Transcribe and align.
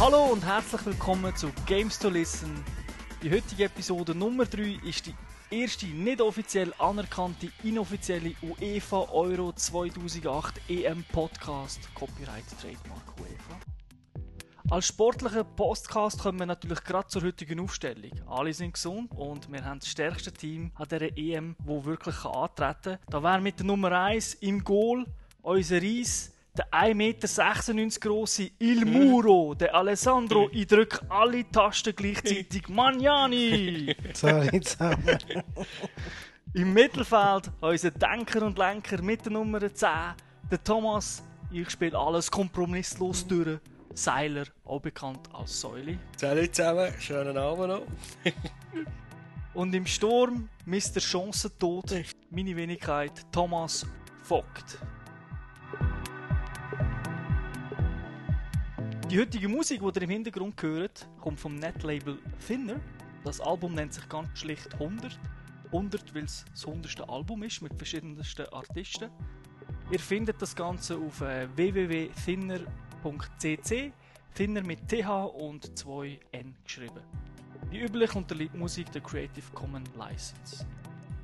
Hallo 0.00 0.32
und 0.32 0.44
herzlich 0.44 0.84
willkommen 0.84 1.36
zu 1.36 1.52
Games 1.66 1.96
to 2.00 2.08
Listen. 2.08 2.64
Die 3.22 3.30
heutige 3.30 3.66
Episode 3.66 4.16
Nummer 4.16 4.46
3 4.46 4.80
ist 4.84 5.06
die 5.06 5.14
erste 5.50 5.86
nicht 5.86 6.20
offiziell 6.20 6.74
anerkannte 6.80 7.52
inoffizielle 7.62 8.34
UEFA 8.42 9.08
Euro 9.12 9.52
2008 9.52 10.60
EM 10.68 11.04
Podcast. 11.12 11.88
Copyright 11.94 12.44
Trademark 12.60 13.06
UEFA. 13.16 13.71
Als 14.72 14.86
sportlicher 14.86 15.44
Podcast 15.44 16.18
kommen 16.18 16.38
wir 16.38 16.46
natürlich 16.46 16.82
gerade 16.82 17.06
zur 17.06 17.24
heutigen 17.24 17.60
Aufstellung. 17.60 18.10
Alle 18.26 18.54
sind 18.54 18.72
gesund 18.72 19.10
und 19.14 19.52
wir 19.52 19.62
haben 19.62 19.80
das 19.80 19.90
stärkste 19.90 20.32
Team 20.32 20.72
an 20.76 20.86
dieser 20.90 21.14
EM, 21.14 21.56
wo 21.58 21.84
wirklich 21.84 22.24
antreten 22.24 22.82
kann. 22.82 22.98
Da 23.10 23.22
wäre 23.22 23.42
mit 23.42 23.58
der 23.58 23.66
Nummer 23.66 23.92
1 23.92 24.32
im 24.40 24.64
Goal 24.64 25.04
unser 25.42 25.76
Reis, 25.76 26.32
der 26.56 26.72
1,96 26.72 27.74
Meter 27.74 28.00
große 28.00 28.50
Il 28.60 28.86
Muro, 28.86 29.52
der 29.52 29.74
Alessandro, 29.74 30.48
ich 30.50 30.66
drücke 30.68 31.00
alle 31.10 31.46
Tasten 31.50 31.94
gleichzeitig. 31.94 32.66
Magnani! 32.70 33.94
Sorry 34.14 34.58
zusammen. 34.62 35.18
Im 36.54 36.72
Mittelfeld 36.72 37.50
unser 37.60 37.90
Denker 37.90 38.40
und 38.46 38.56
Lenker 38.56 39.02
mit 39.02 39.22
der 39.26 39.32
Nummer 39.32 39.60
10, 39.60 39.90
der 40.50 40.64
Thomas. 40.64 41.22
Ich 41.50 41.68
spiele 41.68 41.98
alles 41.98 42.30
kompromisslos 42.30 43.26
durch. 43.26 43.60
Seiler, 43.94 44.44
auch 44.64 44.80
bekannt 44.80 45.28
als 45.32 45.60
Säule. 45.60 45.98
Salut 46.16 46.54
zusammen, 46.54 46.92
schönen 46.98 47.36
Abend 47.36 47.68
noch. 47.68 47.82
Und 49.54 49.74
im 49.74 49.86
Sturm 49.86 50.48
Mr. 50.64 51.00
Chancentod, 51.00 51.94
meine 52.30 52.56
Wenigkeit 52.56 53.12
Thomas 53.32 53.86
Vogt. 54.22 54.78
Die 59.10 59.20
heutige 59.20 59.46
Musik, 59.48 59.80
die 59.80 59.86
ihr 59.86 60.02
im 60.02 60.10
Hintergrund 60.10 60.62
hört, 60.62 61.06
kommt 61.20 61.38
vom 61.38 61.56
Netlabel 61.56 62.18
Thinner. 62.46 62.80
Das 63.24 63.42
Album 63.42 63.74
nennt 63.74 63.92
sich 63.92 64.08
ganz 64.08 64.38
schlicht 64.38 64.72
100. 64.72 65.18
100, 65.66 66.14
weil 66.14 66.24
es 66.24 66.46
das 66.50 66.66
100. 66.66 67.08
Album 67.10 67.42
ist 67.42 67.60
mit 67.60 67.74
verschiedensten 67.76 68.46
Artisten. 68.52 69.10
Ihr 69.90 70.00
findet 70.00 70.40
das 70.40 70.56
Ganze 70.56 70.96
auf 70.96 71.20
äh, 71.20 71.46
www.thinner.cc. 73.02 73.92
Thinner 74.34 74.62
mit 74.62 74.88
TH 74.88 75.08
und 75.34 75.78
2 75.78 76.18
N 76.32 76.54
geschrieben. 76.64 77.02
Wie 77.70 77.80
üblich 77.80 78.14
unterliegt 78.14 78.54
Musik 78.54 78.90
der 78.92 79.02
Creative 79.02 79.44
Commons 79.52 79.90
License. 79.96 80.64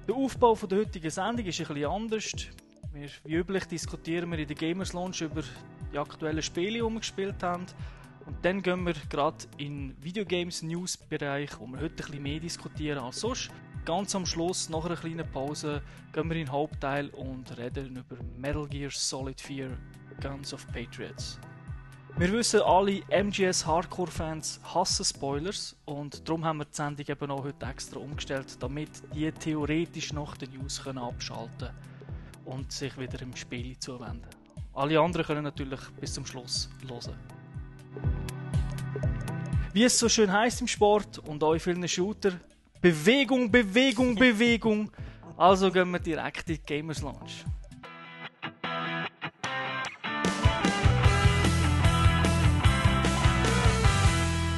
Der 0.06 0.14
Aufbau 0.14 0.54
der 0.54 0.78
heutigen 0.78 1.10
Sendung 1.10 1.46
ist 1.46 1.58
bisschen 1.58 1.84
anders. 1.84 2.32
Wir, 2.92 3.08
wie 3.24 3.34
üblich 3.34 3.64
diskutieren 3.64 4.30
wir 4.30 4.38
in 4.38 4.46
der 4.46 4.56
Gamers 4.56 4.92
Lounge 4.92 5.16
über 5.22 5.42
die 5.92 5.98
aktuellen 5.98 6.42
Spiele, 6.42 6.78
die 6.78 6.82
wir 6.82 6.98
gespielt 6.98 7.42
haben. 7.42 7.66
Und 8.26 8.36
dann 8.42 8.60
gehen 8.62 8.84
wir 8.84 8.94
gerade 9.08 9.46
in 9.56 9.96
Videogames 10.02 10.62
News 10.62 10.96
Bereich, 10.96 11.58
wo 11.58 11.66
wir 11.66 11.80
heute 11.80 11.94
bisschen 11.94 12.22
mehr 12.22 12.40
diskutieren 12.40 12.98
als 12.98 13.20
sonst. 13.20 13.50
Ganz 13.86 14.14
am 14.14 14.26
Schluss, 14.26 14.68
nach 14.68 14.84
einer 14.84 14.96
kleinen 14.96 15.30
Pause, 15.30 15.82
gehen 16.12 16.28
wir 16.28 16.36
in 16.36 16.44
den 16.44 16.52
Hauptteil 16.52 17.08
und 17.10 17.56
reden 17.56 17.96
über 17.96 18.16
Metal 18.36 18.66
Gear 18.68 18.90
Solid 18.90 19.40
4 19.40 19.70
Guns 20.20 20.52
of 20.52 20.66
Patriots. 20.72 21.38
Wir 22.18 22.32
wissen 22.32 22.62
alle, 22.62 23.00
MGS 23.10 23.64
Hardcore-Fans 23.64 24.58
hassen 24.74 25.04
Spoilers 25.04 25.76
und 25.84 26.28
darum 26.28 26.44
haben 26.44 26.58
wir 26.58 26.64
die 26.64 26.74
Sendung 26.74 27.06
eben 27.08 27.30
auch 27.30 27.44
heute 27.44 27.64
extra 27.64 28.00
umgestellt, 28.00 28.56
damit 28.58 28.90
die 29.14 29.30
theoretisch 29.30 30.12
nach 30.12 30.36
den 30.36 30.50
News 30.50 30.82
können 30.82 30.98
abschalten 30.98 31.70
und 32.44 32.72
sich 32.72 32.98
wieder 32.98 33.22
im 33.22 33.36
Spiel 33.36 33.78
zuwenden. 33.78 34.26
Alle 34.74 34.98
anderen 34.98 35.24
können 35.24 35.44
natürlich 35.44 35.78
bis 36.00 36.14
zum 36.14 36.26
Schluss 36.26 36.68
hören. 36.88 37.14
Wie 39.72 39.84
es 39.84 39.96
so 39.96 40.08
schön 40.08 40.32
heißt 40.32 40.60
im 40.60 40.66
Sport 40.66 41.20
und 41.20 41.44
auch 41.44 41.52
in 41.52 41.60
vielen 41.60 41.86
Shooter, 41.86 42.32
Bewegung, 42.80 43.48
Bewegung, 43.48 44.16
Bewegung. 44.16 44.90
Also 45.36 45.70
gehen 45.70 45.92
wir 45.92 46.00
direkt 46.00 46.50
in 46.50 46.56
die 46.56 46.62
Gamers 46.62 47.00
Lounge. 47.00 47.44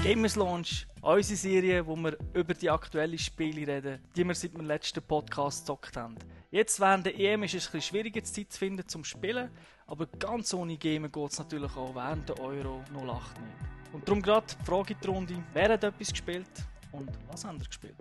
Gamers 0.03 0.35
Launch, 0.35 0.87
unsere 1.03 1.37
Serie, 1.37 1.87
wo 1.87 1.95
wir 1.95 2.17
über 2.33 2.55
die 2.55 2.71
aktuellen 2.71 3.19
Spiele 3.19 3.67
reden, 3.67 3.99
die 4.17 4.27
wir 4.27 4.35
seit 4.35 4.55
dem 4.55 4.65
letzten 4.65 5.03
Podcast 5.03 5.61
gezockt 5.61 5.95
haben. 5.95 6.15
Jetzt 6.51 6.81
während 6.81 7.05
der 7.05 7.21
EM 7.21 7.43
ist 7.43 7.53
es 7.53 7.67
ein 7.67 7.73
bisschen 7.73 7.83
schwieriger, 7.83 8.25
Zeit 8.25 8.51
zu 8.51 8.59
finden 8.59 8.89
zum 8.89 9.05
Spielen, 9.05 9.51
aber 9.87 10.07
ganz 10.07 10.55
ohne 10.55 10.79
Gamen 10.79 11.13
geht 11.13 11.33
es 11.33 11.39
natürlich 11.39 11.77
auch 11.77 11.95
während 11.95 12.27
der 12.31 12.41
Euro 12.41 12.83
08 12.95 12.97
nicht. 12.97 13.93
Und 13.93 14.09
darum 14.09 14.23
gerade 14.23 14.47
die 14.59 14.65
Frage 14.65 14.95
in 14.95 15.01
die 15.03 15.07
Runde, 15.07 15.35
wer 15.53 15.69
hat 15.69 15.85
etwas 15.85 16.09
gespielt 16.09 16.49
und 16.93 17.11
was 17.31 17.45
haben 17.45 17.59
ihr 17.59 17.67
gespielt? 17.67 17.97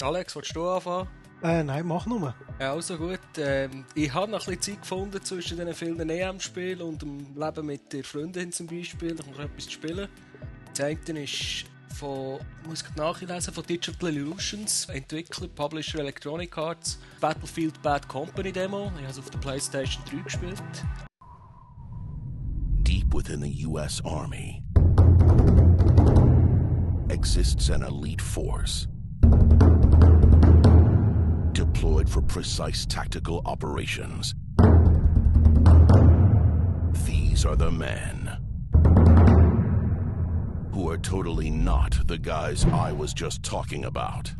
Alex, 0.00 0.34
willst 0.34 0.56
du 0.56 0.66
anfangen? 0.66 1.08
Äh, 1.42 1.62
nein, 1.62 1.86
mach 1.86 2.06
nur. 2.06 2.34
Ja, 2.58 2.72
also 2.72 2.96
gut. 2.96 3.20
Ähm, 3.36 3.84
ich 3.94 4.14
habe 4.14 4.30
noch 4.30 4.40
ein 4.48 4.56
bisschen 4.56 4.76
Zeit 4.76 4.80
gefunden 4.80 5.22
zwischen 5.22 5.58
diesen 5.58 5.74
vielen 5.74 6.08
EM-Spielen 6.08 6.80
und 6.80 7.02
dem 7.02 7.36
Leben 7.36 7.66
mit 7.66 7.92
der 7.92 8.02
Freundin 8.02 8.50
zum 8.50 8.66
Beispiel, 8.66 9.14
noch 9.14 9.38
etwas 9.38 9.66
zu 9.66 9.72
spielen. 9.72 10.08
Ist 10.76 11.66
von, 11.94 12.40
muss 12.66 12.82
ich 12.82 12.96
nachlesen, 12.96 13.54
von 13.54 13.64
Digital 13.64 14.08
Illusions, 14.08 14.86
Entwickler, 14.86 15.46
Publisher 15.46 16.00
Electronic 16.00 16.58
Arts, 16.58 16.98
Battlefield 17.20 17.80
Bad 17.80 18.08
Company 18.08 18.50
Demo. 18.50 18.90
Ich 18.96 19.02
habe 19.02 19.10
es 19.10 19.18
auf 19.20 19.30
der 19.30 19.38
PlayStation 19.38 20.02
3 20.10 20.16
gespielt. 20.22 20.62
Deep 22.82 23.14
within 23.14 23.40
the 23.40 23.66
U.S. 23.66 24.02
Army 24.04 24.64
exists 27.08 27.70
an 27.70 27.82
elite 27.82 28.20
force 28.20 28.88
deployed 31.52 32.10
for 32.10 32.20
precise 32.20 32.84
tactical 32.84 33.42
operations. 33.46 34.34
These 37.06 37.46
are 37.46 37.54
the 37.54 37.70
men 37.70 38.43
who 40.74 40.90
are 40.90 40.98
totally 40.98 41.50
not 41.50 41.96
the 42.08 42.18
guys 42.18 42.64
I 42.64 42.90
was 42.90 43.14
just 43.14 43.44
talking 43.44 43.84
about. 43.84 44.32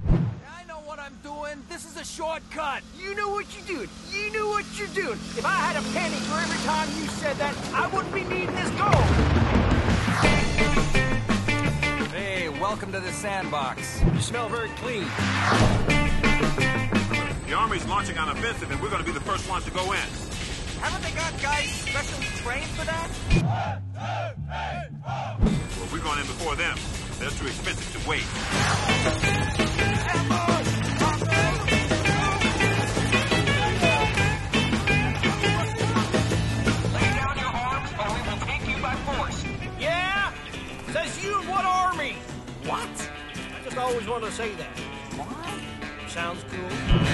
I 0.51 0.65
know 0.67 0.81
what 0.85 0.99
I'm 0.99 1.17
doing. 1.23 1.63
This 1.69 1.85
is 1.89 1.97
a 1.97 2.05
shortcut. 2.05 2.83
You 2.99 3.15
know 3.15 3.29
what 3.29 3.47
you're 3.55 3.77
doing. 3.77 3.89
You 4.11 4.33
know 4.33 4.49
what 4.49 4.65
you're 4.77 4.89
doing. 4.89 5.17
If 5.39 5.47
I 5.47 5.55
had 5.55 5.77
a 5.77 5.83
penny 5.93 6.17
for 6.17 6.41
every 6.41 6.59
time 6.67 6.89
you 7.01 7.07
said 7.07 7.37
that, 7.37 7.55
I 7.73 7.87
wouldn't 7.87 8.13
be 8.13 8.25
needing 8.25 8.53
this 8.57 8.69
gold. 8.71 9.05
Hey, 12.11 12.49
welcome 12.49 12.91
to 12.91 12.99
the 12.99 13.13
sandbox. 13.13 14.03
You 14.03 14.21
smell 14.21 14.49
very 14.49 14.71
clean. 14.71 15.05
The 17.47 17.55
Army's 17.55 17.87
launching 17.87 18.19
an 18.19 18.31
offensive, 18.31 18.73
and 18.73 18.83
we're 18.83 18.91
going 18.91 19.05
to 19.05 19.07
be 19.07 19.13
the 19.13 19.25
first 19.25 19.49
ones 19.49 19.65
to 19.67 19.71
go 19.71 19.93
in. 19.93 20.24
Haven't 20.85 21.03
they 21.03 21.17
got 21.17 21.33
guys 21.41 21.71
specially 21.71 22.27
trained 22.45 22.69
for 22.77 22.85
that? 22.85 23.09
Well, 25.79 25.89
we're 25.91 26.05
going 26.05 26.19
in 26.19 26.27
before 26.27 26.57
them. 26.57 26.77
They're 27.19 27.31
too 27.31 27.47
expensive 27.47 28.03
to 28.03 28.07
wait. 28.07 28.27
Lay 36.93 37.09
down 37.17 37.39
your 37.39 37.49
arms, 37.49 37.91
or 37.99 38.09
we 38.13 38.21
will 38.29 38.41
take 38.45 38.69
you 38.69 38.77
by 38.83 38.95
force. 39.07 39.43
Yeah? 39.81 40.35
Says 40.93 41.25
you 41.25 41.41
and 41.41 41.49
what 41.49 41.65
army? 41.65 42.17
What? 42.67 43.11
I 43.57 43.65
just 43.65 43.79
always 43.79 44.07
wanted 44.07 44.27
to 44.27 44.33
say 44.33 44.53
that. 44.57 44.79
What? 45.17 46.11
Sounds 46.11 46.45
cool. 46.51 47.14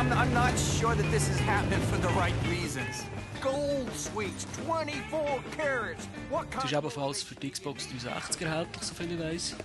I'm, 0.00 0.10
I'm, 0.14 0.32
not 0.32 0.58
sure 0.58 0.94
that 0.94 1.10
this 1.10 1.28
is 1.28 1.38
happening 1.40 1.78
for 1.90 1.98
the 1.98 2.08
right 2.14 2.32
reasons. 2.48 3.04
Gold 3.42 3.90
sweets, 3.94 4.46
24 4.64 5.42
carats. 5.54 6.08
What 6.30 6.46
Es 6.56 6.64
ist 6.64 6.70
kind 6.70 6.72
ebenfalls 6.72 7.22
für 7.22 7.34
die 7.34 7.50
Xbox 7.50 7.86
360 7.86 8.46
erhältlich, 8.46 8.82
soviel 8.82 9.12
ich 9.12 9.20
weiß. 9.20 9.56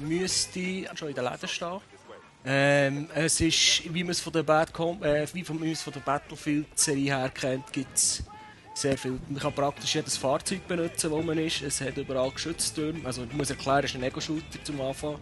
Müsste 0.00 0.90
schon 0.96 1.10
in 1.10 1.14
den 1.14 1.24
Läden 1.24 1.48
stehen. 1.48 1.80
Ähm, 2.44 3.08
es 3.14 3.40
ist, 3.40 3.94
wie 3.94 4.02
man 4.02 4.10
es 4.10 4.18
von 4.18 4.32
der, 4.32 4.42
Bad 4.42 4.72
Com 4.72 5.00
äh, 5.04 5.24
wie 5.34 5.44
man 5.48 5.70
es 5.70 5.82
von 5.82 5.92
der 5.92 6.00
Battlefield-Serie 6.00 7.16
her 7.16 7.30
kennt, 7.32 7.72
gibt 7.72 7.96
es 7.96 8.24
sehr 8.74 8.98
viel. 8.98 9.20
Man 9.28 9.38
kann 9.38 9.52
praktisch 9.52 9.94
jedes 9.94 10.16
Fahrzeug 10.16 10.66
benutzen, 10.66 11.12
wo 11.12 11.22
man 11.22 11.38
ist. 11.38 11.62
Es 11.62 11.80
hat 11.80 11.96
überall 11.96 12.32
Geschütztürme. 12.32 13.02
Also 13.04 13.22
ich 13.22 13.32
muss 13.34 13.50
erklären, 13.50 13.84
es 13.84 13.92
ist 13.92 13.96
ein 13.98 14.02
Ego-Shooter 14.02 14.64
zum 14.64 14.80
Anfang. 14.80 15.20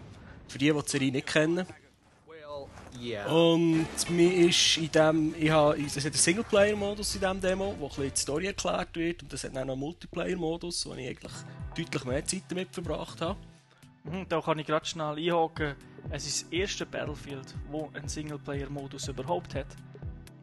Für 0.48 0.56
die, 0.56 0.72
die 0.72 0.82
die 0.82 0.90
Serie 0.90 1.12
nicht 1.12 1.26
kennen. 1.26 1.66
Yeah. 3.00 3.30
Und 3.32 3.86
mir 4.10 4.48
ist 4.48 4.76
in 4.76 4.90
dem, 4.90 5.34
ich 5.38 5.50
habe, 5.50 5.80
es 5.80 5.96
hat 5.96 6.04
einen 6.04 6.14
Singleplayer-Modus 6.14 7.14
in 7.14 7.20
diesem 7.20 7.40
Demo, 7.40 7.74
wo 7.78 7.86
ein 7.86 7.88
bisschen 7.88 8.12
die 8.14 8.20
Story 8.20 8.46
erklärt 8.46 8.96
wird. 8.96 9.22
Und 9.22 9.32
es 9.32 9.44
hat 9.44 9.54
dann 9.54 9.66
noch 9.66 9.74
einen 9.74 9.80
Multiplayer-Modus, 9.80 10.86
wo 10.86 10.94
ich 10.94 11.08
eigentlich 11.08 11.32
deutlich 11.76 12.04
mehr 12.04 12.24
Zeit 12.24 12.42
damit 12.48 12.68
verbracht 12.72 13.20
habe. 13.20 13.38
Mhm, 14.04 14.26
Da 14.28 14.40
kann 14.40 14.58
ich 14.58 14.66
gerade 14.66 14.86
schnell 14.86 15.16
einhaken. 15.16 15.74
Es 16.10 16.26
ist 16.26 16.42
das 16.42 16.52
erste 16.52 16.86
Battlefield, 16.86 17.54
wo 17.70 17.90
einen 17.94 18.08
Singleplayer-Modus 18.08 19.08
überhaupt 19.08 19.54
hat. 19.54 19.66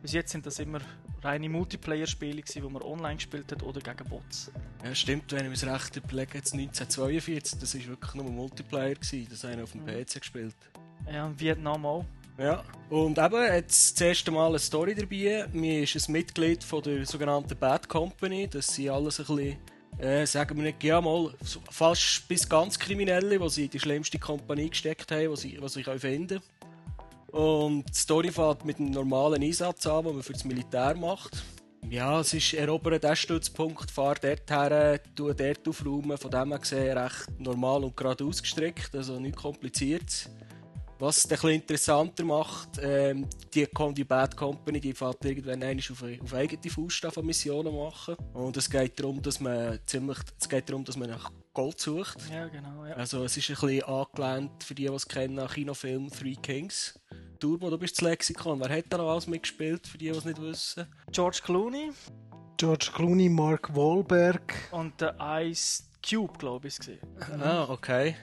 Bis 0.02 0.14
jetzt 0.14 0.32
sind 0.32 0.46
das 0.46 0.60
immer 0.60 0.80
reine 1.24 1.50
Multiplayer-Spiele, 1.50 2.42
gewesen, 2.42 2.64
wo 2.64 2.70
man 2.70 2.84
online 2.84 3.16
gespielt 3.16 3.52
hat 3.52 3.64
oder 3.64 3.82
gegen 3.82 4.08
Bots. 4.10 4.52
Ja, 4.84 4.94
stimmt, 4.94 5.32
wenn 5.32 5.52
ich 5.52 5.62
mir 5.62 5.68
das 5.68 5.84
recht 5.84 5.96
überlege, 5.98 6.38
jetzt 6.38 6.54
1942, 6.54 7.60
das 7.60 7.76
war 7.76 7.86
wirklich 7.88 8.14
nur 8.14 8.26
Multiplayer, 8.26 8.94
gewesen, 8.94 9.28
das 9.30 9.44
habe 9.44 9.56
ich 9.56 9.62
auf 9.62 9.72
dem 9.72 9.86
PC 9.86 10.20
gespielt. 10.20 10.56
Ja, 11.12 11.26
und 11.26 11.40
Vietnam 11.40 11.86
auch. 11.86 12.06
Ja, 12.38 12.64
und 12.90 13.18
eben, 13.18 13.54
jetzt 13.54 14.00
das 14.00 14.08
erste 14.08 14.30
Mal 14.30 14.50
eine 14.50 14.60
Story 14.60 14.94
dabei. 14.94 15.48
Mir 15.54 15.84
ist 15.84 15.96
ein 15.96 16.12
Mitglied 16.12 16.66
von 16.66 16.82
der 16.84 17.06
sogenannten 17.06 17.58
Bad 17.58 17.88
Company. 17.88 18.50
Das 18.50 18.68
sind 18.68 18.90
alles 18.90 19.22
ein 19.22 19.26
bisschen, 19.26 19.58
äh, 20.00 20.26
sagen 20.26 20.58
wir 20.58 20.64
nicht, 20.64 20.84
ja 20.84 21.00
mal, 21.00 21.34
fast 21.72 22.28
bis 22.28 22.48
ganz 22.48 22.78
Kriminelle, 22.78 23.40
die 23.40 23.50
sie 23.50 23.66
in 23.66 23.70
die 23.70 23.80
schlimmste 23.80 24.20
Kompanie 24.20 24.70
gesteckt 24.70 25.12
haben, 25.12 25.30
die 25.34 25.38
sie, 25.38 25.58
die 25.58 25.70
sie 25.70 25.84
finden 26.00 26.42
Und 27.32 27.86
die 27.88 27.98
Story 27.98 28.32
fängt 28.32 28.66
mit 28.66 28.80
einem 28.80 28.92
normalen 28.92 29.42
Einsatz 29.42 29.88
an, 29.88 30.04
den 30.04 30.16
man 30.16 30.24
für 30.24 30.34
das 30.34 30.44
Militär 30.44 30.94
macht. 30.96 31.42
Ja, 31.90 32.20
es 32.20 32.34
ist 32.34 32.54
erobern 32.54 33.00
den 33.00 33.16
Stützpunkt, 33.16 33.92
fahr 33.92 34.16
dort 34.16 34.52
her, 34.52 35.00
tu 35.16 35.32
dort 35.32 35.68
aufräumen. 35.68 36.18
Von 36.18 36.32
dem 36.32 36.50
her 36.50 36.60
gesehen 36.60 36.98
recht 36.98 37.40
normal 37.40 37.86
und 37.86 37.96
gerade 37.96 38.26
ausgestrickt, 38.26 38.94
also 38.94 39.20
nichts 39.20 39.42
kompliziertes. 39.42 40.30
Was 40.98 41.18
es 41.18 41.26
ein 41.26 41.30
bisschen 41.30 41.50
interessanter 41.50 42.24
macht, 42.24 42.80
ähm, 42.82 43.28
die, 43.54 43.68
die 43.94 44.04
Bad 44.06 44.38
Company, 44.38 44.80
die 44.80 44.94
fährt 44.94 45.26
irgendwann 45.26 45.62
auf, 45.64 46.04
auf 46.24 46.34
eigene 46.34 46.70
Faust 46.70 47.06
von 47.14 47.26
Missionen 47.26 47.76
machen. 47.76 48.16
Und 48.34 48.56
es 48.56 48.70
geht 48.70 48.98
darum, 48.98 49.22
dass 49.22 49.42
man 49.42 49.80
ziemlich, 49.86 50.18
es 50.40 50.48
geht 50.48 50.70
darum, 50.70 50.86
dass 50.86 50.96
man 50.96 51.10
nach 51.10 51.30
Gold 51.54 51.80
sucht. 51.80 52.18
Ja, 52.32 52.48
genau. 52.48 52.86
Ja. 52.86 52.96
Also 52.96 53.26
es 53.26 53.36
ist 53.36 53.50
ein 53.50 53.56
bisschen 53.56 53.84
angelehnt, 53.84 54.64
für 54.64 54.74
die, 54.74 54.88
die 54.88 54.94
es 54.94 55.08
kennen, 55.08 55.38
an 55.40 55.48
Kinofilm 55.50 56.10
Three 56.10 56.36
Kings. 56.36 56.98
Turbo, 57.40 57.70
du 57.70 57.78
bist 57.78 57.98
das 57.98 58.02
Lexikon. 58.02 58.60
Wer 58.62 58.78
hat 58.78 58.86
da 58.90 58.98
noch 58.98 59.12
alles 59.12 59.28
mitgespielt, 59.28 59.86
für 59.86 59.98
die, 59.98 60.12
die 60.12 60.18
es 60.18 60.26
nicht 60.26 60.42
wissen? 60.42 60.88
George 61.12 61.42
Clooney 61.44 61.92
George 62.58 62.90
Clooney, 62.94 63.28
Mark 63.28 63.76
Wahlberg. 63.76 64.54
und 64.72 65.00
der 65.02 65.16
Ice 65.42 65.84
Cube, 66.08 66.38
glaube 66.38 66.70
ich, 66.70 66.80
war. 66.80 67.42
Ah, 67.42 67.70
okay. 67.70 68.16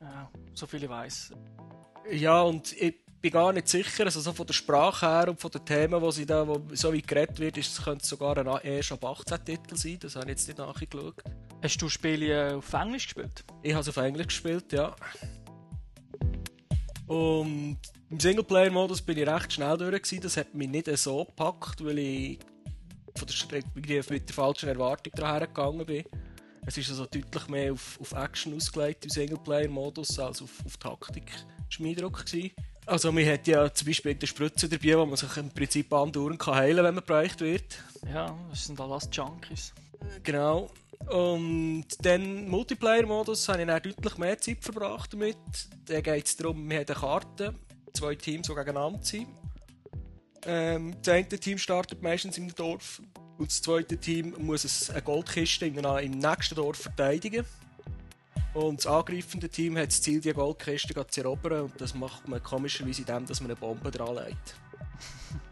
Ja, 0.00 0.30
so 0.52 0.66
viel 0.66 0.82
ich 0.82 0.88
weiß. 0.88 1.32
Ja, 2.10 2.42
und 2.42 2.72
ich 2.80 2.94
bin 3.20 3.30
gar 3.32 3.52
nicht 3.52 3.68
sicher, 3.68 4.04
also 4.04 4.20
so 4.20 4.32
von 4.32 4.46
der 4.46 4.54
Sprache 4.54 5.06
her 5.06 5.28
und 5.28 5.40
von 5.40 5.50
den 5.50 5.64
Themen, 5.64 6.02
die 6.02 6.12
sie 6.12 6.26
da, 6.26 6.46
wo 6.46 6.62
so 6.72 6.92
wie 6.92 7.02
geredet 7.02 7.38
wird, 7.38 7.56
ist, 7.58 7.72
es 7.78 7.84
könnte 7.84 8.06
sogar 8.06 8.38
ein 8.38 8.46
erst 8.62 8.92
ab 8.92 9.04
18 9.04 9.44
Titel 9.44 9.76
sein, 9.76 9.98
das 10.00 10.14
habe 10.16 10.26
ich 10.26 10.30
jetzt 10.30 10.46
nicht 10.48 10.58
nachgeschaut. 10.58 11.22
Hast 11.62 11.82
du 11.82 11.88
Spiele 11.88 12.56
auf 12.56 12.72
Englisch 12.72 13.06
gespielt? 13.06 13.44
Ich 13.62 13.72
habe 13.72 13.82
es 13.82 13.88
auf 13.88 13.96
Englisch 13.96 14.28
gespielt, 14.28 14.72
ja. 14.72 14.94
Und 17.06 17.78
im 18.10 18.20
Singleplayer-Modus 18.20 19.02
bin 19.02 19.18
ich 19.18 19.26
recht 19.26 19.52
schnell 19.52 19.76
durch. 19.76 20.02
Gewesen. 20.02 20.20
Das 20.22 20.36
hat 20.36 20.54
mich 20.54 20.68
nicht 20.68 20.94
so 20.98 21.24
gepackt, 21.24 21.84
weil 21.84 21.98
ich 21.98 22.38
von 23.16 23.26
der, 23.26 23.34
Sch- 23.36 23.64
irgendwie 23.74 24.02
mit 24.14 24.28
der 24.28 24.34
falschen 24.34 24.68
Erwartung 24.68 25.12
daher 25.16 25.46
gegangen 25.46 25.84
bin. 25.86 26.04
Es 26.66 26.76
ist 26.76 26.90
also 26.90 27.06
deutlich 27.06 27.48
mehr 27.48 27.72
auf, 27.72 27.98
auf 28.00 28.12
Action 28.12 28.54
ausgelegt 28.54 29.04
im 29.04 29.10
Singleplayer-Modus 29.10 30.18
als 30.18 30.42
auf, 30.42 30.50
auf 30.66 30.76
Taktik. 30.76 31.32
War 31.70 31.86
mein 31.86 31.90
Eindruck. 31.90 32.24
Gewesen. 32.24 32.50
Also 32.86 33.12
man 33.12 33.26
hat 33.26 33.46
ja 33.46 33.72
zum 33.72 33.86
Beispiel 33.86 34.12
eine 34.12 34.26
Spritze 34.26 34.68
dabei, 34.68 34.96
wo 34.96 35.04
man 35.04 35.16
sich 35.16 35.36
im 35.36 35.50
Prinzip 35.50 35.92
andauernd 35.92 36.38
kann 36.38 36.54
heilen 36.54 36.76
kann, 36.76 36.86
wenn 36.86 36.94
man 36.94 37.04
bereicht 37.04 37.40
wird. 37.40 37.82
Ja, 38.10 38.34
das 38.48 38.64
sind 38.64 38.80
alles 38.80 39.08
Junkies. 39.12 39.74
Genau. 40.22 40.70
Und 41.10 41.86
dann 42.00 42.48
Multiplayer-Modus 42.48 43.48
habe 43.48 43.60
ich 43.60 43.66
dann 43.66 43.82
deutlich 43.82 44.18
mehr 44.18 44.38
Zeit 44.38 44.64
verbracht 44.64 45.12
damit. 45.12 45.36
Da 45.86 46.00
geht 46.00 46.26
es 46.26 46.36
darum, 46.36 46.68
wir 46.68 46.78
haben 46.78 46.86
eine 46.86 46.96
Karte, 46.96 47.54
zwei 47.92 48.14
Teams, 48.14 48.46
die 48.46 48.54
gegeneinander 48.54 49.02
sind. 49.02 49.28
Ähm, 50.46 50.96
das 51.02 51.14
eine 51.14 51.28
Team 51.28 51.58
startet 51.58 52.02
meistens 52.02 52.38
im 52.38 52.54
Dorf 52.54 53.02
und 53.36 53.50
das 53.50 53.60
zweite 53.60 53.98
Team 53.98 54.34
muss 54.38 54.90
eine 54.90 55.02
Goldkiste 55.02 55.66
im 55.66 55.74
nächsten 55.74 56.54
Dorf 56.54 56.78
verteidigen. 56.78 57.44
Und 58.58 58.78
das 58.78 58.88
angreifende 58.88 59.48
Team 59.48 59.78
hat 59.78 59.86
das 59.86 60.02
Ziel, 60.02 60.20
die 60.20 60.32
Goldkiste 60.32 61.06
zu 61.06 61.20
erobern 61.20 61.62
und 61.62 61.80
das 61.80 61.94
macht 61.94 62.26
man 62.26 62.42
komischerweise 62.42 63.02
indem, 63.02 63.24
dass 63.24 63.40
man 63.40 63.52
eine 63.52 63.60
Bombe 63.60 63.88
dran 63.88 64.16
legt. 64.16 64.56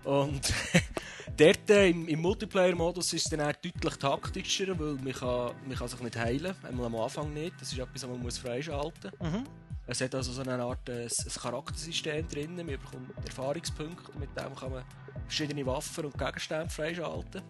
Und 0.02 0.52
dort 1.36 1.70
äh, 1.70 1.88
im, 1.88 2.08
im 2.08 2.20
Multiplayer-Modus 2.20 3.12
ist 3.12 3.26
es 3.26 3.30
dann 3.30 3.42
auch 3.42 3.52
deutlich 3.52 3.96
taktischer, 3.96 4.76
weil 4.76 4.94
man, 4.94 5.12
kann, 5.12 5.52
man 5.68 5.76
kann 5.76 5.86
sich 5.86 6.00
nicht 6.00 6.16
heilen 6.16 6.56
einmal 6.64 6.86
am 6.86 6.96
Anfang 6.96 7.32
nicht. 7.32 7.54
Das 7.60 7.70
ist 7.70 7.78
etwas, 7.78 8.02
was 8.02 8.10
man 8.10 8.20
muss 8.20 8.38
freischalten 8.38 9.12
muss. 9.20 9.30
Mhm. 9.30 9.44
Es 9.86 10.00
hat 10.00 10.12
also 10.12 10.32
so 10.32 10.42
eine 10.42 10.60
Art 10.60 10.88
äh, 10.88 11.04
ein 11.04 11.40
Charaktersystem 11.40 12.26
drin. 12.26 12.56
Man 12.56 12.66
bekommt 12.66 13.16
Erfahrungspunkte, 13.24 14.18
mit 14.18 14.30
dem 14.36 14.52
kann 14.56 14.72
man 14.72 14.84
verschiedene 15.26 15.64
Waffen 15.64 16.06
und 16.06 16.18
Gegenstände 16.18 16.70
freischalten. 16.70 17.42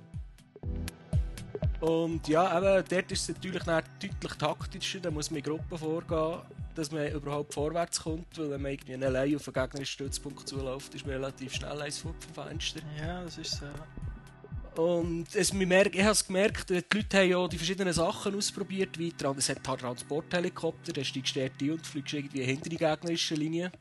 Und 1.80 2.26
ja, 2.28 2.56
eben, 2.56 2.84
dort 2.88 3.12
ist 3.12 3.22
es 3.22 3.28
natürlich 3.28 3.62
deutlich 3.62 4.32
taktischer. 4.34 5.00
Da 5.00 5.10
muss 5.10 5.30
man 5.30 5.38
in 5.38 5.44
Gruppen 5.44 5.78
vorgehen, 5.78 6.40
dass 6.74 6.90
man 6.90 7.10
überhaupt 7.10 7.54
vorwärts 7.54 8.00
kommt. 8.00 8.38
Weil 8.38 8.50
wenn 8.50 8.62
man 8.62 8.72
irgendwie 8.72 9.04
allein 9.04 9.36
auf 9.36 9.46
einen 9.46 9.54
gegnerischen 9.54 9.92
Stützpunkt 9.92 10.48
zuläuft, 10.48 10.94
ist 10.94 11.06
man 11.06 11.14
relativ 11.14 11.54
schnell 11.54 11.80
eins 11.80 11.98
vom 11.98 12.14
Fenster. 12.34 12.80
Ja, 12.98 13.22
das 13.22 13.38
ist 13.38 13.58
so. 13.58 13.66
Und 14.82 15.34
es, 15.34 15.52
ich 15.52 16.02
habe 16.02 16.10
es 16.10 16.26
gemerkt, 16.26 16.68
die 16.68 16.84
Leute 16.92 17.18
haben 17.18 17.30
ja 17.30 17.48
die 17.48 17.56
verschiedenen 17.56 17.94
Sachen 17.94 18.34
ausprobiert. 18.34 19.00
Weiter. 19.00 19.34
Es 19.38 19.48
hat 19.48 19.64
Transporthelikopter, 19.64 20.92
da 20.92 21.02
steigst 21.02 21.34
du 21.34 21.40
dort 21.40 21.62
ein 21.62 21.70
und 21.70 21.86
fliegst 21.86 22.12
irgendwie 22.12 22.44
hinter 22.44 22.68
die 22.68 22.76
gegnerische 22.76 23.34
Linie. 23.34 23.72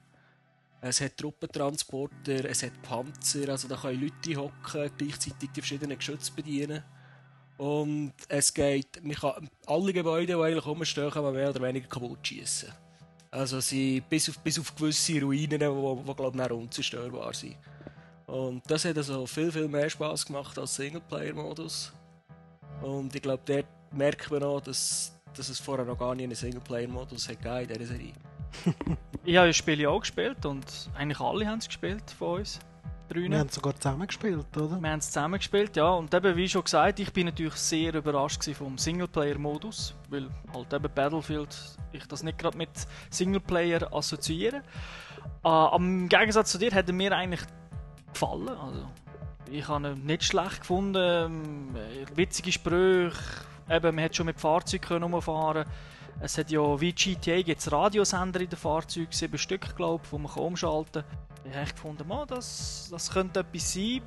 Es 0.79 1.01
hat 1.01 1.17
Truppentransporter, 1.17 2.45
es 2.45 2.63
hat 2.63 2.81
Panzer, 2.81 3.49
also 3.49 3.67
da 3.67 3.75
können 3.75 4.01
Leute 4.01 4.39
hocken, 4.39 4.91
gleichzeitig 4.97 5.49
die 5.49 5.61
verschiedenen 5.61 5.97
Geschütze 5.97 6.31
bedienen. 6.31 6.83
Und 7.57 8.13
es 8.27 8.53
geht, 8.53 9.03
man 9.03 9.15
kann 9.15 9.49
alle 9.65 9.93
Gebäude, 9.93 10.33
die 10.33 10.33
eigentlich 10.33 10.65
rumstehen, 10.65 11.09
kann 11.09 11.23
man 11.23 11.33
mehr 11.33 11.49
oder 11.49 11.61
weniger 11.61 11.87
kaputt 11.87 12.27
schießen. 12.27 12.69
Also 13.31 13.59
sie 13.59 14.01
bis 14.01 14.29
auf, 14.29 14.39
bis 14.39 14.59
auf 14.59 14.75
gewisse 14.75 15.21
Ruinen, 15.21 15.49
die, 15.49 15.57
die 15.57 16.13
glaube 16.15 16.43
ich, 16.43 16.51
unzerstörbar 16.51 17.33
sind. 17.33 17.55
Und 18.27 18.63
das 18.69 18.85
hat 18.85 18.97
also 18.97 19.25
viel, 19.25 19.51
viel 19.51 19.67
mehr 19.67 19.89
Spaß 19.89 20.25
gemacht 20.25 20.57
als 20.57 20.75
Singleplayer-Modus. 20.75 21.93
Und 22.81 23.15
ich 23.15 23.21
glaube, 23.21 23.43
dort 23.45 23.65
merkt 23.91 24.31
man 24.31 24.43
auch, 24.43 24.61
dass, 24.61 25.15
dass 25.35 25.49
es 25.49 25.59
vorher 25.59 25.85
noch 25.85 25.97
gar 25.97 26.15
nie 26.15 26.23
einen 26.23 26.35
Singleplayer-Modus 26.35 27.29
hat 27.29 27.41
gegeben 27.41 27.73
in 27.73 27.79
dieser 27.79 27.93
Serie. 27.93 28.13
Ich 29.27 29.35
habe 29.37 29.47
das 29.47 29.57
Spiel 29.57 29.81
ja 29.81 29.89
auch 29.89 30.01
gespielt 30.01 30.45
und 30.45 30.63
eigentlich 30.93 31.19
alle 31.19 31.47
haben 31.47 31.57
es 31.57 31.65
gespielt 31.65 32.11
von 32.11 32.41
uns. 32.41 32.59
Wir 33.07 33.15
Drüne. 33.15 33.39
haben 33.39 33.49
sogar 33.49 33.75
zusammen 33.75 34.07
gespielt, 34.07 34.45
oder? 34.57 34.81
Wir 34.81 34.89
haben 34.89 34.99
es 34.99 35.11
zusammen 35.11 35.37
gespielt, 35.37 35.75
ja. 35.75 35.89
Und 35.89 36.13
eben, 36.13 36.35
wie 36.35 36.49
schon 36.49 36.63
gesagt, 36.63 36.99
ich 36.99 37.13
bin 37.13 37.25
natürlich 37.27 37.53
sehr 37.55 37.93
überrascht 37.93 38.43
vom 38.55 38.77
Singleplayer-Modus, 38.77 39.95
weil 40.09 40.29
halt 40.53 40.73
eben 40.73 40.93
Battlefield, 40.93 41.55
ich 41.91 42.07
das 42.07 42.23
nicht 42.23 42.37
gerade 42.37 42.57
mit 42.57 42.69
Singleplayer 43.09 43.93
assoziiere. 43.93 44.57
Äh, 44.57 45.47
aber 45.47 45.77
im 45.77 46.09
Gegensatz 46.09 46.51
zu 46.51 46.57
dir 46.57 46.71
hat 46.71 46.87
er 46.87 46.93
mir 46.93 47.11
eigentlich 47.11 47.41
gefallen. 48.11 48.49
Also, 48.49 48.87
ich 49.51 49.67
habe 49.67 49.89
ihn 49.89 50.05
nicht 50.05 50.23
schlecht 50.23 50.61
gefunden. 50.61 51.75
Witzige 52.15 52.51
Sprüche. 52.51 53.19
Eben, 53.69 53.95
man 53.95 54.03
hat 54.03 54.15
schon 54.15 54.25
mit 54.25 54.39
Fahrzeugen 54.39 54.83
können 54.83 55.13
rumfahren 55.13 55.65
Es 56.19 56.37
hat 56.37 56.51
ja 56.51 56.79
wie 56.79 56.93
GTA 56.93 57.41
gibt's 57.41 57.71
Radiosender 57.71 58.41
in 58.41 58.49
den 58.49 58.57
Fahrzeugen, 58.57 59.11
sieben 59.11 59.37
Stück 59.37 59.75
glaube 59.75 60.03
ich, 60.03 60.09
die 60.09 60.17
man 60.17 60.31
umschalten 60.31 61.03
kann. 61.03 61.34
Ich 61.49 61.55
habe 61.55 61.71
gefunden, 61.71 62.07
man, 62.07 62.27
das, 62.27 62.87
das 62.91 63.11
könnte 63.11 63.41
etwas 63.41 63.73
sein. 63.73 64.01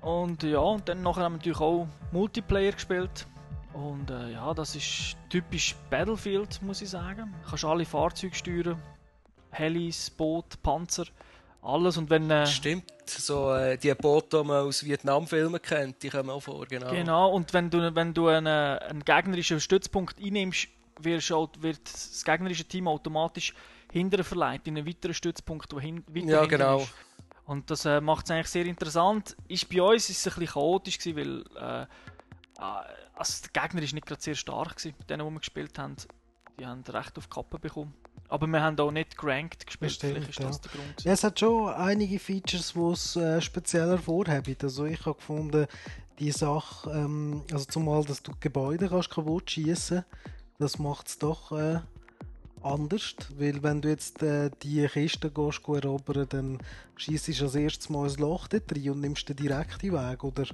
Und 0.00 0.42
ja, 0.42 0.58
und 0.58 0.88
dann 0.88 1.02
nachher 1.02 1.24
haben 1.24 1.34
wir 1.34 1.38
natürlich 1.38 1.60
auch 1.60 1.86
Multiplayer 2.12 2.72
gespielt. 2.72 3.26
Und 3.72 4.10
äh, 4.10 4.32
ja, 4.32 4.52
das 4.52 4.74
ist 4.74 5.16
typisch 5.28 5.76
Battlefield, 5.88 6.60
muss 6.62 6.82
ich 6.82 6.90
sagen. 6.90 7.32
Du 7.44 7.50
kannst 7.50 7.64
alle 7.64 7.84
Fahrzeuge 7.84 8.34
steuern. 8.34 8.82
Helis, 9.52 10.10
Boot, 10.10 10.60
Panzer, 10.62 11.04
alles. 11.62 11.96
Und 11.96 12.10
wenn... 12.10 12.30
Äh, 12.30 12.46
Stimmt, 12.46 12.92
so 13.06 13.54
äh, 13.54 13.76
die 13.76 13.94
Boote, 13.94 14.40
die 14.40 14.48
man 14.48 14.66
aus 14.66 14.84
Vietnamfilmen 14.84 15.60
kennt, 15.62 16.02
die 16.02 16.08
kommen 16.08 16.30
auch 16.30 16.40
vor, 16.40 16.66
genau. 16.66 16.90
Genau, 16.90 17.30
und 17.30 17.52
wenn 17.52 17.70
du, 17.70 17.94
wenn 17.94 18.14
du 18.14 18.28
einen, 18.28 18.46
einen 18.46 19.04
gegnerischen 19.04 19.60
Stützpunkt 19.60 20.20
einnimmst, 20.20 20.68
wird 21.00 21.28
das 21.84 22.24
gegnerische 22.24 22.64
Team 22.64 22.88
automatisch 22.88 23.54
hinterher 23.90 24.24
verleiht 24.24 24.66
in 24.66 24.76
einen 24.76 24.86
weiteren 24.86 25.14
Stützpunkt, 25.14 25.70
der 25.72 25.80
hin, 25.80 26.04
weiter 26.08 26.26
Ja, 26.26 26.46
genau. 26.46 26.80
ist. 26.80 26.92
Und 27.46 27.68
das 27.70 27.84
äh, 27.84 28.00
macht 28.00 28.26
es 28.26 28.30
eigentlich 28.30 28.48
sehr 28.48 28.66
interessant. 28.66 29.36
Ist 29.48 29.68
bei 29.68 29.82
uns 29.82 30.08
ist 30.08 30.24
es 30.24 30.32
ein 30.32 30.38
bisschen 30.38 30.54
chaotisch 30.54 30.98
gewesen, 30.98 31.44
weil 31.56 31.62
äh, 31.62 31.82
äh, 31.82 31.86
also 33.14 33.42
der 33.52 33.62
Gegner 33.62 33.82
ist 33.82 33.92
nicht 33.92 34.06
gerade 34.06 34.22
sehr 34.22 34.34
stark 34.36 34.76
gewesen, 34.76 34.94
mit 34.98 35.10
denen, 35.10 35.26
die 35.26 35.32
wir 35.32 35.38
gespielt 35.40 35.78
haben. 35.78 35.96
Die 36.58 36.66
haben 36.66 36.82
recht 36.82 37.18
auf 37.18 37.24
die 37.26 37.30
Kappe 37.30 37.58
bekommen. 37.58 37.94
Aber 38.28 38.46
wir 38.46 38.62
haben 38.62 38.78
auch 38.78 38.92
nicht 38.92 39.18
geranked 39.18 39.66
gespielt, 39.66 39.90
Das 39.90 39.96
stimmt, 39.96 40.12
vielleicht 40.12 40.30
ist 40.30 40.38
ja. 40.38 40.46
das 40.46 40.60
der 40.60 40.70
Grund. 40.70 41.02
Ja, 41.02 41.12
es 41.12 41.24
hat 41.24 41.40
schon 41.40 41.68
einige 41.74 42.20
Features, 42.20 42.74
die 42.74 42.80
es 42.92 43.16
äh, 43.16 43.40
speziell 43.40 43.88
hervorheben. 43.88 44.56
Also 44.62 44.84
ich 44.84 45.04
habe 45.04 45.16
gefunden, 45.16 45.66
die 46.20 46.30
Sache, 46.30 46.90
ähm, 46.90 47.42
also 47.50 47.64
zumal, 47.64 48.04
dass 48.04 48.22
du 48.22 48.32
Gebäude 48.38 48.88
kannst 48.88 49.10
kaputt 49.10 49.50
schießen, 49.50 50.04
das 50.58 50.78
macht 50.78 51.08
es 51.08 51.18
doch 51.18 51.50
äh, 51.52 51.80
anders, 52.62 53.14
weil 53.38 53.62
wenn 53.62 53.80
du 53.80 53.88
jetzt 53.88 54.22
äh, 54.22 54.50
die 54.62 54.86
Kiste 54.86 55.30
gehst, 55.30 55.62
gehst 55.64 55.84
erobern, 55.84 56.26
dann 56.28 56.58
schießt 56.96 57.28
du 57.28 57.44
als 57.44 57.54
erstes 57.54 57.88
mal 57.90 58.08
ein 58.08 58.16
Loch 58.16 58.48
dort 58.48 58.74
rein 58.74 58.90
und 58.90 59.00
nimmst 59.00 59.28
den 59.28 59.36
direkten 59.36 59.92
Weg, 59.92 60.24
oder 60.24 60.44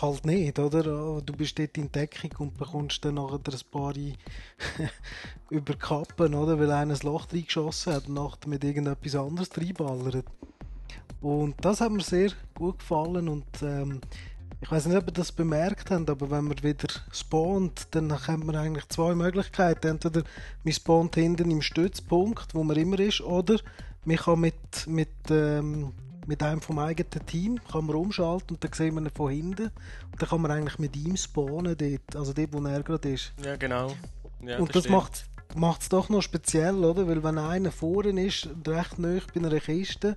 halt 0.00 0.26
nicht, 0.26 0.58
oder? 0.58 1.20
Du 1.22 1.32
bist 1.32 1.58
dort 1.58 1.76
in 1.78 1.90
Deckung 1.90 2.30
und 2.38 2.58
bekommst 2.58 3.04
dann 3.04 3.14
nachher 3.14 3.38
ein 3.38 3.70
paar 3.70 3.94
über 5.50 5.72
die 5.72 5.78
Kappen, 5.78 6.34
oder? 6.34 6.58
Weil 6.58 6.70
einer 6.70 6.94
ein 6.94 7.00
Loch 7.02 7.26
reingeschossen 7.32 7.94
hat 7.94 8.08
und 8.08 8.14
nachher 8.14 8.48
mit 8.48 8.64
irgendetwas 8.64 9.14
anderes 9.14 9.50
reinballert. 9.56 10.26
Und 11.20 11.56
das 11.62 11.80
hat 11.80 11.90
mir 11.90 12.02
sehr 12.02 12.30
gut 12.54 12.78
gefallen 12.78 13.28
und 13.28 13.46
ähm, 13.62 14.00
ich 14.60 14.70
weiß 14.70 14.86
nicht, 14.86 14.96
ob 14.96 15.06
ihr 15.06 15.12
das 15.12 15.30
bemerkt 15.30 15.90
habt, 15.90 16.10
aber 16.10 16.30
wenn 16.30 16.44
man 16.44 16.62
wieder 16.62 16.88
spawnt, 17.12 17.88
dann 17.92 18.12
haben 18.26 18.46
wir 18.46 18.58
eigentlich 18.58 18.88
zwei 18.88 19.14
Möglichkeiten. 19.14 19.86
Entweder 19.86 20.24
man 20.64 20.72
spawnt 20.72 21.14
hinten 21.14 21.50
im 21.50 21.62
Stützpunkt, 21.62 22.54
wo 22.54 22.64
man 22.64 22.76
immer 22.76 22.98
ist, 22.98 23.20
oder 23.20 23.58
man 24.04 24.16
kann 24.16 24.40
mit, 24.40 24.86
mit, 24.86 25.08
ähm, 25.30 25.92
mit 26.26 26.42
einem 26.42 26.60
vom 26.60 26.78
eigenen 26.78 27.26
Team 27.26 27.60
kann 27.70 27.86
man 27.86 27.96
umschalten 27.96 28.56
und 28.56 28.64
dann 28.64 28.72
sehen 28.72 28.94
wir 28.94 29.02
ihn 29.02 29.10
von 29.10 29.30
hinten. 29.30 29.70
Und 30.12 30.20
dann 30.20 30.28
kann 30.28 30.40
man 30.40 30.50
eigentlich 30.50 30.78
mit 30.78 30.96
ihm 30.96 31.16
spawnen, 31.16 31.76
dort, 31.76 32.16
also 32.16 32.32
dort, 32.32 32.52
wo 32.52 32.60
er 32.66 32.82
gerade 32.82 33.10
ist. 33.10 33.32
Ja, 33.44 33.56
genau. 33.56 33.94
Ja, 34.42 34.58
und 34.58 34.74
das, 34.74 34.84
das 34.84 34.92
macht 34.92 35.24
macht 35.54 35.82
es 35.82 35.88
doch 35.88 36.08
noch 36.08 36.22
speziell, 36.22 36.84
oder? 36.84 37.06
Weil 37.08 37.22
wenn 37.22 37.38
einer 37.38 37.72
vorne 37.72 38.26
ist, 38.26 38.48
recht 38.66 38.98
nah 38.98 39.18
bei 39.34 39.40
einer 39.40 39.60
Kiste 39.60 40.16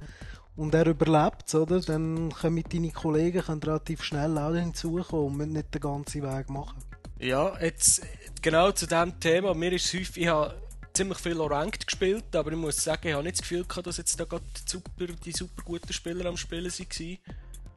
und 0.56 0.74
er 0.74 0.88
überlebt 0.88 1.54
oder? 1.56 1.80
Dann 1.82 2.34
können 2.34 2.64
deine 2.70 2.92
Kollegen 2.92 3.42
können 3.42 3.64
relativ 3.64 4.04
schnell 4.04 4.38
auch 4.38 4.54
hinzukommen 4.54 5.42
und 5.42 5.54
nicht 5.54 5.74
den 5.74 5.82
ganzen 5.82 6.24
Weg 6.24 6.50
machen. 6.50 6.78
Ja, 7.20 7.58
jetzt 7.62 8.02
genau 8.42 8.72
zu 8.72 8.88
diesem 8.88 9.20
Thema. 9.20 9.54
Mir 9.54 9.74
ist 9.74 9.86
es 9.86 9.94
häufig, 9.94 10.18
ich 10.18 10.28
habe 10.28 10.56
ziemlich 10.94 11.20
viel 11.20 11.40
Ranked 11.40 11.88
gespielt, 11.88 12.36
aber 12.36 12.52
ich 12.52 12.58
muss 12.58 12.84
sagen, 12.84 13.08
ich 13.08 13.14
habe 13.14 13.24
nicht 13.24 13.38
das 13.38 13.42
Gefühl 13.42 13.66
gehabt, 13.66 13.88
dass 13.88 13.98
jetzt 13.98 14.20
da 14.20 14.26
gerade 14.26 14.44
die 14.58 14.70
super, 14.70 15.08
die 15.26 15.32
super 15.32 15.64
guten 15.64 15.94
Spieler 15.94 16.26
am 16.26 16.38
Spielen 16.38 16.72
waren. 16.72 17.18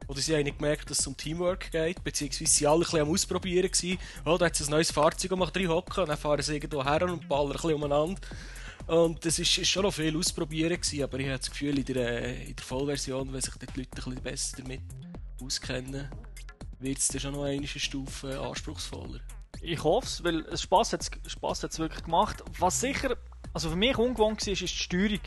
Oder 0.07 0.21
sie 0.21 0.35
haben 0.35 0.43
nicht 0.43 0.59
gemerkt, 0.59 0.91
dass 0.91 0.99
es 0.99 1.07
um 1.07 1.17
Teamwork 1.17 1.71
geht, 1.71 2.05
beziehungsweise 2.05 2.51
sie 2.51 2.67
alle 2.67 2.77
ein 2.77 2.81
bisschen 2.81 3.01
am 3.01 3.11
Ausprobieren 3.11 3.71
waren. 3.71 3.99
Oh, 4.27 4.37
da 4.37 4.47
hat 4.47 4.61
es 4.61 4.67
ein 4.67 4.71
neues 4.71 4.91
Fahrzeug 4.91 5.31
gemacht, 5.31 5.57
drei 5.57 5.67
hocken, 5.67 6.03
und 6.03 6.09
dann 6.09 6.19
fahren 6.19 6.43
sie 6.43 6.55
irgendwo 6.55 6.85
her 6.85 7.03
und 7.03 7.27
ballern 7.29 7.53
ein 7.53 7.53
bisschen 7.53 7.75
umeinander. 7.75 8.21
Und 8.87 9.25
ist, 9.25 9.39
ist 9.39 9.67
schon 9.67 9.85
noch 9.85 9.95
viel 9.95 10.17
ausprobieren 10.17 10.75
gewesen, 10.75 11.03
aber 11.03 11.19
ich 11.19 11.27
habe 11.27 11.39
das 11.39 11.51
Gefühl, 11.51 11.79
in 11.79 11.85
der, 11.85 12.47
in 12.47 12.55
der 12.55 12.65
Vollversion, 12.65 13.33
wenn 13.33 13.41
sich 13.41 13.55
die 13.55 13.67
Leute 13.67 13.81
ein 13.81 13.95
bisschen 13.95 14.23
besser 14.23 14.57
damit 14.59 14.83
auskennen, 15.43 16.11
wird 16.81 16.99
es 16.99 17.09
dann 17.09 17.21
schon 17.21 17.33
noch 17.33 17.45
eine 17.45 17.67
Stufe 17.67 18.39
anspruchsvoller. 18.39 19.21
Ich 19.63 19.83
hoffe 19.83 20.07
es, 20.07 20.23
weil 20.23 20.41
es 20.47 20.63
Spaß 20.63 20.93
hat 20.93 21.11
hat's 21.43 21.79
wirklich 21.79 22.05
gemacht. 22.05 22.43
Was 22.59 22.81
sicher, 22.81 23.17
also 23.55 23.71
für 23.71 23.77
mich 23.77 23.97
ungewohnt 23.97 24.47
war, 24.47 24.53
ist 24.53 24.61
die 24.61 24.69
Steuerung, 24.69 25.21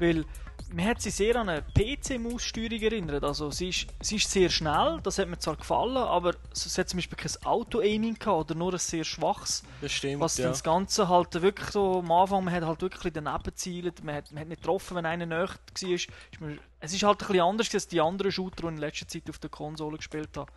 weil 0.00 0.24
man 0.72 0.86
hat 0.86 1.00
sie 1.00 1.10
sehr 1.10 1.36
an 1.36 1.48
eine 1.48 1.62
PC-Maussteuerung 1.62 2.80
erinnert. 2.80 3.24
Also 3.24 3.50
sie 3.50 3.68
ist, 3.68 3.86
sie 4.00 4.16
ist 4.16 4.30
sehr 4.30 4.48
schnell, 4.48 4.98
das 5.02 5.18
hat 5.18 5.28
mir 5.28 5.38
zwar 5.38 5.56
gefallen, 5.56 5.96
aber 5.96 6.34
es 6.52 6.76
hat 6.76 6.88
zum 6.88 6.98
Beispiel 6.98 7.16
kein 7.16 7.32
Auto-Aiming 7.44 8.16
oder 8.26 8.54
nur 8.54 8.72
ein 8.72 8.78
sehr 8.78 9.04
schwaches. 9.04 9.62
Das 9.80 9.92
stimmt, 9.92 10.20
Was 10.20 10.36
ja. 10.38 10.48
das 10.48 10.62
Ganze 10.62 11.08
halt 11.08 11.40
wirklich 11.40 11.70
so 11.70 12.00
am 12.00 12.10
Anfang, 12.10 12.44
man 12.44 12.54
hat 12.54 12.64
halt 12.64 12.82
wirklich 12.82 13.12
daneben 13.12 13.42
gezielt, 13.42 14.02
man 14.02 14.16
hat, 14.16 14.32
man 14.32 14.40
hat 14.40 14.48
nicht 14.48 14.62
getroffen, 14.62 14.96
wenn 14.96 15.06
einer 15.06 15.26
näher 15.26 15.48
war. 15.48 15.90
Ist 15.90 16.08
man, 16.40 16.58
es 16.80 16.92
ist 16.92 17.02
halt 17.02 17.22
ein 17.22 17.26
bisschen 17.26 17.42
anders 17.42 17.74
als 17.74 17.88
die 17.88 18.00
anderen 18.00 18.32
Shooter, 18.32 18.62
die 18.62 18.66
ich 18.66 18.72
in 18.72 18.78
letzter 18.78 19.08
Zeit 19.08 19.30
auf 19.30 19.38
der 19.38 19.50
Konsole 19.50 19.96
gespielt 19.98 20.36
habe. 20.36 20.50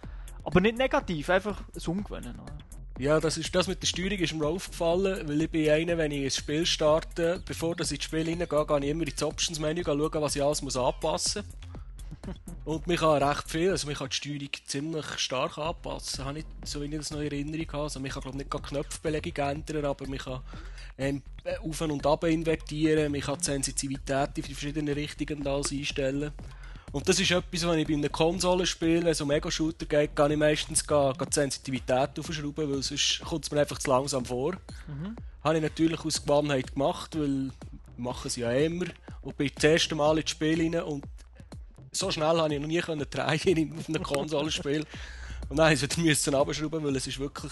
Aber 0.44 0.62
nicht 0.62 0.78
negativ, 0.78 1.30
einfach 1.30 1.62
ein 1.76 1.88
Umgewöhnen. 1.88 2.40
Ja, 3.00 3.18
das, 3.22 3.38
ist, 3.38 3.56
das 3.56 3.68
mit 3.68 3.82
der 3.82 3.88
Steuerung 3.88 4.20
ist 4.20 4.34
mir 4.34 4.46
aufgefallen, 4.46 5.26
weil 5.26 5.42
ich 5.42 5.50
bin 5.50 5.70
einer, 5.70 5.98
wenn 5.98 6.12
ich 6.12 6.26
ein 6.26 6.32
Spiel 6.32 6.66
starte, 6.66 7.42
bevor 7.46 7.80
ich 7.80 7.92
ins 7.92 8.04
Spiel 8.04 8.26
hineingehe, 8.26 8.66
gehe 8.66 8.80
ich 8.80 8.90
immer 8.90 9.08
ins 9.08 9.24
Options-Menü 9.24 9.84
schauen, 9.86 10.22
was 10.22 10.36
ich 10.36 10.44
alles 10.44 10.62
muss 10.62 10.76
anpassen 10.76 11.46
muss. 11.46 12.36
Und 12.66 12.88
man 12.88 12.98
kann 12.98 13.24
recht 13.24 13.50
viel, 13.50 13.72
also 13.72 13.88
man 13.88 13.96
kann 13.96 14.10
die 14.10 14.16
Steuerung 14.18 14.50
ziemlich 14.66 15.06
stark 15.18 15.58
anpassen. 15.58 16.26
Habe 16.26 16.40
ich, 16.40 16.46
so 16.66 16.82
wie 16.82 16.88
ich 16.88 16.96
das 16.98 17.12
noch 17.12 17.22
in 17.22 17.32
Erinnerung 17.32 17.72
habe. 17.72 17.84
Also 17.84 18.02
man 18.02 18.12
kann 18.12 18.22
glaube 18.22 18.38
nicht 18.38 18.54
die 18.54 18.58
Knopfbelegung 18.58 19.46
ändern, 19.46 19.86
aber 19.86 20.06
man 20.06 20.18
kann 20.18 20.42
ähm, 20.98 21.22
auf 21.64 21.80
und 21.80 22.06
ab 22.06 22.26
invertieren, 22.26 23.14
man 23.14 23.22
kann 23.22 23.40
die 23.40 23.46
Sensitivität 23.46 24.32
in 24.36 24.44
verschiedene 24.44 24.94
Richtungen 24.94 25.48
alles 25.48 25.72
einstellen. 25.72 26.34
Und 26.92 27.08
das 27.08 27.20
ist 27.20 27.30
etwas, 27.30 27.68
wenn 27.68 27.80
ich 27.80 27.88
bei 27.88 27.94
einem 27.94 28.12
Konsolenspiel, 28.12 29.02
wenn 29.02 29.12
es 29.12 29.22
um 29.22 29.30
Ego-Shooter 29.30 29.86
geht, 29.86 30.16
kann 30.16 30.32
ich 30.32 30.38
meistens 30.38 30.86
gehen, 30.86 31.14
die 31.20 31.34
Sensitivität 31.34 32.18
aufschrauben, 32.18 32.72
weil 32.72 32.82
sonst 32.82 33.22
kommt 33.24 33.46
es 33.46 33.52
mir 33.52 33.60
einfach 33.60 33.78
zu 33.78 33.90
langsam 33.92 34.26
vor. 34.26 34.54
Mhm. 34.88 35.16
Habe 35.44 35.58
ich 35.58 35.62
natürlich 35.62 36.04
aus 36.04 36.22
Gewohnheit 36.22 36.74
gemacht, 36.74 37.18
weil 37.18 37.52
machen 37.98 38.30
sie 38.30 38.42
ja 38.42 38.52
immer. 38.52 38.86
Und 39.22 39.38
bin 39.38 39.52
das 39.54 39.64
erste 39.64 39.96
Mal 39.96 40.18
ins 40.18 40.32
Spiel 40.32 40.62
rein 40.62 40.84
und 40.84 41.06
so 41.92 42.10
schnell 42.12 42.38
habe 42.38 42.54
ich 42.54 42.60
noch 42.60 42.68
nie 42.68 42.80
können 42.80 43.06
drehen 43.10 43.78
auf 43.78 43.90
einem 43.90 44.04
Konsolenspiel. 44.04 44.86
und 45.50 45.58
dann 45.58 45.72
musste 45.72 45.86
ich 45.96 46.28
wieder 46.28 46.40
abschrauben, 46.40 46.84
weil 46.84 46.96
es 46.96 47.08
ist 47.08 47.20
wirklich, 47.20 47.52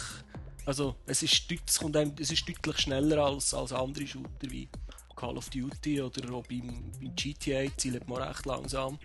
also 0.65 0.95
es 1.05 1.23
ist, 1.23 1.43
es 1.67 1.79
kommt 1.79 1.97
einem, 1.97 2.13
es 2.19 2.31
ist 2.31 2.47
deutlich 2.47 2.79
schneller 2.79 3.25
als, 3.25 3.53
als 3.53 3.73
andere 3.73 4.07
Shooter 4.07 4.49
wie 4.49 4.67
Call 5.15 5.37
of 5.37 5.49
Duty 5.49 6.01
oder 6.01 6.33
auch 6.33 6.45
beim, 6.47 6.91
beim 6.99 7.15
GTA 7.15 7.65
zielt 7.75 8.07
man 8.07 8.21
recht 8.21 8.45
langsam. 8.45 8.97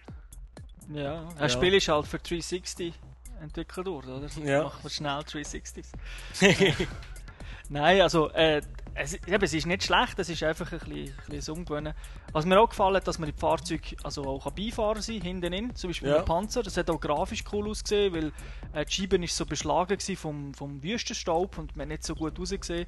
Ja, 0.92 1.28
ein 1.28 1.36
ja. 1.38 1.48
Spiel 1.48 1.74
ist 1.74 1.88
halt 1.88 2.06
für 2.06 2.18
360 2.18 2.94
entwickelt 3.40 3.86
worden, 3.86 4.14
oder? 4.14 4.28
Ja. 4.44 4.64
Machen 4.64 4.82
wir 4.82 4.90
schnell 4.90 5.20
360s. 5.20 5.86
Nein, 7.68 8.00
also 8.02 8.30
äh, 8.30 8.60
es, 8.94 9.14
eben, 9.14 9.42
es 9.42 9.54
ist 9.54 9.66
nicht 9.66 9.84
schlecht, 9.84 10.18
es 10.18 10.28
ist 10.28 10.42
einfach 10.42 10.70
ein 10.72 10.78
bisschen, 10.78 11.14
ein 11.26 11.36
bisschen 11.36 11.54
Umgewöhnen. 11.54 11.94
Was 12.32 12.44
mir 12.44 12.60
auch 12.60 12.68
gefallen 12.68 12.96
hat, 12.96 13.08
dass 13.08 13.18
man 13.18 13.30
die 13.30 13.38
Fahrzeuge 13.38 13.96
also 14.02 14.24
auch 14.24 14.50
beifahren 14.50 15.00
sein 15.00 15.22
hinten 15.22 15.52
in, 15.52 15.74
zum 15.74 15.90
Beispiel 15.90 16.08
ja. 16.08 16.18
mit 16.18 16.24
dem 16.24 16.26
Panzer. 16.26 16.62
Das 16.62 16.76
hat 16.76 16.90
auch 16.90 17.00
grafisch 17.00 17.44
cool 17.52 17.70
ausgesehen, 17.70 18.12
weil 18.14 18.32
äh, 18.74 18.84
die 18.84 18.92
Scheibe 18.92 19.16
ist 19.24 19.36
so 19.36 19.46
beschlagen 19.46 19.98
vom, 20.16 20.52
vom 20.52 20.82
Wüstenstaub 20.82 21.58
und 21.58 21.74
man 21.76 21.84
hat 21.84 21.88
nicht 21.88 22.04
so 22.04 22.14
gut 22.14 22.38
rausgesehen. 22.38 22.86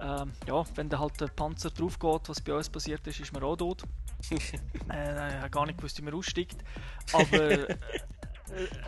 Ähm, 0.00 0.32
ja, 0.46 0.64
wenn 0.74 0.88
da 0.88 0.98
halt 0.98 1.20
der 1.20 1.28
Panzer 1.28 1.70
drauf 1.70 1.98
geht, 1.98 2.28
was 2.28 2.40
bei 2.40 2.54
uns 2.54 2.68
passiert 2.68 3.06
ist, 3.06 3.20
ist 3.20 3.32
man 3.32 3.42
auch 3.42 3.56
tot. 3.56 3.82
äh, 4.30 4.36
ich 4.36 5.34
habe 5.36 5.50
gar 5.50 5.66
nicht 5.66 5.78
gewusst, 5.78 5.98
wie 5.98 6.02
man 6.02 6.14
aussteigt. 6.14 6.56
Aber 7.12 7.40
äh, 7.40 7.76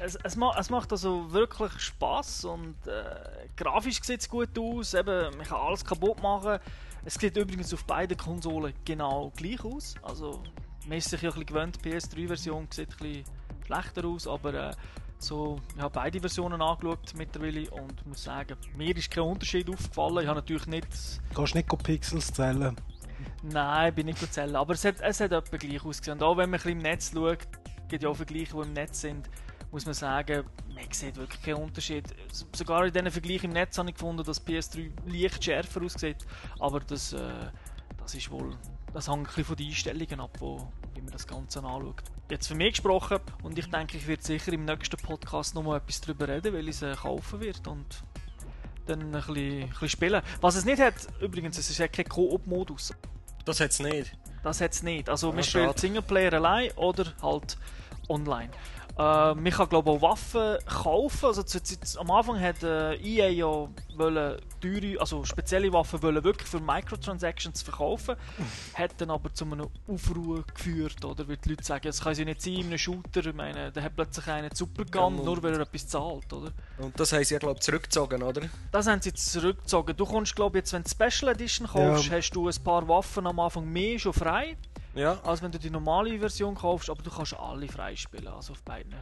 es, 0.03 0.17
es, 0.17 0.37
ma 0.37 0.55
es, 0.59 0.71
macht 0.71 0.93
also 0.93 1.33
wirklich 1.33 1.73
Spaß 1.79 2.45
und 2.47 2.77
äh, 2.87 3.49
grafisch 3.57 4.03
sieht 4.03 4.21
es 4.21 4.29
gut 4.29 4.59
aus. 4.59 4.95
Eben, 4.95 5.37
man 5.37 5.47
kann 5.47 5.59
alles 5.61 5.85
kaputt 5.85 6.23
machen. 6.23 6.59
Es 7.05 7.15
sieht 7.15 7.37
übrigens 7.37 7.73
auf 7.73 7.85
beiden 7.85 8.17
Konsolen 8.17 8.75
genau 8.85 9.33
gleich 9.37 9.65
aus. 9.65 9.95
Also, 10.03 10.43
man 10.87 10.99
ist 10.99 11.11
sich 11.11 11.23
ja 11.23 11.31
ein 11.31 11.35
bisschen 11.35 11.47
gewöhnt, 11.47 11.79
die 11.85 11.91
PS3-Version 11.91 12.69
sieht 12.71 12.91
ein 12.91 12.97
bisschen 12.97 13.25
schlechter 13.65 14.05
aus, 14.05 14.27
aber 14.27 14.55
äh, 14.55 14.71
so, 15.19 15.59
ich 15.75 15.81
habe 15.81 15.93
beide 15.93 16.21
Versionen 16.21 16.61
angeschaut 16.61 17.15
mittlerweile 17.17 17.71
und 17.71 18.07
muss 18.07 18.25
sagen, 18.25 18.57
mir 18.77 18.97
ist 18.97 19.11
kein 19.11 19.25
Unterschied 19.25 19.69
aufgefallen. 19.69 20.19
Ich 20.19 20.27
habe 20.27 20.41
natürlich 20.41 20.67
nicht... 20.67 20.89
Kannst 21.35 21.55
nicht 21.55 21.69
Pixels 21.83 22.33
zählen? 22.33 22.77
Nein, 23.43 23.95
bin 23.95 24.07
nicht 24.07 24.33
zählen, 24.33 24.57
aber 24.57 24.75
es 24.75 24.85
hat, 24.85 24.97
es 25.01 25.21
hat 25.21 25.33
etwa 25.33 25.57
gleich 25.57 25.85
ausgesehen. 25.85 26.19
Und 26.19 26.25
auch 26.25 26.37
wenn 26.37 26.51
man 26.51 26.61
ein 26.61 26.63
bisschen 26.63 26.73
im 26.73 26.79
Netz 26.79 27.13
schaut, 27.13 27.39
gibt 27.89 28.03
ja 28.03 28.09
auch 28.09 28.17
Vergleiche, 28.17 28.55
die 28.57 28.63
im 28.63 28.73
Netz 28.73 29.01
sind, 29.01 29.29
muss 29.71 29.85
man 29.85 29.95
sagen, 29.95 30.45
man 30.75 30.85
sieht 30.91 31.17
wirklich 31.17 31.43
keinen 31.43 31.63
Unterschied. 31.63 32.05
Sogar 32.55 32.87
in 32.87 32.93
diesen 32.93 33.11
Vergleichen 33.11 33.47
im 33.47 33.53
Netz 33.53 33.79
habe 33.79 33.89
ich 33.89 33.95
gefunden, 33.95 34.25
dass 34.25 34.45
PS3 34.45 34.91
leicht 35.07 35.43
schärfer 35.43 35.83
aussieht, 35.83 36.27
aber 36.59 36.81
das, 36.81 37.13
äh, 37.13 37.51
das 37.99 38.15
ist 38.15 38.31
wohl, 38.31 38.57
das 38.93 39.09
hängt 39.09 39.19
ein 39.19 39.25
bisschen 39.25 39.45
von 39.45 39.57
den 39.57 39.67
Einstellungen 39.69 40.21
ab, 40.21 40.37
wo, 40.39 40.69
wie 40.95 41.01
man 41.01 41.11
das 41.11 41.27
Ganze 41.27 41.61
anschaut. 41.63 42.03
Jetzt 42.29 42.49
für 42.49 42.57
mich 42.57 42.73
gesprochen 42.73 43.19
und 43.45 43.57
ich 43.57 43.71
denke, 43.71 43.97
ich 43.97 44.09
werde 44.09 44.23
sicher 44.23 44.53
im 44.53 44.65
nächsten 44.65 44.97
Podcast 44.97 45.55
noch 45.55 45.63
mal 45.63 45.77
etwas 45.77 46.01
darüber 46.01 46.27
reden, 46.27 46.53
weil 46.53 46.69
ich 46.69 46.83
es 46.83 46.99
kaufen 46.99 47.41
wird 47.41 47.67
und 47.69 47.87
dann 48.87 49.01
ein 49.01 49.13
bisschen, 49.13 49.63
ein 49.63 49.69
bisschen 49.69 49.89
spielen. 49.89 50.23
Was 50.41 50.57
es 50.57 50.65
nicht 50.65 50.81
hat, 50.81 50.95
übrigens, 51.21 51.57
es 51.57 51.71
ist 51.71 51.79
ja 51.79 51.87
kein 51.87 52.09
Koop-Modus. 52.09 52.95
Das 53.45 53.61
hat 53.61 53.71
es 53.71 53.79
nicht. 53.79 54.17
Das 54.43 54.61
hat 54.61 54.73
es 54.73 54.83
nicht. 54.83 55.09
Also, 55.09 55.29
ja, 55.29 55.35
man 55.35 55.45
spielt 55.45 55.79
Singleplayer 55.79 56.33
allein 56.35 56.73
oder 56.73 57.13
halt 57.23 57.57
online. 58.09 58.51
Äh, 58.99 59.35
man 59.35 59.51
kann 59.51 59.69
glaube 59.69 59.91
auch 59.91 60.01
Waffen 60.01 60.57
kaufen. 60.65 61.27
Also 61.27 61.43
zu, 61.43 61.63
zu, 61.63 62.01
am 62.01 62.11
Anfang 62.11 62.41
hat 62.41 62.63
äh, 62.63 62.95
EA 62.97 63.29
ja 63.29 63.69
wollen 63.97 64.41
teure, 64.61 65.01
also 65.01 65.25
spezielle 65.25 65.73
Waffen 65.73 66.03
wollen 66.03 66.25
wirklich 66.25 66.49
für 66.49 66.61
Microtransactions 66.61 67.63
verkaufen, 67.63 68.17
hat 68.75 68.93
dann 68.99 69.11
aber 69.11 69.33
zu 69.35 69.45
einem 69.45 69.69
Aufruhr 69.87 70.45
geführt, 70.55 71.05
oder? 71.05 71.29
Weil 71.29 71.37
die 71.37 71.51
Leute 71.51 71.65
sagen, 71.65 71.89
es 71.89 72.03
kann 72.03 72.15
ja 72.15 72.25
nicht 72.25 72.41
sein 72.41 72.55
in 72.55 72.67
einem 72.67 72.79
Shooter, 72.79 73.27
ich 73.27 73.35
meine, 73.35 73.71
da 73.71 73.83
hat 73.83 73.95
plötzlich 73.95 74.27
einen 74.29 74.55
Supergun, 74.55 75.19
ja, 75.19 75.25
nur 75.25 75.43
weil 75.43 75.55
er 75.55 75.61
etwas 75.61 75.89
zahlt, 75.89 76.33
oder? 76.33 76.53
Und 76.79 76.99
das 76.99 77.13
haben 77.13 77.25
sie 77.25 77.35
ja 77.35 77.39
glaube 77.39 77.57
ich 77.57 77.61
zurückgezogen, 77.61 78.23
oder? 78.23 78.43
Das 78.73 78.87
haben 78.87 79.03
sie 79.03 79.13
zurückgezogen. 79.13 79.97
Du 79.97 80.07
kommst 80.07 80.35
glaube 80.35 80.59
jetzt, 80.59 80.73
wenn 80.73 80.83
du 80.83 80.89
Special 80.89 81.33
Edition 81.33 81.67
kaufst, 81.67 82.07
ja. 82.07 82.17
hast 82.17 82.31
du 82.31 82.49
ein 82.49 82.65
paar 82.65 82.89
Waffen 82.89 83.27
am 83.27 83.41
Anfang 83.41 83.71
mehr 83.71 83.99
schon 83.99 84.15
frei. 84.15 84.57
Ja. 84.97 85.21
als 85.25 85.43
wenn 85.43 85.53
du 85.53 85.59
die 85.59 85.71
normale 85.71 86.19
Version 86.19 86.55
kaufst, 86.55 86.89
aber 86.89 87.03
du 87.03 87.11
kannst 87.11 87.35
alle 87.35 87.69
freispielen, 87.69 88.29
also 88.29 88.53
auf 88.53 88.63
beiden. 88.63 88.95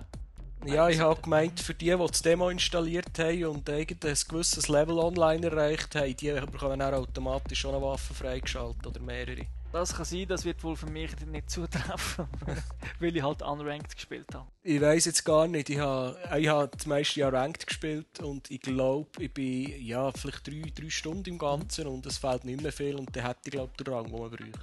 Ja, 0.67 0.89
ich 0.89 0.99
habe 0.99 1.21
gemeint, 1.21 1.61
für 1.61 1.75
die, 1.75 1.91
die 1.91 1.97
das 1.97 2.23
Demo 2.23 2.49
installiert 2.49 3.19
haben 3.19 3.45
und 3.45 3.69
irgendein 3.69 4.17
gewisses 4.29 4.69
Level 4.69 4.99
online 4.99 5.47
erreicht 5.47 5.95
haben, 5.95 6.17
die 6.17 6.33
bekommen 6.33 6.81
auch 6.81 6.93
automatisch 6.93 7.61
schon 7.61 7.75
eine 7.75 7.85
Waffe 7.85 8.15
freigeschaltet 8.15 8.87
oder 8.87 9.01
mehrere. 9.01 9.47
Das 9.73 9.93
kann 9.93 10.05
sein, 10.05 10.27
das 10.29 10.45
wird 10.45 10.63
wohl 10.63 10.77
für 10.77 10.87
mich 10.87 11.11
nicht 11.27 11.51
zutreffen, 11.51 12.29
weil 13.01 13.17
ich 13.17 13.23
halt 13.23 13.43
unranked 13.43 13.95
gespielt 13.95 14.33
habe. 14.33 14.47
Ich 14.63 14.81
weiß 14.81 15.05
jetzt 15.07 15.25
gar 15.25 15.49
nicht. 15.49 15.69
Ich 15.69 15.81
habe, 15.81 16.17
ich 16.39 16.49
habe 16.49 16.71
das 16.75 16.87
meiste 16.87 17.21
Jahr 17.21 17.33
Ranked 17.33 17.67
gespielt 17.67 18.21
und 18.21 18.51
ich 18.51 18.61
glaube, 18.61 19.11
ich 19.19 19.35
bin 19.35 19.85
ja, 19.85 20.13
vielleicht 20.13 20.47
drei, 20.47 20.63
drei 20.75 20.91
Stunden 20.91 21.29
im 21.29 21.39
Ganzen 21.39 21.89
und 21.89 22.07
es 22.07 22.19
fehlt 22.19 22.45
nicht 22.45 22.63
mehr 22.63 22.73
viel 22.73 22.95
und 22.95 23.15
dann 23.15 23.27
hätte 23.27 23.41
ich 23.47 23.51
glaube 23.51 23.73
den 23.79 23.93
Rang, 23.93 24.07
den 24.07 24.19
man 24.19 24.31
bräuchte. 24.31 24.61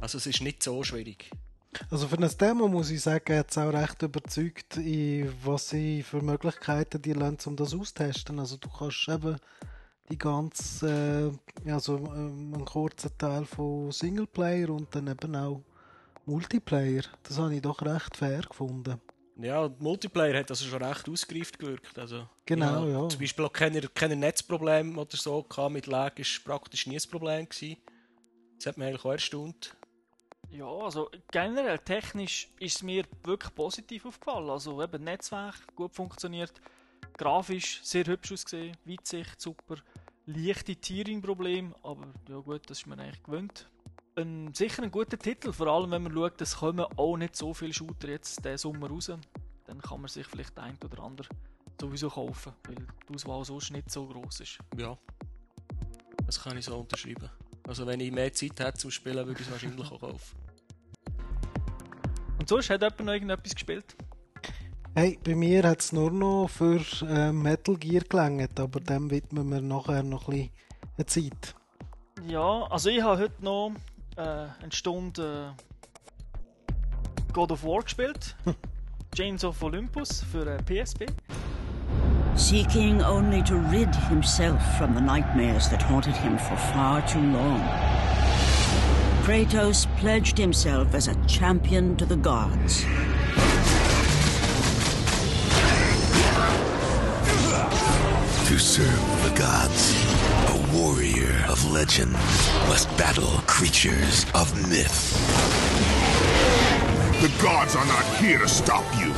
Also 0.00 0.18
es 0.18 0.26
ist 0.26 0.40
nicht 0.40 0.62
so 0.62 0.82
schwierig. 0.82 1.30
Also 1.90 2.08
für 2.08 2.18
ein 2.18 2.30
Demo 2.40 2.68
muss 2.68 2.90
ich 2.90 3.00
sagen, 3.00 3.38
hat 3.38 3.50
es 3.50 3.58
auch 3.58 3.72
recht 3.72 4.02
überzeugt, 4.02 4.76
in 4.78 5.32
was 5.44 5.70
sie 5.70 6.02
für 6.02 6.22
Möglichkeiten 6.22 7.02
die 7.02 7.12
lassen, 7.12 7.50
um 7.50 7.56
das 7.56 7.74
auszutesten. 7.74 8.38
Also 8.38 8.56
du 8.56 8.68
kannst 8.68 9.08
eben 9.08 9.36
die 10.10 10.18
ganze, 10.18 11.32
äh, 11.64 11.70
also 11.70 11.96
äh, 11.96 12.10
einen 12.10 12.64
kurzen 12.64 13.16
Teil 13.18 13.44
von 13.44 13.92
Singleplayer 13.92 14.70
und 14.70 14.94
dann 14.94 15.08
eben 15.08 15.36
auch 15.36 15.62
Multiplayer. 16.24 17.02
Das 17.22 17.38
habe 17.38 17.54
ich 17.54 17.62
doch 17.62 17.82
recht 17.82 18.16
fair 18.16 18.42
gefunden. 18.42 19.00
Ja, 19.36 19.70
Multiplayer 19.78 20.40
hat 20.40 20.50
also 20.50 20.64
schon 20.64 20.82
recht 20.82 21.08
ausgereift 21.08 21.58
gewirkt. 21.58 21.98
Also, 21.98 22.28
Genau, 22.44 22.66
habe 22.66 22.90
ja. 22.90 23.08
Zum 23.08 23.20
Beispiel 23.20 23.44
auch 23.44 23.52
keine, 23.52 23.82
keine 23.82 24.16
Netzprobleme 24.16 24.98
oder 24.98 25.16
so 25.16 25.42
gehabt. 25.42 25.72
Mit 25.72 25.86
Lag 25.86 26.18
ist 26.18 26.42
praktisch 26.44 26.86
nie 26.86 26.96
ein 26.96 27.10
Problem 27.10 27.48
gewesen. 27.48 27.76
Das 28.56 28.66
hat 28.66 28.78
mich 28.78 28.88
eigentlich 28.88 29.04
auch 29.04 29.12
erstaunt. 29.12 29.76
Ja, 30.50 30.66
also 30.66 31.10
generell 31.30 31.78
technisch 31.78 32.48
ist 32.58 32.76
es 32.76 32.82
mir 32.82 33.04
wirklich 33.22 33.54
positiv 33.54 34.06
aufgefallen. 34.06 34.48
Also 34.48 34.82
eben 34.82 35.04
Netzwerk 35.04 35.54
gut 35.76 35.94
funktioniert, 35.94 36.52
grafisch 37.16 37.80
sehr 37.82 38.06
hübsch 38.06 38.32
ausgesehen, 38.32 38.76
Weitsicht 38.84 39.40
super, 39.40 39.76
leichte 40.26 40.74
Tearing-Probleme, 40.76 41.74
aber 41.82 42.08
ja 42.28 42.38
gut, 42.38 42.68
das 42.70 42.78
ist 42.78 42.86
man 42.86 43.00
eigentlich 43.00 43.22
gewöhnt. 43.22 43.68
Ein, 44.16 44.52
sicher 44.54 44.82
ein 44.82 44.90
guter 44.90 45.18
Titel, 45.18 45.52
vor 45.52 45.68
allem 45.68 45.90
wenn 45.90 46.02
man 46.02 46.12
schaut, 46.12 46.40
es 46.40 46.56
kommen 46.56 46.84
auch 46.96 47.16
nicht 47.16 47.36
so 47.36 47.54
viele 47.54 47.72
Shooter 47.72 48.08
jetzt 48.08 48.44
diesen 48.44 48.58
Sommer 48.58 48.88
raus. 48.88 49.12
Dann 49.66 49.80
kann 49.80 50.00
man 50.00 50.08
sich 50.08 50.26
vielleicht 50.26 50.58
ein 50.58 50.78
oder 50.82 51.02
andere 51.02 51.28
sowieso 51.80 52.08
kaufen, 52.08 52.52
weil 52.64 52.74
die 53.08 53.14
Auswahl 53.14 53.44
sonst 53.44 53.70
nicht 53.70 53.90
so 53.90 54.06
groß 54.06 54.40
ist. 54.40 54.58
Ja. 54.76 54.96
Das 56.26 56.42
kann 56.42 56.58
ich 56.58 56.64
so 56.64 56.78
unterschreiben. 56.78 57.30
Also 57.68 57.86
wenn 57.86 58.00
ich 58.00 58.10
mehr 58.10 58.32
Zeit 58.32 58.58
hätte 58.60 58.78
zum 58.78 58.90
Spielen, 58.90 59.26
würde 59.26 59.40
ich 59.40 59.46
es 59.46 59.52
wahrscheinlich 59.52 59.92
auch 59.92 60.00
kaufen. 60.00 60.38
Und 62.38 62.48
sonst 62.48 62.70
hat 62.70 62.80
jemand 62.80 63.00
noch 63.04 63.12
irgendetwas 63.12 63.54
gespielt? 63.54 63.94
Hey, 64.94 65.18
bei 65.22 65.34
mir 65.34 65.62
hat 65.64 65.80
es 65.80 65.92
nur 65.92 66.10
noch 66.10 66.48
für 66.48 66.80
äh, 67.06 67.30
Metal 67.30 67.76
Gear 67.76 68.02
gelangt, 68.08 68.58
aber 68.58 68.80
dem 68.80 69.10
widmen 69.10 69.50
wir 69.50 69.60
nachher 69.60 70.02
noch 70.02 70.28
ein 70.28 70.48
bisschen 70.96 71.30
Zeit. 71.30 71.54
Ja, 72.26 72.62
also 72.70 72.88
ich 72.88 73.02
habe 73.02 73.20
heute 73.20 73.44
noch 73.44 73.74
äh, 74.16 74.22
eine 74.22 74.72
Stunde 74.72 75.54
äh, 75.54 77.32
God 77.34 77.52
of 77.52 77.62
War 77.64 77.82
gespielt. 77.82 78.34
Chains 79.14 79.44
of 79.44 79.62
Olympus 79.62 80.24
für 80.32 80.46
äh, 80.46 80.62
PSP. 80.62 81.06
Seeking 82.38 83.02
only 83.02 83.42
to 83.42 83.56
rid 83.56 83.92
himself 83.94 84.78
from 84.78 84.94
the 84.94 85.00
nightmares 85.00 85.68
that 85.68 85.82
haunted 85.82 86.14
him 86.14 86.38
for 86.38 86.56
far 86.56 87.06
too 87.06 87.20
long. 87.20 87.60
Kratos 89.22 89.86
pledged 89.98 90.38
himself 90.38 90.94
as 90.94 91.08
a 91.08 91.14
champion 91.26 91.96
to 91.96 92.06
the 92.06 92.16
gods. 92.16 92.84
To 98.48 98.58
serve 98.58 99.22
the 99.24 99.36
gods, 99.36 99.92
a 100.48 100.76
warrior 100.78 101.44
of 101.48 101.70
legend 101.70 102.12
must 102.68 102.88
battle 102.96 103.42
creatures 103.46 104.24
of 104.34 104.54
myth. 104.70 105.12
The 107.20 107.42
gods 107.42 107.74
are 107.74 107.86
not 107.86 108.04
here 108.16 108.38
to 108.38 108.48
stop 108.48 108.84
you. 108.96 109.12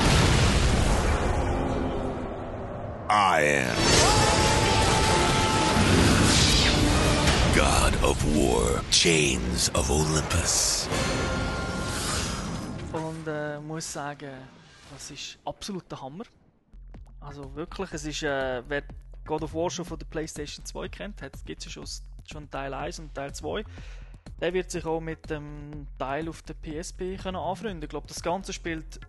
I 3.12 3.64
am. 3.66 3.77
God 7.57 7.92
of 8.05 8.25
War, 8.37 8.81
Chains 8.92 9.68
of 9.75 9.90
Olympus. 9.90 10.88
Und 12.92 13.27
äh, 13.27 13.59
muss 13.59 13.92
sagen, 13.92 14.31
das 14.92 15.11
ist 15.11 15.40
absoluter 15.44 16.01
Hammer. 16.01 16.23
Also 17.18 17.53
wirklich, 17.57 17.92
es 17.94 18.05
ist, 18.05 18.23
äh, 18.23 18.62
wer 18.68 18.85
God 19.25 19.42
of 19.42 19.55
War 19.55 19.70
schon 19.70 19.85
von 19.85 19.99
der 19.99 20.07
PlayStation 20.07 20.64
2 20.64 20.88
kennt, 20.88 21.16
gibt 21.44 21.59
es 21.59 21.64
ja 21.64 21.70
schon, 21.73 21.87
schon 22.31 22.49
Teil 22.49 22.73
1 22.73 23.01
und 23.01 23.12
Teil 23.12 23.35
2. 23.35 23.64
Der 24.40 24.55
wird 24.55 24.70
sich 24.70 24.87
auch 24.87 25.01
mit 25.01 25.29
dem 25.29 25.88
Teil 25.99 26.29
auf 26.29 26.42
der 26.42 26.55
PSP 26.55 27.20
können 27.20 27.38
anfreunden. 27.38 27.83
Ich 27.83 27.88
glaube, 27.88 28.07
das 28.07 28.23
Ganze 28.23 28.53
spielt 28.53 29.01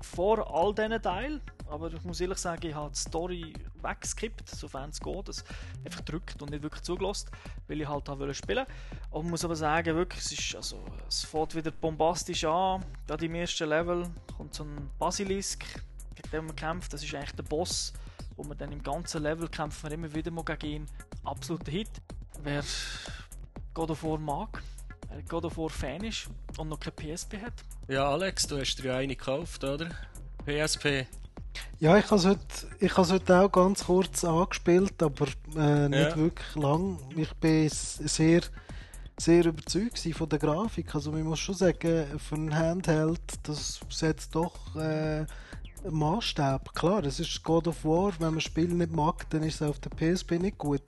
vor 0.00 0.50
all 0.50 0.74
diesen 0.74 1.02
Teilen, 1.02 1.42
aber 1.70 1.92
ich 1.92 2.02
muss 2.04 2.20
ehrlich 2.20 2.38
sagen, 2.38 2.66
ich 2.66 2.74
habe 2.74 2.90
die 2.90 2.98
Story 2.98 3.52
weggeskippt, 3.80 4.48
sofern 4.48 4.90
es 4.90 5.00
geht, 5.00 5.28
das 5.28 5.44
einfach 5.84 6.00
drückt 6.00 6.42
und 6.42 6.50
nicht 6.50 6.62
wirklich 6.62 6.82
zugelassen, 6.82 7.30
weil 7.68 7.80
ich 7.80 7.88
halt 7.88 8.08
auch 8.08 8.18
wollte 8.18 8.34
spielen. 8.34 8.66
Und 9.10 9.30
muss 9.30 9.44
aber 9.44 9.56
sagen, 9.56 9.94
wirklich, 9.94 10.24
es 10.24 10.32
ist, 10.32 10.56
also, 10.56 10.84
es 11.08 11.24
fängt 11.24 11.54
wieder 11.54 11.70
bombastisch 11.70 12.44
an, 12.44 12.84
gerade 13.06 13.24
im 13.24 13.34
ersten 13.34 13.68
Level 13.68 14.06
kommt 14.36 14.54
so 14.54 14.64
ein 14.64 14.90
Basilisk, 14.98 15.64
gegen 16.14 16.30
den 16.30 16.46
man 16.46 16.56
kämpft, 16.56 16.92
das 16.92 17.04
ist 17.04 17.14
eigentlich 17.14 17.32
der 17.32 17.44
Boss, 17.44 17.92
wo 18.36 18.42
man 18.42 18.58
dann 18.58 18.72
im 18.72 18.82
ganzen 18.82 19.22
Level 19.22 19.48
kämpft 19.48 19.82
man 19.82 19.92
immer 19.92 20.12
wieder 20.12 20.30
mal 20.30 20.44
gegen 20.44 20.66
ihn. 20.66 20.86
Absoluter 21.24 21.70
Hit. 21.70 21.90
Wer 22.42 22.64
God 23.74 23.90
of 23.90 24.02
War 24.02 24.18
mag, 24.18 24.62
wer 25.08 25.22
God 25.22 25.44
of 25.44 25.56
War 25.56 25.70
Fan 25.70 26.02
ist 26.04 26.28
und 26.58 26.68
noch 26.68 26.80
kein 26.80 26.94
PSP 26.94 27.40
hat, 27.40 27.52
Ja, 27.86 28.08
Alex, 28.10 28.46
du 28.46 28.58
hast 28.58 28.76
dir 28.76 28.86
ja 28.86 28.96
eine 28.96 29.14
gekauft, 29.14 29.62
oder? 29.62 29.90
PSP. 30.44 31.06
Ja, 31.78 31.96
ich 31.96 32.04
habe 32.06 32.16
es 32.16 32.26
heute, 32.26 32.40
ich 32.78 32.96
heute 32.96 33.40
auch 33.40 33.50
ganz 33.50 33.84
kurz 33.84 34.24
angespielt, 34.24 35.02
aber 35.02 35.26
äh, 35.56 35.88
nicht 35.88 36.10
Ja. 36.10 36.16
wirklich 36.16 36.54
lang. 36.54 36.98
Ich 37.16 37.32
bin 37.34 37.68
sehr, 37.70 38.42
sehr 39.18 39.44
überzeugt 39.46 39.98
von 40.14 40.28
der 40.28 40.38
Grafik. 40.38 40.94
Also 40.94 41.10
man 41.10 41.22
muss 41.24 41.38
schon 41.40 41.54
sagen, 41.54 42.06
für 42.18 42.34
ein 42.34 42.54
Handheld, 42.54 43.20
das 43.44 43.80
setzt 43.88 44.34
doch 44.34 44.76
äh, 44.76 44.80
einen 44.80 45.26
Maßstab. 45.88 46.74
Klar, 46.74 47.04
es 47.04 47.18
ist 47.18 47.42
God 47.42 47.68
of 47.68 47.84
War, 47.84 48.12
wenn 48.18 48.26
man 48.28 48.34
das 48.34 48.44
Spiel 48.44 48.68
nicht 48.68 48.92
mag, 48.92 49.28
dann 49.30 49.42
ist 49.42 49.60
es 49.60 49.68
auf 49.68 49.78
der 49.78 49.90
PSP 49.90 50.32
nicht 50.38 50.58
gut. 50.58 50.82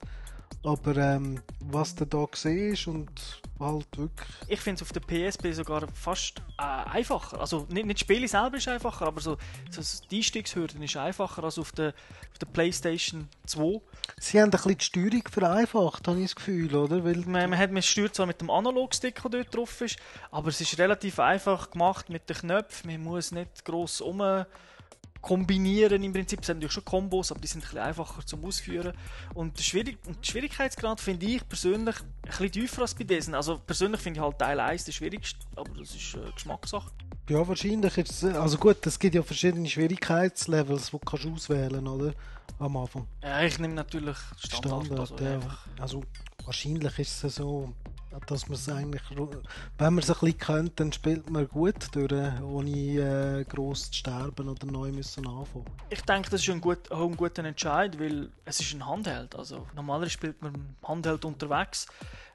Aber 0.63 0.95
ähm, 0.95 1.41
was 1.59 1.93
du 1.93 2.05
da 2.05 2.25
siehst 2.33 2.87
und 2.87 3.41
halt 3.59 3.97
wirklich 3.97 4.29
Ich 4.47 4.61
finde 4.61 4.81
es 4.81 4.81
auf 4.81 4.93
der 4.93 5.01
PSP 5.01 5.51
sogar 5.53 5.87
fast 5.93 6.41
äh, 6.57 6.63
einfacher. 6.63 7.39
Also 7.39 7.67
nicht, 7.69 7.85
nicht 7.85 7.99
das 7.99 8.01
Spiel 8.01 8.27
selber 8.27 8.57
ist 8.57 8.67
einfacher, 8.67 9.07
aber 9.07 9.19
so, 9.19 9.37
so 9.69 9.81
die 10.09 10.17
Einstiegshürde 10.17 10.83
ist 10.83 10.95
einfacher 10.95 11.43
als 11.43 11.59
auf 11.59 11.71
der, 11.73 11.89
auf 12.31 12.37
der 12.39 12.45
PlayStation 12.47 13.27
2. 13.45 13.81
Sie 14.17 14.39
haben 14.39 14.45
ein 14.45 14.51
bisschen 14.51 14.77
die 14.77 14.85
Steuerung 14.85 15.23
vereinfacht, 15.29 16.07
habe 16.07 16.19
ich 16.19 16.25
das 16.25 16.35
Gefühl, 16.35 16.75
oder? 16.75 17.03
Weil 17.03 17.17
Man, 17.17 17.49
man, 17.49 17.59
hat, 17.59 17.71
man 17.71 17.81
steuert 17.81 18.15
zwar 18.15 18.25
mit 18.25 18.39
dem 18.39 18.49
Analogstick, 18.49 19.21
der 19.21 19.31
dort 19.31 19.55
drauf 19.55 19.81
ist, 19.81 19.97
aber 20.31 20.47
es 20.47 20.61
ist 20.61 20.77
relativ 20.77 21.19
einfach 21.19 21.71
gemacht 21.71 22.09
mit 22.09 22.29
den 22.29 22.37
Knöpfen. 22.37 22.89
Man 22.89 23.03
muss 23.03 23.31
nicht 23.31 23.65
gross 23.65 23.99
um 23.99 24.21
kombinieren 25.23 26.03
im 26.03 26.13
Prinzip. 26.13 26.41
Es 26.41 26.47
sind 26.47 26.57
natürlich 26.57 26.73
schon 26.73 26.85
Kombos, 26.85 27.31
aber 27.31 27.39
die 27.39 27.47
sind 27.47 27.61
ein 27.61 27.63
bisschen 27.63 27.79
einfacher 27.79 28.23
zum 28.25 28.45
Ausführen. 28.45 28.93
Und 29.33 29.57
der, 29.57 29.63
Schwierig 29.63 29.97
und 30.05 30.17
der 30.19 30.29
Schwierigkeitsgrad 30.29 31.01
finde 31.01 31.25
ich 31.25 31.47
persönlich 31.47 31.95
ein 31.95 32.27
bisschen 32.27 32.51
tiefer 32.51 32.81
als 32.83 32.93
bei 32.93 33.05
diesen. 33.05 33.33
Also 33.33 33.57
persönlich 33.57 34.01
finde 34.01 34.19
ich 34.19 34.23
halt 34.23 34.37
Teil 34.37 34.59
1 34.59 34.85
der 34.85 34.91
schwierigste, 34.91 35.39
aber 35.55 35.71
das 35.79 35.95
ist 35.95 36.13
äh, 36.15 36.31
Geschmackssache. 36.31 36.91
Ja, 37.29 37.47
wahrscheinlich 37.47 37.97
ist 37.97 38.23
es, 38.23 38.35
also 38.35 38.57
gut, 38.57 38.85
es 38.85 38.99
gibt 38.99 39.15
ja 39.15 39.23
verschiedene 39.23 39.67
Schwierigkeitslevels, 39.67 40.87
die 40.87 40.91
du 40.91 40.99
kannst 40.99 41.25
auswählen, 41.25 41.87
oder? 41.87 42.13
Am 42.59 42.75
Anfang. 42.75 43.07
Ja, 43.21 43.41
ich 43.43 43.57
nehme 43.59 43.73
natürlich 43.73 44.17
Standard. 44.37 44.85
Standard, 44.85 44.99
also 44.99 45.23
ja. 45.23 45.39
Also 45.79 46.03
wahrscheinlich 46.43 46.99
ist 46.99 47.23
es 47.23 47.35
so, 47.35 47.73
dass 48.27 48.47
man 48.47 48.55
es 48.55 48.69
eigentlich, 48.69 49.01
wenn 49.09 49.93
man 49.93 49.97
es 49.99 50.09
ein 50.09 50.15
bisschen 50.19 50.37
kennt, 50.37 50.79
dann 50.79 50.91
spielt 50.91 51.29
man 51.29 51.47
gut 51.47 51.75
durch, 51.93 52.11
ohne 52.41 52.69
äh, 52.69 53.43
gross 53.45 53.91
zu 53.91 53.97
sterben 53.97 54.49
oder 54.49 54.65
neu 54.67 54.91
müssen 54.91 55.27
anfangen. 55.27 55.65
Ich 55.89 56.01
denke, 56.01 56.29
das 56.29 56.41
ist 56.41 56.49
ein, 56.49 56.61
gut, 56.61 56.91
auch 56.91 57.09
ein 57.09 57.17
guter 57.17 57.43
Entscheid, 57.43 57.99
weil 57.99 58.29
es 58.45 58.59
ist 58.59 58.73
ein 58.73 58.85
Handheld. 58.85 59.35
Also 59.35 59.67
normalerweise 59.75 60.11
spielt 60.11 60.41
man 60.41 60.75
Handheld 60.83 61.25
unterwegs. 61.25 61.87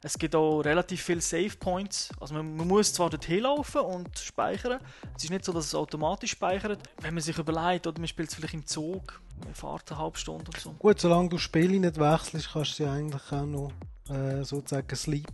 Es 0.02 0.16
gibt 0.16 0.34
auch 0.34 0.60
relativ 0.60 1.02
viele 1.02 1.20
Save 1.20 1.56
Points. 1.58 2.10
Also 2.20 2.34
man, 2.34 2.56
man 2.56 2.68
muss 2.68 2.92
zwar 2.92 3.10
dorthin 3.10 3.42
laufen 3.42 3.80
und 3.80 4.16
speichern. 4.18 4.80
Es 5.16 5.24
ist 5.24 5.30
nicht 5.30 5.44
so, 5.44 5.52
dass 5.52 5.66
es 5.66 5.74
automatisch 5.74 6.32
speichert. 6.32 6.80
Wenn 7.00 7.14
man 7.14 7.22
sich 7.22 7.36
überlegt, 7.36 7.86
oder 7.86 7.98
man 7.98 8.06
spielt 8.06 8.28
es 8.28 8.34
vielleicht 8.34 8.54
im 8.54 8.66
Zug, 8.66 9.20
man 9.44 9.54
fährt 9.54 9.90
eine 9.90 10.00
halbe 10.00 10.18
Stunde 10.18 10.44
oder 10.48 10.60
so. 10.60 10.72
Gut, 10.72 11.00
solange 11.00 11.28
du 11.28 11.38
Spiele 11.38 11.80
nicht 11.80 11.98
wechselst, 11.98 12.52
kannst 12.52 12.78
du 12.78 12.84
sie 12.84 12.88
eigentlich 12.88 13.32
auch 13.32 13.44
noch 13.44 13.72
äh, 14.08 14.44
sozusagen 14.44 14.94
Sleep 14.94 15.26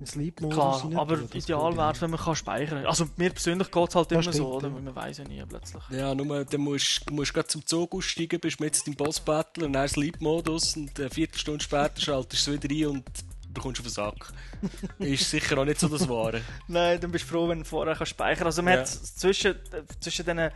in 0.00 0.06
Sleep-Modus 0.06 0.54
Klar, 0.56 0.90
aber 0.96 1.18
ideal 1.34 1.76
wäre 1.76 1.92
es, 1.92 2.00
wenn 2.00 2.10
man 2.10 2.18
kann 2.20 2.34
speichern 2.34 2.78
kann. 2.78 2.86
Also 2.86 3.06
mir 3.16 3.30
persönlich 3.30 3.70
geht 3.70 3.88
es 3.90 3.94
halt 3.94 4.10
Ja, 4.10 4.14
immer 4.14 4.22
stimmt, 4.22 4.36
so, 4.36 4.52
oder? 4.54 4.68
ja. 4.68 4.74
Weil 4.74 4.82
man 4.82 4.96
weiß 4.96 5.18
ja 5.18 5.24
nie 5.24 5.42
plötzlich. 5.46 5.82
Ja, 5.90 6.14
nur 6.14 6.44
dann 6.44 6.60
musst 6.60 7.02
du 7.06 7.14
musst 7.14 7.34
grad 7.34 7.50
zum 7.50 7.64
Zug 7.66 7.94
aussteigen, 7.94 8.40
bist 8.40 8.60
mit 8.60 8.86
im 8.86 8.94
Boss-Battle 8.94 9.66
und 9.66 9.74
dann 9.74 9.86
Sleep-Modus 9.88 10.76
und 10.76 10.98
eine 10.98 11.10
Viertelstunde 11.10 11.62
später 11.62 12.00
schaltest 12.00 12.46
du 12.46 12.52
es 12.54 12.62
wieder 12.62 12.74
ein 12.74 12.96
und 12.96 13.04
bekommst 13.52 13.80
auf 13.80 13.86
den 13.86 13.92
Sack. 13.92 14.32
ist 15.00 15.28
sicher 15.30 15.58
auch 15.58 15.64
nicht 15.64 15.80
so 15.80 15.88
das 15.88 16.08
Wahre. 16.08 16.40
Nein, 16.68 17.00
dann 17.00 17.10
bist 17.10 17.24
du 17.24 17.28
froh, 17.28 17.48
wenn 17.48 17.58
du 17.58 17.64
vorher 17.64 17.94
kannst 17.94 18.10
speichern 18.10 18.44
kannst. 18.44 18.58
Also 18.58 18.62
man 18.62 18.74
Ja. 18.74 18.80
hat 18.80 18.88
zwischen, 18.88 19.54
zwischen 20.00 20.24
diesen 20.24 20.50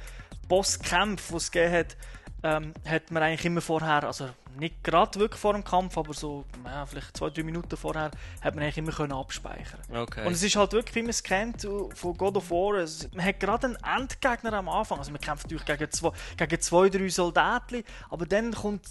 Bosskämpfen, 0.49 1.33
die 1.33 1.37
es 1.37 1.51
gegeben 1.51 1.75
hat, 1.75 1.97
ähm, 2.43 2.75
hat 2.87 3.11
man 3.11 3.23
eigentlich 3.23 3.45
immer 3.45 3.61
vorher, 3.61 4.05
also 4.05 4.29
nicht 4.59 4.83
gerade 4.83 5.19
wirklich 5.19 5.41
vor 5.41 5.53
dem 5.53 5.65
Kampf, 5.65 5.97
aber 5.99 6.15
so 6.15 6.45
ja, 6.65 6.87
vielleicht 6.87 7.17
zwei, 7.17 7.31
drei 7.31 7.43
Minuten 7.43 7.77
vorher, 7.77 8.11
hat 8.41 8.55
man 8.55 8.65
eigentlich 8.65 8.79
immer 8.79 8.93
können 8.93 9.13
abspeichern 9.13 9.81
Okay. 9.93 10.27
Und 10.27 10.33
es 10.33 10.43
ist 10.43 10.57
halt 10.57 10.73
wirklich, 10.73 10.95
wie 10.95 11.03
man 11.03 11.11
es 11.11 11.23
kennt 11.23 11.65
uh, 11.65 11.91
von 11.95 12.17
God 12.17 12.37
of 12.37 12.51
War, 12.51 12.75
es, 12.75 13.09
man 13.13 13.25
hat 13.25 13.41
gerade 13.41 13.67
einen 13.67 14.03
Endgegner 14.03 14.53
am 14.53 14.69
Anfang, 14.69 14.99
also 14.99 15.11
man 15.11 15.21
kämpft 15.21 15.45
natürlich 15.45 15.65
gegen 15.65 15.91
zwei, 15.91 16.11
gegen 16.37 16.61
zwei 16.61 16.89
drei 16.89 17.09
Soldaten, 17.09 17.85
aber 18.11 18.27
dann 18.27 18.53
kommt, 18.53 18.87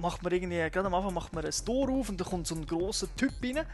macht 0.00 0.22
man 0.22 0.32
irgendwie, 0.32 0.56
gerade 0.70 0.86
am 0.86 0.94
Anfang 0.94 1.14
macht 1.14 1.32
man 1.32 1.44
ein 1.44 1.54
Tor 1.64 1.90
auf 1.90 2.08
und 2.08 2.20
dann 2.20 2.28
kommt 2.28 2.46
so 2.46 2.54
ein 2.54 2.66
grosser 2.66 3.08
Typ 3.16 3.32
rein. 3.42 3.66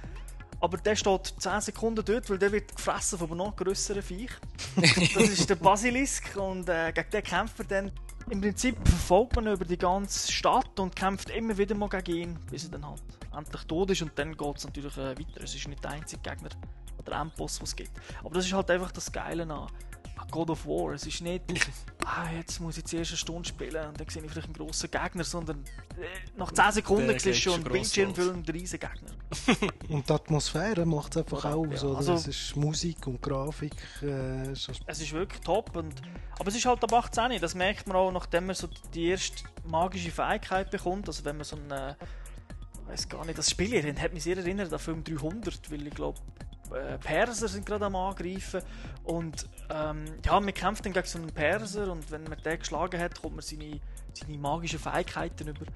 Aber 0.62 0.76
der 0.76 0.94
steht 0.94 1.34
10 1.38 1.60
Sekunden 1.60 2.04
dort, 2.04 2.30
weil 2.30 2.38
der 2.38 2.52
wird 2.52 2.76
gefressen 2.76 3.18
von 3.18 3.28
einem 3.28 3.38
noch 3.38 3.56
grösseren 3.56 4.00
Viech. 4.00 4.30
das 4.76 5.28
ist 5.28 5.50
der 5.50 5.54
Basilisk 5.56 6.36
und 6.36 6.68
äh, 6.68 6.92
gegen 6.92 7.10
den 7.10 7.24
kämpft 7.24 7.58
man 7.58 7.68
dann. 7.68 7.92
Im 8.30 8.40
Prinzip 8.40 8.76
verfolgt 8.88 9.36
man 9.36 9.46
über 9.46 9.64
die 9.64 9.76
ganze 9.76 10.30
Stadt 10.30 10.78
und 10.78 10.94
kämpft 10.94 11.30
immer 11.30 11.56
wieder 11.56 11.74
mal 11.74 11.88
gegen 11.88 12.18
ihn, 12.18 12.38
bis 12.50 12.64
er 12.64 12.70
dann 12.70 12.86
halt 12.86 13.02
endlich 13.36 13.62
tot 13.64 13.90
ist 13.90 14.02
und 14.02 14.12
dann 14.16 14.36
geht 14.36 14.56
es 14.56 14.64
natürlich 14.64 14.96
äh, 14.96 15.18
weiter. 15.18 15.42
Es 15.42 15.54
ist 15.54 15.68
nicht 15.68 15.82
der 15.82 15.92
einzige 15.92 16.22
Gegner 16.22 16.50
oder 16.98 17.20
Endboss, 17.20 17.58
den 17.58 17.64
es 17.64 17.76
gibt. 17.76 17.92
Aber 18.20 18.34
das 18.34 18.46
ist 18.46 18.52
halt 18.52 18.70
einfach 18.70 18.92
das 18.92 19.10
Geile 19.10 19.42
an 19.42 19.68
God 20.32 20.50
of 20.50 20.66
War. 20.66 20.94
Es 20.94 21.06
ist 21.06 21.20
nicht, 21.20 21.44
ah, 22.04 22.28
jetzt 22.36 22.58
muss 22.60 22.76
ich 22.76 22.84
zuerst 22.84 23.12
eine 23.12 23.18
Stunde 23.18 23.48
spielen 23.48 23.86
und 23.86 24.00
dann 24.00 24.08
sehe 24.08 24.24
ich 24.24 24.30
vielleicht 24.30 24.48
einen 24.48 24.54
grossen 24.54 24.90
Gegner, 24.90 25.22
sondern 25.22 25.62
äh, 25.96 26.06
nach 26.36 26.50
10 26.50 26.72
Sekunden 26.72 27.10
siehst 27.10 27.26
du 27.26 27.34
schon 27.34 27.54
einen 27.54 27.64
gross 27.64 27.72
bildschirmfüllenden 27.74 28.54
riesen 28.54 28.80
Gegner. 28.80 29.10
Und 29.88 30.08
die 30.08 30.12
Atmosphäre 30.12 30.84
macht 30.84 31.14
es 31.16 31.22
einfach 31.22 31.44
auch 31.44 31.66
aus. 31.66 31.82
Ja, 31.82 31.88
oder? 31.88 31.98
also- 31.98 32.14
es 32.14 32.26
ist 32.26 32.56
Musik 32.56 33.06
und 33.06 33.22
Grafik. 33.22 33.74
Äh, 34.02 34.52
ist 34.52 34.70
Es 34.86 35.00
ist 35.00 35.12
wirklich 35.12 35.40
top. 35.42 35.76
Und, 35.76 35.94
aber 36.38 36.48
es 36.48 36.56
ist 36.56 36.64
halt 36.66 36.82
ab 36.82 36.92
18. 36.92 37.40
Das 37.40 37.54
merkt 37.54 37.86
man 37.86 37.96
auch, 37.96 38.10
nachdem 38.10 38.46
man 38.46 38.54
so 38.56 38.68
die 38.94 39.08
erste 39.08 39.44
magische 39.64 40.10
Fähigkeit 40.10 40.70
bekommt. 40.70 41.08
Also 41.08 41.24
wenn 41.24 41.36
man 41.36 41.44
so 41.44 41.56
eine. 41.56 41.96
Ich 42.84 42.88
weiß 42.88 43.08
gar 43.08 43.24
nicht, 43.24 43.38
das 43.38 43.48
Spiel 43.48 43.68
hier 43.68 43.94
hat 44.02 44.12
mich 44.12 44.24
sehr 44.24 44.36
erinnert 44.36 44.72
an 44.72 44.78
Film 44.78 45.04
300, 45.04 45.70
weil 45.70 45.86
ich 45.86 45.94
glaube, 45.94 46.18
äh, 46.74 46.98
Perser 46.98 47.48
sind 47.48 47.66
gerade 47.66 47.86
am 47.86 47.96
Angreifen. 47.96 48.62
Und 49.04 49.48
ähm, 49.70 50.04
ja, 50.24 50.40
man 50.40 50.54
kämpft 50.54 50.84
dann 50.84 50.92
gegen 50.92 51.06
so 51.06 51.18
einen 51.18 51.32
Perser 51.32 51.90
und 51.90 52.10
wenn 52.10 52.24
man 52.24 52.40
den 52.42 52.58
geschlagen 52.58 53.00
hat, 53.00 53.20
kommt 53.20 53.36
man 53.36 53.42
seine, 53.42 53.80
seine 54.12 54.38
magischen 54.38 54.78
Fähigkeiten 54.78 55.48
über. 55.48 55.66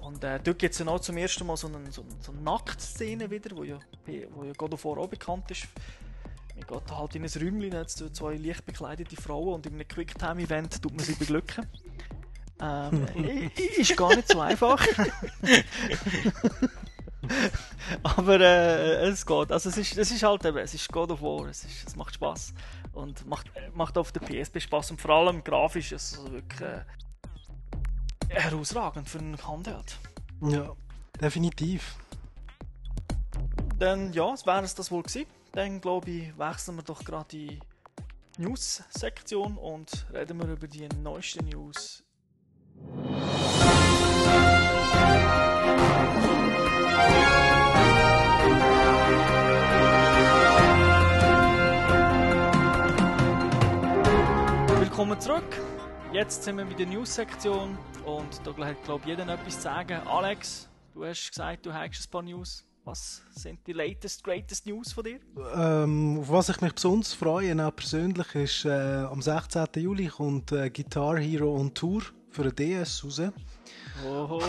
Und 0.00 0.22
äh, 0.22 0.38
dort 0.42 0.58
gibt 0.58 0.72
es 0.72 0.78
dann 0.78 0.88
auch 0.88 1.00
zum 1.00 1.16
ersten 1.16 1.46
Mal 1.46 1.56
so 1.56 1.68
eine, 1.68 1.90
so 1.90 2.04
so 2.20 2.32
Nacktszene 2.32 3.30
wieder, 3.30 3.56
wo 3.56 3.64
ja, 3.64 3.78
wo 4.34 4.44
ja 4.44 4.52
God 4.56 4.74
of 4.74 4.84
War 4.84 4.98
auch 4.98 5.08
bekannt 5.08 5.50
ist. 5.50 5.66
Man 6.54 6.66
geht 6.66 6.92
halt 6.92 7.14
in 7.14 7.24
ein 7.24 7.30
Räumchen, 7.30 7.74
hat 7.74 7.90
zwei 7.90 8.36
leicht 8.36 8.64
bekleidete 8.64 9.16
Frauen 9.16 9.54
und 9.54 9.66
in 9.66 9.74
einem 9.74 9.88
Quicktime-Event 9.88 10.80
tut 10.82 10.94
man 10.94 11.04
sie 11.04 11.14
beglücken. 11.14 11.66
Ähm, 12.60 13.06
ist 13.76 13.96
gar 13.96 14.14
nicht 14.14 14.28
so 14.28 14.40
einfach. 14.40 14.86
Aber 18.02 18.40
äh, 18.40 19.08
es 19.08 19.24
geht. 19.24 19.52
Also 19.52 19.68
es 19.68 19.76
ist, 19.76 19.96
es 19.96 20.10
ist 20.10 20.22
halt 20.22 20.44
eben, 20.44 20.58
es 20.58 20.74
ist 20.74 20.90
God 20.92 21.10
of 21.10 21.22
War, 21.22 21.46
es, 21.46 21.64
ist, 21.64 21.88
es 21.88 21.96
macht 21.96 22.14
Spaß 22.14 22.54
und 22.92 23.26
macht, 23.26 23.50
macht 23.74 23.98
auf 23.98 24.12
der 24.12 24.20
PSP 24.20 24.60
Spaß 24.60 24.92
und 24.92 25.00
vor 25.00 25.10
allem 25.10 25.44
grafisch 25.44 25.92
ist 25.92 26.12
es 26.12 26.30
wirklich 26.30 26.60
äh, 26.60 26.80
herausragend 28.28 29.08
für 29.08 29.18
einen 29.18 29.36
Handheld. 29.46 29.98
ja, 30.42 30.72
definitiv. 31.20 31.96
Dann 33.78 34.12
ja, 34.12 34.32
es 34.32 34.46
wäre 34.46 34.62
es 34.62 34.74
das 34.74 34.90
wohl 34.90 35.02
gewesen. 35.02 35.26
Dann 35.52 35.80
glaube 35.80 36.10
ich, 36.10 36.38
wechseln 36.38 36.76
wir 36.76 36.82
doch 36.82 37.04
gerade 37.04 37.28
die 37.30 37.60
News-Sektion 38.38 39.56
und 39.56 40.06
reden 40.12 40.38
wir 40.38 40.52
über 40.52 40.66
die 40.66 40.88
neuesten 41.02 41.46
News. 41.48 42.02
Willkommen 54.96 55.20
zurück. 55.20 55.60
Jetzt 56.10 56.44
sind 56.44 56.56
wir 56.56 56.64
mit 56.64 56.78
der 56.78 56.86
News-Sektion 56.86 57.76
und 58.06 58.40
da 58.42 58.64
hat 58.64 58.82
glaube 58.84 59.02
ich 59.02 59.08
jeder 59.08 59.28
etwas 59.28 59.56
zu 59.56 59.60
sagen. 59.60 60.00
Alex, 60.06 60.70
du 60.94 61.04
hast 61.04 61.28
gesagt, 61.28 61.66
du 61.66 61.74
hast 61.74 62.00
ein 62.00 62.10
paar 62.10 62.22
News. 62.22 62.64
Was 62.82 63.20
sind 63.34 63.58
die 63.66 63.74
latest, 63.74 64.24
greatest 64.24 64.64
News 64.64 64.94
von 64.94 65.04
dir? 65.04 65.20
Ähm, 65.54 66.20
auf 66.20 66.30
was 66.30 66.48
ich 66.48 66.62
mich 66.62 66.72
besonders 66.72 67.12
freue, 67.12 67.62
auch 67.62 67.76
persönlich, 67.76 68.34
ist 68.36 68.64
äh, 68.64 68.70
am 68.70 69.20
16. 69.20 69.66
Juli 69.76 70.06
kommt 70.06 70.52
äh, 70.52 70.70
Guitar 70.70 71.18
Hero 71.18 71.54
on 71.54 71.74
Tour 71.74 72.00
für 72.30 72.50
den 72.50 72.56
DS 72.56 73.04
raus. 73.04 73.20
Oh, 74.02 74.40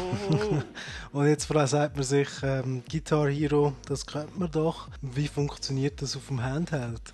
Und 1.12 1.28
jetzt 1.28 1.46
sagt 1.48 1.96
man 1.98 2.06
sich, 2.06 2.30
ähm, 2.42 2.84
Guitar 2.90 3.28
Hero, 3.28 3.74
das 3.86 4.06
kennt 4.06 4.40
man 4.40 4.50
doch. 4.50 4.88
Wie 5.02 5.28
funktioniert 5.28 6.02
das 6.02 6.16
auf 6.16 6.28
dem 6.28 6.42
Handheld? 6.42 7.14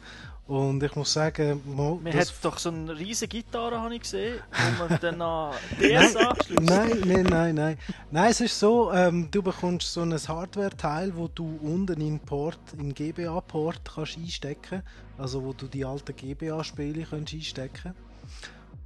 Und 0.54 0.84
ich 0.84 0.96
muss 0.96 1.12
sagen, 1.12 1.62
mo, 1.66 2.00
Man 2.04 2.14
hat 2.14 2.32
doch 2.44 2.60
so 2.60 2.70
eine 2.70 2.96
riesige 2.96 3.38
Gitarre, 3.38 3.82
habe 3.82 3.96
ich 3.96 4.02
gesehen, 4.02 4.40
wo 4.52 4.84
man 4.88 5.00
dann 5.02 5.20
an 5.20 5.56
DS 5.82 6.16
anschließt. 6.16 6.62
Nein, 6.62 7.02
nein, 7.08 7.24
nein, 7.24 7.56
nein. 7.56 7.78
Nein, 8.12 8.30
es 8.30 8.40
ist 8.40 8.60
so, 8.60 8.94
ähm, 8.94 9.30
du 9.32 9.42
bekommst 9.42 9.92
so 9.92 10.02
ein 10.02 10.14
Hardware-Teil, 10.14 11.16
wo 11.16 11.28
du 11.28 11.58
unten 11.64 12.00
in 12.00 12.20
Port, 12.20 12.60
in 12.78 12.94
GBA-Port 12.94 13.82
kannst 13.96 14.16
einstecken, 14.16 14.84
also 15.18 15.44
wo 15.44 15.54
du 15.54 15.66
die 15.66 15.86
alten 15.86 16.16
GBA-Spiele 16.16 17.08
kannst 17.10 17.34
einstecken. 17.34 17.96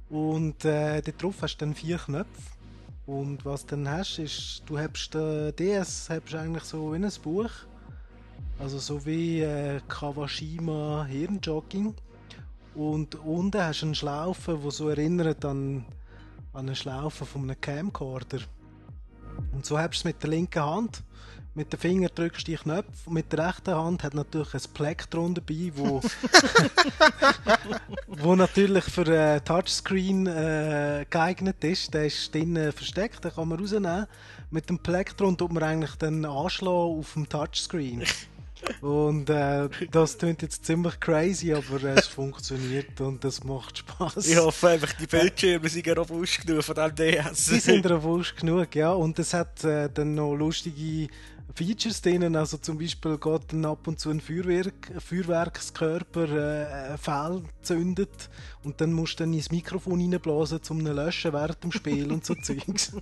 Und 0.08 0.64
äh, 0.64 1.02
dort 1.02 1.22
drauf 1.22 1.34
hast 1.42 1.58
du 1.58 1.66
dann 1.66 1.74
vier 1.74 1.98
Knöpfe. 1.98 2.42
Und 3.04 3.44
was 3.44 3.66
du 3.66 3.76
dann 3.76 3.90
hast, 3.90 4.18
ist, 4.18 4.62
du 4.64 4.78
hast 4.78 5.10
den 5.12 5.54
DS 5.54 6.08
hast 6.08 6.34
eigentlich 6.34 6.64
so 6.64 6.94
wie 6.94 6.96
ein 6.96 7.12
Buch. 7.22 7.50
Also 8.60 8.78
so 8.78 9.06
wie 9.06 9.40
äh, 9.40 9.80
Kawashima 9.88 11.06
Hirnjogging. 11.08 11.94
Und 12.74 13.14
unten 13.14 13.62
hast 13.62 13.82
du 13.82 13.86
eine 13.86 13.94
Schlaufe, 13.94 14.58
die 14.62 14.70
so 14.70 14.88
erinnert 14.88 15.44
an, 15.44 15.84
an 16.52 16.66
eine 16.66 16.74
Schlaufe 16.74 17.24
von 17.24 17.42
einem 17.42 17.60
Camcorder. 17.60 18.40
Und 19.52 19.64
so 19.64 19.78
hast 19.78 19.90
du 19.90 19.98
es 19.98 20.04
mit 20.04 20.22
der 20.22 20.30
linken 20.30 20.62
Hand. 20.62 21.02
Mit 21.54 21.72
dem 21.72 21.80
Finger 21.80 22.08
drückst 22.08 22.46
du 22.46 22.52
die 22.52 22.56
Knöpfe 22.56 22.90
und 23.06 23.14
mit 23.14 23.32
der 23.32 23.48
rechten 23.48 23.74
Hand 23.74 24.04
hat 24.04 24.14
natürlich 24.14 24.54
ein 24.54 24.60
Plektron 24.74 25.34
dabei, 25.34 25.72
wo, 25.74 26.00
wo 28.06 28.36
natürlich 28.36 28.84
für 28.84 29.06
äh, 29.06 29.40
Touchscreen 29.40 30.26
äh, 30.26 31.06
geeignet 31.10 31.64
ist. 31.64 31.94
Der 31.94 32.06
ist 32.06 32.32
drinnen 32.32 32.72
versteckt, 32.72 33.24
den 33.24 33.32
kann 33.32 33.48
man 33.48 33.58
rausnehmen. 33.58 34.06
Mit 34.50 34.68
dem 34.68 34.78
Plektron 34.78 35.36
tut 35.36 35.52
man 35.52 35.64
eigentlich 35.64 35.96
dann 35.96 36.24
anschlagen 36.24 36.98
auf 36.98 37.14
dem 37.14 37.28
Touchscreen. 37.28 38.04
Und 38.80 39.30
äh, 39.30 39.68
das 39.90 40.18
klingt 40.18 40.42
jetzt 40.42 40.64
ziemlich 40.64 40.98
crazy, 41.00 41.52
aber 41.52 41.82
es 41.84 42.06
funktioniert 42.08 43.00
und 43.00 43.22
das 43.24 43.42
macht 43.44 43.78
Spaß. 43.78 44.26
Ich 44.26 44.36
hoffe 44.36 44.68
einfach, 44.68 44.92
die 44.94 45.06
Bildschirme 45.06 45.68
sind 45.68 45.88
robust 45.96 46.46
genug 46.46 46.62
von 46.62 46.74
diesem 46.74 46.94
DS. 46.94 47.46
Die 47.46 47.60
sind 47.60 47.90
robust 47.90 48.36
genug, 48.36 48.74
ja. 48.74 48.92
Und 48.92 49.18
es 49.18 49.34
hat 49.34 49.64
äh, 49.64 49.88
dann 49.92 50.14
noch 50.14 50.34
lustige 50.34 51.08
Features 51.54 52.00
drin. 52.02 52.36
Also 52.36 52.58
zum 52.58 52.78
Beispiel 52.78 53.18
geht 53.18 53.52
dann 53.52 53.64
ab 53.64 53.86
und 53.86 53.98
zu 53.98 54.10
ein 54.10 54.20
Feuerwerk, 54.20 54.92
Feuerwerkskörper 54.98 56.28
äh, 56.28 56.92
ein 56.92 56.98
Fell 56.98 57.42
zündet 57.62 58.28
und 58.64 58.80
dann 58.80 58.92
musst 58.92 59.18
du 59.18 59.24
dann 59.24 59.32
ins 59.32 59.50
Mikrofon 59.50 60.00
reinblasen, 60.00 60.60
um 60.68 60.80
ihn 60.80 60.86
zu 60.86 60.92
löschen 60.92 61.32
während 61.32 61.64
dem 61.64 61.72
Spiel 61.72 62.12
und 62.12 62.24
so 62.24 62.34
Zeugs. 62.42 62.92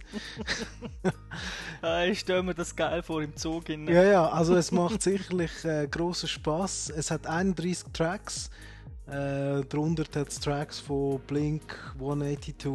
Ah, 1.82 2.04
Ich 2.04 2.20
stelle 2.20 2.42
mir 2.42 2.54
das 2.54 2.74
geil 2.74 3.02
vor 3.02 3.22
im 3.22 3.36
Zug. 3.36 3.68
In, 3.68 3.86
Ja, 3.88 4.02
ja, 4.04 4.28
also 4.28 4.54
es 4.56 4.72
macht 4.72 5.02
sicherlich 5.02 5.64
äh, 5.64 5.86
großen 5.86 6.28
Spaß. 6.28 6.90
Es 6.90 7.10
hat 7.10 7.26
31 7.26 7.92
Tracks. 7.92 8.50
Äh, 9.06 9.62
darunter 9.68 10.04
hat 10.18 10.28
es 10.28 10.40
Tracks 10.40 10.80
von 10.80 11.20
Blink, 11.28 11.62
182, 11.94 12.66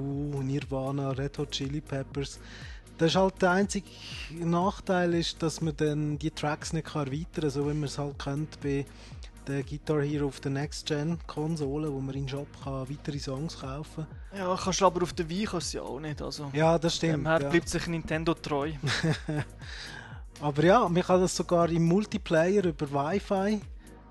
Nirvana, 0.44 1.12
Red 1.12 1.38
Hot 1.40 1.52
Chili 1.52 1.82
Peppers. 1.82 2.40
Das 3.02 3.10
ist 3.10 3.16
halt 3.16 3.42
der 3.42 3.50
einzige 3.50 3.90
Nachteil, 4.30 5.16
ist, 5.16 5.42
dass 5.42 5.60
man 5.60 5.76
dann 5.76 6.20
die 6.20 6.30
Tracks 6.30 6.72
nicht 6.72 6.86
kann 6.86 7.08
erweitern 7.08 7.42
kann, 7.42 7.50
so 7.50 7.68
wie 7.68 7.74
man 7.74 7.86
es 7.86 7.98
halt 7.98 8.20
kennt 8.20 8.62
bei 8.62 8.86
der 9.48 9.64
Guitar 9.64 10.04
Hero 10.04 10.28
auf 10.28 10.40
der 10.40 10.52
Next-Gen-Konsole, 10.52 11.92
wo 11.92 12.00
man 12.00 12.14
in 12.14 12.30
Shop 12.30 12.46
kann 12.64 12.88
weitere 12.88 13.18
Songs 13.18 13.60
kaufen 13.60 14.06
Ja, 14.38 14.56
kannst 14.56 14.82
du 14.82 14.86
aber 14.86 15.02
auf 15.02 15.14
der 15.14 15.28
Wii 15.28 15.46
kannst 15.46 15.74
du 15.74 15.80
ja 15.80 15.84
auch 15.84 16.00
nicht. 16.00 16.22
Also, 16.22 16.52
Ja, 16.54 16.78
das 16.78 16.98
stimmt. 16.98 17.14
dem 17.14 17.28
her 17.28 17.42
ja. 17.42 17.50
bleibt 17.50 17.70
sich 17.70 17.88
Nintendo 17.88 18.36
treu. 18.36 18.72
Aber 20.42 20.64
ja, 20.64 20.88
man 20.88 21.02
kann 21.02 21.22
das 21.22 21.36
sogar 21.36 21.70
im 21.70 21.86
Multiplayer 21.86 22.66
über 22.66 22.92
Wi-Fi 22.92 23.62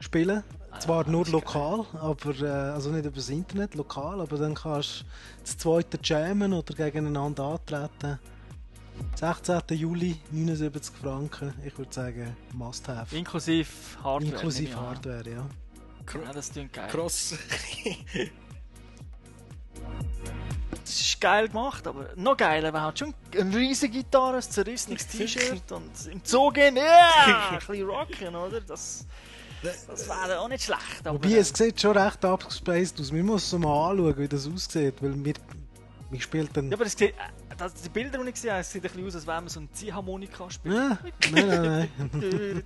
spielen. 0.00 0.42
Zwar 0.80 1.08
nur 1.08 1.26
lokal, 1.26 1.84
aber 2.00 2.40
äh, 2.40 2.46
also 2.72 2.90
nicht 2.90 3.04
über 3.04 3.16
das 3.16 3.28
Internet, 3.28 3.74
lokal, 3.74 4.20
aber 4.20 4.36
dann 4.38 4.54
kannst 4.54 5.00
du 5.00 5.04
das 5.42 5.58
zweite 5.58 5.98
jammen 6.02 6.52
oder 6.52 6.74
gegeneinander 6.74 7.44
antreten. 7.44 8.18
16. 9.14 9.60
Juli, 9.70 10.16
79 10.30 10.94
Franken. 10.96 11.54
Ich 11.64 11.76
würde 11.76 11.92
sagen, 11.92 12.36
must 12.54 12.88
have. 12.88 13.14
Inklusive 13.14 13.68
Hardware. 14.02 14.32
Inklusive. 14.32 14.76
Hardware, 14.76 15.30
ja. 15.30 15.46
Ja, 16.24 16.32
das 16.32 16.50
klingt 16.50 16.72
geil. 16.72 16.88
Cross. 16.90 17.34
Das 20.90 21.00
ist 21.00 21.20
geil 21.20 21.48
gemacht, 21.48 21.86
aber 21.86 22.08
noch 22.16 22.36
geiler 22.36 22.72
wäre 22.72 22.82
halt 22.82 22.98
schon 22.98 23.14
eine 23.38 23.54
riesige 23.54 23.98
Gitarre, 23.98 24.36
ein 24.36 24.42
zerrissenes 24.42 25.06
T-Shirt 25.06 25.70
und 25.70 25.90
im 26.10 26.20
Zoo 26.24 26.50
gehen, 26.50 26.76
ja, 26.76 27.48
ein 27.50 27.58
bisschen 27.58 27.88
rocken, 27.88 28.34
oder? 28.34 28.60
Das, 28.60 29.06
das 29.62 30.08
wäre 30.08 30.40
auch 30.40 30.48
nicht 30.48 30.64
schlecht. 30.64 31.06
Aber, 31.06 31.14
Wobei, 31.14 31.34
äh, 31.34 31.38
es 31.38 31.50
sieht 31.50 31.80
schon 31.80 31.96
recht 31.96 32.24
abgespaced 32.24 32.98
aus. 33.00 33.12
Wir 33.12 33.22
müssen 33.22 33.60
mal 33.60 33.90
anschauen, 33.90 34.18
wie 34.18 34.28
das 34.28 34.48
aussieht, 34.48 34.94
weil 35.00 35.24
wir, 35.24 35.34
wir 36.10 36.20
spielen 36.20 36.48
dann... 36.52 36.70
Ja, 36.70 36.76
aber 36.76 36.86
es 36.86 36.92
sieht, 36.92 37.10
äh, 37.10 37.14
das, 37.60 37.74
die 37.82 37.88
Bilder, 37.88 38.18
die 38.22 38.28
ich 38.28 38.34
gesehen 38.34 38.52
habe, 38.52 38.64
sieht 38.64 38.76
ein 38.84 38.90
bisschen 38.90 39.06
aus, 39.06 39.14
als 39.16 39.26
wäre 39.26 39.40
man 39.40 39.48
so 39.48 39.60
ein 39.60 39.68
Ziehharmonika 39.72 40.50
spielt. 40.50 40.74
Ah, 40.76 40.98
nein, 41.32 41.48
nein, 41.48 41.92
nein. 42.12 42.64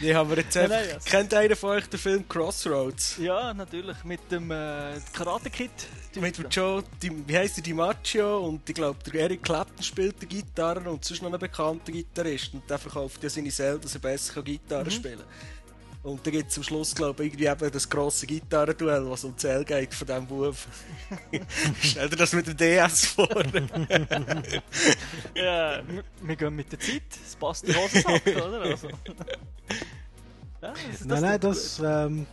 Die 0.00 0.14
haben 0.14 0.30
wir 0.30 0.36
jetzt 0.38 0.54
Ja, 0.54 0.62
einfach. 0.62 0.76
nein, 0.76 0.94
also- 0.94 1.10
Kennt 1.10 1.34
einer 1.34 1.56
von 1.56 1.70
euch 1.70 1.86
den 1.88 1.98
Film 2.00 2.28
Crossroads? 2.28 3.16
ja, 3.18 3.52
natürlich, 3.54 4.02
mit 4.04 4.20
dem 4.30 4.50
äh, 4.50 4.94
Karate 5.12 5.50
Kid. 5.50 5.70
Mit 6.20 6.36
dem 6.38 6.48
Joe, 6.50 6.82
die, 7.02 7.26
wie 7.26 7.36
heisst 7.36 7.56
der, 7.56 7.64
DiMaggio 7.64 8.46
und 8.46 8.68
ich 8.68 8.74
glaube 8.74 8.98
der 9.10 9.20
Eric 9.22 9.42
Clapton 9.42 9.82
spielt 9.82 10.20
die 10.20 10.26
Gitarre 10.26 10.90
und 10.90 11.04
sonst 11.04 11.22
noch 11.22 11.32
ein 11.32 11.38
bekannter 11.38 11.90
Gitarrist 11.92 12.52
und 12.54 12.68
der 12.68 12.78
verkauft 12.78 13.22
ja 13.22 13.30
seine 13.30 13.50
Seele, 13.50 13.78
dass 13.78 13.94
er 13.94 14.00
besser 14.00 14.34
kann 14.34 14.44
Gitarre 14.44 14.90
spielen 14.90 15.18
kann. 15.18 15.26
Und 16.02 16.26
dann 16.26 16.32
gibt 16.32 16.50
es 16.50 16.56
am 16.56 16.64
Schluss, 16.64 16.94
glaube 16.94 17.22
ich, 17.24 17.32
irgendwie 17.32 17.46
eben 17.46 17.70
das 17.70 17.88
grosse 17.88 18.26
Gitarrenduell, 18.26 19.08
was 19.08 19.22
um 19.22 19.36
die 19.36 19.40
Seele 19.40 19.64
geht 19.64 19.94
von 19.94 20.06
diesem 20.06 20.26
Bub. 20.26 20.56
Stell 21.80 22.08
dir 22.08 22.16
das 22.16 22.32
mit 22.32 22.46
dem 22.48 22.56
DS 22.56 23.06
vor. 23.06 23.28
Ja, 25.34 25.80
wir, 25.86 26.04
wir 26.22 26.36
gehen 26.36 26.56
mit 26.56 26.72
der 26.72 26.80
Zeit, 26.80 27.02
es 27.24 27.36
passt 27.36 27.66
den 27.66 27.76
Hosensack, 27.76 28.26
oder? 28.26 28.62
Also. 28.62 28.88
Ja, 30.60 30.68
also 30.68 31.08
Nein, 31.08 31.22
nein, 31.22 31.40
das, 31.40 31.80
ähm, 31.84 32.24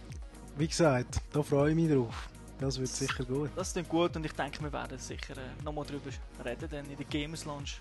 wie 0.56 0.68
gesagt, 0.68 1.20
da 1.34 1.42
freue 1.42 1.72
ich 1.72 1.76
mich 1.76 1.92
drauf. 1.92 2.30
Das 2.60 2.78
wird 2.78 2.90
sicher 2.90 3.24
gut. 3.24 3.50
Das 3.56 3.74
klingt 3.74 3.90
gut 3.90 4.16
und 4.16 4.24
ich 4.24 4.34
denke, 4.34 4.62
wir 4.62 4.72
werden 4.72 5.00
sicher 5.00 5.34
äh, 5.34 5.64
nochmal 5.64 5.84
drüber 5.86 6.12
reden, 6.46 6.70
dann 6.70 6.86
in 6.92 6.98
der 6.98 7.06
Gamers 7.08 7.46
Lounge, 7.46 7.72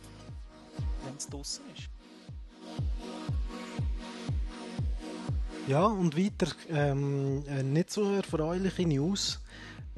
wenn 1.04 1.16
es 1.16 1.28
draußen 1.28 1.64
ist. 1.76 1.90
Ja, 5.68 5.84
und 5.84 6.16
weiter, 6.16 6.50
ähm, 6.70 7.44
eine 7.46 7.62
nicht 7.62 7.90
so 7.90 8.10
erfreuliche 8.14 8.88
News, 8.88 9.38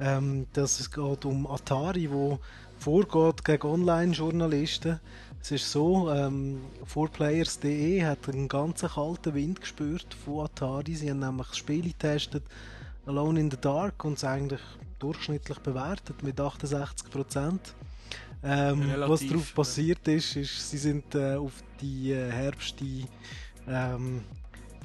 ähm, 0.01 0.45
dass 0.51 0.81
es 0.81 0.91
geht 0.91 1.23
um 1.23 1.47
Atari, 1.47 2.11
wo 2.11 2.39
vorgeht 2.77 3.45
gegen 3.45 3.67
Online-Journalisten. 3.67 4.99
Es 5.41 5.51
ist 5.51 5.71
so, 5.71 6.11
ähm, 6.11 6.59
4players.de 6.93 8.03
hat 8.03 8.27
einen 8.27 8.49
ganzen 8.49 8.89
kalten 8.89 9.33
Wind 9.33 9.61
gespürt 9.61 10.13
von 10.25 10.43
Atari. 10.43 10.93
Sie 10.93 11.09
haben 11.09 11.19
nämlich 11.19 11.47
das 11.47 11.57
Spiel 11.57 11.83
getestet, 11.83 12.43
Alone 13.05 13.39
in 13.39 13.49
the 13.49 13.57
Dark, 13.61 14.03
und 14.03 14.17
es 14.17 14.25
eigentlich 14.25 14.61
durchschnittlich 14.99 15.59
bewertet 15.59 16.21
mit 16.21 16.37
68%. 16.37 17.59
Ähm, 18.43 18.81
Relativ, 18.81 19.09
was 19.09 19.25
darauf 19.25 19.55
passiert 19.55 20.05
ist, 20.09 20.35
ist, 20.35 20.69
sie 20.69 20.77
sind 20.77 21.15
äh, 21.15 21.35
auf 21.35 21.53
die 21.79 22.11
äh, 22.11 22.29
Herbst 22.29 22.75
ähm, 23.69 24.25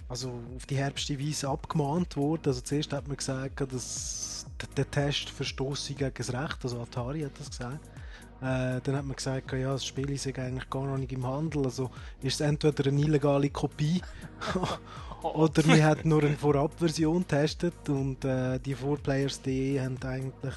also 0.08 0.40
auf 0.56 0.66
die 0.66 0.76
Herbstweise 0.76 1.48
abgemahnt 1.48 2.16
worden. 2.16 2.42
Also 2.46 2.60
zuerst 2.60 2.92
hat 2.92 3.08
man 3.08 3.16
gesagt, 3.16 3.60
dass 3.60 4.46
der 4.76 4.90
Test 4.90 5.30
verstoße 5.30 5.94
gegen 5.94 6.14
das 6.16 6.32
Recht, 6.32 6.58
also 6.62 6.80
Atari 6.80 7.22
hat 7.22 7.38
das 7.38 7.50
gesagt. 7.50 7.84
Äh, 8.40 8.80
dann 8.82 8.96
hat 8.96 9.04
man 9.04 9.16
gesagt, 9.16 9.52
ja, 9.52 9.72
das 9.72 9.86
Spiel 9.86 10.10
ist 10.10 10.26
eigentlich 10.26 10.68
gar 10.68 10.84
noch 10.84 10.98
nicht 10.98 11.12
im 11.12 11.26
Handel, 11.26 11.64
also 11.64 11.90
ist 12.22 12.34
es 12.34 12.40
entweder 12.40 12.86
eine 12.86 13.00
illegale 13.00 13.48
Kopie 13.48 14.02
oder 15.22 15.66
man 15.66 15.82
hat 15.82 16.04
nur 16.04 16.22
eine 16.22 16.36
Vorabversion 16.36 17.20
getestet 17.20 17.88
und 17.88 18.24
äh, 18.26 18.58
die 18.58 18.76
4players.de 18.76 19.80
haben 19.80 19.98
eigentlich 20.04 20.54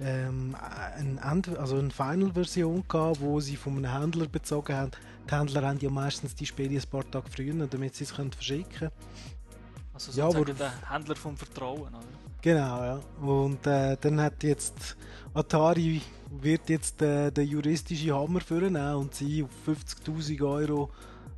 ähm, 0.00 0.54
eine, 0.96 1.20
End 1.22 1.48
also 1.58 1.76
eine 1.78 1.90
Final-Version 1.90 2.84
gehabt, 2.88 3.20
wo 3.20 3.40
sie 3.40 3.56
von 3.56 3.76
einem 3.84 3.92
Händler 4.00 4.26
bezogen 4.26 4.74
haben. 4.76 4.90
Die 5.30 5.34
Händler 5.34 5.66
haben 5.66 5.78
ja 5.80 5.90
meistens 5.90 6.34
die 6.34 6.46
Spiele 6.46 6.78
ein 6.80 6.88
paar 6.90 7.10
Tage 7.10 7.30
früher, 7.30 7.66
damit 7.66 7.94
sie 7.94 8.04
es 8.04 8.14
können 8.14 8.32
verschicken 8.32 8.70
können. 8.78 8.92
Also 9.94 10.12
Ja, 10.12 10.26
sozusagen 10.30 10.36
aber- 10.50 10.54
der 10.54 10.90
Händler 10.92 11.16
vom 11.16 11.36
Vertrauen, 11.36 11.80
oder? 11.94 12.00
Genau, 12.42 12.84
ja. 12.84 13.00
Und 13.26 13.66
äh, 13.66 13.96
dann 14.00 14.20
hat 14.20 14.42
jetzt 14.44 14.96
Atari 15.34 16.00
wird 16.30 16.68
jetzt 16.68 17.00
äh, 17.02 17.30
den 17.32 17.48
juristischen 17.48 18.12
Hammer 18.12 18.40
vornehmen 18.40 18.94
und 18.96 19.14
sie 19.14 19.42
auf 19.42 19.50
50.000 19.66 20.42
Euro 20.46 20.90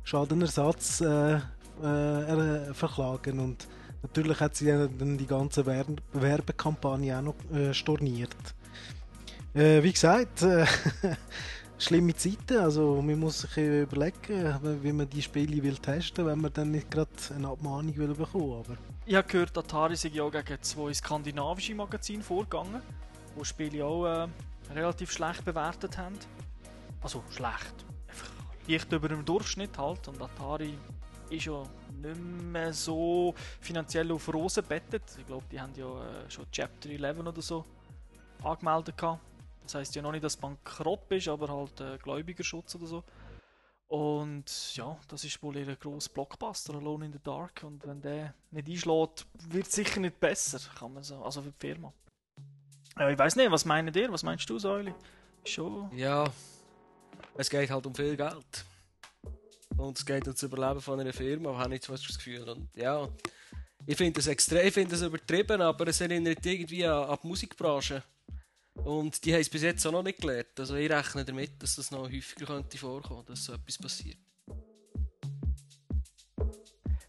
Schadenersatz 0.03 1.01
äh, 1.01 1.35
äh, 1.35 1.39
er- 1.81 2.73
verklagen. 2.73 3.39
Und 3.39 3.67
natürlich 4.01 4.39
hat 4.39 4.55
sie 4.55 4.67
dann 4.67 5.17
die 5.17 5.27
ganze 5.27 5.65
Werbe 5.65 5.95
Werbekampagne 6.13 7.17
auch 7.17 7.21
noch 7.21 7.35
äh, 7.51 7.73
storniert. 7.73 8.35
Äh, 9.53 9.81
wie 9.83 9.91
gesagt, 9.91 10.43
äh, 10.43 10.65
schlimme 11.79 12.15
Zeiten. 12.15 12.57
Also 12.59 13.01
man 13.01 13.19
muss 13.19 13.41
sich 13.41 13.57
überlegen, 13.57 14.83
wie 14.83 14.91
man 14.91 15.09
die 15.09 15.21
Spiele 15.21 15.63
will 15.63 15.77
testen, 15.77 16.25
wenn 16.25 16.39
man 16.39 16.53
dann 16.53 16.71
nicht 16.71 16.91
gerade 16.91 17.09
eine 17.35 17.47
Abmahnung 17.47 17.95
will 17.97 18.13
bekommen. 18.13 18.59
Aber 18.59 18.77
Ich 19.05 19.15
habe 19.15 19.27
gehört, 19.27 19.57
Atari 19.57 19.95
sei 19.95 20.09
ja 20.09 20.29
gegen 20.29 20.61
zwei 20.61 20.93
skandinavische 20.93 21.73
Magazine 21.73 22.21
vorgegangen, 22.21 22.81
die 23.39 23.45
Spiele 23.45 23.85
auch 23.85 24.05
äh, 24.05 24.27
relativ 24.73 25.11
schlecht 25.11 25.43
bewertet 25.45 25.97
haben. 25.97 26.15
Also 27.01 27.23
schlecht. 27.31 27.85
Einfach 28.07 28.29
leicht 28.67 28.91
über 28.91 29.07
dem 29.07 29.25
Durchschnitt 29.25 29.77
halt. 29.77 30.07
Und 30.07 30.21
Atari 30.21 30.77
ist 31.29 31.45
ja 31.45 31.63
nicht 32.01 32.19
mehr 32.19 32.73
so 32.73 33.33
finanziell 33.61 34.11
auf 34.11 34.31
Rosen 34.33 34.63
bettet. 34.63 35.03
Ich 35.17 35.25
glaube, 35.25 35.45
die 35.51 35.59
haben 35.59 35.73
ja 35.75 35.85
äh, 35.85 36.29
schon 36.29 36.45
Chapter 36.51 36.89
11 36.89 37.19
oder 37.19 37.41
so 37.41 37.65
angemeldet 38.43 38.97
gehabt. 38.97 39.21
Das 39.63 39.75
heißt 39.75 39.95
ja 39.95 40.01
noch 40.01 40.11
nicht, 40.11 40.23
dass 40.23 40.35
bankrott 40.35 41.07
bist, 41.07 41.27
aber 41.27 41.47
halt 41.49 41.79
äh, 41.81 41.97
Gläubigerschutz 41.97 42.75
oder 42.75 42.87
so. 42.87 43.03
Und 43.87 44.75
ja, 44.75 44.97
das 45.07 45.23
ist 45.23 45.41
wohl 45.41 45.57
ihr 45.57 45.75
grosser 45.75 46.11
Blockbuster, 46.13 46.75
Alone 46.75 47.05
in 47.05 47.13
the 47.13 47.19
Dark. 47.23 47.63
Und 47.63 47.85
wenn 47.87 48.01
der 48.01 48.33
nicht 48.51 48.67
einschlägt, 48.67 49.25
wird 49.49 49.67
es 49.67 49.73
sicher 49.73 49.99
nicht 49.99 50.19
besser, 50.19 50.59
kann 50.77 50.93
man 50.93 51.03
so, 51.03 51.23
also 51.23 51.41
für 51.41 51.51
die 51.51 51.67
Firma. 51.67 51.91
Ja, 52.97 53.09
ich 53.09 53.17
weiß 53.17 53.35
nicht, 53.35 53.49
was 53.51 53.65
meint 53.65 53.95
ihr? 53.95 54.11
Was 54.11 54.23
meinst 54.23 54.49
du, 54.49 54.59
Säuli? 54.59 54.93
Schon. 55.43 55.89
Ja, 55.97 56.25
es 57.35 57.49
geht 57.49 57.69
halt 57.71 57.85
um 57.85 57.95
viel 57.95 58.15
Geld. 58.15 58.65
Und 59.79 59.97
es 59.97 60.05
geht 60.05 60.27
um 60.27 60.33
das 60.33 60.43
Überleben 60.43 60.81
von 60.81 60.99
einer 60.99 61.13
Firma, 61.13 61.57
habe 61.57 61.73
ich 61.73 61.87
jetzt 61.87 61.89
das 61.89 62.17
Gefühl. 62.17 62.49
Und 62.49 62.67
ja, 62.75 63.07
ich 63.85 63.95
finde 63.95 64.19
das 64.19 64.27
extrem, 64.27 64.67
ich 64.67 64.73
finde 64.73 64.91
das 64.91 65.01
übertrieben, 65.01 65.61
aber 65.61 65.87
es 65.87 66.01
erinnert 66.01 66.45
irgendwie 66.45 66.85
an, 66.85 67.09
an 67.09 67.17
die 67.23 67.27
Musikbranche. 67.27 68.03
Und 68.73 69.23
die 69.23 69.33
haben 69.33 69.39
es 69.39 69.49
bis 69.49 69.61
jetzt 69.61 69.85
auch 69.87 69.93
noch 69.93 70.03
nicht 70.03 70.19
gelernt. 70.19 70.59
Also 70.59 70.75
ich 70.75 70.91
rechne 70.91 71.23
damit, 71.23 71.63
dass 71.63 71.77
das 71.77 71.91
noch 71.91 72.09
häufiger 72.11 72.45
könnte 72.45 72.77
vorkommen, 72.77 73.25
dass 73.25 73.45
so 73.45 73.53
etwas 73.53 73.77
passiert. 73.77 74.17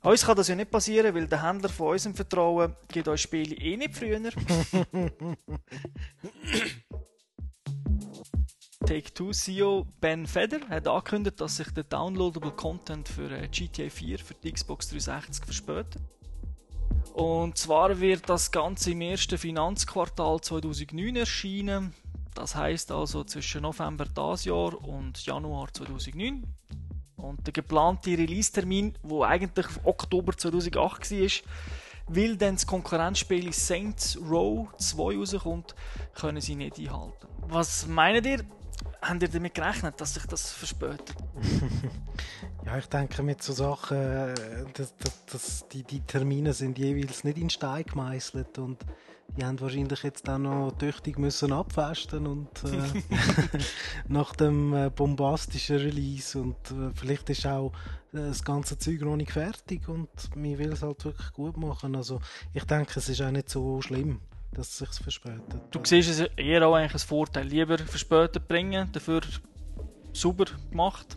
Uns 0.03 0.25
kann 0.25 0.37
das 0.37 0.49
ja 0.49 0.55
nicht 0.55 0.71
passieren, 0.71 1.15
weil 1.15 1.27
der 1.27 1.43
Händler 1.43 1.69
von 1.69 1.89
unserem 1.89 2.15
Vertrauen 2.15 2.75
gibt 2.89 3.09
uns 3.09 3.21
Spiele 3.21 3.55
eh 3.57 3.77
nicht 3.77 3.97
früher. 3.97 4.21
Take-Two 8.91 9.31
CEO 9.31 9.87
Ben 10.01 10.27
Feder 10.27 10.59
hat 10.69 10.89
angekündigt, 10.89 11.41
dass 11.41 11.59
sich 11.59 11.71
der 11.71 11.85
downloadable 11.85 12.51
Content 12.51 13.09
für 13.09 13.31
äh, 13.31 13.47
GTA 13.47 13.89
4 13.89 14.19
für 14.19 14.35
die 14.35 14.51
Xbox 14.51 14.89
360 14.89 15.45
verspätet. 15.45 16.03
Und 17.15 17.57
zwar 17.57 18.01
wird 18.01 18.29
das 18.29 18.51
Ganze 18.51 18.91
im 18.91 19.03
ersten 19.03 19.39
Finanzquartal 19.39 20.41
2009 20.41 21.15
erscheinen. 21.15 21.95
Das 22.35 22.57
heißt 22.57 22.91
also 22.91 23.23
zwischen 23.23 23.63
November 23.63 24.07
dieses 24.07 24.47
Jahr 24.47 24.75
und 24.83 25.25
Januar 25.25 25.73
2009. 25.73 26.43
Und 27.15 27.47
der 27.47 27.53
geplante 27.53 28.11
Release-Termin, 28.11 28.99
wo 29.05 29.23
eigentlich 29.23 29.67
Oktober 29.85 30.37
2008 30.37 31.13
war, 31.13 31.29
weil 32.09 32.37
dann 32.37 32.57
das 32.57 32.67
Konkurrenzspiel 32.67 33.53
Saints 33.53 34.19
Row 34.21 34.67
2 34.79 35.17
rauskommt, 35.17 35.77
können 36.17 36.41
sie 36.41 36.57
nicht 36.57 36.77
einhalten. 36.81 37.29
Was 37.43 37.87
meint 37.87 38.27
ihr? 38.27 38.45
Habt 39.03 39.23
ihr 39.23 39.29
damit 39.29 39.55
gerechnet, 39.55 40.01
dass 40.01 40.15
sich 40.15 40.27
das 40.27 40.53
verspätet? 40.53 41.15
Ja, 42.67 42.77
ich 42.77 42.87
denke, 42.87 43.23
mit 43.23 43.43
so 43.43 43.55
Sachen, 43.55 43.97
äh, 43.97 44.35
dass, 44.75 44.95
dass, 44.99 45.25
dass 45.25 45.69
die, 45.69 45.83
die 45.83 46.01
Termine 46.01 46.53
sind 46.53 46.79
jeweils 46.79 47.25
nicht 47.25 47.39
in 47.39 47.49
Stein 47.49 47.85
gemeißelt 47.85 48.59
und 48.59 48.85
die 49.37 49.45
haben 49.45 49.61
wahrscheinlich 49.61 50.03
jetzt 50.03 50.29
auch 50.29 50.39
noch 50.39 50.73
tüchtig 50.73 51.19
müssen 51.19 51.53
abfesten 51.53 52.27
und 52.27 52.49
äh, 52.65 53.03
nach 54.09 54.35
dem 54.35 54.75
äh, 54.75 54.91
bombastischen 54.91 55.77
Release 55.79 56.39
und 56.39 56.57
äh, 56.71 56.91
vielleicht 56.95 57.31
ist 57.31 57.47
auch 57.47 57.73
äh, 58.13 58.19
das 58.29 58.45
ganze 58.45 58.79
Zeug 58.79 59.01
noch 59.01 59.17
nicht 59.17 59.33
fertig 59.33 59.89
und 59.89 60.09
man 60.37 60.59
will 60.59 60.73
es 60.73 60.83
halt 60.83 61.05
wirklich 61.05 61.33
gut 61.33 61.57
machen. 61.57 61.97
Also 61.97 62.21
ich 62.53 62.65
denke, 62.65 62.99
es 62.99 63.09
ist 63.09 63.23
auch 63.23 63.31
nicht 63.31 63.49
so 63.49 63.81
schlimm, 63.81 64.21
dass 64.53 64.69
es 64.69 64.79
sich 64.79 65.03
verspätet. 65.03 65.63
Du 65.71 65.81
siehst 65.85 66.11
es 66.11 66.21
eher 66.37 66.67
auch 66.67 66.75
eigentlich 66.75 66.95
als 66.95 67.05
Vorteil. 67.05 67.47
Lieber 67.47 67.79
verspätet 67.79 68.47
bringen, 68.49 68.91
dafür 68.93 69.21
sauber 70.13 70.47
gemacht. 70.71 71.17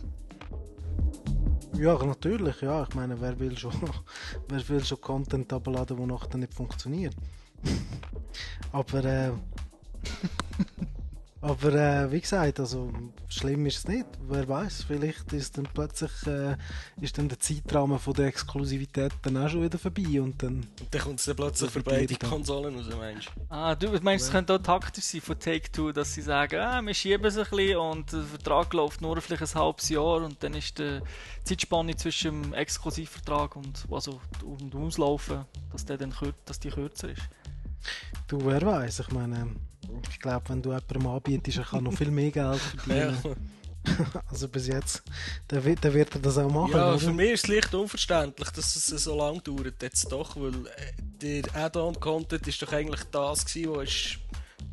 Ja, 1.76 2.02
natürlich, 2.04 2.60
ja. 2.60 2.84
Ich 2.84 2.94
meine, 2.94 3.20
wer 3.20 3.38
will 3.38 3.56
schon, 3.58 3.72
wer 4.48 4.68
will 4.68 4.84
schon 4.84 5.00
Content 5.00 5.52
abladen, 5.52 5.96
der 5.96 6.06
nachher 6.06 6.38
nicht 6.38 6.54
funktioniert? 6.54 7.16
aber 8.72 9.04
äh, 9.04 9.32
aber 11.44 11.74
äh, 11.74 12.10
wie 12.10 12.22
gesagt, 12.22 12.58
also 12.58 12.90
schlimm 13.28 13.66
ist 13.66 13.76
es 13.76 13.86
nicht. 13.86 14.06
Wer 14.28 14.48
weiß, 14.48 14.84
vielleicht 14.84 15.30
ist 15.34 15.58
dann 15.58 15.68
plötzlich 15.74 16.10
äh, 16.26 16.56
ist 17.02 17.18
dann 17.18 17.28
der 17.28 17.38
Zeitrahmen 17.38 17.98
von 17.98 18.14
der 18.14 18.28
Exklusivität 18.28 19.12
dann 19.20 19.36
auch 19.36 19.50
schon 19.50 19.62
wieder 19.62 19.78
vorbei 19.78 20.22
und 20.22 20.42
dann 20.42 20.66
Und 20.80 20.88
dann 20.90 21.02
kommt 21.02 21.18
es 21.18 21.26
dann 21.26 21.36
plötzlich 21.36 21.70
für 21.70 21.82
beide. 21.82 22.14
Konsolen 22.16 22.74
raus, 22.76 22.86
meinst 22.98 23.26
du? 23.26 23.40
Ah, 23.50 23.74
du 23.74 23.90
meinst, 24.00 24.24
es 24.24 24.32
könnte 24.32 24.54
auch 24.54 24.58
taktisch 24.58 25.04
sein 25.04 25.20
von 25.20 25.38
Take-Two, 25.38 25.92
dass 25.92 26.14
sie 26.14 26.22
sagen, 26.22 26.58
ah, 26.60 26.80
wir 26.80 26.94
schieben 26.94 27.26
es 27.26 27.36
ein 27.36 27.44
bisschen 27.44 27.76
und 27.76 28.10
der 28.10 28.22
Vertrag 28.22 28.72
läuft 28.72 29.02
nur 29.02 29.20
vielleicht 29.20 29.42
ein 29.42 29.60
halbes 29.60 29.90
Jahr 29.90 30.22
und 30.22 30.42
dann 30.42 30.54
ist 30.54 30.78
die 30.78 31.00
Zeitspanne 31.44 31.94
zwischen 31.94 32.42
dem 32.42 32.54
Exklusivvertrag 32.54 33.54
und, 33.56 33.84
also, 33.90 34.18
und 34.42 34.72
dem 34.72 34.82
Auslaufen, 34.82 35.44
dass, 35.72 35.84
der 35.84 35.98
dann 35.98 36.14
dass 36.46 36.58
die 36.58 36.70
kürzer 36.70 37.10
ist. 37.10 37.22
du, 38.28 38.38
wer 38.46 38.62
weiß, 38.62 39.00
ich 39.00 39.10
meine, 39.10 39.50
ich 40.10 40.20
glaube, 40.20 40.48
wenn 40.48 40.62
du 40.62 40.70
jemandem 40.70 41.06
anbietest, 41.06 41.58
er 41.58 41.64
kann 41.64 41.84
noch 41.84 41.92
viel 41.92 42.10
mehr 42.10 42.30
Geld 42.30 42.60
verdienen. 42.60 43.16
also 44.30 44.48
bis 44.48 44.66
jetzt, 44.66 45.02
dann 45.48 45.64
wird, 45.64 45.84
dann 45.84 45.92
wird 45.92 46.14
er 46.14 46.20
das 46.20 46.38
auch 46.38 46.50
machen. 46.50 46.72
Ja, 46.72 46.90
oder? 46.90 46.98
für 46.98 47.12
mich 47.12 47.32
ist 47.32 47.44
es 47.44 47.48
leicht 47.48 47.74
unverständlich, 47.74 48.50
dass 48.50 48.76
es 48.76 48.86
so 48.86 49.16
lange 49.16 49.40
dauert 49.40 49.82
jetzt 49.82 50.10
doch, 50.10 50.36
weil 50.36 50.66
äh, 50.66 51.42
der 51.42 51.54
Add-on-Content 51.54 52.46
ist 52.46 52.62
doch 52.62 52.72
eigentlich 52.72 53.04
das 53.10 53.44
gewesen, 53.44 53.74
was 53.74 53.88
ist 53.88 54.18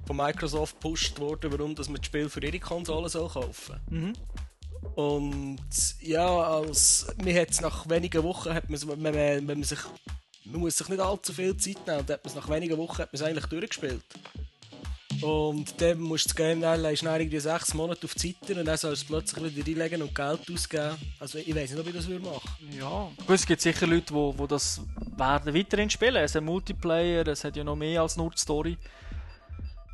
von 0.06 0.17
Microsoft 0.17 0.80
gepusht 0.82 1.19
wurde, 1.19 1.52
warum 1.52 1.76
dass 1.76 1.88
man 1.88 1.97
das 1.97 2.06
Spiel 2.06 2.30
für 2.30 2.43
ihre 2.43 2.60
Konsole 2.60 3.10
soll 3.10 3.30
kaufen 3.30 3.80
Mhm. 3.89 4.13
Und 4.95 5.60
ja, 6.02 6.28
als 6.28 7.08
mir 7.24 7.39
hat 7.39 7.52
es 7.52 7.62
nach 7.62 7.88
wenigen 7.88 8.24
Wochen, 8.24 8.54
hat 8.54 8.69
man, 8.69 8.82
wenn, 8.82 9.02
man, 9.02 9.13
wenn 9.13 9.45
man 9.45 9.63
sich, 9.63 9.80
man 10.43 10.60
muss 10.60 10.78
sich 10.78 10.89
nicht 10.89 11.00
allzu 11.00 11.34
viel 11.34 11.56
Zeit 11.56 11.86
nehmen, 11.86 12.00
und 12.00 12.10
hat 12.10 12.24
man 12.24 12.32
es 12.32 12.36
nach 12.36 12.50
wenigen 12.50 12.78
Wochen 12.78 12.97
hat 12.97 13.13
man 13.13 13.21
es 13.21 13.21
eigentlich 13.21 13.45
durchgespielt. 13.45 14.04
Und 15.21 15.79
dann 15.79 15.99
musst 15.99 16.25
du 16.25 16.29
das 16.29 16.36
Game 16.36 16.62
dann, 16.62 16.81
dann 16.81 16.95
irgendwie 16.95 17.39
sechs 17.39 17.73
Monate 17.73 18.05
auf 18.05 18.13
die 18.15 18.36
Seite 18.39 18.60
und 18.60 18.65
dann 18.65 18.77
sollst 18.77 19.10
du 19.10 19.15
es 19.15 19.31
plötzlich 19.34 19.55
wieder 19.55 19.81
reinlegen 19.81 20.01
und 20.01 20.15
Geld 20.15 20.39
ausgeben. 20.51 20.95
Also 21.19 21.38
ich 21.38 21.55
weiß 21.55 21.71
nicht, 21.71 21.79
ob 21.79 21.88
ich 21.88 21.93
das 21.93 22.07
würde 22.07 22.25
machen. 22.25 22.49
Ja, 22.77 23.10
gut, 23.27 23.36
es 23.36 23.45
gibt 23.45 23.62
sicher 23.62 23.88
Leute, 23.88 24.05
die 24.07 24.13
wo, 24.13 24.34
wo 24.38 24.47
das 24.47 24.81
werden 25.15 25.53
weiterhin 25.53 25.89
spielen. 25.89 26.15
Es 26.17 26.36
hat 26.36 26.43
Multiplayer, 26.43 27.27
es 27.27 27.43
hat 27.43 27.55
ja 27.55 27.63
noch 27.63 27.75
mehr 27.75 28.01
als 28.01 28.17
nur 28.17 28.31
die 28.31 28.39
Story. 28.39 28.77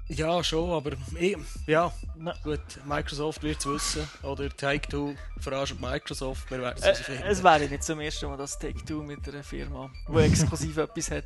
Ja, 0.10 0.42
schon, 0.42 0.72
aber 0.72 0.92
ich, 1.20 1.36
ja, 1.66 1.92
Na. 2.16 2.34
gut, 2.42 2.62
Microsoft 2.86 3.44
wird 3.44 3.60
es 3.60 3.66
wissen. 3.66 4.08
Oder 4.24 4.50
Take-Two 4.50 5.16
verarscht 5.40 5.76
Microsoft, 5.82 6.50
wir 6.50 6.62
werden 6.62 6.82
es 6.82 7.10
Äh, 7.10 7.24
es 7.28 7.44
wäre 7.44 7.68
nicht 7.68 7.84
zum 7.84 8.00
ersten 8.00 8.28
Mal, 8.28 8.38
dass 8.38 8.58
Take-Two 8.58 9.04
mit 9.04 9.28
einer 9.28 9.44
Firma, 9.44 9.92
die 10.08 10.18
exklusiv 10.20 10.78
etwas 10.78 11.12
hat, 11.12 11.26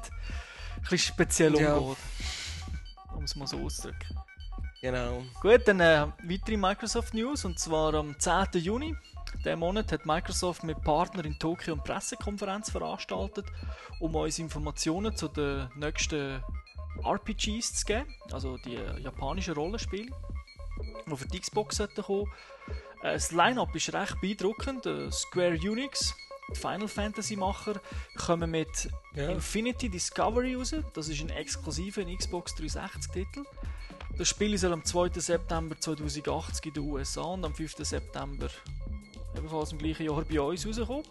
ein 0.77 0.81
bisschen 0.81 1.13
speziell 1.13 1.55
Ja. 1.59 1.79
Um 3.21 3.25
es 3.25 3.35
mal 3.35 3.45
so 3.45 3.59
auszudrücken. 3.59 4.17
Genau. 4.81 5.21
Gut, 5.43 5.67
dann 5.67 5.79
äh, 5.79 6.07
weitere 6.23 6.57
Microsoft 6.57 7.13
News 7.13 7.45
und 7.45 7.59
zwar 7.59 7.93
am 7.93 8.19
10. 8.19 8.47
Juni. 8.53 8.95
Diesen 9.45 9.59
Monat 9.59 9.91
hat 9.91 10.07
Microsoft 10.07 10.63
mit 10.63 10.81
Partnern 10.81 11.25
in 11.25 11.37
Tokio 11.37 11.75
eine 11.75 11.83
Pressekonferenz 11.83 12.71
veranstaltet, 12.71 13.45
um 13.99 14.15
uns 14.15 14.39
Informationen 14.39 15.15
zu 15.15 15.27
den 15.27 15.69
nächsten 15.75 16.43
RPGs 17.05 17.75
zu 17.75 17.85
geben, 17.85 18.07
also 18.31 18.57
die 18.57 18.77
äh, 18.77 18.99
japanischen 19.01 19.53
Rollenspiele, 19.53 20.11
die 21.05 21.15
für 21.15 21.27
die 21.27 21.41
Xbox 21.41 21.77
kommen. 21.77 22.25
Äh, 23.03 23.13
das 23.13 23.31
Line-Up 23.31 23.75
ist 23.75 23.93
recht 23.93 24.19
beeindruckend. 24.19 24.87
Äh, 24.87 25.11
Square 25.11 25.59
die 25.59 26.15
Final 26.53 26.87
Fantasy 26.87 27.35
Macher, 27.35 27.79
kommen 28.17 28.51
mit 28.51 28.89
Ja. 29.15 29.29
Infinity 29.29 29.89
Discovery 29.89 30.55
raus. 30.55 30.75
Das 30.93 31.07
ist 31.09 31.21
ein 31.21 31.29
exklusiver 31.29 32.03
Xbox 32.03 32.53
360-Titel. 32.55 33.43
Das 34.17 34.27
Spiel 34.27 34.57
soll 34.57 34.73
am 34.73 34.83
2. 34.83 35.11
September 35.19 35.79
2080 35.79 36.65
in 36.65 36.73
den 36.73 36.83
USA 36.83 37.21
und 37.21 37.45
am 37.45 37.53
5. 37.55 37.75
September 37.77 38.49
ebenfalls 39.35 39.71
im 39.71 39.77
gleichen 39.77 40.05
Jahr 40.05 40.23
bei 40.23 40.41
uns 40.41 40.67
rauskommen. 40.67 41.03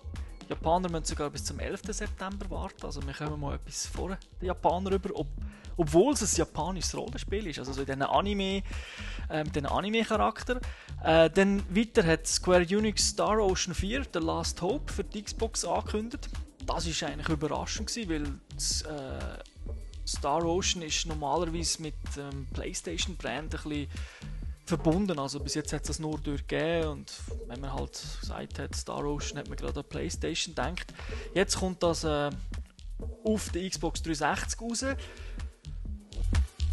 Die 0.44 0.50
Japaner 0.50 0.88
müssen 0.90 1.04
sogar 1.04 1.30
bis 1.30 1.44
zum 1.44 1.58
11. 1.58 1.82
September 1.90 2.50
warten, 2.50 2.84
also 2.84 3.04
wir 3.06 3.14
kommen 3.14 3.40
mal 3.40 3.54
etwas 3.54 3.86
vor 3.86 4.08
den 4.40 4.46
Japanern 4.46 4.92
rüber, 4.92 5.10
ob, 5.14 5.28
obwohl 5.76 6.12
es 6.14 6.22
ein 6.22 6.38
japanisches 6.38 6.96
Rollenspiel 6.96 7.46
ist, 7.46 7.58
also 7.58 7.72
so 7.72 7.80
in 7.80 7.86
diesen 7.86 8.02
Anime, 8.02 8.62
äh, 9.28 9.44
diesem 9.44 9.66
Anime-Charakter. 9.66 10.60
Äh, 11.04 11.30
dann 11.30 11.62
weiter 11.74 12.04
hat 12.04 12.26
Square 12.26 12.62
Enix 12.62 13.08
Star 13.08 13.38
Ocean 13.38 13.74
4, 13.74 14.04
The 14.12 14.18
Last 14.18 14.60
Hope, 14.62 14.92
für 14.92 15.04
die 15.04 15.22
Xbox 15.22 15.64
angekündigt. 15.64 16.28
Das 16.66 16.86
war 16.86 17.08
eigentlich 17.08 17.28
überraschend, 17.28 17.88
gewesen, 17.88 18.10
weil 18.10 18.40
das, 18.54 18.82
äh, 18.82 19.38
Star 20.06 20.44
Ocean 20.44 20.82
ist 20.82 21.06
normalerweise 21.06 21.82
mit 21.82 21.94
dem 22.16 22.46
PlayStation-Brand 22.52 23.54
ein 23.54 23.62
bisschen 23.62 23.88
verbunden. 24.64 25.18
Also 25.18 25.40
bis 25.40 25.54
jetzt 25.54 25.72
hat 25.72 25.82
es 25.82 25.88
das 25.88 25.98
nur 25.98 26.18
durchgegeben 26.18 26.88
und 26.88 27.12
wenn 27.46 27.60
man 27.60 27.72
halt 27.72 28.00
gesagt 28.20 28.58
hat, 28.58 28.74
Star 28.74 29.04
Ocean, 29.04 29.38
hat 29.38 29.48
man 29.48 29.56
gerade 29.56 29.80
an 29.80 29.86
PlayStation 29.88 30.54
gedacht. 30.54 30.92
Jetzt 31.34 31.58
kommt 31.58 31.82
das 31.82 32.04
äh, 32.04 32.30
auf 33.24 33.50
der 33.50 33.68
Xbox 33.68 34.02
360 34.02 34.60
raus. 34.60 34.84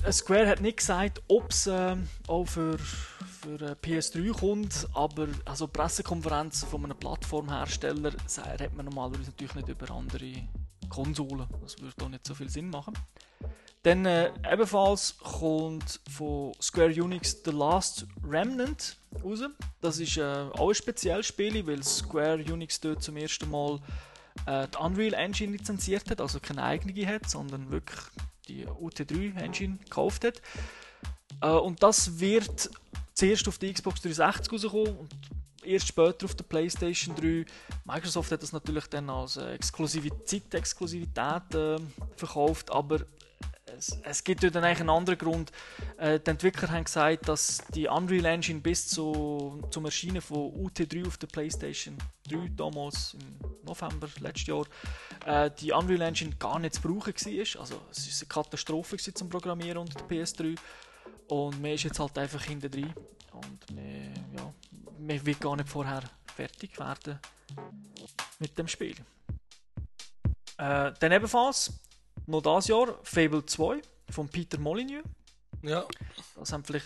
Äh, 0.07 0.13
Square 0.13 0.47
hat 0.47 0.61
nicht 0.61 0.77
gesagt, 0.77 1.21
ob 1.27 1.51
es 1.51 1.67
äh, 1.67 1.97
auch 2.27 2.45
für, 2.45 2.77
für 2.79 3.61
äh, 3.61 3.75
PS3 3.81 4.31
kommt, 4.31 4.87
aber 4.93 5.27
also 5.43 5.67
Pressekonferenzen 5.67 6.69
von 6.69 6.85
einem 6.85 6.97
Plattformhersteller 6.97 8.13
hat 8.13 8.73
man 8.73 8.85
normalerweise 8.85 9.31
natürlich 9.31 9.55
nicht 9.55 9.67
über 9.67 9.91
andere 9.91 10.47
Konsolen. 10.87 11.45
Das 11.61 11.81
würde 11.81 12.05
auch 12.05 12.09
nicht 12.09 12.25
so 12.25 12.33
viel 12.35 12.49
Sinn 12.49 12.69
machen. 12.69 12.93
Dann 13.83 14.05
äh, 14.05 14.31
ebenfalls 14.49 15.17
kommt 15.17 15.99
von 16.09 16.53
Square 16.61 16.93
Enix 16.93 17.41
The 17.43 17.51
Last 17.51 18.07
Remnant 18.23 18.97
raus. 19.21 19.41
Das 19.81 19.99
ist 19.99 20.15
äh, 20.17 20.23
auch 20.23 20.69
ein 20.69 20.75
spezielles 20.75 21.27
Spiel, 21.27 21.67
weil 21.67 21.83
Square 21.83 22.39
Enix 22.39 22.79
dort 22.79 23.03
zum 23.03 23.17
ersten 23.17 23.51
Mal 23.51 23.79
äh, 24.45 24.67
die 24.69 24.77
Unreal 24.77 25.13
Engine 25.13 25.51
lizenziert 25.51 26.09
hat, 26.09 26.21
also 26.21 26.39
keine 26.39 26.63
eigene 26.63 27.05
hat, 27.05 27.29
sondern 27.29 27.71
wirklich 27.71 27.99
die 28.47 28.65
UT3 28.65 29.37
Engine 29.37 29.77
gekauft 29.77 30.23
hat. 30.25 30.41
Äh, 31.41 31.49
und 31.49 31.81
das 31.83 32.19
wird 32.19 32.69
zuerst 33.13 33.47
auf 33.47 33.57
der 33.57 33.73
Xbox 33.73 34.01
360 34.01 34.53
rauskommen 34.53 34.97
und 34.97 35.09
erst 35.63 35.87
später 35.87 36.25
auf 36.25 36.35
der 36.35 36.43
PlayStation 36.43 37.15
3. 37.15 37.45
Microsoft 37.85 38.31
hat 38.31 38.41
das 38.41 38.53
natürlich 38.53 38.87
dann 38.87 39.09
als 39.09 39.37
äh, 39.37 39.53
Exklusivi 39.53 40.11
Zeitexklusivität 40.25 41.53
äh, 41.53 41.77
verkauft, 42.15 42.71
aber 42.71 43.01
es, 43.75 43.97
es 44.03 44.23
gibt 44.23 44.43
ja 44.43 44.49
eigentlich 44.49 44.79
einen 44.79 44.89
anderen 44.89 45.17
Grund. 45.17 45.51
Äh, 45.97 46.19
die 46.19 46.29
Entwickler 46.29 46.71
haben 46.71 46.83
gesagt, 46.83 47.27
dass 47.27 47.59
die 47.73 47.87
Unreal 47.87 48.25
Engine 48.25 48.59
bis 48.59 48.87
zu, 48.87 49.61
zum 49.71 49.85
Erscheinen 49.85 50.21
von 50.21 50.51
UT3 50.53 51.07
auf 51.07 51.17
der 51.17 51.27
PlayStation 51.27 51.97
3 52.29 52.49
damals 52.55 53.15
im 53.15 53.65
November 53.65 54.07
letztes 54.19 54.47
Jahr 54.47 54.65
äh, 55.25 55.51
die 55.59 55.71
Unreal 55.71 56.01
Engine 56.01 56.35
gar 56.37 56.59
nicht 56.59 56.75
zu 56.75 56.81
brauchen 56.81 57.13
war. 57.13 57.61
Also 57.61 57.81
es 57.91 58.07
ist 58.07 58.21
eine 58.21 58.29
Katastrophe 58.29 58.97
zum 58.97 59.29
Programmieren 59.29 59.77
unter 59.77 59.99
der 59.99 60.07
PS3 60.07 60.57
und 61.27 61.61
man 61.61 61.71
ist 61.71 61.83
jetzt 61.83 61.99
halt 61.99 62.17
einfach 62.17 62.43
hinten 62.43 62.71
drin 62.71 62.93
und 63.33 63.75
man, 63.75 64.13
ja, 64.35 64.53
man 64.99 65.25
will 65.25 65.35
gar 65.35 65.55
nicht 65.55 65.69
vorher 65.69 66.03
fertig 66.35 66.77
werden 66.79 67.19
mit 68.39 68.57
dem 68.57 68.67
Spiel. 68.67 68.95
Äh, 70.57 70.91
dann 70.99 71.11
ebenfalls 71.11 71.73
noch 72.27 72.41
dieses 72.41 72.67
Jahr 72.67 72.95
Fable 73.03 73.45
2 73.45 73.81
von 74.09 74.27
Peter 74.29 74.59
Molyneux. 74.59 75.03
Ja, 75.63 75.85
Das 76.35 76.51
haben 76.53 76.63
vielleicht 76.63 76.85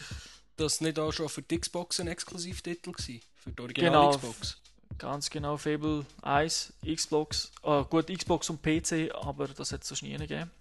das 0.58 0.82
nicht 0.82 0.98
auch 1.00 1.12
schon 1.12 1.28
für 1.30 1.42
die 1.42 1.60
Xbox 1.60 2.00
ein 2.00 2.08
Exklusivtitel 2.08 2.92
gewesen? 2.92 3.22
Für 3.36 3.52
die 3.52 3.62
Original 3.62 3.92
Genau. 3.92 4.10
Xbox? 4.12 4.58
ganz 4.98 5.30
genau 5.32 5.58
Fable 5.58 6.06
1, 6.22 6.74
Xbox, 6.86 7.52
äh, 7.64 7.84
gut 7.86 8.08
Xbox 8.08 8.50
und 8.52 8.62
PC, 8.62 9.10
aber 9.16 9.48
das 9.48 9.72
hat 9.72 9.82
es 9.82 9.88
sonst 9.88 10.04
nie 10.04 10.16
gegeben. 10.16 10.52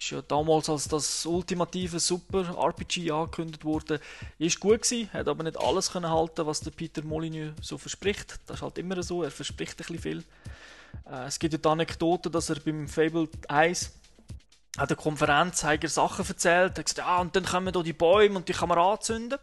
ist 0.00 0.10
ja 0.10 0.22
damals 0.22 0.68
als 0.70 0.88
das 0.88 1.26
ultimative 1.26 2.00
Super 2.00 2.56
RPG 2.56 3.10
angekündigt 3.10 3.64
wurde, 3.64 4.00
ist 4.38 4.60
gut 4.60 4.82
gewesen, 4.82 5.12
hat 5.12 5.28
aber 5.28 5.42
nicht 5.42 5.58
alles 5.58 5.90
können 5.92 6.08
halten, 6.10 6.46
was 6.46 6.60
der 6.60 6.70
Peter 6.70 7.02
Molyneux 7.04 7.54
so 7.60 7.76
verspricht. 7.76 8.38
Das 8.46 8.56
ist 8.58 8.62
halt 8.62 8.78
immer 8.78 9.02
so, 9.02 9.22
er 9.22 9.30
verspricht 9.30 9.72
ein 9.74 9.76
bisschen 9.76 9.98
viel. 9.98 10.24
Äh, 11.10 11.26
es 11.26 11.38
gibt 11.38 11.52
ja 11.52 11.58
die 11.58 11.68
Anekdote, 11.68 12.30
dass 12.30 12.48
er 12.48 12.60
beim 12.60 12.88
Fable 12.88 13.28
1 13.48 13.92
an 14.76 14.88
der 14.88 14.96
Konferenz 14.96 15.64
hat 15.64 15.82
er 15.82 15.88
Sachen 15.88 16.26
erzählt, 16.26 16.72
er 16.76 16.78
hat 16.78 16.84
gesagt, 16.84 16.98
ja, 16.98 17.20
und 17.20 17.34
dann 17.34 17.44
kommen 17.44 17.72
da 17.72 17.82
die 17.82 17.92
Bäume 17.92 18.36
und 18.36 18.48
die 18.48 18.52
kann 18.52 18.68
man 18.68 18.78
anzünden 18.78 19.38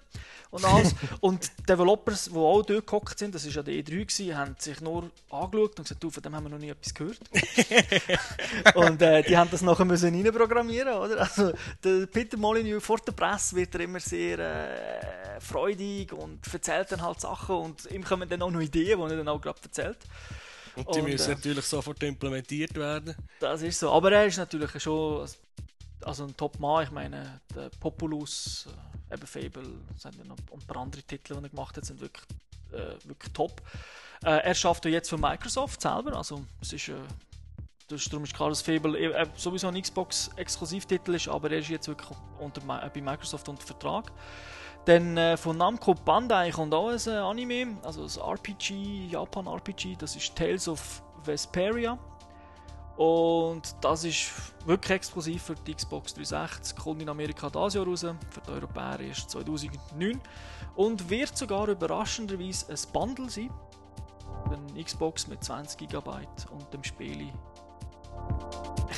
und 0.53 0.63
alles. 0.65 0.93
und 1.19 1.51
die 1.59 1.63
Developers, 1.63 2.25
die 2.25 2.37
auch 2.37 2.61
dort 2.61 2.85
gehockt 2.85 3.19
sind, 3.19 3.33
das 3.33 3.45
war 3.45 3.51
ja 3.51 3.63
der 3.63 3.73
E3, 3.73 3.83
gewesen, 3.85 4.37
haben 4.37 4.55
sich 4.59 4.79
nur 4.81 5.09
angeschaut 5.29 5.79
und 5.79 5.83
gesagt, 5.83 6.03
du, 6.03 6.09
von 6.09 6.23
dem 6.23 6.35
haben 6.35 6.43
wir 6.43 6.49
noch 6.49 6.59
nie 6.59 6.69
etwas 6.69 6.93
gehört. 6.93 7.19
und 8.75 9.01
äh, 9.01 9.23
die 9.23 9.35
haben 9.35 9.49
das 9.49 9.61
nachher 9.61 9.85
müssen 9.85 10.13
reinprogrammieren, 10.13 10.93
oder? 10.93 11.21
Also, 11.21 11.53
der 11.83 12.05
Peter 12.05 12.37
Molyneux 12.37 12.83
vor 12.83 12.99
der 12.99 13.13
Presse 13.13 13.55
wird 13.55 13.73
er 13.75 13.81
immer 13.81 13.99
sehr 13.99 14.39
äh, 14.39 15.41
freudig 15.41 16.13
und 16.13 16.39
erzählt 16.53 16.91
dann 16.91 17.01
halt 17.01 17.19
Sachen 17.19 17.55
und 17.55 17.91
ihm 17.91 18.03
kommen 18.03 18.29
dann 18.29 18.41
auch 18.43 18.51
noch 18.51 18.61
Ideen, 18.61 18.99
die 18.99 19.11
er 19.11 19.17
dann 19.17 19.27
auch 19.27 19.41
gerade 19.41 19.59
erzählt. 19.63 19.97
Und 20.75 20.95
die 20.95 20.99
Und, 20.99 21.09
müssen 21.09 21.31
äh, 21.31 21.35
natürlich 21.35 21.65
sofort 21.65 22.01
implementiert 22.03 22.75
werden. 22.75 23.15
Das 23.39 23.61
ist 23.61 23.79
so. 23.79 23.91
Aber 23.91 24.11
er 24.11 24.25
ist 24.25 24.37
natürlich 24.37 24.81
schon 24.81 25.27
also 26.01 26.25
ein 26.25 26.35
Top-Mann. 26.35 26.83
Ich 26.83 26.91
meine, 26.91 27.41
der 27.55 27.69
Populus, 27.79 28.67
äh, 29.09 29.13
eben 29.13 29.27
Fable, 29.27 29.63
noch 30.25 30.37
ein 30.51 30.67
paar 30.67 30.77
andere 30.77 31.01
Titel, 31.03 31.35
die 31.35 31.43
er 31.43 31.49
gemacht 31.49 31.77
hat, 31.77 31.85
sind 31.85 32.01
wirklich, 32.01 32.25
äh, 32.71 32.95
wirklich 33.07 33.33
top. 33.33 33.61
Äh, 34.23 34.37
er 34.43 34.55
schafft 34.55 34.85
ja 34.85 34.91
jetzt 34.91 35.09
für 35.09 35.17
Microsoft 35.17 35.81
selber. 35.81 36.15
Also 36.15 36.45
es 36.61 36.73
ist, 36.73 36.89
äh, 36.89 36.95
das 37.87 38.01
ist, 38.01 38.11
darum 38.11 38.23
ist 38.23 38.33
klar, 38.33 38.49
dass 38.49 38.61
Fable 38.61 38.97
äh, 38.97 39.27
sowieso 39.35 39.67
ein 39.67 39.81
Xbox-Exklusivtitel 39.81 41.15
ist, 41.15 41.27
aber 41.27 41.51
er 41.51 41.59
ist 41.59 41.69
jetzt 41.69 41.87
wirklich 41.87 42.09
unter, 42.39 42.61
äh, 42.61 42.89
bei 42.89 43.01
Microsoft 43.01 43.47
unter 43.49 43.65
Vertrag. 43.65 44.11
Dann 44.85 45.15
äh, 45.15 45.37
von 45.37 45.57
Namco 45.57 45.93
Bandai 45.93 46.51
kommt 46.51 46.73
auch 46.73 46.89
ein 46.89 46.99
äh, 47.07 47.11
Anime, 47.11 47.77
also 47.83 48.03
ein 48.03 48.29
RPG, 48.31 49.07
Japan-RPG, 49.11 49.95
das 49.97 50.15
ist 50.15 50.35
Tales 50.35 50.67
of 50.67 51.01
Vesperia. 51.23 51.97
Und 52.97 53.75
das 53.81 54.03
ist 54.03 54.31
wirklich 54.65 54.91
exklusiv 54.91 55.41
für 55.41 55.55
die 55.55 55.73
Xbox 55.73 56.13
360, 56.13 56.77
kommt 56.77 57.01
in 57.01 57.09
Amerika 57.09 57.49
dieses 57.49 57.73
Jahr 57.73 57.85
raus, 57.85 58.01
für 58.01 58.41
die 58.45 58.51
Europäer 58.51 58.99
erst 58.99 59.31
2009 59.31 60.21
und 60.75 61.09
wird 61.09 61.35
sogar 61.35 61.67
überraschenderweise 61.69 62.71
ein 62.71 62.91
Bundle 62.91 63.29
sein. 63.29 63.49
Eine 64.45 64.83
Xbox 64.83 65.27
mit 65.27 65.43
20 65.43 65.89
GB 65.89 66.09
und 66.51 66.73
dem 66.73 66.83
Spiel. 66.83 67.29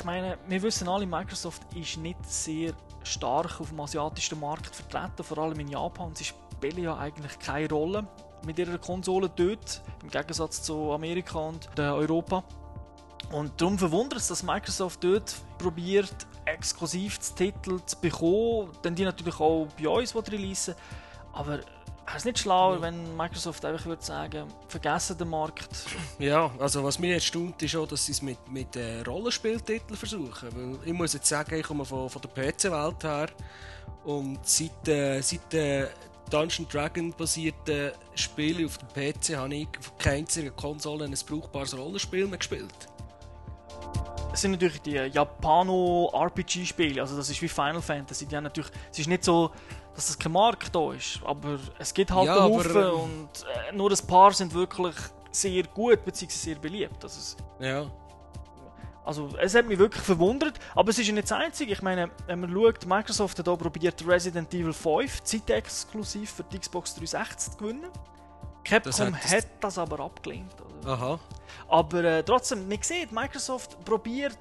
Meine, 0.05 0.37
wir 0.47 0.61
wissen 0.61 0.87
alle, 0.87 1.07
Microsoft 1.07 1.63
ist 1.73 1.97
nicht 1.97 2.23
sehr 2.29 2.73
stark 3.03 3.59
auf 3.59 3.69
dem 3.69 3.79
asiatischen 3.79 4.39
Markt 4.39 4.75
vertreten, 4.75 5.23
vor 5.23 5.39
allem 5.39 5.59
in 5.59 5.67
Japan. 5.67 6.13
Sie 6.13 6.25
spielen 6.25 6.83
ja 6.83 6.95
eigentlich 6.95 7.39
keine 7.39 7.67
Rolle 7.67 8.07
mit 8.45 8.59
ihrer 8.59 8.77
Konsole 8.77 9.31
dort, 9.35 9.81
im 10.03 10.11
Gegensatz 10.11 10.61
zu 10.61 10.91
Amerika 10.91 11.39
und 11.39 11.67
äh, 11.79 11.81
Europa. 11.81 12.43
Und 13.31 13.59
darum 13.59 13.79
verwundert 13.79 14.19
es, 14.19 14.27
dass 14.27 14.43
Microsoft 14.43 15.03
dort 15.03 15.33
probiert, 15.57 16.13
exklusiv 16.45 17.17
Titel 17.33 17.79
zu 17.83 17.99
bekommen, 17.99 18.69
dann 18.83 18.93
die 18.93 19.05
natürlich 19.05 19.39
auch 19.39 19.67
bei 19.75 19.89
uns 19.89 20.15
releasen 20.15 20.75
aber 21.35 21.59
es 22.07 22.17
ist 22.17 22.25
nicht 22.25 22.39
schlauer, 22.39 22.81
wenn 22.81 23.15
Microsoft 23.17 23.65
einfach 23.65 23.85
würde 23.85 24.03
sagen, 24.03 24.47
vergessen 24.67 25.17
den 25.17 25.29
Markt. 25.29 25.69
Ja, 26.19 26.51
also 26.59 26.83
was 26.83 26.99
mich 26.99 27.11
erstaunt 27.11 27.61
ist 27.61 27.75
auch, 27.75 27.87
dass 27.87 28.05
sie 28.05 28.11
es 28.11 28.21
mit, 28.21 28.37
mit 28.49 28.75
äh, 28.75 29.01
Rollenspieltiteln 29.01 29.97
versuchen. 29.97 30.49
Weil 30.55 30.77
ich 30.85 30.93
muss 30.93 31.13
jetzt 31.13 31.27
sagen, 31.27 31.55
ich 31.55 31.65
komme 31.65 31.83
von, 31.83 32.07
von 32.09 32.21
der 32.21 32.29
PC-Welt 32.29 33.03
her 33.03 33.29
und 34.03 34.37
seit, 34.43 34.87
äh, 34.87 35.19
seit 35.21 35.53
äh, 35.53 35.87
Dungeon 36.29 36.67
Dragon 36.69 37.11
basierten 37.11 37.91
Spielen 38.13 38.65
auf 38.65 38.77
dem 38.77 38.89
PC 38.89 39.35
habe 39.35 39.55
ich 39.55 39.67
auf 39.79 39.97
keiner 39.97 40.17
einzigen 40.17 40.55
Konsole 40.55 41.05
ein 41.05 41.15
brauchbares 41.27 41.75
Rollenspiel 41.77 42.27
mehr 42.27 42.37
gespielt. 42.37 42.87
Es 44.33 44.41
sind 44.41 44.51
natürlich 44.51 44.81
die 44.81 44.95
Japano-RPG-Spiele, 44.95 47.01
also 47.01 47.15
das 47.15 47.29
ist 47.29 47.41
wie 47.41 47.47
Final 47.47 47.81
Fantasy. 47.81 48.25
Die 48.25 48.35
haben 48.35 48.43
natürlich, 48.43 48.69
es 48.91 48.99
ist 48.99 49.07
nicht 49.07 49.23
so, 49.23 49.51
dass 49.95 50.09
es 50.09 50.19
kein 50.19 50.31
Markt 50.33 50.75
da 50.75 50.91
ist, 50.93 51.19
aber 51.25 51.57
es 51.79 51.93
gibt 51.93 52.11
halt 52.11 52.25
Ja, 52.27 52.33
einen 52.45 52.53
Haufen 52.53 52.75
ähm, 52.75 52.93
und 52.99 53.29
äh, 53.69 53.75
nur 53.75 53.89
ein 53.91 54.07
paar 54.07 54.31
sind 54.33 54.53
wirklich 54.53 54.95
sehr 55.31 55.63
gut 55.63 56.03
bzw. 56.05 56.27
sehr 56.29 56.55
beliebt. 56.55 57.03
Also 57.03 57.19
es, 57.19 57.37
Ja. 57.59 57.85
Also, 59.03 59.29
es 59.39 59.53
hat 59.53 59.67
mich 59.67 59.77
wirklich 59.77 60.01
verwundert, 60.03 60.57
aber 60.73 60.89
es 60.89 60.97
ist 60.97 61.05
ja 61.07 61.13
nicht 61.13 61.29
das 61.29 61.37
Einzige. 61.37 61.73
Ich 61.73 61.81
meine, 61.83 62.09
wenn 62.25 62.39
man 62.39 62.51
schaut, 62.51 62.87
Microsoft 62.87 63.37
hat 63.37 63.45
hier 63.47 63.55
probiert, 63.55 64.03
Resident 64.07 64.51
Evil 64.51 64.73
5 64.73 65.21
zeitexklusiv 65.23 66.31
für 66.31 66.43
die 66.43 66.57
Xbox 66.57 66.95
360 66.95 67.51
zu 67.51 67.57
gewinnen. 67.57 67.91
Capcom 68.63 69.11
Das 69.13 69.31
hat 69.31 69.45
das- 69.59 69.77
aber 69.77 69.99
abgelehnt. 69.99 70.51
Aha. 70.85 71.19
Aber 71.67 72.03
äh, 72.03 72.23
trotzdem, 72.23 72.67
man 72.67 72.79
sieht, 72.81 73.11
Microsoft 73.11 73.77
probiert 73.85 74.39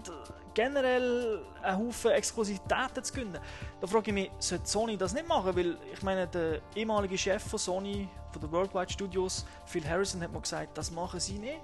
generell 0.54 1.40
einen 1.62 1.78
Haufen 1.78 2.12
Exklusivitäten 2.12 3.02
zu 3.02 3.12
gewinnen. 3.12 3.38
Da 3.80 3.86
frage 3.86 4.10
ich 4.10 4.14
mich, 4.14 4.30
sollte 4.38 4.66
Sony 4.66 4.96
das 4.96 5.12
nicht 5.12 5.26
machen? 5.26 5.54
Weil 5.54 5.76
ich 5.92 6.02
meine, 6.02 6.26
der 6.26 6.60
ehemalige 6.74 7.18
Chef 7.18 7.42
von 7.42 7.58
Sony, 7.58 8.08
von 8.32 8.40
den 8.40 8.52
Worldwide 8.52 8.92
Studios, 8.92 9.44
Phil 9.66 9.86
Harrison, 9.88 10.22
hat 10.22 10.32
mal 10.32 10.40
gesagt, 10.40 10.76
das 10.78 10.90
machen 10.90 11.20
sie 11.20 11.38
nicht. 11.38 11.60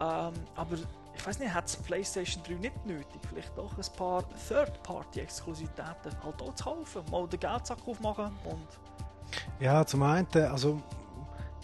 Ähm, 0.00 0.32
aber 0.54 0.76
ich 1.14 1.26
weiß 1.26 1.38
nicht, 1.38 1.52
hat 1.52 1.66
es 1.66 1.76
PlayStation 1.76 2.42
3 2.44 2.54
nicht 2.54 2.86
nötig, 2.86 3.20
vielleicht 3.28 3.56
doch 3.56 3.72
ein 3.76 3.96
paar 3.96 4.24
Third-Party-Exklusivitäten 4.48 6.12
halt 6.22 6.42
auch 6.42 6.54
zu 6.54 6.64
kaufen, 6.64 7.02
mal 7.10 7.26
den 7.26 7.40
Geldsack 7.40 7.78
aufmachen 7.86 8.32
und 8.44 8.66
Ja, 9.58 9.86
zum 9.86 10.02
einen, 10.02 10.26
also 10.34 10.82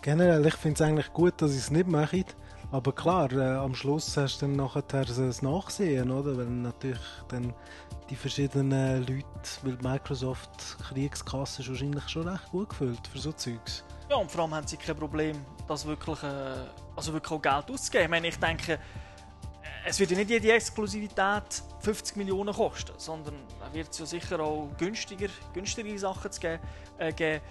generell, 0.01 0.47
ich 0.47 0.55
finde 0.55 0.83
es 0.83 0.89
eigentlich 0.89 1.13
gut, 1.13 1.41
dass 1.43 1.53
ich 1.53 1.59
es 1.59 1.71
nicht 1.71 1.87
mache. 1.87 2.25
Aber 2.73 2.93
klar, 2.93 3.31
äh, 3.33 3.57
am 3.59 3.75
Schluss 3.75 4.17
hast 4.17 4.41
du 4.41 4.47
dann 4.47 4.57
nachher 4.57 4.83
das 4.83 5.43
Nachsehen, 5.43 6.11
oder? 6.11 6.39
Weil 6.39 6.47
natürlich 6.47 6.99
dann 7.29 7.53
die 8.09 8.17
verschiedenen 8.17 9.01
Leute, 9.01 9.25
weil 9.63 9.77
Microsoft 9.83 10.79
Kriegskasse 10.89 11.61
ist 11.61 11.69
wahrscheinlich 11.69 12.09
schon 12.09 12.27
recht 12.27 12.51
gut 12.51 12.71
gefüllt 12.71 13.07
für 13.07 13.19
so 13.19 13.33
Zeugs. 13.33 13.85
Ja, 14.09 14.17
und 14.17 14.31
vor 14.31 14.43
allem 14.43 14.55
haben 14.55 14.67
sie 14.67 14.79
kein 14.79 14.97
Problem, 14.97 15.45
das 15.69 15.85
wirklich, 15.85 16.23
äh, 16.23 16.65
also 16.97 17.13
wirklich 17.13 17.33
auch 17.33 17.43
Geld 17.43 17.71
auszugeben. 17.71 18.05
Ich 18.05 18.11
meine, 18.11 18.29
ich 18.29 18.39
denke, 18.39 18.73
äh, 18.73 18.79
es 19.85 20.01
wird 20.01 20.11
ja 20.13 20.17
nicht 20.17 20.31
jede 20.31 20.53
Exklusivität 20.53 21.63
50 21.81 22.17
Millionen 22.17 22.55
kosten, 22.55 22.93
sondern 22.97 23.35
da 23.61 23.71
wird 23.75 23.91
es 23.91 23.99
ja 23.99 24.07
sicher 24.07 24.41
auch 24.41 24.71
günstiger, 24.79 25.29
günstigere 25.53 25.99
Sachen 25.99 26.33
zu 26.33 26.41
geben. 26.41 26.63
Äh, 26.97 27.13
geben. 27.13 27.45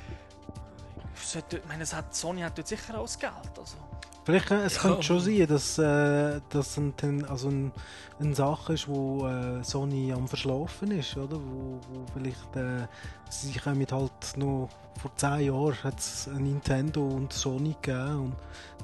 Ich 1.14 1.66
meine, 1.68 1.84
es 1.84 1.94
hat, 1.94 2.16
Sony 2.16 2.42
hat 2.42 2.58
dort 2.58 2.68
sicher 2.68 2.98
auch 2.98 3.04
das 3.04 3.20
Geld. 3.20 3.60
Also. 3.60 3.78
Vielleicht 4.24 4.52
äh, 4.52 4.64
es 4.66 4.76
Ja. 4.76 4.82
könnte 4.82 5.04
schon 5.04 5.20
sein, 5.20 5.48
dass 5.48 5.78
äh, 5.80 6.40
das 6.50 6.78
ein, 6.78 6.94
also 7.28 7.50
ein, 7.50 7.72
eine 8.20 8.36
Sache 8.36 8.74
ist, 8.74 8.88
wo 8.88 9.26
äh, 9.28 9.64
Sony 9.64 10.14
am 10.14 10.28
Verschlafen 10.28 10.92
ist, 10.92 11.18
oder? 11.18 11.38
Wo, 11.38 11.80
wo 11.92 12.06
vielleicht 12.14 12.56
äh, 12.56 12.88
sie 13.30 13.58
kommen 13.60 13.86
halt 13.92 14.12
noch 14.38 14.70
vor 15.02 15.12
10 15.16 15.40
Jahren 15.48 15.84
hat 15.84 15.98
es 16.00 16.28
Nintendo 16.28 17.02
und 17.08 17.34
Sony 17.34 17.76
gegeben 17.82 18.20
und 18.20 18.36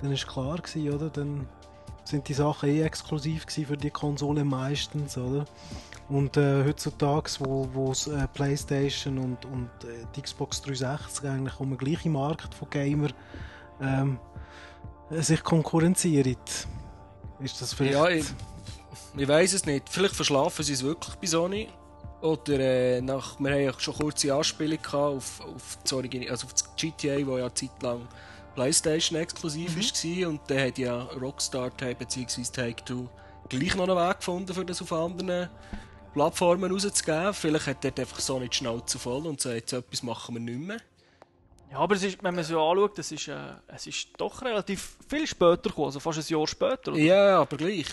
dann 0.01 0.11
ist 0.11 0.27
klar 0.27 0.57
gewesen, 0.57 0.91
oder? 0.93 1.09
Dann 1.09 1.47
sind 2.03 2.27
die 2.27 2.33
Sachen 2.33 2.69
eh 2.69 2.81
exklusiv 2.81 3.45
gewesen 3.45 3.67
für 3.67 3.77
die 3.77 3.91
Konsole 3.91 4.43
meistens, 4.43 5.17
oder? 5.17 5.45
Und 6.09 6.38
äh, 6.38 6.63
heutzutage, 6.65 7.29
wo, 7.39 7.67
wo 7.73 7.91
äh, 7.91 8.27
Playstation 8.33 9.17
und, 9.19 9.45
und 9.45 9.69
äh, 9.83 10.05
die 10.15 10.21
Xbox 10.21 10.61
360 10.61 11.29
eigentlich 11.29 11.59
um 11.59 11.69
den 11.69 11.77
gleichen 11.77 12.13
Markt 12.13 12.55
von 12.55 12.69
Gamer 12.69 13.09
ähm, 13.81 14.17
sich 15.09 15.43
konkurrenzieren. 15.43 16.35
Ist 17.39 17.61
das 17.61 17.73
vielleicht... 17.73 17.93
Ja, 17.93 18.09
ich, 18.09 18.25
ich 19.15 19.27
weiß 19.27 19.53
es 19.53 19.65
nicht. 19.65 19.89
Vielleicht 19.89 20.15
verschlafen 20.15 20.63
sie 20.63 20.73
es 20.73 20.83
wirklich 20.83 21.15
bei 21.15 21.27
Sony. 21.27 21.69
Oder 22.21 22.59
äh, 22.59 23.01
nach, 23.01 23.39
wir 23.39 23.51
haben 23.51 23.61
ja 23.61 23.73
schon 23.77 23.93
kurze 23.93 24.33
Anspielung 24.33 24.81
gehabt 24.81 24.93
auf, 24.93 25.41
auf, 25.41 25.77
das 25.83 25.93
Origin, 25.93 26.27
also 26.29 26.47
auf 26.47 26.53
das 26.53 26.75
GTA, 26.75 27.25
wo 27.25 27.37
ja 27.37 27.45
eine 27.45 27.53
Zeit 27.53 27.81
lang 27.81 28.07
PlayStation 28.55 29.19
exklusiv 29.19 29.75
war. 29.75 30.29
Und 30.29 30.41
dann 30.47 30.59
hat 30.59 30.77
ja 30.79 31.03
Rockstar 31.21 31.69
bzw. 31.69 32.41
Take-Two 32.51 33.07
gleich 33.49 33.75
noch 33.75 33.87
einen 33.87 33.97
Weg 33.97 34.17
gefunden, 34.17 34.53
für 34.53 34.65
das 34.65 34.81
auf 34.81 34.91
anderen 34.91 35.49
Plattformen 36.13 36.71
rauszugeben. 36.71 37.33
Vielleicht 37.33 37.67
hat 37.67 37.83
dort 37.83 37.99
einfach 37.99 38.19
Sony 38.19 38.49
die 38.49 38.57
Schnauze 38.57 38.97
voll 38.97 39.27
und 39.27 39.39
sagt, 39.39 39.69
so 39.69 39.77
etwas 39.77 40.01
machen 40.01 40.35
wir 40.35 40.41
nicht 40.41 40.59
mehr. 40.59 40.81
Ja, 41.72 41.80
aber 41.80 41.95
es 41.95 42.03
ist, 42.03 42.24
wenn 42.24 42.34
man 42.34 42.41
es 42.41 42.47
so 42.47 42.61
anschaut, 42.61 42.97
es 42.99 43.11
ist, 43.11 43.28
äh, 43.28 43.36
es 43.68 43.88
ist 43.88 44.09
doch 44.18 44.41
relativ 44.41 44.97
viel 45.09 45.28
später 45.28 45.70
gekommen, 45.70 45.88
also 45.88 45.99
fast 45.99 46.20
ein 46.20 46.34
Jahr 46.38 46.47
später. 46.47 46.91
oder? 46.91 46.99
Ja, 46.99 47.41
aber 47.41 47.57
gleich. 47.57 47.88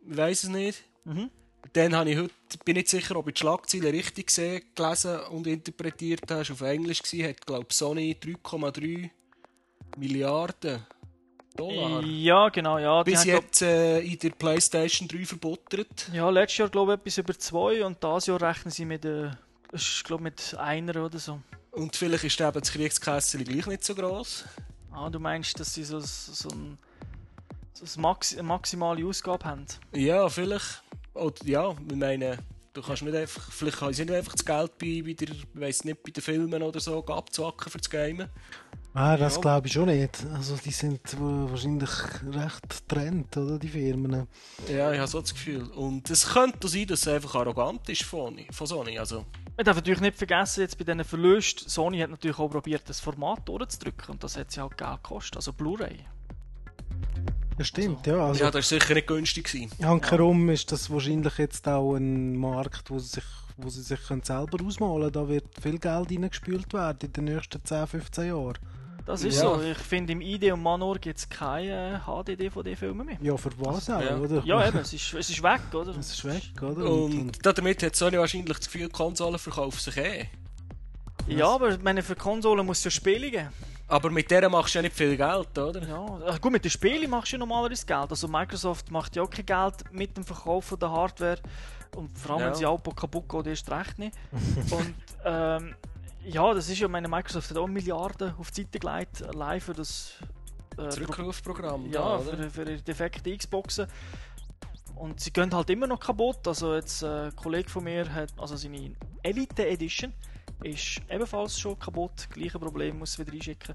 Ich 0.00 0.16
weiß 0.16 0.44
es 0.44 0.48
nicht. 0.48 0.82
Mhm. 1.04 1.30
Dann 1.72 1.94
habe 1.94 2.10
ich 2.10 2.18
heute, 2.18 2.32
bin 2.64 2.76
nicht 2.76 2.88
sicher, 2.88 3.16
ob 3.16 3.28
ich 3.28 3.34
die 3.34 3.40
Schlagzeilen 3.40 3.90
richtig 3.90 4.28
gesehen, 4.28 4.62
gelesen 4.74 5.20
und 5.30 5.46
interpretiert 5.46 6.22
habe. 6.30 6.48
War 6.48 6.52
auf 6.52 6.60
Englisch, 6.62 7.02
gewesen, 7.02 7.28
hat, 7.28 7.46
glaube 7.46 7.66
Sony 7.70 8.16
3,3 8.20 9.10
Milliarden 9.96 10.86
Dollar. 11.56 12.02
Ja, 12.02 12.48
genau, 12.48 12.78
ja. 12.78 13.04
Die 13.04 13.10
Bis 13.10 13.24
jetzt 13.24 13.62
äh, 13.62 14.00
in 14.00 14.18
der 14.18 14.30
PlayStation 14.30 15.06
3 15.06 15.24
verbuttert. 15.26 16.10
Ja, 16.12 16.30
letztes 16.30 16.58
Jahr 16.58 16.68
glaube 16.68 16.94
ich 16.94 17.00
etwas 17.00 17.18
über 17.18 17.38
zwei 17.38 17.84
und 17.84 18.02
dieses 18.02 18.26
Jahr 18.26 18.40
rechnen 18.40 18.70
sie 18.70 18.84
mit, 18.84 19.04
äh, 19.04 19.30
ich 19.72 20.02
glaube 20.04 20.22
mit 20.22 20.56
einer 20.58 21.04
oder 21.04 21.18
so. 21.18 21.40
Und 21.72 21.94
vielleicht 21.96 22.24
ist 22.24 22.40
eben 22.40 22.52
das 22.52 22.70
Kriegskessel 22.72 23.44
gleich 23.44 23.66
nicht 23.66 23.84
so 23.84 23.94
gross. 23.94 24.44
Ah, 24.92 25.08
du 25.08 25.20
meinst, 25.20 25.58
dass 25.60 25.72
sie 25.74 25.84
so, 25.84 26.00
so, 26.00 26.48
ein, 26.50 26.76
so 27.72 27.84
ein 27.84 28.02
Maxi 28.02 28.34
eine 28.34 28.42
maximale 28.48 29.06
Ausgabe 29.06 29.44
haben? 29.44 29.66
Ja, 29.92 30.28
vielleicht. 30.28 30.82
Oder 31.14 31.34
ja, 31.44 31.70
ich 31.88 31.96
meine, 31.96 32.38
du 32.72 32.82
kannst 32.82 33.02
nicht 33.02 33.14
einfach, 33.16 33.50
vielleicht 33.52 33.78
können 33.78 33.92
sie 33.92 34.04
nicht 34.04 34.14
einfach 34.14 34.32
das 34.32 34.44
Geld 34.44 34.78
bei, 34.78 35.02
bei, 35.04 35.12
der, 35.12 35.28
ich 35.34 35.46
weiss 35.54 35.84
nicht, 35.84 36.02
bei 36.02 36.10
den 36.10 36.22
Filmen 36.22 36.62
oder 36.62 36.80
so 36.80 37.04
abzwacken 37.06 37.70
für 37.70 37.78
das 37.78 37.88
Gamen. 37.90 38.28
Ah, 38.92 39.16
das 39.16 39.36
Ja. 39.36 39.40
glaube 39.40 39.68
ich 39.68 39.72
schon 39.72 39.86
nicht. 39.86 40.18
Also 40.34 40.56
die 40.56 40.72
sind 40.72 41.00
wa- 41.20 41.46
wahrscheinlich 41.48 41.90
recht 42.32 42.68
getrennt, 42.88 43.36
oder, 43.36 43.56
die 43.58 43.68
Firmen. 43.68 44.26
Ja, 44.68 44.90
ich 44.92 44.98
habe 44.98 45.06
so 45.08 45.20
das 45.20 45.32
Gefühl. 45.32 45.62
Und 45.70 46.10
es 46.10 46.26
könnte 46.30 46.66
sein, 46.66 46.86
dass 46.88 47.02
es 47.02 47.08
einfach 47.08 47.36
arrogant 47.36 47.88
ist 47.88 48.02
von, 48.02 48.36
von 48.50 48.66
Sony. 48.66 48.98
Also, 48.98 49.24
Man 49.60 49.66
darf 49.66 49.76
natürlich 49.76 50.00
nicht 50.00 50.16
vergessen, 50.16 50.62
jetzt 50.62 50.78
bei 50.78 50.84
diesen 50.84 51.04
Verlusten, 51.04 51.68
Sony 51.68 51.98
hat 51.98 52.08
natürlich 52.08 52.38
auch 52.38 52.48
probiert, 52.48 52.80
das 52.86 52.98
Format 52.98 53.46
durchzudrücken 53.46 54.12
und 54.12 54.24
das 54.24 54.38
hat 54.38 54.50
sie 54.50 54.58
halt 54.58 54.78
Geld 54.78 55.02
gekostet, 55.02 55.36
also 55.36 55.52
Blu-ray. 55.52 55.98
Das 57.58 57.66
stimmt, 57.66 58.06
ja. 58.06 58.24
Also, 58.24 58.42
ja, 58.42 58.50
das 58.50 58.72
war 58.72 58.78
sicher 58.80 58.94
nicht 58.94 59.06
günstig. 59.06 59.44
Gewesen. 59.44 59.70
Hankerum 59.82 60.48
ist 60.48 60.72
das 60.72 60.88
wahrscheinlich 60.88 61.36
jetzt 61.36 61.68
auch 61.68 61.94
ein 61.94 62.38
Markt, 62.38 62.88
wo 62.88 62.98
sie 62.98 63.08
sich, 63.08 63.24
wo 63.58 63.68
sie 63.68 63.82
sich 63.82 64.02
können 64.06 64.22
selber 64.22 64.64
ausmalen 64.64 65.12
können. 65.12 65.26
Da 65.26 65.28
wird 65.28 65.44
viel 65.60 65.78
Geld 65.78 66.10
reingespült 66.10 66.72
werden 66.72 66.98
in 67.02 67.12
den 67.12 67.24
nächsten 67.24 67.62
10, 67.62 67.86
15 67.86 68.28
Jahren. 68.28 68.58
Das 69.06 69.24
ist 69.24 69.36
Ja. 69.36 69.42
so. 69.42 69.62
Ich 69.62 69.78
finde, 69.78 70.12
im 70.12 70.20
ID 70.20 70.52
und 70.52 70.62
Manor 70.62 70.98
gibt 70.98 71.18
es 71.18 71.28
keine 71.28 72.00
HD-DVD-Filme 72.06 73.04
mehr. 73.04 73.16
Ja, 73.20 73.36
für 73.36 73.50
was 73.58 73.88
auch, 73.90 74.00
Ja. 74.00 74.16
oder? 74.16 74.42
Ja, 74.44 74.66
eben, 74.68 74.78
es 74.78 74.92
ist, 74.92 75.14
es 75.14 75.30
ist 75.30 75.42
weg, 75.42 75.60
oder? 75.72 75.96
Es 75.96 76.12
ist 76.12 76.24
weg, 76.24 76.62
oder? 76.62 76.90
Und 76.90 77.44
damit 77.44 77.82
hat 77.82 77.96
Sony 77.96 78.18
wahrscheinlich 78.18 78.56
das 78.56 78.66
Gefühl, 78.66 78.88
Konsolen 78.88 79.38
verkaufen 79.38 79.78
sich 79.80 79.96
eh. 79.96 80.26
Ja, 81.28 81.48
aber 81.48 81.76
meine, 81.78 82.02
für 82.02 82.16
Konsolen 82.16 82.64
muss 82.66 82.78
es 82.78 82.84
ja 82.84 82.90
Spiele 82.90 83.30
geben. 83.30 83.48
Aber 83.88 84.08
mit 84.10 84.30
der 84.30 84.48
machst 84.48 84.74
du 84.74 84.78
ja 84.78 84.82
nicht 84.82 84.94
viel 84.96 85.16
Geld, 85.16 85.58
oder? 85.58 85.82
Ja, 85.86 86.34
äh, 86.34 86.38
gut, 86.38 86.52
mit 86.52 86.64
den 86.64 86.70
Spielen 86.70 87.10
machst 87.10 87.32
du 87.32 87.36
ja 87.36 87.38
normalerweise 87.40 87.84
Geld. 87.84 88.10
Also 88.10 88.28
Microsoft 88.28 88.90
macht 88.90 89.16
ja 89.16 89.22
auch 89.22 89.30
kein 89.30 89.44
Geld 89.46 89.74
mit 89.92 90.16
dem 90.16 90.24
Verkauf 90.24 90.66
von 90.66 90.78
der 90.78 90.90
Hardware. 90.92 91.38
Und 91.96 92.16
vor 92.16 92.32
allem, 92.36 92.40
Ja. 92.42 92.46
wenn 92.46 92.54
sie 92.54 92.66
auch 92.66 92.78
kaputt 92.94 93.28
geht, 93.28 93.46
erst 93.48 93.68
recht 93.70 93.98
nicht. 93.98 94.14
Und 94.70 94.94
ähm, 95.24 95.74
ja, 96.24 96.54
das 96.54 96.68
ist 96.68 96.78
ja, 96.78 96.88
meine 96.88 97.08
Microsoft 97.08 97.50
hat 97.50 97.56
auch 97.56 97.66
Milliarden 97.66 98.34
auf 98.38 98.50
die 98.50 98.62
Seite 98.62 98.78
gelegt, 98.78 99.22
allein 99.22 99.60
für 99.60 99.72
das 99.72 100.14
äh, 100.78 100.88
Zurückrufprogramm. 100.88 101.86
ja, 101.86 102.00
da, 102.00 102.18
oder? 102.18 102.36
für, 102.36 102.50
für 102.50 102.64
die 102.64 102.82
defekte 102.82 103.36
Xboxen. 103.36 103.86
Und 104.96 105.18
sie 105.18 105.32
gehen 105.32 105.54
halt 105.54 105.70
immer 105.70 105.86
noch 105.86 105.98
kaputt. 105.98 106.46
Also 106.46 106.74
jetzt 106.74 107.02
äh, 107.02 107.26
ein 107.26 107.36
Kollege 107.36 107.70
von 107.70 107.84
mir 107.84 108.12
hat, 108.12 108.32
also 108.38 108.56
seine 108.56 108.94
Elite 109.22 109.66
Edition 109.66 110.12
ist 110.62 111.00
ebenfalls 111.08 111.58
schon 111.58 111.78
kaputt. 111.78 112.28
Gleiche 112.30 112.58
Problem, 112.58 112.98
muss 112.98 113.18
wieder 113.18 113.32
einschicken. 113.32 113.74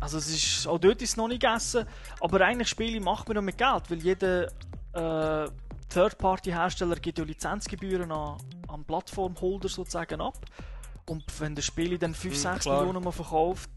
Also 0.00 0.18
es 0.18 0.28
ist, 0.28 0.66
auch 0.68 0.78
dort 0.78 1.02
ist 1.02 1.10
es 1.10 1.16
noch 1.16 1.26
nicht 1.26 1.42
gegessen. 1.42 1.84
Aber 2.20 2.40
eigentlich 2.42 2.68
Spiele 2.68 3.00
macht 3.00 3.26
man 3.26 3.36
noch 3.36 3.42
mit 3.42 3.58
Geld, 3.58 3.90
weil 3.90 3.98
jeder 3.98 4.46
äh, 4.92 5.50
Third-Party-Hersteller 5.88 6.96
gibt 6.96 7.18
ja 7.18 7.24
Lizenzgebühren 7.24 8.12
an, 8.12 8.38
an 8.68 8.84
Plattformholder 8.84 9.68
sozusagen 9.68 10.20
ab. 10.20 10.38
Und 11.08 11.24
wenn 11.40 11.54
das 11.54 11.64
Spiel 11.64 11.98
dann 11.98 12.14
5, 12.14 12.34
Mhm, 12.34 12.38
6 12.38 12.60
klar. 12.64 12.80
Millionen 12.80 13.02
Mal 13.04 13.12
verkauft 13.12 13.70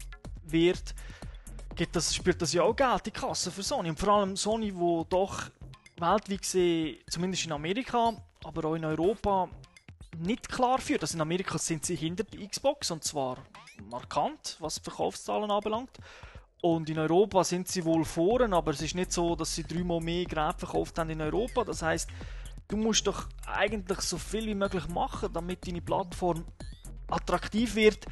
wird, 0.44 0.94
gibt 1.74 1.96
das, 1.96 2.14
spürt 2.14 2.40
das 2.42 2.52
ja 2.52 2.62
auch 2.62 2.76
Geld 2.76 3.06
in 3.06 3.12
die 3.12 3.20
Kasse 3.20 3.50
für 3.50 3.62
Sony. 3.62 3.88
Und 3.88 3.98
vor 3.98 4.10
allem 4.10 4.36
Sony, 4.36 4.74
wo 4.74 5.04
doch 5.04 5.44
weltweit 5.98 6.42
gesehen, 6.42 6.98
zumindest 7.08 7.46
in 7.46 7.52
Amerika, 7.52 8.12
aber 8.44 8.68
auch 8.68 8.74
in 8.74 8.84
Europa, 8.84 9.48
nicht 10.18 10.48
klar 10.48 10.78
führt. 10.78 11.02
Also 11.02 11.16
in 11.16 11.22
Amerika 11.22 11.56
sind 11.58 11.86
sie 11.86 11.96
hinter 11.96 12.24
der 12.24 12.46
Xbox 12.46 12.90
und 12.90 13.02
zwar 13.02 13.38
markant, 13.90 14.56
was 14.60 14.74
die 14.76 14.82
Verkaufszahlen 14.82 15.50
anbelangt. 15.50 15.98
Und 16.60 16.88
in 16.90 16.98
Europa 16.98 17.42
sind 17.44 17.66
sie 17.66 17.84
wohl 17.84 18.04
vorn, 18.04 18.52
aber 18.52 18.72
es 18.72 18.82
ist 18.82 18.94
nicht 18.94 19.12
so, 19.12 19.34
dass 19.34 19.54
sie 19.54 19.64
dreimal 19.64 20.00
mehr 20.00 20.24
Geräte 20.26 20.60
verkauft 20.60 20.98
haben 20.98 21.10
in 21.10 21.20
Europa. 21.20 21.64
Das 21.64 21.82
heißt, 21.82 22.08
du 22.68 22.76
musst 22.76 23.06
doch 23.06 23.26
eigentlich 23.46 24.00
so 24.00 24.18
viel 24.18 24.46
wie 24.46 24.54
möglich 24.54 24.86
machen, 24.88 25.32
damit 25.32 25.66
deine 25.66 25.80
Plattform 25.80 26.44
attraktiv 27.12 27.74
wird. 27.74 28.06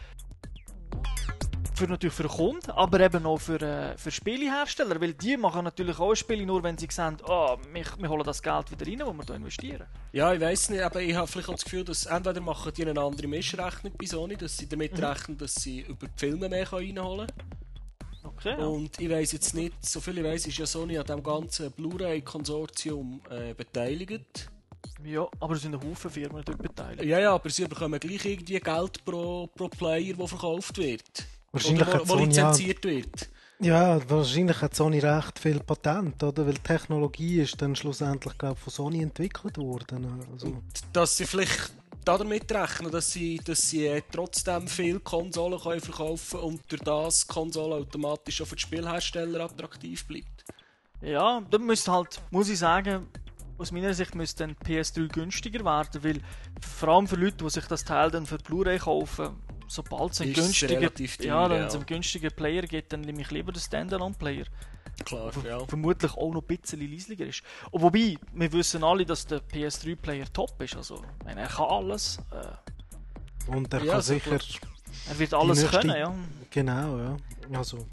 Für 1.75 1.87
natürlich 1.87 2.13
für 2.15 2.25
den 2.25 2.33
Kunden, 2.33 2.71
aber 2.73 3.01
eben 3.01 3.25
auch 3.25 3.39
für, 3.41 3.59
äh, 3.63 3.97
für 3.97 4.11
Spielehersteller, 4.11 5.01
weil 5.01 5.15
die 5.15 5.39
machen 5.39 5.65
natürlich 5.65 5.99
auch 5.99 6.15
Spiele 6.15 6.45
nur, 6.45 6.63
wenn 6.63 6.77
sie 6.77 6.89
sehen, 6.91 7.17
oh, 7.27 7.57
wir, 7.73 7.85
wir 7.99 8.09
holen 8.11 8.23
das 8.23 8.43
Geld 8.43 8.71
wieder 8.71 8.87
rein, 8.87 8.99
das 8.99 9.09
wir 9.17 9.25
hier 9.25 9.35
investieren. 9.37 9.87
Ja, 10.13 10.35
ich 10.35 10.41
weiß 10.43 10.71
nicht, 10.71 10.83
aber 10.83 11.01
ich 11.01 11.15
habe 11.15 11.27
vielleicht 11.27 11.49
auch 11.49 11.55
das 11.55 11.65
Gefühl, 11.65 11.85
dass 11.85 12.05
entweder 12.05 12.41
machen 12.43 12.71
die 12.77 12.87
eine 12.87 13.01
andere 13.01 13.27
Mischrechnung 13.27 13.95
bei 13.99 14.05
Sony, 14.05 14.37
dass 14.37 14.59
sie 14.59 14.69
damit 14.69 14.99
Mhm. 14.99 15.05
rechnen, 15.05 15.39
dass 15.39 15.55
sie 15.55 15.81
über 15.81 16.07
die 16.07 16.13
Filme 16.19 16.51
mehr 16.51 16.71
reinholen 16.71 17.29
Okay, 18.25 18.51
ja. 18.51 18.57
können. 18.57 18.63
Und 18.69 19.01
ich 19.01 19.09
weiß 19.09 19.33
jetzt 19.33 19.55
nicht, 19.55 19.75
so 19.83 20.01
viel 20.01 20.19
ich 20.19 20.25
weiß, 20.25 20.49
ist 20.49 20.59
ja 20.59 20.67
Sony 20.67 20.99
an 20.99 21.07
dem 21.07 21.23
ganzen 21.23 21.71
Blu-ray-Konsortium 21.73 23.23
äh, 23.31 23.55
beteiligt. 23.55 24.51
Ja, 25.05 25.27
aber 25.39 25.55
es 25.55 25.63
sind 25.63 25.75
ein 25.75 25.83
Haufen 25.83 26.11
Firmen 26.11 26.43
dort 26.45 26.63
beteiligt. 26.63 27.05
Ja, 27.05 27.19
ja, 27.19 27.35
aber 27.35 27.51
sie 27.51 27.67
bekommen 27.67 27.99
gleich 27.99 28.25
irgendwie 28.25 28.61
Geld 28.61 29.05
pro, 29.05 29.47
pro 29.49 29.69
Player, 29.69 30.15
der 30.15 30.27
verkauft 30.27 30.77
wird. 30.79 31.27
Wahrscheinlich 31.53 31.89
Oder 31.89 32.09
wo, 32.09 32.15
wo 32.15 32.25
lizenziert 32.25 32.85
wird. 32.85 33.29
Ja, 33.61 34.01
wahrscheinlich 34.09 34.61
hat 34.63 34.75
Sony 34.75 35.01
recht 35.01 35.39
viel 35.39 35.61
Patent, 35.61 36.23
oder? 36.23 36.47
Weil 36.47 36.55
die 36.55 36.63
Technologie 36.63 37.41
ist 37.41 37.61
dann 37.61 37.77
schlussendlich, 37.77 38.37
glaube 38.39 38.55
ich, 38.57 38.65
von 38.65 38.73
Sony 38.73 39.03
entwickelt 39.03 39.59
worden. 39.59 40.27
Also, 40.33 40.63
Dass 40.93 41.17
sie 41.19 41.27
vielleicht 41.27 41.71
damit 42.05 42.51
rechnen, 42.51 42.91
dass 42.91 43.13
sie, 43.13 43.39
dass 43.45 43.69
sie 43.69 43.87
äh, 43.87 44.03
trotzdem 44.11 44.67
viele 44.67 45.01
Konsolen 45.01 45.61
können 45.61 45.81
verkaufen 45.81 46.41
und 46.41 46.61
durch 46.69 46.83
das 46.83 47.27
die 47.27 47.33
Konsole 47.33 47.75
automatisch 47.75 48.41
auch 48.41 48.47
für 48.47 48.57
die 48.57 48.63
Spielhersteller 48.63 49.41
attraktiv 49.45 50.07
bleibt. 50.07 50.45
Ja, 51.03 51.43
dann 51.51 51.67
müsste 51.67 51.93
halt, 51.93 52.21
muss 52.31 52.49
ich 52.49 52.59
sagen, 52.59 53.09
aus 53.61 53.73
meiner 53.73 53.93
Sicht 53.93 54.15
müsste 54.15 54.47
dann 54.47 54.57
PS3 54.57 55.09
günstiger 55.09 55.65
werden, 55.65 56.03
weil 56.03 56.21
vor 56.61 56.89
allem 56.89 57.07
für 57.07 57.17
Leute, 57.17 57.45
die 57.45 57.51
sich 57.51 57.67
das 57.67 57.85
Teil 57.85 58.11
dann 58.11 58.25
für 58.27 58.39
Blu-ray 58.39 58.79
kaufen, 58.79 59.37
sobald 59.69 60.13
es 60.13 60.21
einen 60.23 60.33
günstigen, 60.33 60.83
ja, 61.21 61.49
wenn 61.51 61.59
ja. 61.61 61.67
es 61.67 61.75
einen 61.75 61.87
günstigen 61.87 62.31
Player 62.33 62.63
gibt, 62.63 62.93
dann 62.93 63.03
nehme 63.03 63.21
ich 63.21 63.31
lieber 63.31 63.53
den 63.53 63.61
Standalone-Player. 63.61 64.47
Klar, 65.05 65.33
ja. 65.45 65.65
Vermutlich 65.67 66.13
auch 66.13 66.33
noch 66.33 66.43
ein 66.43 66.47
bisschen 66.47 66.81
leislicher 66.91 67.27
ist. 67.27 67.43
Und 67.71 67.83
wobei, 67.83 68.19
wir 68.33 68.53
wissen 68.53 68.83
alle, 68.83 69.05
dass 69.07 69.27
der 69.27 69.41
PS3-Player 69.41 70.33
top 70.33 70.61
ist. 70.63 70.77
Also, 70.77 70.97
ich 71.21 71.25
meine, 71.25 71.43
er 71.43 71.49
kann 71.49 71.67
alles. 71.67 72.19
Äh, 72.31 73.51
und 73.51 73.73
er 73.73 73.85
Ja, 73.85 73.93
kann 73.93 74.03
sicher. 74.03 74.39
er 75.09 75.19
wird 75.19 75.35
alles 75.35 75.61
nächste- 75.61 75.79
können, 75.81 75.97
ja. 75.97 76.15
Genau, 76.51 76.99
ja. 76.99 77.17
Also, 77.55 77.87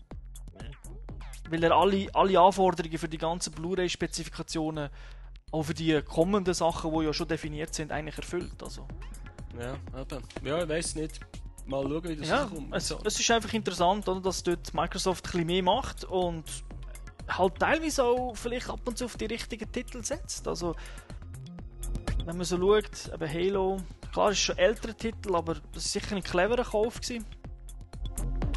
Weil 1.50 1.64
er 1.64 1.72
alle, 1.72 2.08
alle 2.14 2.40
Anforderungen 2.40 2.98
für 2.98 3.08
die 3.08 3.18
ganzen 3.18 3.54
Blu-ray-Spezifikationen, 3.54 4.90
auch 5.52 5.64
für 5.64 5.74
die 5.74 6.02
kommenden 6.02 6.54
Sachen, 6.54 6.92
die 6.92 7.06
ja 7.06 7.14
schon 7.14 7.28
definiert 7.28 7.74
sind, 7.74 7.92
eigentlich 7.92 8.18
erfüllt. 8.18 8.62
Also, 8.62 8.88
Ja, 9.60 9.76
eben. 10.00 10.24
Ja, 10.44 10.64
ich 10.64 10.70
weiß 10.70 10.96
nicht. 10.96 11.20
Mal 11.66 11.84
schauen, 11.84 12.04
wie 12.04 12.16
das 12.16 12.30
ja, 12.30 12.46
kommt. 12.46 12.74
es, 12.76 12.88
So. 12.88 13.00
es 13.04 13.20
ist 13.20 13.30
einfach 13.32 13.52
interessant, 13.54 14.08
oder, 14.08 14.22
dass 14.22 14.42
dort 14.44 14.74
Microsoft 14.74 15.26
ein 15.26 15.32
bisschen 15.32 15.48
mehr 15.48 15.64
macht 15.64 16.06
und 16.06 16.46
halt 17.28 17.60
teilweise 17.60 18.04
auch 18.04 18.36
vielleicht 18.36 18.70
ab 18.70 18.80
und 18.86 18.98
zu 18.98 19.06
auf 19.06 19.18
die 19.18 19.26
richtigen 19.26 19.70
Titel 19.72 20.02
setzt. 20.04 20.48
Also, 20.48 20.76
wenn 22.26 22.38
man 22.38 22.46
so 22.46 22.58
schaut, 22.58 23.14
eben 23.14 23.34
Halo, 23.34 23.78
klar, 24.14 24.32
ist 24.32 24.40
schon 24.40 24.58
ein 24.58 24.66
älterer 24.66 24.96
Titel, 24.96 25.36
aber 25.36 25.56
das 25.74 25.86
ist 25.86 25.94
sicher 25.94 26.16
ein 26.16 26.24
cleverer 26.24 26.64
Kauf 26.64 27.02
gewesen. 27.02 27.26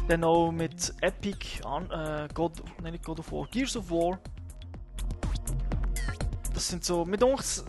Dann 0.07 0.23
auch 0.23 0.51
mit 0.51 0.93
Epic, 1.01 1.59
äh, 1.59 2.27
God, 2.33 2.63
nein, 2.81 2.93
nicht 2.93 3.03
God 3.03 3.19
of 3.19 3.31
War, 3.31 3.47
Gears 3.47 3.75
of 3.75 3.89
War. 3.89 4.19
Das 6.61 6.67
sind 6.67 6.85
so, 6.85 7.05
mit 7.05 7.23
uns, 7.23 7.65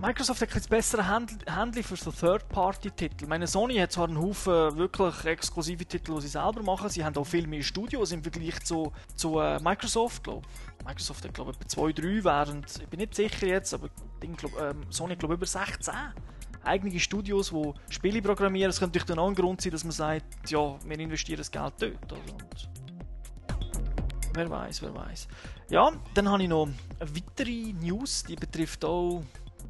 Microsoft 0.00 0.40
hat 0.40 0.48
ein 0.48 0.54
bisschen 0.54 0.70
bessere 0.70 1.06
Hand- 1.06 1.48
Handling 1.48 1.84
für 1.84 1.94
so 1.94 2.10
Third-Party-Titel. 2.10 3.28
Meine, 3.28 3.46
Sony 3.46 3.76
hat 3.76 3.92
zwar 3.92 4.08
einen 4.08 4.18
Haufen 4.18 4.76
wirklich 4.76 5.24
exklusive 5.24 5.86
Titel, 5.86 6.16
die 6.16 6.22
sie 6.22 6.28
selber 6.28 6.64
machen. 6.64 6.88
Sie 6.88 7.04
haben 7.04 7.16
auch 7.16 7.24
viel 7.24 7.46
mehr 7.46 7.62
Studios 7.62 8.10
im 8.10 8.24
Vergleich 8.24 8.58
zu, 8.64 8.92
zu 9.14 9.38
äh, 9.38 9.60
Microsoft, 9.60 10.24
glaube 10.24 10.42
Microsoft 10.84 11.24
hat, 11.24 11.32
glaube 11.32 11.52
ich, 11.52 11.56
etwa 11.58 11.68
2, 11.68 11.92
3, 11.92 12.24
während, 12.24 12.76
ich 12.82 12.88
bin 12.88 12.98
nicht 12.98 13.14
sicher 13.14 13.46
jetzt, 13.46 13.72
aber 13.72 13.88
Ding, 14.20 14.34
glaub, 14.34 14.60
ähm, 14.60 14.82
Sony, 14.90 15.14
glaube 15.14 15.34
über 15.34 15.46
16 15.46 15.94
eigene 16.64 16.98
Studios, 16.98 17.50
die 17.50 17.72
Spiele 17.88 18.20
programmieren. 18.20 18.70
Das 18.70 18.80
könnte 18.80 18.98
natürlich 18.98 19.14
dann 19.14 19.20
auch 19.20 19.28
ein 19.28 19.36
Grund 19.36 19.60
sein, 19.60 19.70
dass 19.70 19.84
man 19.84 19.92
sagt, 19.92 20.50
ja, 20.50 20.76
wir 20.84 20.98
investieren 20.98 21.38
das 21.38 21.52
Geld 21.52 21.74
dort. 21.78 22.12
Also, 22.12 22.34
wer 24.34 24.50
weiß, 24.50 24.82
wer 24.82 24.94
weiß. 24.94 25.28
Ja, 25.70 25.92
dann 26.14 26.28
habe 26.28 26.42
ich 26.42 26.48
noch 26.48 26.66
eine 26.66 27.10
weitere 27.16 27.72
News, 27.72 28.24
die 28.24 28.36
betrifft 28.36 28.84
auch 28.84 29.22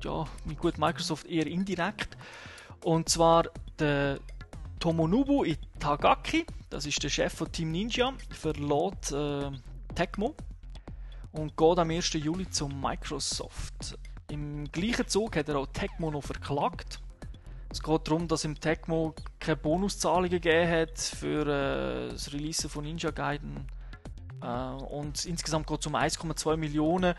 ja, 0.02 0.26
mit 0.44 0.58
gut 0.58 0.78
Microsoft 0.78 1.26
eher 1.26 1.46
indirekt. 1.46 2.16
Und 2.82 3.08
zwar 3.08 3.44
der 3.78 4.18
Tomonobu 4.78 5.44
Itagaki, 5.44 6.46
das 6.68 6.86
ist 6.86 7.02
der 7.02 7.08
Chef 7.08 7.32
von 7.32 7.50
Team 7.50 7.72
Ninja, 7.72 8.12
verlässt 8.30 9.12
äh, 9.12 9.50
Tecmo 9.94 10.34
und 11.32 11.56
geht 11.56 11.78
am 11.78 11.90
1. 11.90 12.12
Juli 12.14 12.48
zu 12.50 12.68
Microsoft. 12.68 13.98
Im 14.30 14.70
gleichen 14.70 15.08
Zug 15.08 15.36
hat 15.36 15.48
er 15.48 15.56
auch 15.56 15.66
Tecmo 15.68 16.10
noch 16.10 16.22
verklagt. 16.24 17.00
Es 17.70 17.82
geht 17.82 18.06
darum, 18.06 18.28
dass 18.28 18.44
im 18.44 18.58
Tecmo 18.60 19.14
keine 19.40 19.56
Bonuszahlungen 19.56 20.30
gegeben 20.30 20.70
hat 20.70 20.98
für 20.98 21.42
äh, 21.42 22.10
das 22.10 22.32
Release 22.32 22.68
von 22.68 22.84
Ninja 22.84 23.10
Gaiden 23.10 23.66
und 24.40 25.24
insgesamt 25.24 25.66
geht 25.66 25.80
es 25.80 25.86
um 25.86 25.96
1,2 25.96 26.56
Millionen. 26.56 27.14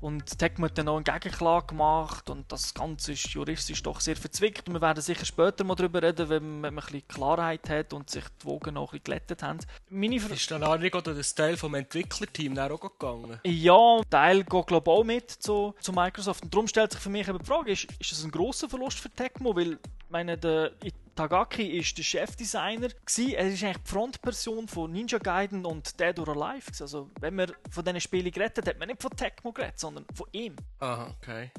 Und 0.00 0.38
Tecmo 0.38 0.66
hat 0.66 0.78
dann 0.78 0.86
noch 0.86 0.96
eine 0.96 1.04
Gegenklage 1.04 1.66
gemacht. 1.66 2.30
Und 2.30 2.50
das 2.50 2.72
Ganze 2.72 3.12
ist 3.12 3.28
juristisch 3.28 3.82
doch 3.82 4.00
sehr 4.00 4.16
verzwickt. 4.16 4.68
Und 4.68 4.74
wir 4.74 4.80
werden 4.80 5.02
sicher 5.02 5.24
später 5.24 5.64
mal 5.64 5.74
darüber 5.74 6.02
reden, 6.02 6.28
wenn 6.28 6.60
man, 6.60 6.70
ein 6.70 6.76
bisschen 6.76 7.06
Klarheit 7.08 7.68
hat 7.68 7.92
und 7.92 8.08
sich 8.08 8.24
die 8.42 8.46
Wogen 8.46 8.74
noch 8.74 8.92
ein 8.92 9.00
bisschen 9.00 9.04
glättet 9.04 9.42
haben. 9.42 9.58
Meine 9.90 10.16
ist 10.16 10.50
dann 10.50 10.62
auch 10.62 10.78
nicht 10.78 10.94
oder 10.94 11.14
das 11.14 11.34
Teil 11.34 11.56
vom 11.56 11.74
Entwicklerteam 11.74 12.58
auch 12.58 12.80
gegangen? 12.80 13.40
Ja, 13.44 14.00
Teil 14.08 14.44
geht 14.44 14.66
glaube 14.66 14.90
auch 14.90 15.04
mit 15.04 15.30
zu, 15.30 15.74
zu 15.80 15.92
Microsoft. 15.92 16.44
Und 16.44 16.54
darum 16.54 16.68
stellt 16.68 16.92
sich 16.92 17.00
für 17.00 17.10
mich 17.10 17.28
eben 17.28 17.38
die 17.38 17.44
Frage, 17.44 17.72
ist, 17.72 17.88
ist 17.98 18.12
das 18.12 18.24
ein 18.24 18.30
grosser 18.30 18.68
Verlust 18.68 18.98
für 18.98 19.10
Tecmo, 19.10 19.54
weil 19.54 19.78
meine, 20.08 20.36
der 20.36 20.72
Tagaki 21.20 21.78
ist 21.78 21.98
der 21.98 22.02
Chefdesigner 22.02 22.88
gewesen. 22.88 23.34
Er 23.34 23.48
ist 23.48 23.62
eigentlich 23.62 23.82
die 23.84 23.90
Frontperson 23.90 24.66
von 24.66 24.90
Ninja 24.90 25.18
Gaiden 25.18 25.66
und 25.66 26.00
Dead 26.00 26.18
or 26.18 26.28
Alive. 26.30 26.70
Also 26.80 27.10
wenn 27.20 27.34
man 27.34 27.52
von 27.70 27.84
diesen 27.84 28.00
Spielen 28.00 28.30
geredet 28.30 28.56
hat, 28.56 28.66
hat 28.66 28.78
man 28.78 28.88
nicht 28.88 29.02
von 29.02 29.10
Tecmo 29.10 29.52
geredet, 29.52 29.78
sondern 29.78 30.06
von 30.14 30.26
ihm. 30.32 30.56
Aha, 30.78 31.14
okay. 31.18 31.50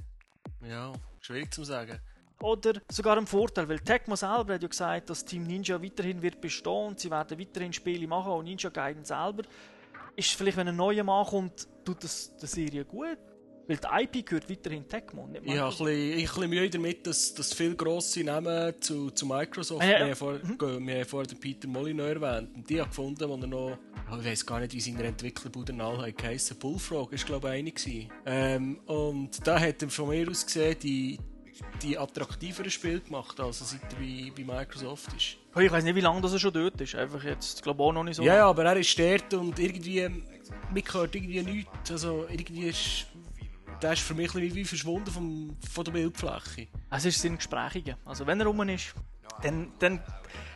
Ja, 0.67 0.91
schwierig 1.19 1.53
zu 1.53 1.63
sagen. 1.63 1.99
Oder 2.41 2.81
sogar 2.89 3.17
ein 3.17 3.27
Vorteil, 3.27 3.69
weil 3.69 3.77
Tecmo 3.77 4.15
selber 4.15 4.55
hat 4.55 4.63
ja 4.63 4.67
gesagt, 4.67 5.11
dass 5.11 5.25
Team 5.25 5.43
Ninja 5.43 5.79
weiterhin 5.79 6.23
wird 6.23 6.41
bestehen 6.41 6.87
und 6.87 6.99
sie 6.99 7.11
werden 7.11 7.37
weiterhin 7.39 7.71
Spiele 7.71 8.07
machen, 8.07 8.31
auch 8.31 8.41
Ninja 8.41 8.71
Gaiden 8.71 9.05
selber. 9.05 9.43
Ist 10.15 10.33
vielleicht, 10.33 10.57
wenn 10.57 10.69
ein 10.69 10.75
neuer 10.75 11.03
Mann 11.03 11.27
kommt, 11.27 11.67
tut 11.85 12.03
das 12.03 12.35
der 12.37 12.49
Serie 12.49 12.83
gut? 12.83 13.19
Weil 13.71 13.77
die 13.77 14.17
IP 14.17 14.25
gehört 14.25 14.49
weiterhin 14.49 14.85
Tecmo. 14.85 15.27
Nicht 15.27 15.45
ich 15.45 15.57
habe 15.57 15.69
ein 15.69 16.15
bisschen 16.15 16.49
Mühe 16.49 16.69
damit, 16.69 17.07
dass, 17.07 17.33
dass 17.33 17.53
viele 17.53 17.75
grosse 17.75 18.21
Namen 18.21 18.73
zu, 18.81 19.11
zu 19.11 19.25
Microsoft. 19.25 19.81
Ah, 19.81 19.85
ja. 19.85 19.99
Wir, 19.99 20.05
haben 20.07 20.15
vor, 20.15 20.33
mhm. 20.33 20.87
wir 20.87 20.95
haben 20.95 21.05
vorhin 21.05 21.29
den 21.29 21.39
Peter 21.39 21.67
Molyneux 21.69 22.21
erwähnt. 22.21 22.53
Und 22.53 22.69
die 22.69 22.79
habe 22.79 22.89
gefunden, 22.89 23.29
wo 23.29 23.35
er 23.35 23.47
noch. 23.47 23.77
Ich 24.19 24.25
weiß 24.25 24.45
gar 24.45 24.59
nicht, 24.59 24.73
wie 24.73 24.81
seine 24.81 25.03
Entwicklerbude 25.03 25.73
geheißen 26.17 26.57
Bullfrog 26.57 27.13
ist, 27.13 27.25
glaube 27.25 27.57
ich, 27.57 27.87
eine. 27.87 28.09
Ähm, 28.25 28.79
und 28.87 29.47
da 29.47 29.57
hat 29.57 29.81
er 29.81 29.89
von 29.89 30.09
mir 30.09 30.29
aus 30.29 30.45
gesehen, 30.45 30.75
die, 30.83 31.17
die 31.81 31.97
attraktiveren 31.97 32.69
Spiele 32.69 32.99
gemacht, 32.99 33.39
als 33.39 33.61
er 33.61 33.67
seit 33.67 33.93
er 33.93 33.99
bei, 33.99 34.31
bei 34.35 34.43
Microsoft 34.43 35.13
ist. 35.15 35.37
Ich 35.59 35.71
weiß 35.71 35.83
nicht, 35.83 35.95
wie 35.95 36.01
lange 36.01 36.21
das 36.21 36.33
er 36.33 36.39
schon 36.39 36.53
dort 36.53 36.79
ist. 36.79 36.95
Einfach 36.95 37.23
jetzt, 37.23 37.63
glaube 37.63 37.83
auch 37.83 37.91
noch 37.91 38.03
nicht 38.03 38.15
so. 38.15 38.23
Ja, 38.23 38.35
ja, 38.35 38.47
aber 38.47 38.65
er 38.65 38.77
ist 38.77 38.97
dort 38.97 39.33
und 39.33 39.59
irgendwie. 39.59 40.09
Mir 40.73 40.81
gehört 40.81 41.15
irgendwie 41.15 41.41
nichts. 41.41 41.91
Also 41.91 42.25
irgendwie 42.29 42.67
ist 42.67 43.07
der 43.81 43.93
ist 43.93 44.01
für 44.01 44.13
mich 44.13 44.33
ein 44.35 44.55
wie 44.55 44.65
verschwunden 44.65 45.11
vom, 45.11 45.57
von 45.69 45.83
der 45.83 45.91
Bildfläche. 45.91 46.67
Es 46.89 47.05
ist 47.05 47.21
sein 47.21 47.35
Gesprächigen. 47.35 47.95
Also 48.05 48.27
wenn 48.27 48.39
er 48.39 48.45
rum 48.45 48.61
ist, 48.69 48.93
dann, 49.41 49.71
dann, 49.79 49.99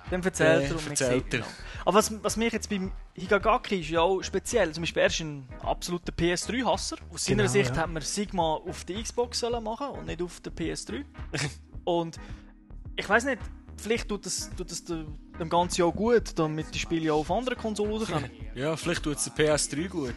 dann 0.09 0.23
erzählt 0.23 0.69
er 0.69 0.78
um 0.78 0.88
erzählt 0.88 1.34
er. 1.34 1.43
Aber 1.86 1.97
was, 1.97 2.11
was 2.23 2.38
mich 2.38 2.53
jetzt 2.53 2.69
beim 2.69 2.91
Higagaki 3.15 3.80
ist 3.80 3.89
ja 3.89 4.01
auch 4.01 4.21
speziell. 4.21 4.71
Zum 4.73 4.84
Beispiel 4.84 5.01
er 5.01 5.07
ist 5.07 5.19
ein 5.21 5.47
absoluter 5.61 6.13
PS3-Hasser. 6.13 6.97
Aus 7.11 7.26
seiner 7.26 7.43
genau, 7.43 7.51
Sicht 7.51 7.76
ja. 7.76 7.82
hat 7.82 7.89
man 7.89 8.03
Sigma 8.03 8.55
auf 8.55 8.86
der 8.86 9.01
Xbox 9.01 9.39
sollen 9.39 9.63
machen 9.63 9.88
und 9.89 10.05
nicht 10.05 10.21
auf 10.21 10.39
der 10.41 10.53
PS3. 10.53 11.03
und 11.86 12.19
ich 12.95 13.09
weiß 13.09 13.26
nicht, 13.26 13.39
vielleicht 13.78 14.07
tut 14.07 14.26
das, 14.26 14.51
tut 14.55 14.71
das 14.71 14.84
dem, 14.86 15.17
Ganzen 15.49 15.82
ja 15.82 15.86
auch 15.86 15.95
gut, 15.95 16.38
damit 16.38 16.73
die 16.73 16.80
Spiele 16.80 17.13
auch 17.13 17.19
auf 17.21 17.32
anderen 17.32 17.57
Konsolen 17.57 17.91
rauskommen. 17.91 18.30
Ja, 18.53 18.78
vielleicht 18.78 19.03
tut 19.03 19.17
es 19.17 19.26
der 19.26 19.34
PS3 19.34 19.88
gut 19.88 20.13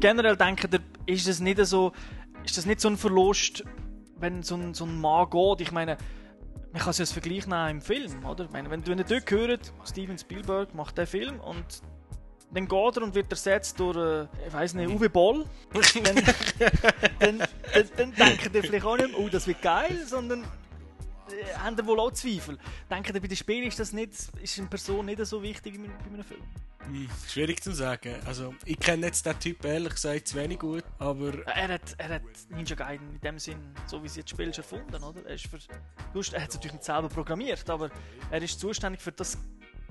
generell 0.00 0.36
denke 0.36 0.68
ich, 0.72 0.80
ist 1.10 1.28
das 1.28 1.40
nicht 1.40 1.64
so, 1.66 1.92
ist 2.44 2.56
das 2.56 2.66
nicht 2.66 2.80
so 2.80 2.88
ein 2.88 2.96
Verlust, 2.96 3.64
wenn 4.16 4.42
so 4.42 4.56
ein, 4.56 4.74
so 4.74 4.84
ein 4.84 5.00
Mann 5.00 5.28
geht? 5.30 5.60
Ich 5.60 5.72
meine, 5.72 5.96
man 6.72 6.80
kann 6.80 6.90
es 6.90 6.98
ja 6.98 7.02
als 7.02 7.12
Vergleich 7.12 7.46
nehmen 7.46 7.68
im 7.70 7.80
Film, 7.82 8.24
oder? 8.24 8.44
Ich 8.44 8.50
meine, 8.50 8.70
wenn 8.70 8.82
du 8.82 8.94
dort 8.96 9.30
hört, 9.30 9.72
Steven 9.84 10.18
Spielberg 10.18 10.74
macht 10.74 10.98
den 10.98 11.06
Film 11.06 11.40
und 11.40 11.82
dann 12.52 12.66
geht 12.66 12.96
er 12.96 13.02
und 13.02 13.14
wird 13.14 13.30
ersetzt 13.30 13.78
durch, 13.78 13.96
äh, 13.96 14.26
ich 14.46 14.52
weiß 14.52 14.74
nicht, 14.74 14.90
Uwe 14.90 15.08
Boll, 15.08 15.44
dann, 16.04 16.16
dann, 17.18 17.38
dann, 17.38 17.48
dann 17.96 18.12
denkt 18.14 18.54
er 18.54 18.62
vielleicht 18.62 18.84
auch 18.84 18.96
nicht, 18.96 19.14
oh, 19.16 19.28
das 19.28 19.46
wird 19.46 19.62
geil, 19.62 20.04
sondern 20.06 20.44
haben 21.58 21.76
ihr 21.76 21.86
wohl 21.86 22.00
auch 22.00 22.12
Zweifel. 22.12 22.58
Denkt 22.90 23.14
ihr, 23.14 23.20
bei 23.20 23.28
den 23.28 23.36
Spielen 23.36 23.66
ist 23.66 23.78
das 23.78 23.92
nicht, 23.92 24.12
ist 24.42 24.58
eine 24.58 24.68
Person 24.68 25.06
nicht 25.06 25.24
so 25.24 25.42
wichtig 25.42 25.74
wie 25.74 25.88
bei 25.88 26.06
einem 26.06 26.24
Film? 26.24 26.42
Hm, 26.84 27.08
schwierig 27.28 27.62
zu 27.62 27.72
sagen. 27.72 28.14
Also, 28.26 28.54
ich 28.64 28.78
kenne 28.78 29.06
jetzt 29.06 29.26
den 29.26 29.38
Typ 29.38 29.64
ehrlich 29.64 29.94
gesagt 29.94 30.28
zu 30.28 30.36
wenig 30.36 30.58
gut, 30.58 30.84
aber... 30.98 31.46
Er 31.46 31.68
hat, 31.68 31.94
er 31.98 32.08
hat 32.08 32.22
Ninja 32.48 32.74
Gaiden 32.74 33.14
in 33.14 33.20
dem 33.20 33.38
Sinn, 33.38 33.58
so 33.86 34.02
wie 34.02 34.08
sie 34.08 34.20
jetzt 34.20 34.30
spielst, 34.30 34.58
erfunden, 34.58 35.02
oder? 35.02 35.24
Er, 35.26 35.34
ist 35.34 35.46
für, 35.46 35.58
er 35.58 36.42
hat 36.42 36.48
es 36.48 36.54
natürlich 36.54 36.72
nicht 36.72 36.84
selber 36.84 37.08
programmiert, 37.08 37.68
aber 37.68 37.90
er 38.30 38.42
ist 38.42 38.58
zuständig 38.58 39.02
für 39.02 39.12
das 39.12 39.36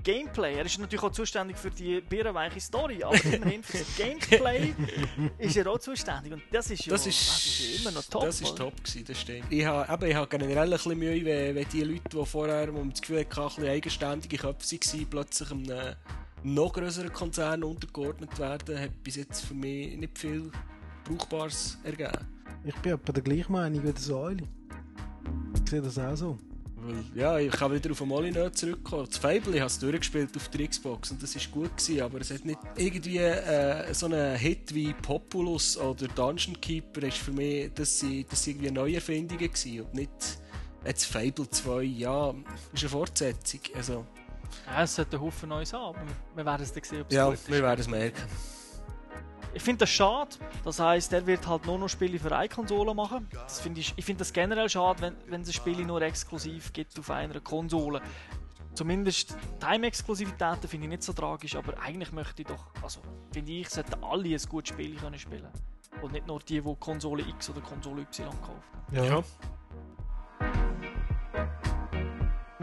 Gameplay. 0.02 0.54
Er 0.54 0.66
ist 0.66 0.78
natürlich 0.78 1.02
auch 1.02 1.12
zuständig 1.12 1.56
für 1.56 1.70
die 1.70 2.00
bärenweiche 2.00 2.60
Story, 2.60 3.02
aber 3.02 3.22
immerhin 3.24 3.62
für 3.62 3.78
das 3.78 3.96
Gameplay 3.96 4.74
ist 5.38 5.56
er 5.56 5.66
auch 5.66 5.78
zuständig. 5.78 6.32
Und 6.32 6.42
das 6.50 6.70
ist 6.70 6.86
ja, 6.86 6.92
das 6.92 7.06
ist, 7.06 7.28
das 7.28 7.44
ist 7.44 7.80
immer 7.80 7.92
noch 7.92 8.04
top. 8.04 8.24
Das 8.24 8.40
ist 8.40 8.56
top 8.56 8.76
gewesen, 8.82 9.04
das 9.06 9.20
stimmt. 9.20 9.46
Ich 9.50 9.64
habe, 9.64 10.08
ich 10.08 10.14
habe 10.14 10.28
generell 10.28 10.64
ein 10.64 10.70
bisschen 10.70 10.98
Mühe, 10.98 11.24
wenn, 11.24 11.54
wenn 11.54 11.68
die 11.68 11.82
Leute, 11.82 12.08
die 12.12 12.26
vorher, 12.26 12.72
wo 12.72 12.78
man 12.78 12.90
das 12.90 13.00
Gefühl 13.00 13.20
hatte, 13.20 13.40
ein 13.40 13.48
bisschen 13.48 13.68
eigenständige 13.68 14.36
Köpfe 14.36 14.76
waren, 14.76 15.06
plötzlich 15.10 15.50
einem 15.50 15.96
noch 16.42 16.72
größeren 16.72 17.12
Konzern 17.12 17.62
untergeordnet 17.64 18.38
werden, 18.38 18.80
hat 18.80 19.02
bis 19.02 19.16
jetzt 19.16 19.44
für 19.44 19.54
mich 19.54 19.96
nicht 19.96 20.18
viel 20.18 20.50
Brauchbares 21.04 21.78
ergeben. 21.84 22.26
Ich 22.64 22.74
bin 22.76 22.92
etwa 22.92 23.12
der 23.12 23.22
gleichen 23.22 23.52
Meinung 23.52 23.82
wie 23.82 23.92
der 23.92 24.00
Säule. 24.00 24.44
Ich 25.54 25.70
sehe 25.70 25.82
das 25.82 25.98
auch 25.98 26.16
so. 26.16 26.38
Weil, 26.90 27.04
ja, 27.14 27.38
ich 27.38 27.50
kann 27.52 27.72
wieder 27.72 27.90
auf 27.90 28.00
Molyneux 28.00 28.52
zurückkommen. 28.54 29.06
Das 29.06 29.18
Fable 29.18 29.62
hast 29.62 29.82
du 29.82 29.86
durchgespielt 29.86 30.36
auf 30.36 30.48
der 30.48 30.68
Xbox 30.68 31.10
und 31.10 31.22
das 31.22 31.34
war 31.34 31.42
gut 31.52 31.76
gewesen, 31.76 32.02
aber 32.02 32.20
es 32.20 32.30
hat 32.30 32.44
nicht 32.44 32.58
irgendwie 32.76 33.18
äh, 33.18 33.92
so 33.94 34.06
einen 34.06 34.36
Hit 34.36 34.74
wie 34.74 34.92
Populous 34.94 35.76
oder 35.76 36.08
Dungeon 36.08 36.60
Keeper 36.60 37.02
ist 37.06 37.18
für 37.18 37.32
mich, 37.32 37.70
das 37.74 37.98
sind, 38.00 38.30
das 38.30 38.42
sind 38.42 38.56
irgendwie 38.56 38.72
Neuerfindungen 38.72 39.50
gewesen 39.50 39.80
und 39.82 39.94
nicht 39.94 40.10
jetzt 40.84 41.04
Fable 41.04 41.48
2, 41.48 41.82
ja, 41.82 42.34
ist 42.72 42.82
eine 42.82 42.88
Fortsetzung. 42.88 43.60
Also, 43.74 44.06
ja, 44.66 44.82
es 44.82 44.94
sollte 44.94 45.16
ein 45.16 45.22
Haufen 45.22 45.48
Neues 45.48 45.72
haben, 45.72 45.96
aber 45.96 46.06
wir 46.34 46.44
werden 46.44 46.62
es 46.62 46.72
dann 46.72 46.82
sehen, 46.82 47.02
ob 47.02 47.08
es 47.08 47.14
ja, 47.14 47.26
gut 47.26 47.34
ist. 47.34 47.48
Ja, 47.48 47.54
wir 47.54 47.62
werden 47.62 47.80
es 47.80 47.88
merken. 47.88 48.22
Ich 49.52 49.62
finde 49.62 49.80
das 49.80 49.90
schade. 49.90 50.36
Das 50.64 50.78
heisst, 50.78 51.12
er 51.12 51.26
wird 51.26 51.46
halt 51.46 51.66
nur 51.66 51.78
noch 51.78 51.88
Spiele 51.88 52.18
für 52.18 52.34
eine 52.34 52.48
Konsole 52.48 52.94
machen. 52.94 53.28
Das 53.32 53.60
find 53.60 53.78
ich 53.78 53.92
ich 53.96 54.04
finde 54.04 54.20
das 54.20 54.32
generell 54.32 54.68
schade, 54.68 55.02
wenn, 55.02 55.16
wenn 55.26 55.40
es 55.40 55.52
Spiele 55.52 55.84
nur 55.84 56.00
exklusiv 56.02 56.72
gibt 56.72 56.98
auf 56.98 57.10
einer 57.10 57.40
Konsole. 57.40 58.00
Zumindest 58.74 59.36
Time-Exklusivitäten 59.58 60.68
finde 60.68 60.86
ich 60.86 60.90
nicht 60.90 61.02
so 61.02 61.12
tragisch, 61.12 61.56
aber 61.56 61.78
eigentlich 61.80 62.12
möchte 62.12 62.42
ich 62.42 62.48
doch, 62.48 62.66
also 62.82 63.00
finde 63.32 63.52
ich, 63.52 63.68
sollten 63.68 64.02
alle 64.04 64.28
ein 64.28 64.40
gutes 64.48 64.68
Spiel 64.68 64.94
können 64.94 65.18
spielen 65.18 65.48
Und 66.02 66.12
nicht 66.12 66.26
nur 66.26 66.38
die, 66.40 66.60
die 66.60 66.76
Konsole 66.78 67.24
X 67.28 67.50
oder 67.50 67.60
Konsole 67.60 68.02
Y 68.02 68.30
kaufen. 68.40 68.62
Ja. 68.92 69.04
ja. 69.04 69.22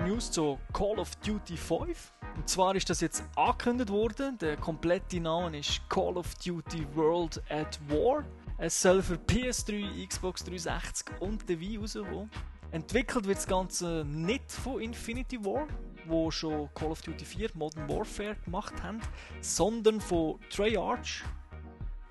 News 0.08 0.32
zu 0.32 0.58
Call 0.72 0.99
of 0.99 1.18
Duty 1.18 1.58
5. 1.58 2.14
Und 2.38 2.47
zwar 2.47 2.74
ist 2.76 2.89
das 2.89 3.01
jetzt 3.01 3.26
angekündigt 3.36 3.89
worden. 3.89 4.38
Der 4.38 4.55
komplette 4.55 5.20
Name 5.20 5.60
ist 5.60 5.82
Call 5.89 6.16
of 6.16 6.34
Duty 6.36 6.88
World 6.95 7.43
at 7.49 7.78
War. 7.89 8.24
Es 8.58 8.82
soll 8.82 9.01
für 9.01 9.16
PS3, 9.16 10.08
Xbox 10.08 10.45
360 10.45 11.08
und 11.20 11.49
die 11.49 11.60
Wii 11.60 11.78
rauskommen. 11.80 12.32
Entwickelt 12.72 13.26
wird 13.26 13.38
das 13.38 13.47
Ganze 13.47 14.05
nicht 14.05 14.49
von 14.49 14.80
Infinity 14.80 15.43
War, 15.43 15.68
wo 16.05 16.32
schon 16.32 16.70
Call 16.74 16.91
of 16.91 17.01
Duty 17.01 17.26
4 17.26 17.49
Modern 17.55 17.89
Warfare 17.89 18.38
gemacht 18.45 18.82
haben, 18.82 19.01
sondern 19.41 19.99
von 19.99 20.39
Treyarch, 20.49 21.26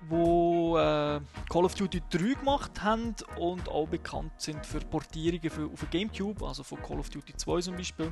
wo 0.09 0.77
äh, 0.77 1.19
Call 1.49 1.65
of 1.65 1.75
Duty 1.75 2.01
3 2.09 2.33
gemacht 2.39 2.83
haben 2.83 3.15
und 3.37 3.69
auch 3.69 3.87
bekannt 3.87 4.31
sind 4.37 4.65
für 4.65 4.79
Portierungen 4.79 5.49
für, 5.49 5.65
auf 5.65 5.85
Gamecube, 5.89 6.45
also 6.45 6.63
von 6.63 6.81
Call 6.81 6.99
of 6.99 7.09
Duty 7.09 7.35
2 7.35 7.61
zum 7.61 7.75
Beispiel. 7.75 8.11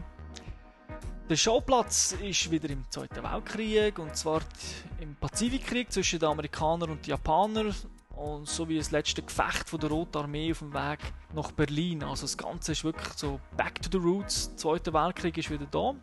Der 1.30 1.36
Schauplatz 1.36 2.16
ist 2.22 2.52
wieder 2.52 2.70
im 2.70 2.84
Zweiten 2.92 3.24
Weltkrieg 3.24 3.98
und 3.98 4.16
zwar 4.16 4.42
im 5.00 5.16
Pazifikkrieg 5.16 5.92
zwischen 5.92 6.20
den 6.20 6.30
Amerikanern 6.30 6.92
und 6.92 7.06
den 7.06 7.12
Japanern 7.12 7.74
und 8.16 8.48
so 8.48 8.70
wie 8.70 8.78
das 8.78 8.92
letzte 8.92 9.22
Gefecht 9.22 9.68
von 9.68 9.80
der 9.80 9.90
Roten 9.90 10.18
Armee 10.18 10.52
auf 10.52 10.60
dem 10.60 10.74
Weg 10.74 11.00
nach 11.34 11.52
Berlin. 11.52 12.04
Also 12.04 12.24
das 12.24 12.38
Ganze 12.38 12.74
ist 12.74 12.84
wirklich 12.84 13.12
so 13.16 13.40
back 13.58 13.82
to 13.82 13.90
the 13.92 13.98
roots. 13.98 14.50
Der 14.50 14.58
Zweite 14.58 14.94
Weltkrieg 14.94 15.38
ist 15.38 15.50
wieder 15.50 15.66
da. 15.66 15.96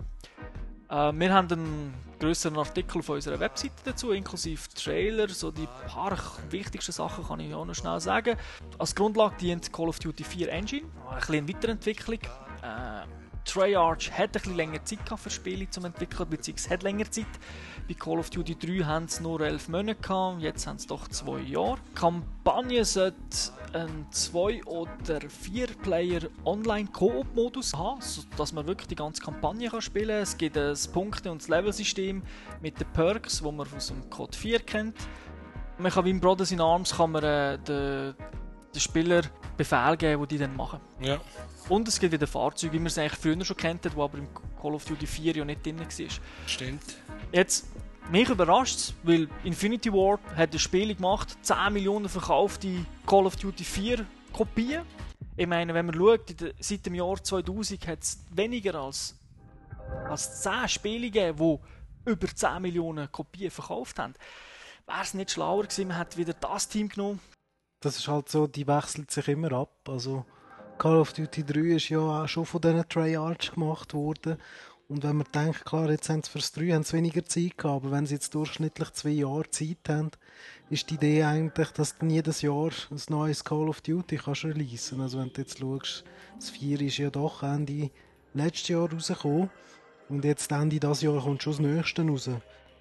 Äh, 0.89 1.13
wir 1.19 1.33
haben 1.33 1.53
einen 1.53 1.95
größeren 2.23 2.57
Artikel 2.57 3.01
auf 3.01 3.09
unserer 3.09 3.41
Webseite 3.41 3.75
dazu, 3.85 4.13
inklusive 4.13 4.69
Trailer. 4.77 5.29
So 5.29 5.51
die 5.51 5.67
paar 5.89 6.17
wichtigsten 6.51 6.93
Sachen 6.93 7.27
kann 7.27 7.41
ich 7.41 7.53
auch 7.53 7.65
noch 7.65 7.75
schnell 7.75 7.99
sagen. 7.99 8.37
Als 8.79 8.95
Grundlage 8.95 9.35
dient 9.41 9.73
Call 9.73 9.89
of 9.89 9.99
Duty 9.99 10.23
4 10.23 10.53
Engine, 10.53 10.87
ein 11.11 11.17
bisschen 11.17 11.35
eine 11.35 11.49
Weiterentwicklung. 11.49 12.21
Treyarch 13.53 14.11
hat 14.11 14.29
ein 14.29 14.33
bisschen 14.33 14.57
länger 14.57 14.83
Zeit 14.83 15.05
gehabt 15.05 15.23
für 15.23 15.31
Spiele 15.31 15.69
zum 15.69 15.85
entwickeln, 15.85 16.29
beziehungsweise 16.29 16.71
hat 16.71 16.83
länger 16.83 17.11
Zeit. 17.11 17.27
Bei 17.87 17.95
Call 17.95 18.19
of 18.19 18.31
Duty 18.31 18.57
3 18.59 18.85
haben 18.85 19.09
sie 19.09 19.23
nur 19.23 19.41
11 19.43 19.69
Monate 19.69 20.01
gehabt, 20.01 20.41
jetzt 20.41 20.67
haben 20.67 20.79
sie 20.79 20.87
doch 20.87 21.07
2 21.07 21.41
Jahre. 21.41 21.77
Die 21.91 21.95
Kampagne 21.95 22.85
sollte 22.85 23.17
einen 23.75 24.07
2- 24.11 24.65
oder 24.65 25.19
4-Player 25.19 26.23
Online-Koop-Modus 26.47 27.75
haben, 27.75 28.01
sodass 28.01 28.55
man 28.55 28.67
wirklich 28.67 28.89
die 28.89 28.97
ganze 28.97 29.21
Kampagne 29.23 29.69
kann 29.69 29.83
spielen 29.83 30.09
kann. 30.09 30.23
Es 30.23 30.39
gibt 30.39 30.57
ein 30.57 30.75
Punkte- 30.93 31.31
und 31.31 31.47
Level-System 31.47 32.23
mit 32.63 32.81
den 32.81 32.87
Perks, 32.93 33.43
die 33.43 33.53
man 33.53 33.67
aus 33.77 33.89
dem 33.89 34.09
Code 34.09 34.37
4 34.37 34.61
kennt. 34.61 34.97
Man 35.77 35.93
kann 35.93 36.05
wie 36.07 36.11
im 36.11 36.21
Brothers 36.21 36.53
in 36.53 36.61
Arms 36.61 36.97
kann 36.97 37.11
man, 37.11 37.25
äh, 37.25 37.59
den, 37.59 38.15
den 38.75 38.81
Spieler 38.81 39.23
Befehl 39.57 39.97
geben, 39.97 40.23
die 40.23 40.29
die 40.29 40.39
dann 40.39 40.57
machen. 40.57 40.81
Ja. 41.01 41.21
Und 41.69 41.87
es 41.89 41.99
gibt 42.01 42.13
wieder 42.13 42.27
Fahrzeuge, 42.27 42.73
wie 42.73 42.79
man 42.79 42.87
es 42.87 42.99
eigentlich 42.99 43.21
früher 43.21 43.45
schon 43.45 43.57
kennt, 43.57 43.95
wo 43.95 44.05
aber 44.05 44.19
im 44.19 44.29
Call 44.61 44.75
of 44.75 44.85
Duty 44.85 45.07
4 45.07 45.37
ja 45.37 45.45
nicht 45.45 45.65
drin 45.65 45.79
war. 45.79 45.89
Stimmt. 46.47 46.83
Jetzt, 47.33 47.67
mich 48.11 48.29
überrascht 48.29 48.77
es, 48.77 48.95
weil 49.03 49.29
Infinity 49.45 49.93
Ward 49.93 50.21
hat 50.37 50.53
ein 50.53 50.59
Spiel 50.59 50.95
gemacht, 50.95 51.37
10 51.43 51.73
Millionen 51.73 52.09
verkaufte 52.09 52.85
Call 53.07 53.27
of 53.27 53.37
Duty 53.37 53.65
4 53.65 54.07
Kopien. 54.33 54.83
Ich 55.37 55.47
meine, 55.47 55.73
wenn 55.73 55.87
man 55.87 55.95
schaut, 55.95 56.35
seit 56.61 56.87
dem 56.87 56.95
Jahr 56.95 57.23
2000 57.23 57.87
hat 57.87 58.03
es 58.03 58.19
weniger 58.31 58.75
als, 58.75 59.17
als 60.09 60.43
10 60.43 60.69
Spiele 60.69 61.11
gegeben, 61.11 61.39
die 61.39 62.11
über 62.11 62.27
10 62.27 62.61
Millionen 62.61 63.11
Kopien 63.11 63.51
verkauft 63.51 63.99
haben. 63.99 64.15
Wäre 64.87 65.03
es 65.03 65.15
nicht 65.15 65.31
schlauer 65.31 65.63
gewesen, 65.63 65.89
man 65.89 65.99
hätte 65.99 66.19
wieder 66.19 66.35
das 66.35 66.69
Team 66.69 66.89
genommen, 66.89 67.21
Das 67.83 67.99
ist 67.99 68.07
halt 68.07 68.29
so, 68.29 68.47
die 68.47 68.67
wechselt 68.67 69.11
sich 69.11 69.27
immer 69.29 69.53
ab. 69.53 69.73
Also 69.89 70.25
Call 70.79 71.01
of 71.01 71.13
Duty 71.13 71.45
3 71.45 71.61
ist 71.77 71.89
ja 71.89 71.99
auch 71.99 72.29
schon 72.29 72.47
von 72.47 72.61
diesen 72.61 72.89
Treyarch 72.89 73.53
gemacht 73.53 73.93
worden. 73.93 74.39
Und 74.89 75.03
wenn 75.03 75.17
man 75.17 75.27
denkt, 75.35 75.65
klar, 75.65 75.91
jetzt 75.91 76.09
haben 76.09 76.23
sie 76.23 76.31
fürs 76.31 76.53
3 76.53 76.73
haben 76.73 76.85
sie 76.85 76.97
weniger 76.97 77.25
Zeit 77.25 77.59
gehabt, 77.59 77.85
aber 77.85 77.91
wenn 77.91 78.07
sie 78.07 78.15
jetzt 78.15 78.35
durchschnittlich 78.35 78.93
zwei 78.93 79.11
Jahre 79.11 79.51
Zeit 79.51 79.89
haben, 79.89 80.11
ist 80.71 80.91
die 80.91 80.95
Idee 80.95 81.25
eigentlich, 81.25 81.71
dass 81.71 81.99
du 81.99 82.07
jedes 82.07 82.43
Jahr 82.43 82.71
ein 82.91 83.01
neues 83.09 83.43
Call 83.43 83.69
of 83.69 83.81
Duty 83.81 84.17
kannst 84.17 84.45
releasen. 84.45 85.01
Also 85.01 85.19
wenn 85.19 85.33
du 85.33 85.41
jetzt 85.41 85.59
schaust, 85.59 86.05
das 86.37 86.51
4 86.51 86.81
ist 86.83 86.99
ja 86.99 87.11
doch 87.11 87.43
Ende 87.43 87.91
letztes 88.35 88.69
Jahr 88.69 88.93
rausgekommen 88.93 89.51
und 90.09 90.25
jetzt 90.25 90.53
Ende 90.53 90.79
dieses 90.79 91.03
Jahr 91.03 91.21
kommt 91.21 91.43
schon 91.43 91.53
das 91.53 91.61
nächste 91.61 92.07
raus. 92.07 92.31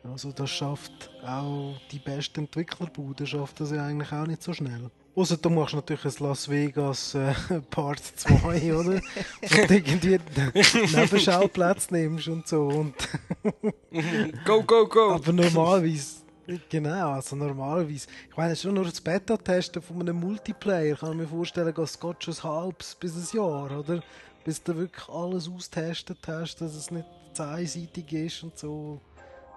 Also 0.04 0.32
das 0.32 0.49
schafft 0.49 1.12
auch 1.26 1.76
die 1.91 1.99
besten 1.99 2.41
Entwicklerbude, 2.41 3.28
schafft 3.28 3.60
das 3.60 3.72
ja 3.72 3.86
eigentlich 3.86 4.12
auch 4.12 4.26
nicht 4.26 4.41
so 4.41 4.54
schnell. 4.54 4.89
Außer 5.14 5.38
du 5.38 5.49
machst 5.49 5.76
natürlich 5.76 6.06
ein 6.06 6.26
Las 6.26 6.49
Vegas 6.49 7.16
äh, 7.16 7.34
Part 7.70 7.99
2, 7.99 8.74
oder? 8.80 8.93
Und 8.93 9.72
irgendwie 9.72 10.16
einen 10.16 10.91
Nebenschauplatz 10.93 11.91
nimmst 11.91 12.30
und 12.30 12.47
so. 12.47 12.68
Und 12.68 12.95
Go, 14.45 14.64
go, 14.64 14.88
go! 14.88 15.12
aber 15.12 15.34
normalerweise, 15.34 16.22
genau, 16.70 17.12
also 17.12 17.36
normalerweise, 17.36 18.08
ich 18.30 18.38
meine, 18.38 18.56
schon 18.56 18.74
nur 18.74 18.86
das 18.86 19.02
Beta-Testen 19.02 19.82
von 19.82 19.99
einem 19.99 20.20
Multiplayer, 20.20 20.95
kann 20.95 21.12
ich 21.12 21.18
mir 21.18 21.28
vorstellen, 21.28 21.74
es 21.78 21.99
geht 21.99 22.24
schon 22.24 22.34
ein 22.34 22.43
halbes 22.43 22.95
bis 22.95 23.16
ein 23.16 23.38
Jahr, 23.38 23.80
oder? 23.80 24.02
Bis 24.45 24.64
du 24.64 24.76
wirklich 24.76 25.10
alles 25.10 25.49
austestet 25.49 26.20
hast, 26.26 26.56
dass 26.62 26.74
es 26.74 26.89
nicht 26.89 27.06
zu 27.34 27.43
einseitig 27.43 28.12
ist 28.14 28.43
und 28.43 28.58
so. 28.58 28.99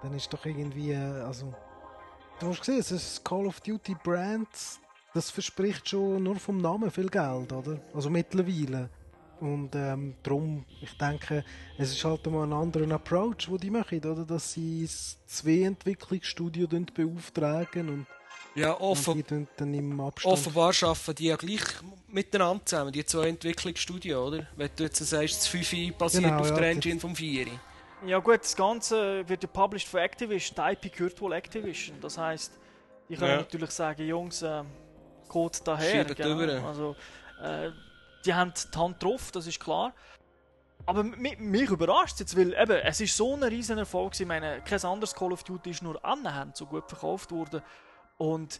Dann 0.05 0.13
ist 0.13 0.31
doch 0.31 0.45
irgendwie, 0.45 0.91
äh, 0.91 1.23
also, 1.23 1.51
du 2.39 2.47
hast 2.49 2.59
gesehen, 2.59 2.77
es 2.77 2.91
ist 2.91 3.25
Call 3.25 3.47
of 3.47 3.59
Duty 3.59 3.95
Brand, 4.03 4.47
das 5.15 5.31
verspricht 5.31 5.89
schon 5.89 6.21
nur 6.21 6.35
vom 6.35 6.61
Namen 6.61 6.91
viel 6.91 7.09
Geld, 7.09 7.51
oder? 7.51 7.79
Also 7.91 8.11
mittlerweile. 8.11 8.87
Und 9.39 9.73
ähm, 9.73 10.13
darum, 10.21 10.63
ich 10.79 10.95
denke, 10.95 11.43
es 11.79 11.91
ist 11.91 12.05
halt 12.05 12.23
mal 12.27 12.43
ein 12.43 12.53
anderer 12.53 12.93
Approach, 12.93 13.47
den 13.47 13.57
die 13.57 13.71
machen, 13.71 13.97
oder? 13.97 14.23
Dass 14.25 14.53
sie 14.53 14.87
zwei 15.25 15.63
Entwicklungsstudio 15.63 16.67
beauftragen 16.67 17.89
und, 17.89 18.05
Ja, 18.53 18.79
offen, 18.79 19.25
offenbar 20.23 20.73
arbeiten 20.83 21.15
die 21.15 21.25
ja 21.25 21.35
gleich 21.35 21.63
miteinander 22.09 22.63
zusammen, 22.63 22.91
die 22.91 23.03
zwei 23.03 23.29
Entwicklungsstudien, 23.29 24.17
oder? 24.17 24.47
Wenn 24.55 24.69
du 24.75 24.83
jetzt 24.83 25.03
sagst, 25.03 25.35
das 25.35 25.47
5 25.47 25.97
basiert 25.97 26.25
Genau, 26.25 26.41
auf 26.41 26.49
ja, 26.49 26.55
der 26.55 26.69
Engine 26.69 26.99
vom 26.99 27.15
4. 27.15 27.47
Ja 28.05 28.19
gut, 28.19 28.41
das 28.41 28.55
Ganze 28.55 29.27
wird 29.27 29.43
ja 29.43 29.49
published 29.49 29.87
von 29.87 29.99
Activision. 30.01 30.55
Die 30.55 30.73
IP 30.87 30.95
gehört 30.95 31.19
wohl 31.21 31.33
Activision. 31.33 31.99
Das 32.01 32.17
heisst, 32.17 32.53
die 33.09 33.15
können 33.15 33.31
Ja. 33.31 33.37
natürlich 33.37 33.71
sagen, 33.71 34.05
Jungs, 34.07 34.41
äh, 34.41 34.63
Code 35.27 35.57
daher. 35.63 36.05
Genau. 36.05 36.67
Also, 36.67 36.95
äh, 37.41 37.71
die 38.25 38.33
haben 38.33 38.53
die 38.73 38.77
Hand 38.77 39.03
drauf, 39.03 39.31
das 39.31 39.47
ist 39.47 39.59
klar. 39.59 39.93
Aber 40.85 41.03
mi- 41.03 41.35
mich 41.37 41.69
überrascht 41.69 42.13
es 42.15 42.19
jetzt, 42.19 42.37
weil 42.37 42.53
eben, 42.53 42.77
es 42.83 43.01
ist 43.01 43.17
so 43.17 43.33
ein 43.35 43.43
riesen 43.43 43.77
Erfolg. 43.77 44.19
Ich 44.19 44.25
meine, 44.27 44.61
kein 44.61 44.83
anderes 44.83 45.15
Call 45.15 45.31
of 45.31 45.43
Duty 45.43 45.71
ist 45.71 45.81
nur 45.81 46.03
annähernd 46.05 46.55
so 46.55 46.65
gut 46.67 46.87
verkauft 46.87 47.31
worden. 47.31 47.61
Und 48.17 48.59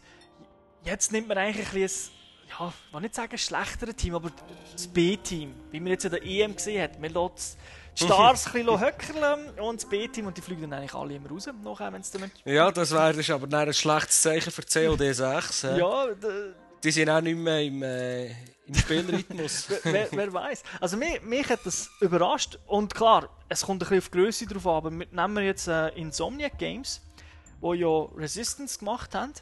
jetzt 0.82 1.12
nimmt 1.12 1.28
man 1.28 1.38
eigentlich 1.38 1.66
ein 1.68 1.72
bisschen, 1.82 2.12
ein, 2.12 2.48
ja, 2.58 2.72
ich 2.88 2.92
will 2.94 3.00
nicht 3.02 3.14
sagen 3.14 3.32
ein 3.32 3.38
schlechteres 3.38 3.94
Team, 3.96 4.14
aber 4.16 4.30
das 4.72 4.88
B-Team, 4.88 5.54
wie 5.70 5.78
man 5.80 5.88
jetzt 5.92 6.04
in 6.04 6.10
der 6.10 6.24
EM 6.24 6.56
gesehen 6.56 6.82
hat. 6.82 6.98
Man 6.98 7.12
lässt 7.12 7.58
Stars 7.96 8.46
ein 8.46 8.52
bisschen 8.52 8.80
höckeln 8.80 9.58
und 9.58 9.82
das 9.82 9.88
B-Team 9.88 10.26
und 10.26 10.36
die 10.36 10.40
fliegen 10.42 10.62
dann 10.70 10.74
eigentlich 10.80 10.94
alle 10.94 11.14
immer 11.14 11.30
raus, 11.30 11.48
nachher, 11.64 11.92
wenn 11.92 12.00
es 12.02 12.10
dann... 12.10 12.30
Ja, 12.44 12.70
das 12.70 12.92
wäre 12.92 13.12
ist 13.12 13.30
aber 13.30 13.46
dann 13.46 13.68
ein 13.68 13.74
schlechtes 13.74 14.22
Zeichen 14.22 14.50
für 14.52 14.62
COD 14.62 15.14
6. 15.14 15.62
hä? 15.64 15.78
Ja, 15.78 16.06
d- 16.14 16.52
Die 16.84 16.90
sind 16.90 17.08
auch 17.08 17.20
nicht 17.20 17.36
mehr 17.38 17.62
im, 17.62 17.82
äh, 17.82 18.26
im 18.66 18.74
Spielrhythmus. 18.74 19.68
wer, 19.84 20.08
wer 20.10 20.32
weiß. 20.32 20.62
Also 20.80 20.96
mich, 20.96 21.22
mich 21.22 21.48
hat 21.48 21.60
das 21.64 21.88
überrascht 22.00 22.58
und 22.66 22.94
klar, 22.94 23.28
es 23.48 23.62
kommt 23.62 23.82
ein 23.82 23.88
bisschen 23.88 23.98
auf 23.98 24.08
die 24.10 24.18
Größe 24.18 24.46
drauf 24.46 24.66
an, 24.66 24.74
aber 24.74 24.90
nehmen 24.90 25.34
wir 25.34 25.42
jetzt 25.42 25.66
äh, 25.68 25.88
Insomniac 25.90 26.58
Games, 26.58 27.00
wo 27.60 27.72
ja 27.74 27.88
Resistance 28.16 28.78
gemacht 28.78 29.14
haben 29.14 29.32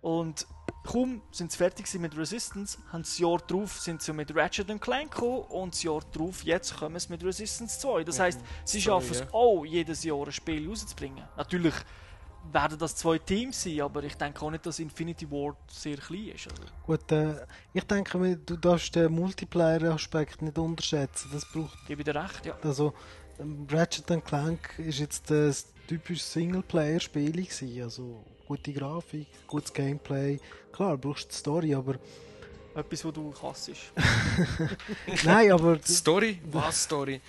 und 0.00 0.46
kaum 0.90 1.22
sind 1.30 1.52
sie 1.52 1.58
fertig 1.58 1.92
mit 2.00 2.16
Resistance, 2.16 2.78
haben 2.92 3.02
das 3.02 3.18
Jahr 3.18 3.38
drauf 3.38 3.78
sind 3.78 4.02
sie 4.02 4.12
mit 4.12 4.34
Ratchet 4.34 4.68
Clank 4.80 5.12
gekommen 5.12 5.44
und 5.48 5.74
das 5.74 5.82
Jahr 5.82 6.00
drauf 6.12 6.42
jetzt 6.42 6.76
kommen 6.76 6.98
sie 6.98 7.08
mit 7.10 7.24
Resistance 7.24 7.78
2. 7.78 8.04
Das 8.04 8.18
heisst, 8.18 8.40
sie 8.64 8.80
schaffen 8.80 9.12
es 9.12 9.22
auch, 9.32 9.64
jedes 9.64 10.02
Jahr 10.04 10.26
ein 10.26 10.32
Spiel 10.32 10.68
rauszubringen. 10.68 11.24
Natürlich 11.36 11.74
werden 12.52 12.78
das 12.78 12.96
zwei 12.96 13.18
Teams 13.18 13.62
sein, 13.62 13.82
aber 13.82 14.02
ich 14.02 14.14
denke 14.16 14.42
auch 14.42 14.50
nicht, 14.50 14.66
dass 14.66 14.78
Infinity 14.78 15.30
Ward 15.30 15.56
sehr 15.68 15.96
klein 15.98 16.32
ist. 16.34 16.48
Also. 16.48 16.62
Gut, 16.86 17.12
äh, 17.12 17.46
ich 17.72 17.84
denke, 17.84 18.36
du 18.36 18.56
darfst 18.56 18.94
den 18.96 19.12
Multiplayer-Aspekt 19.12 20.42
nicht 20.42 20.58
unterschätzen. 20.58 21.30
Das 21.32 21.44
braucht 21.44 21.86
Gebe 21.86 22.00
ich 22.00 22.04
dir 22.04 22.14
recht, 22.14 22.46
ja. 22.46 22.56
Also, 22.62 22.94
ähm, 23.38 23.66
Ratchet 23.70 24.06
Clank 24.24 24.78
ist 24.78 24.98
jetzt 24.98 25.30
äh, 25.30 25.50
ein 25.50 25.54
typisches 25.86 26.32
Singleplayer-Spiel. 26.32 27.46
Also, 27.82 28.24
gute 28.50 28.72
Grafik, 28.72 29.28
gutes 29.46 29.72
Gameplay. 29.72 30.40
Klar, 30.72 30.96
du 30.96 31.08
brauchst 31.08 31.30
die 31.30 31.36
Story, 31.36 31.72
aber... 31.72 31.94
Etwas, 32.74 33.04
wo 33.04 33.12
du 33.12 33.32
hassest. 33.40 33.92
Nein, 35.24 35.52
aber 35.52 35.78
Story? 35.84 36.40
Was 36.50 36.82
Story? 36.82 37.20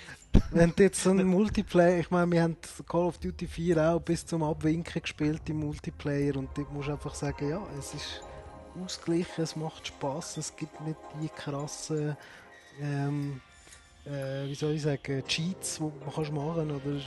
wenn 0.50 0.74
du 0.76 0.82
jetzt 0.82 1.04
so 1.04 1.12
einen 1.12 1.28
Multiplayer... 1.28 2.00
Ich 2.00 2.10
meine, 2.10 2.32
wir 2.32 2.42
haben 2.42 2.58
Call 2.88 3.02
of 3.02 3.20
Duty 3.20 3.46
4 3.46 3.78
auch 3.78 4.00
bis 4.00 4.26
zum 4.26 4.42
Abwinken 4.42 5.00
gespielt 5.00 5.48
im 5.48 5.60
Multiplayer 5.60 6.38
und 6.38 6.50
dort 6.58 6.74
musst 6.74 6.88
du 6.88 6.94
einfach 6.94 7.14
sagen, 7.14 7.50
ja, 7.50 7.62
es 7.78 7.94
ist 7.94 8.22
ausgeglichen, 8.84 9.44
es 9.44 9.56
macht 9.56 9.86
Spaß, 9.86 10.38
es 10.38 10.56
gibt 10.56 10.82
nicht 10.82 10.98
die 11.22 11.30
krassen... 11.30 12.18
Ähm, 12.82 13.42
äh, 14.06 14.48
wie 14.48 14.56
soll 14.56 14.72
ich 14.72 14.82
sagen, 14.82 15.24
Cheats, 15.28 15.76
die 15.76 15.84
man 15.84 16.14
kannst 16.16 16.32
machen 16.32 16.72
oder 16.72 17.00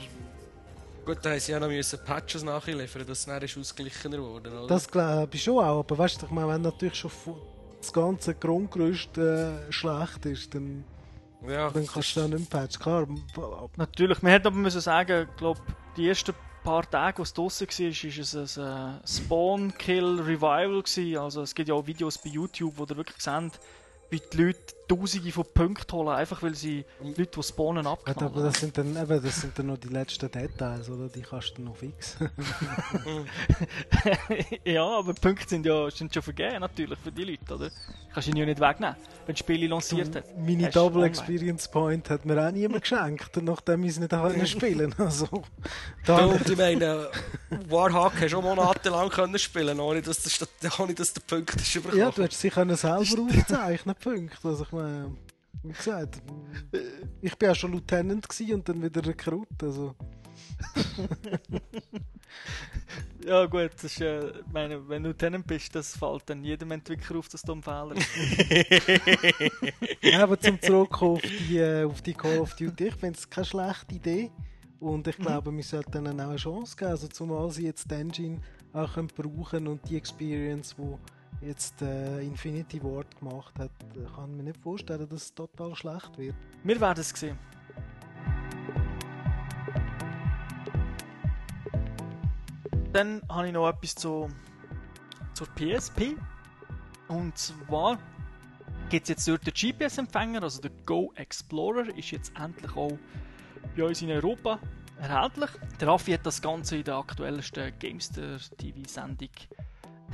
Gut, 1.05 1.19
da 1.21 1.31
haben 1.31 1.39
sie 1.39 1.51
ja 1.51 1.59
noch 1.59 1.67
müssen 1.67 2.03
Patches 2.03 2.43
nachliefern, 2.43 3.05
dass 3.05 3.19
es 3.19 3.27
dann 3.27 3.41
ist 3.43 3.57
ausgeglichener 3.57 4.17
wurde, 4.17 4.49
oder? 4.49 4.67
Das 4.67 4.87
glaube 4.89 5.29
ich 5.31 5.43
schon 5.43 5.63
auch, 5.63 5.79
aber 5.79 5.97
weißt 5.97 6.21
du, 6.21 6.25
ich 6.25 6.31
meine, 6.31 6.47
wenn 6.47 6.61
natürlich 6.61 6.95
schon 6.95 7.11
das 7.79 7.93
ganze 7.93 8.33
Grundgerüst 8.33 9.17
äh, 9.19 9.71
schlecht 9.71 10.25
ist, 10.25 10.55
dann, 10.55 10.83
ja, 11.47 11.69
dann 11.69 11.85
kannst 11.85 12.15
du 12.15 12.21
da 12.21 12.27
nicht 12.27 12.51
mehr 12.51 12.61
patchen. 12.61 12.81
Klar, 12.81 13.07
Natürlich, 13.75 14.21
man 14.23 14.31
hätte 14.31 14.47
aber 14.47 14.57
müssen 14.57 14.81
sagen, 14.81 15.27
ich 15.29 15.37
glaube, 15.37 15.61
die 15.95 16.09
ersten 16.09 16.33
paar 16.65 16.89
Tage, 16.89 17.19
als 17.19 17.29
es 17.29 17.33
draussen 17.35 17.67
war, 17.67 17.77
war 17.77 18.43
es 18.43 18.57
ein 18.57 18.97
äh, 19.03 19.07
Spawn-Kill-Revival. 19.07 20.83
Also 21.21 21.43
es 21.43 21.53
gibt 21.53 21.69
ja 21.69 21.75
auch 21.75 21.85
Videos 21.85 22.17
bei 22.17 22.31
YouTube, 22.31 22.73
wo 22.77 22.83
ihr 22.85 22.97
wirklich 22.97 23.21
seht, 23.21 23.59
wie 24.09 24.19
die 24.33 24.37
Leute 24.37 24.59
Tausende 24.87 25.31
von 25.31 25.45
Punkten 25.53 25.91
holen, 25.93 26.09
einfach 26.09 26.41
weil 26.43 26.55
sie 26.55 26.85
Leute, 27.01 27.27
die 27.37 27.43
spawnen, 27.43 27.87
abknallen. 27.87 28.31
aber 28.31 28.43
das 28.43 28.59
sind, 28.59 28.77
dann, 28.77 28.95
eben, 28.95 29.23
das 29.23 29.41
sind 29.41 29.57
dann 29.57 29.67
noch 29.67 29.77
die 29.77 29.87
letzten 29.87 30.29
Details, 30.29 30.89
oder? 30.89 31.07
Die 31.09 31.21
kannst 31.21 31.51
du 31.51 31.55
dann 31.55 31.65
noch 31.65 31.77
fixen. 31.77 32.29
ja, 34.65 34.85
aber 34.85 35.13
die 35.13 35.21
Punkte 35.21 35.47
sind 35.49 35.65
ja 35.65 35.89
sind 35.89 36.13
schon 36.13 36.23
vergeben, 36.23 36.59
natürlich, 36.59 36.99
für 36.99 37.11
die 37.11 37.23
Leute, 37.23 37.53
oder? 37.53 37.69
Kannst 38.13 38.27
du 38.27 38.31
ihn 38.31 38.37
ja 38.37 38.45
nicht 38.45 38.59
wegnehmen, 38.59 38.95
wenn 39.25 39.33
das 39.35 39.39
Spiel 39.39 39.67
lanciert 39.67 40.15
hat. 40.15 40.37
Meine 40.37 40.69
Double 40.69 41.03
online. 41.03 41.07
Experience 41.07 41.67
Point 41.67 42.09
hat 42.09 42.25
mir 42.25 42.47
auch 42.47 42.51
niemand 42.51 42.81
geschenkt, 42.81 43.37
nachdem 43.41 43.83
ich 43.83 43.91
es 43.91 43.99
nicht 43.99 44.09
können 44.11 44.47
spielen 44.47 44.95
Also, 44.97 45.27
Ja, 45.33 45.41
da, 46.17 46.25
und 46.25 46.49
ich 46.49 46.57
meine, 46.57 47.09
Warhawk 47.69 48.13
hast 48.21 48.31
du 48.33 48.37
auch 48.37 48.43
monatelang 48.43 49.09
können 49.09 49.39
spielen, 49.39 49.79
ohne 49.79 50.01
dass, 50.01 50.21
der, 50.21 50.29
Stat- 50.29 50.79
ohne 50.79 50.93
dass 50.93 51.13
der 51.13 51.21
Punkt 51.21 51.55
ist 51.55 51.75
überkommen. 51.75 52.01
ja, 52.01 52.11
du 52.11 52.23
hättest 52.23 52.41
sie 52.41 52.49
können 52.49 52.75
selber 52.75 53.21
aufzeichnen, 53.21 53.95
Punkte. 54.01 54.47
Also, 54.47 54.65
meine, 54.75 55.15
Wie 55.63 55.71
gesagt, 55.71 56.21
ich 57.21 57.35
bin 57.37 57.49
auch 57.49 57.55
schon 57.55 57.71
Lieutenant 57.71 58.27
und 58.51 58.69
dann 58.69 58.83
wieder 58.83 59.05
Rekrut, 59.05 59.63
also... 59.63 59.95
Ja 63.25 63.45
gut, 63.47 63.71
das 63.73 63.85
ist, 63.85 64.01
äh, 64.01 64.33
meine, 64.53 64.87
wenn 64.87 65.01
du 65.01 65.09
Lieutenant 65.09 65.47
bist, 65.47 65.73
das 65.73 65.97
fällt 65.97 66.29
dann 66.29 66.43
jedem 66.43 66.69
Entwickler 66.71 67.17
auf, 67.17 67.27
dass 67.27 67.41
du 67.41 67.53
ein 67.53 67.63
Fehler. 67.63 67.95
Ja, 70.01 70.23
aber 70.23 70.39
zum 70.39 70.61
Zurückkommen 70.61 71.15
auf 71.15 71.23
die, 71.23 71.57
äh, 71.57 71.85
auf 71.85 72.03
die 72.03 72.13
Call 72.13 72.37
of 72.37 72.55
Duty, 72.55 72.87
ich 72.87 72.95
finde 72.95 73.17
es 73.17 73.27
keine 73.27 73.45
schlechte 73.45 73.95
Idee. 73.95 74.31
Und 74.79 75.07
ich 75.07 75.17
glaube, 75.17 75.51
wir 75.51 75.63
sollten 75.63 76.05
ihnen 76.05 76.19
auch 76.19 76.29
eine 76.29 76.35
Chance 76.35 76.75
geben. 76.77 76.91
Also 76.91 77.07
zumal 77.07 77.49
sie 77.49 77.63
jetzt 77.63 77.89
die 77.89 77.95
Engine 77.95 78.41
auch 78.73 78.93
können 78.93 79.07
brauchen 79.07 79.67
und 79.67 79.89
die 79.89 79.97
Experience, 79.97 80.75
die 80.77 80.97
jetzt 81.41 81.81
äh, 81.81 82.21
Infinity 82.21 82.81
Ward 82.83 83.19
gemacht 83.19 83.57
hat, 83.59 83.71
äh, 83.95 84.05
kann 84.15 84.31
ich 84.31 84.37
mir 84.37 84.43
nicht 84.43 84.57
vorstellen, 84.61 85.07
dass 85.09 85.23
es 85.23 85.33
total 85.33 85.75
schlecht 85.75 86.17
wird. 86.17 86.35
Wir 86.63 86.79
werden 86.79 86.99
es 86.99 87.09
sehen. 87.09 87.37
Dann 92.93 93.21
habe 93.27 93.47
ich 93.47 93.53
noch 93.53 93.67
etwas 93.67 93.95
zu, 93.95 94.29
zur 95.33 95.47
PSP. 95.47 96.15
Und 97.09 97.37
zwar 97.37 97.99
gibt 98.89 99.03
es 99.03 99.09
jetzt 99.09 99.27
dort 99.27 99.45
den 99.45 99.53
GPS-Empfänger, 99.53 100.43
also 100.43 100.61
der 100.61 100.71
Go 100.85 101.11
Explorer, 101.15 101.95
ist 101.97 102.11
jetzt 102.11 102.31
endlich 102.39 102.75
auch 102.75 102.97
bei 103.75 103.83
uns 103.83 104.01
in 104.01 104.11
Europa 104.11 104.59
erhältlich. 104.99 105.49
Der 105.79 105.89
Raffi 105.89 106.13
hat 106.13 106.25
das 106.25 106.41
Ganze 106.41 106.77
in 106.77 106.83
der 106.85 106.95
aktuellsten 106.95 107.77
Gamester 107.79 108.37
TV-Sendung 108.57 109.29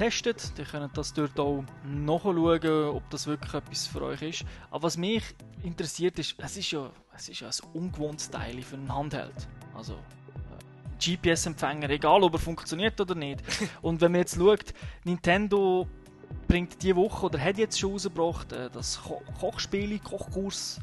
getestet. 0.02 0.54
Ihr 0.58 0.66
könnt 0.66 0.98
das 0.98 1.14
dort 1.14 1.40
auch 1.40 1.64
nachschauen, 1.86 2.90
ob 2.90 3.10
das 3.10 3.28
wirklich 3.28 3.54
etwas 3.54 3.88
für 3.88 4.02
euch 4.02 4.22
ist. 4.22 4.46
Aber 4.72 4.84
was 4.84 4.98
mich 4.98 5.24
interessiert 5.64 6.18
ist, 6.18 6.36
es 6.38 6.58
ist 6.58 6.72
ja, 6.72 6.90
es 7.16 7.30
ist 7.30 7.42
ja 7.42 7.48
ein 7.48 7.70
ungewohntes 7.74 8.30
Teil 8.30 8.62
für 8.62 8.76
einen 8.76 8.94
Handheld. 8.94 9.48
Also 9.76 9.94
äh, 9.94 11.18
GPS-Empfänger, 11.18 11.90
egal 11.90 12.24
ob 12.24 12.34
er 12.34 12.40
funktioniert 12.40 13.00
oder 13.00 13.16
nicht. 13.16 13.42
Und 13.82 14.02
wenn 14.02 14.12
man 14.12 14.22
jetzt 14.22 14.36
schaut, 14.36 14.74
Nintendo 15.04 15.88
bringt 16.48 16.82
diese 16.82 16.96
Woche 16.96 17.28
oder 17.28 17.40
hat 17.40 17.58
jetzt 17.58 17.80
schon 17.80 17.92
rausgebracht, 17.92 18.52
äh, 18.54 18.70
das 18.72 19.02
Ko 19.02 19.22
Kochspiel, 19.40 20.00
Kochkurs. 20.00 20.80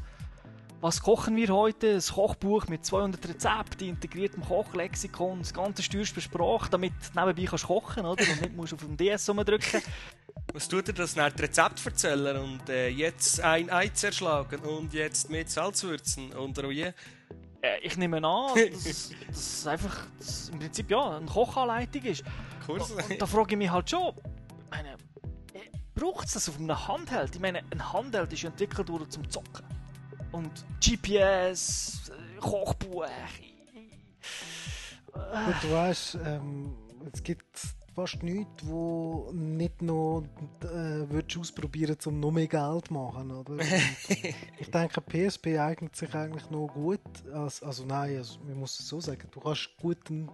Was 0.81 1.01
kochen 1.01 1.35
wir 1.35 1.49
heute? 1.49 1.95
Ein 1.95 2.01
Kochbuch 2.01 2.67
mit 2.67 2.85
200 2.85 3.27
Rezepten, 3.27 3.89
integriertem 3.89 4.45
Kochlexikon, 4.45 5.39
das 5.39 5.53
ganze 5.53 5.83
steuerst 5.83 6.13
per 6.13 6.21
Sprache, 6.21 6.69
damit 6.69 6.93
du 6.93 7.19
nebenbei 7.19 7.43
kannst 7.43 7.65
kochen 7.65 8.05
oder? 8.05 8.23
und 8.23 8.41
nicht 8.41 8.55
musst 8.55 8.73
auf 8.73 8.79
dem 8.79 8.95
DS 8.95 9.29
rumdrücken. 9.29 9.81
Was 10.53 10.69
tut 10.69 10.87
er 10.87 10.93
das 10.93 11.17
nach 11.17 11.37
Rezept 11.37 11.85
erzählen 11.85 12.37
und 12.37 12.69
äh, 12.69 12.87
jetzt 12.87 13.41
ein 13.41 13.69
Ei 13.69 13.89
zerschlagen 13.89 14.61
und 14.61 14.93
jetzt 14.93 15.29
mit 15.29 15.49
Salz 15.49 15.83
würzen 15.83 16.31
und 16.31 16.57
wie? 16.57 16.81
Äh, 16.81 16.93
ich 17.81 17.97
nehme 17.97 18.17
an, 18.25 18.57
dass 18.71 19.11
das 19.27 19.67
einfach 19.67 20.07
dass 20.17 20.47
im 20.47 20.59
Prinzip 20.59 20.89
ja, 20.89 21.17
eine 21.17 21.25
Kochanleitung 21.25 22.03
ist. 22.03 22.23
Kurs. 22.65 22.89
Und 22.91 23.21
da 23.21 23.25
frage 23.25 23.51
ich 23.51 23.57
mich 23.57 23.69
halt 23.69 23.89
schon, 23.89 24.13
meine, 24.71 24.95
braucht 25.93 26.27
es 26.27 26.33
das 26.35 26.47
auf 26.47 26.57
einem 26.57 26.87
Handheld? 26.87 27.35
Ich 27.35 27.41
meine, 27.41 27.63
ein 27.69 27.93
Handheld 27.93 28.31
ist 28.31 28.45
entwickelt 28.45 28.87
worden 28.87 29.11
zum 29.11 29.29
Zocken. 29.29 29.78
Und 30.31 30.65
GPS, 30.79 32.09
äh, 32.09 32.39
Kochbuch. 32.39 33.05
Gut, 35.11 35.55
du 35.63 35.71
weißt, 35.71 36.19
ähm, 36.25 36.75
es 37.11 37.23
gibt 37.23 37.45
fast 37.95 38.23
nichts, 38.23 38.65
wo 38.65 39.29
nicht 39.33 39.81
noch 39.81 40.23
äh, 40.61 41.09
würdest 41.09 41.37
ausprobieren 41.37 41.97
um 42.05 42.19
noch 42.19 42.31
mehr 42.31 42.47
Geld 42.47 42.87
zu 42.87 42.93
machen, 42.93 43.31
oder? 43.31 43.51
Und 43.53 43.63
ich 44.59 44.71
denke, 44.71 45.01
PSP 45.01 45.59
eignet 45.59 45.95
sich 45.95 46.13
eigentlich 46.13 46.49
noch 46.49 46.67
gut, 46.67 47.01
als, 47.33 47.61
also 47.63 47.85
nein, 47.85 48.17
also, 48.17 48.39
man 48.47 48.59
muss 48.59 48.79
es 48.79 48.87
so 48.87 49.01
sagen, 49.01 49.27
du 49.31 49.39
kannst 49.39 49.69
gut 49.81 49.97
einen 50.09 50.29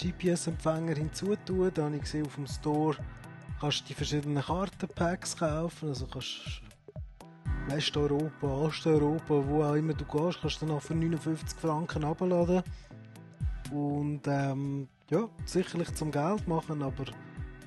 GPS-Empfänger 0.00 0.94
hinzutun, 0.94 1.70
da 1.74 1.84
habe 1.84 1.96
ich 1.96 2.02
gesehen 2.02 2.26
auf 2.26 2.34
dem 2.34 2.46
Store, 2.46 2.96
kannst 3.60 3.82
du 3.82 3.84
die 3.88 3.94
verschiedenen 3.94 4.42
Kartenpacks 4.42 5.36
kaufen, 5.36 5.90
also 5.90 6.06
kannst 6.06 6.62
Westeuropa, 7.68 8.46
Osteuropa, 8.46 9.42
wo 9.46 9.62
auch 9.62 9.74
immer 9.74 9.92
du 9.92 10.04
gehst, 10.04 10.40
kannst 10.40 10.62
du 10.62 10.66
dann 10.66 10.76
auch 10.76 10.82
für 10.82 10.94
59 10.94 11.58
Franken 11.58 12.04
abladen. 12.04 12.62
Und 13.70 14.22
ähm, 14.26 14.88
ja, 15.10 15.28
sicherlich 15.44 15.94
zum 15.94 16.10
Geld 16.10 16.48
machen, 16.48 16.82
aber 16.82 17.04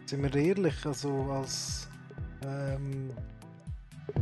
sind 0.06 0.24
wir 0.24 0.34
ehrlich, 0.36 0.86
also 0.86 1.32
als, 1.32 1.88
ähm, 2.43 3.12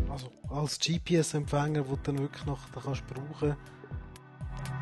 also 0.10 0.30
als 0.50 0.78
GPS-Empfänger, 0.80 1.88
wo 1.88 1.96
du 1.96 2.02
dann 2.04 2.20
wirklich 2.20 2.46
noch 2.46 2.60
da 2.74 2.82
kannst 2.82 3.04
brauchen, 3.08 3.56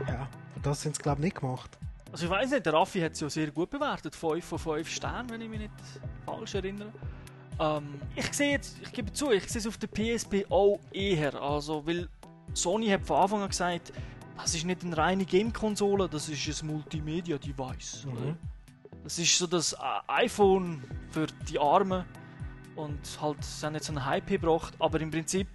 ja, 0.07 0.27
für 0.53 0.59
das 0.61 0.81
sind 0.81 0.95
sie 0.95 1.01
glaube 1.01 1.19
ich 1.19 1.25
nicht 1.25 1.39
gemacht. 1.39 1.77
Also 2.11 2.25
ich 2.25 2.31
weiß 2.31 2.51
nicht, 2.51 2.65
der 2.65 2.73
Raffi 2.73 2.99
hat 3.01 3.11
es 3.13 3.19
ja 3.19 3.29
sehr 3.29 3.51
gut 3.51 3.69
bewertet, 3.69 4.15
5 4.15 4.43
von 4.43 4.59
5 4.59 4.89
Sternen, 4.89 5.29
wenn 5.29 5.41
ich 5.41 5.49
mich 5.49 5.59
nicht 5.59 5.71
falsch 6.25 6.55
erinnere. 6.55 6.91
Ähm, 7.59 7.99
ich 8.15 8.31
sehe 8.33 8.51
jetzt, 8.51 8.77
ich 8.81 8.91
gebe 8.91 9.11
zu, 9.11 9.31
ich 9.31 9.47
sehe 9.49 9.59
es 9.59 9.67
auf 9.67 9.77
der 9.77 9.87
PSP 9.87 10.45
auch 10.49 10.79
eher, 10.91 11.33
also 11.41 11.85
weil 11.87 12.07
Sony 12.53 12.87
hat 12.89 13.05
von 13.05 13.17
Anfang 13.21 13.41
an 13.41 13.49
gesagt, 13.49 13.91
das 14.37 14.53
ist 14.53 14.65
nicht 14.65 14.83
eine 14.83 14.95
reine 14.95 15.25
Game-Konsole, 15.25 16.07
das 16.07 16.29
ist 16.29 16.61
ein 16.63 16.67
Multimedia-Device. 16.67 18.05
oder? 18.11 18.37
Das 19.03 19.17
ist 19.17 19.37
so 19.37 19.47
das 19.47 19.73
äh, 19.73 19.77
iPhone 20.07 20.83
für 21.09 21.25
die 21.49 21.57
Armen 21.59 22.05
und 22.75 22.99
halt, 23.21 23.43
sie 23.43 23.65
haben 23.65 23.73
jetzt 23.73 23.89
einen 23.89 24.05
Hype 24.05 24.27
gebracht, 24.27 24.73
aber 24.79 25.01
im 25.01 25.09
Prinzip 25.09 25.47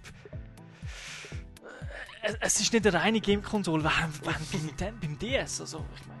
äh, 2.23 2.27
es- 2.27 2.37
es 2.41 2.59
ist 2.61 2.73
nicht 2.73 2.85
eine 2.87 2.97
reine 2.99 3.21
Game-Konsole, 3.21 3.83
beim, 4.23 4.33
Nintendo- 4.61 4.99
beim 4.99 5.17
DS, 5.19 5.61
also 5.61 5.85
ich 5.95 6.05
meine, 6.07 6.12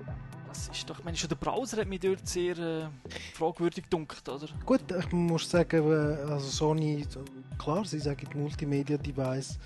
das 0.53 0.69
ist 0.69 0.89
doch, 0.89 0.99
ich 0.99 1.05
meine, 1.05 1.17
schon 1.17 1.29
der 1.29 1.35
Browser 1.35 1.77
hat 1.77 1.87
mich 1.87 1.99
dort 1.99 2.27
sehr 2.27 2.57
äh, 2.57 2.85
fragwürdig 3.33 3.85
gedunkt, 3.85 4.27
oder? 4.29 4.47
Gut, 4.65 4.81
ich 4.91 5.11
muss 5.11 5.49
sagen, 5.49 5.91
äh, 5.91 6.31
also 6.31 6.47
Sony, 6.47 7.05
klar, 7.57 7.83
sie 7.85 7.99
sagen 7.99 8.27
Multimedia-Device. 8.35 9.57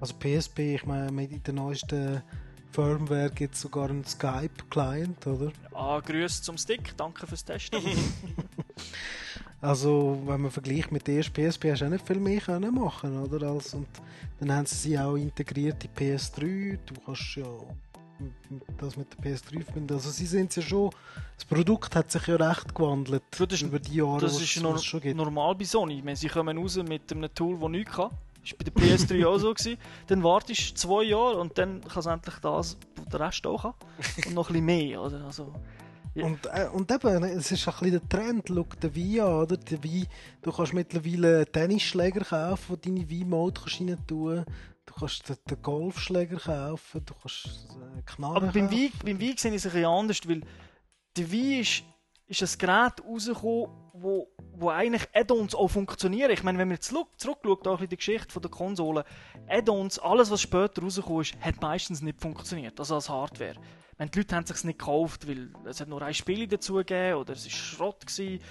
Also 0.00 0.14
PSP, 0.14 0.76
ich 0.76 0.86
meine, 0.86 1.10
mit 1.10 1.44
der 1.46 1.54
neuesten 1.54 2.22
Firmware 2.70 3.30
gibt 3.30 3.54
es 3.54 3.62
sogar 3.62 3.90
einen 3.90 4.04
Skype-Client, 4.04 5.26
oder? 5.26 5.52
Ah, 5.74 6.00
Grüße 6.00 6.42
zum 6.42 6.56
Stick, 6.56 6.96
danke 6.96 7.26
fürs 7.26 7.44
Testen. 7.44 7.80
Also, 9.60 10.22
wenn 10.24 10.42
man 10.42 10.52
vergleicht 10.52 10.92
mit 10.92 11.08
der 11.08 11.16
ersten 11.16 11.32
PSP, 11.32 11.72
hast 11.72 11.80
du 11.80 11.86
auch 11.86 11.90
nicht 11.90 12.06
viel 12.06 12.20
mehr 12.20 12.40
können 12.40 12.72
machen, 12.72 13.20
oder? 13.20 13.48
Als, 13.48 13.74
und 13.74 13.88
dann 14.38 14.52
haben 14.52 14.66
sie 14.66 14.76
sie 14.76 14.96
auch 14.96 15.16
integriert 15.16 15.82
in 15.82 15.90
PS3. 15.90 16.78
Du 16.86 16.94
kannst 17.04 17.34
ja 17.34 17.44
das 18.78 18.96
mit 18.96 19.06
der 19.12 19.32
PS3 19.36 19.62
verbinden. 19.64 19.94
Also, 19.94 20.10
sie 20.10 20.26
sind 20.26 20.54
ja 20.56 20.62
schon. 20.62 20.90
Das 21.36 21.44
Produkt 21.44 21.94
hat 21.94 22.10
sich 22.10 22.26
ja 22.26 22.36
recht 22.36 22.74
gewandelt 22.74 23.22
Gut, 23.36 23.52
das 23.52 23.62
über 23.62 23.78
die 23.78 23.94
Jahre, 23.96 24.20
Das 24.20 24.40
ist 24.40 24.60
nor 24.60 24.78
schon 24.78 25.00
gibt. 25.00 25.16
normal 25.16 25.54
bei 25.54 25.64
Sony. 25.64 25.98
Ich 25.98 26.04
meine, 26.04 26.16
sie 26.16 26.28
kommen 26.28 26.58
raus 26.58 26.76
mit 26.76 27.12
einem 27.12 27.32
Tool, 27.34 27.58
das 27.60 27.68
nichts 27.70 27.94
kann. 27.94 28.10
Das 28.42 28.52
war 28.52 28.58
bei 28.58 28.64
der 28.64 28.98
PS3 28.98 29.26
auch 29.26 29.38
so. 29.38 29.54
Gewesen. 29.54 29.78
Dann 30.06 30.22
wartest 30.24 30.70
du 30.70 30.74
zwei 30.74 31.02
Jahre 31.04 31.36
und 31.38 31.56
dann 31.58 31.80
kannst 31.82 32.06
du 32.06 32.10
endlich 32.10 32.34
das, 32.36 32.76
was 32.96 33.08
der 33.12 33.20
Rest 33.20 33.46
auch 33.46 33.62
kann. 33.62 33.74
Und 34.26 34.34
noch 34.34 34.48
ein 34.48 34.52
bisschen 34.52 34.66
mehr, 34.66 35.02
oder? 35.02 35.24
Also, 35.24 35.52
Ja. 36.14 36.24
Und, 36.24 36.46
äh, 36.46 36.68
und 36.72 36.90
eben, 36.90 37.22
es 37.24 37.52
ist 37.52 37.68
ein 37.68 37.74
bisschen 37.74 37.90
der 38.00 38.08
Trend, 38.08 38.44
schau 38.48 38.64
den 38.82 38.94
Wii 38.94 39.20
an, 39.20 39.32
oder? 39.42 39.56
Der 39.56 39.82
Wii, 39.84 40.06
du 40.42 40.50
kannst 40.52 40.72
mittlerweile 40.74 41.46
Tennisschläger 41.46 42.24
kaufen, 42.24 42.64
wo 42.68 42.76
du 42.76 42.90
deine 42.90 43.08
kannst 43.52 43.80
rein 43.80 43.96
tun 44.06 44.44
Du 44.88 44.94
kannst 44.94 45.28
den, 45.28 45.62
Golfschläger 45.62 46.38
kaufen, 46.38 47.04
du 47.04 47.12
kannst 47.14 47.46
äh, 47.46 48.02
Knarren 48.06 48.36
Aber 48.36 48.46
beim. 48.46 48.70
Wii, 48.70 48.90
beim 49.04 49.20
Wii 49.20 49.34
sehe 49.36 49.50
ich 49.50 49.58
es 49.58 49.66
ein 49.66 49.72
bisschen 49.72 49.84
anders, 49.84 50.20
weil 50.26 50.40
der 51.14 51.30
Wii 51.30 51.60
ist, 51.60 51.82
ist 52.26 52.42
ein 52.42 52.58
Gerät 52.58 53.04
rausgekommen, 53.04 53.68
wo, 53.92 54.28
wo 54.54 54.70
eigentlich 54.70 55.06
Add-ons 55.12 55.54
auch 55.54 55.68
funktionieren. 55.68 56.30
Ich 56.30 56.42
meine, 56.42 56.56
wenn 56.58 56.68
man 56.68 56.76
jetzt 56.76 56.88
zurück- 56.88 57.18
zurückschaut, 57.18 57.66
auch 57.68 57.82
in 57.82 57.88
die 57.90 57.96
Geschichte 57.96 58.32
von 58.32 58.40
der 58.40 58.50
Konsole, 58.50 59.04
Add-ons, 59.46 59.98
alles 59.98 60.30
was 60.30 60.40
später 60.40 60.80
rausgekommen 60.82 61.20
ist, 61.20 61.36
hat 61.38 61.60
meistens 61.60 62.00
nicht 62.00 62.20
funktioniert, 62.20 62.78
also 62.80 62.94
als 62.94 63.10
Hardware. 63.10 63.56
Meine, 63.98 64.10
die 64.10 64.20
Leute 64.20 64.36
haben 64.36 64.44
es 64.44 64.48
sich 64.48 64.64
nicht 64.64 64.78
gekauft, 64.78 65.28
weil 65.28 65.52
es 65.66 65.80
hat 65.80 65.88
nur 65.88 66.00
ein 66.00 66.14
Spiel 66.14 66.46
dazu 66.46 66.74
gegeben 66.74 67.18
oder 67.18 67.34
es 67.34 67.44
war 67.44 67.50
Schrott, 67.50 68.06
gewesen, 68.06 68.42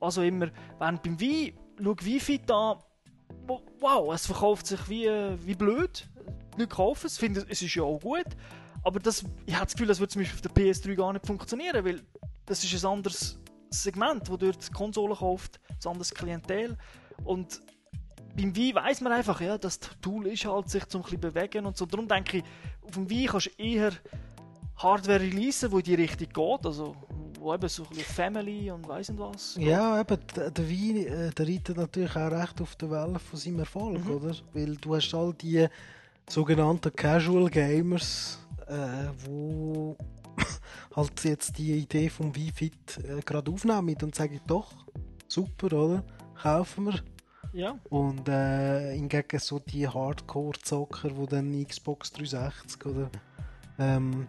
was 0.00 0.18
auch 0.18 0.22
immer. 0.22 0.50
Während 0.78 1.02
beim 1.04 1.20
Wii, 1.20 1.54
schau 1.78 1.94
Wi-Fi 2.00 2.40
da, 2.44 2.78
wow, 3.80 4.14
es 4.14 4.26
verkauft 4.26 4.66
sich 4.66 4.88
wie, 4.88 5.06
wie 5.06 5.54
blöd. 5.54 6.08
Leute 6.56 6.68
kaufen 6.68 7.06
es, 7.06 7.18
finden 7.18 7.44
es 7.48 7.62
ist 7.62 7.74
ja 7.74 7.82
auch 7.82 8.00
gut. 8.00 8.26
Aber 8.82 9.00
das, 9.00 9.24
ich 9.46 9.54
habe 9.54 9.64
das 9.64 9.74
Gefühl, 9.74 9.88
das 9.88 9.98
würde 9.98 10.12
zum 10.12 10.22
Beispiel 10.22 10.36
auf 10.36 10.54
der 10.54 10.64
PS3 10.64 10.94
gar 10.94 11.12
nicht 11.12 11.26
funktionieren, 11.26 11.84
weil 11.84 12.02
das 12.46 12.62
ist 12.62 12.84
ein 12.84 12.90
anderes 12.90 13.38
Segment, 13.70 14.28
wo 14.30 14.36
dort 14.36 14.72
Konsolen 14.72 15.16
kauft, 15.16 15.58
ein 15.68 15.88
anderes 15.88 16.12
Klientel. 16.12 16.76
Und 17.24 17.60
beim 18.36 18.54
Wii 18.54 18.74
weiß 18.74 19.00
man 19.00 19.12
einfach, 19.12 19.40
ja, 19.40 19.58
das 19.58 19.78
Tool 20.00 20.26
ist 20.26 20.44
halt, 20.44 20.68
sich 20.68 20.86
zum 20.86 21.02
ein 21.04 21.20
bewegen 21.20 21.66
und 21.66 21.76
so. 21.76 21.86
Darum 21.86 22.08
denke 22.08 22.38
ich, 22.38 22.44
auf 22.82 22.92
dem 22.92 23.08
Wii 23.08 23.26
kannst 23.26 23.46
du 23.46 23.62
eher 23.62 23.92
Hardware 24.76 25.20
releasen, 25.20 25.72
wo 25.72 25.78
in 25.78 25.84
die 25.84 25.94
Richtung 25.94 26.28
geht, 26.28 26.66
also 26.66 26.96
wo 27.44 27.54
eben 27.54 27.68
so 27.68 27.82
ein 27.84 27.88
bisschen 27.90 28.04
Family 28.14 28.70
und 28.70 28.88
weiss 28.88 29.08
nicht 29.10 29.20
was. 29.20 29.56
Ja, 29.58 30.00
eben, 30.00 30.18
der, 30.34 30.68
Wii, 30.68 31.06
äh, 31.06 31.30
der 31.30 31.46
reitet 31.46 31.76
natürlich 31.76 32.16
auch 32.16 32.30
recht 32.30 32.60
auf 32.60 32.74
der 32.76 32.90
Welle 32.90 33.18
von 33.18 33.38
seinem 33.38 33.58
Erfolg, 33.60 34.04
Mhm. 34.04 34.10
oder? 34.10 34.34
Weil 34.54 34.76
du 34.76 34.96
hast 34.96 35.14
all 35.14 35.34
die 35.34 35.66
sogenannten 36.28 36.94
Casual 36.94 37.50
Gamers, 37.50 38.38
äh, 38.66 39.08
wo 39.26 39.96
halt 40.96 41.22
jetzt 41.24 41.58
die 41.58 41.72
Idee 41.78 42.08
vom 42.08 42.34
Wii 42.34 42.50
Fit 42.50 42.98
äh, 43.04 43.20
gerade 43.20 43.50
aufnehmen 43.52 43.96
und 44.02 44.14
sagen, 44.14 44.40
doch, 44.46 44.72
super, 45.28 45.72
oder? 45.72 46.04
Kaufen 46.40 46.86
wir. 46.86 47.00
Ja. 47.52 47.78
Und 47.88 48.28
äh, 48.28 48.94
hingegen 48.94 49.38
so 49.38 49.60
die 49.60 49.86
Hardcore-Zocker, 49.86 51.10
die 51.10 51.26
dann 51.26 51.64
Xbox 51.64 52.10
360 52.12 52.86
oder 52.86 53.10
ähm, 53.78 54.26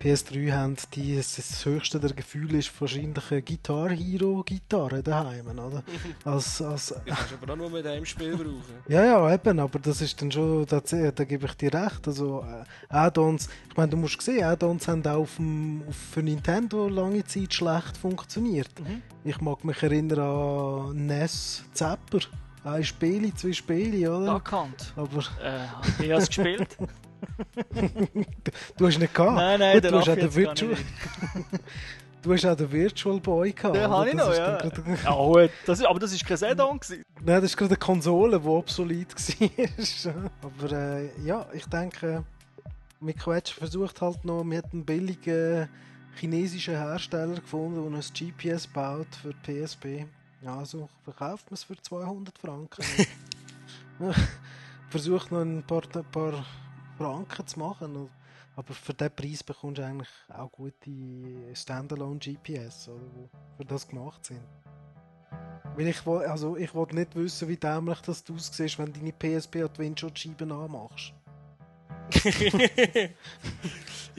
PS3 0.00 0.52
haben, 0.52 0.76
die, 0.94 1.16
das, 1.16 1.36
das 1.36 1.64
höchste 1.64 1.98
der 1.98 2.12
Gefühle 2.12 2.58
ist 2.58 2.70
wahrscheinlich 2.80 3.30
eine 3.30 3.42
Guitar 3.42 3.90
Hero 3.90 4.42
Gitarre 4.44 5.02
daheim, 5.02 5.46
oder? 5.48 5.82
Als, 6.24 6.62
als, 6.62 6.94
Ja, 7.04 7.14
kannst 7.16 7.32
aber 7.42 7.52
auch 7.52 7.56
nur 7.56 7.70
mit 7.70 7.86
einem 7.86 8.04
Spiel 8.04 8.36
brauchen. 8.36 8.62
ja, 8.88 9.04
ja, 9.04 9.34
eben, 9.34 9.58
aber 9.58 9.78
das 9.78 10.00
ist 10.00 10.20
dann 10.22 10.30
schon, 10.30 10.66
da, 10.66 10.80
da 10.80 11.24
gebe 11.24 11.46
ich 11.46 11.54
dir 11.54 11.74
recht. 11.74 12.06
Also, 12.06 12.44
äh, 12.44 12.64
Add-ons, 12.94 13.48
ich 13.70 13.76
meine, 13.76 13.90
du 13.90 13.96
musst 13.96 14.20
sehen, 14.22 14.44
Add-ons 14.44 14.86
haben 14.86 15.04
auch 15.06 15.16
auf 15.18 15.36
dem, 15.36 15.82
auf, 15.88 15.96
für 15.96 16.22
Nintendo 16.22 16.88
lange 16.88 17.24
Zeit 17.24 17.52
schlecht 17.54 17.96
funktioniert. 17.96 18.70
Ich 19.24 19.40
mag 19.40 19.64
mich 19.64 19.82
erinnern 19.82 20.20
an 20.20 21.06
NES 21.06 21.64
Zapper. 21.72 22.20
Ein 22.64 22.84
Spiel, 22.84 23.32
zwei 23.34 23.52
Spiele, 23.52 24.10
oder? 24.16 24.32
Erkannt. 24.32 24.92
Aber 24.96 25.20
Äh, 25.42 26.02
ich 26.04 26.10
es 26.10 26.26
gespielt? 26.28 26.76
du 28.76 28.86
hast 28.86 28.98
nicht 28.98 29.14
gehabt. 29.14 29.34
Nein, 29.36 29.60
nein, 29.60 29.80
Gut, 29.80 29.90
du, 29.90 29.98
hast 29.98 30.08
auch 30.08 30.14
den 30.14 30.34
Virtual, 30.34 30.76
du 32.22 32.32
hast 32.32 32.46
auch 32.46 32.56
den 32.56 32.72
Virtual 32.72 33.20
Boy 33.20 33.52
gehabt. 33.52 33.76
Den 33.76 33.90
habe 33.90 34.08
ich 34.10 34.16
Das 34.16 34.24
noch, 34.26 34.32
ist 34.32 34.38
ja. 34.38 34.56
gerade- 34.58 34.82
ja 35.04 35.10
gut, 35.14 35.50
das 35.66 35.78
ist, 35.80 35.86
aber 35.86 35.98
das 36.00 36.12
war 36.12 36.36
kein 36.36 36.56
gewesen. 36.80 37.02
Nein, 37.16 37.34
das 37.42 37.44
ist 37.44 37.56
gerade 37.56 37.70
eine 37.70 37.78
Konsole, 37.78 38.40
die 38.40 38.46
obsolet 38.46 39.14
war. 39.14 40.14
Aber 40.42 40.72
äh, 40.72 41.10
ja, 41.24 41.46
ich 41.52 41.66
denke, 41.66 42.24
Miquetsch 43.00 43.52
versucht 43.52 44.00
halt 44.00 44.24
noch, 44.24 44.44
wir 44.44 44.58
hat 44.58 44.72
einen 44.72 44.84
billigen 44.84 45.68
chinesischen 46.16 46.74
Hersteller 46.74 47.36
gefunden, 47.36 47.90
der 47.92 48.00
ein 48.00 48.04
GPS 48.32 48.66
baut 48.66 49.06
für 49.22 49.32
PSP. 49.44 50.06
Ja, 50.42 50.56
also 50.58 50.88
verkauft 51.04 51.46
man 51.50 51.54
es 51.54 51.64
für 51.64 51.76
200 51.80 52.36
Franken. 52.38 52.82
Versucht 54.90 55.32
noch 55.32 55.40
ein 55.42 55.62
paar, 55.64 55.82
ein 55.94 56.04
paar 56.10 56.44
Franken 56.98 57.46
zu 57.46 57.58
machen. 57.58 58.10
Aber 58.56 58.74
für 58.74 58.92
diesen 58.92 59.14
Preis 59.14 59.44
bekommst 59.44 59.78
du 59.78 59.86
eigentlich 59.86 60.08
auch 60.28 60.50
gute 60.50 60.90
Standalone 61.54 62.18
GPS, 62.18 62.88
oder, 62.88 62.98
die 62.98 63.56
für 63.56 63.64
das 63.64 63.86
gemacht 63.86 64.24
sind. 64.24 64.42
Weil 65.76 65.86
ich, 65.86 66.04
will, 66.04 66.26
also 66.26 66.56
ich 66.56 66.74
will 66.74 66.86
nicht 66.90 67.14
wissen, 67.14 67.48
wie 67.48 67.56
dämlich 67.56 68.00
das 68.00 68.24
du 68.24 68.34
aussiehst, 68.34 68.78
wenn 68.80 68.92
du 68.92 68.98
deine 68.98 69.12
PSP 69.12 69.62
an 69.62 69.70
die 69.74 69.78
Windschutzscheiben 69.78 70.50
anmachst. 70.50 71.14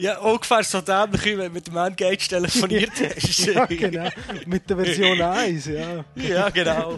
Ja, 0.00 0.18
ungefähr 0.20 0.64
so 0.64 0.80
dämlich, 0.80 1.22
wie 1.26 1.36
wenn 1.36 1.48
du 1.48 1.52
mit 1.52 1.66
dem 1.66 1.76
Engage 1.76 2.26
telefoniert 2.26 2.92
hast. 3.16 3.38
ja, 3.44 3.66
genau. 3.66 4.08
Mit 4.46 4.70
der 4.70 4.76
Version 4.78 5.20
1, 5.20 5.66
ja. 5.66 6.04
Ja, 6.14 6.48
genau. 6.48 6.96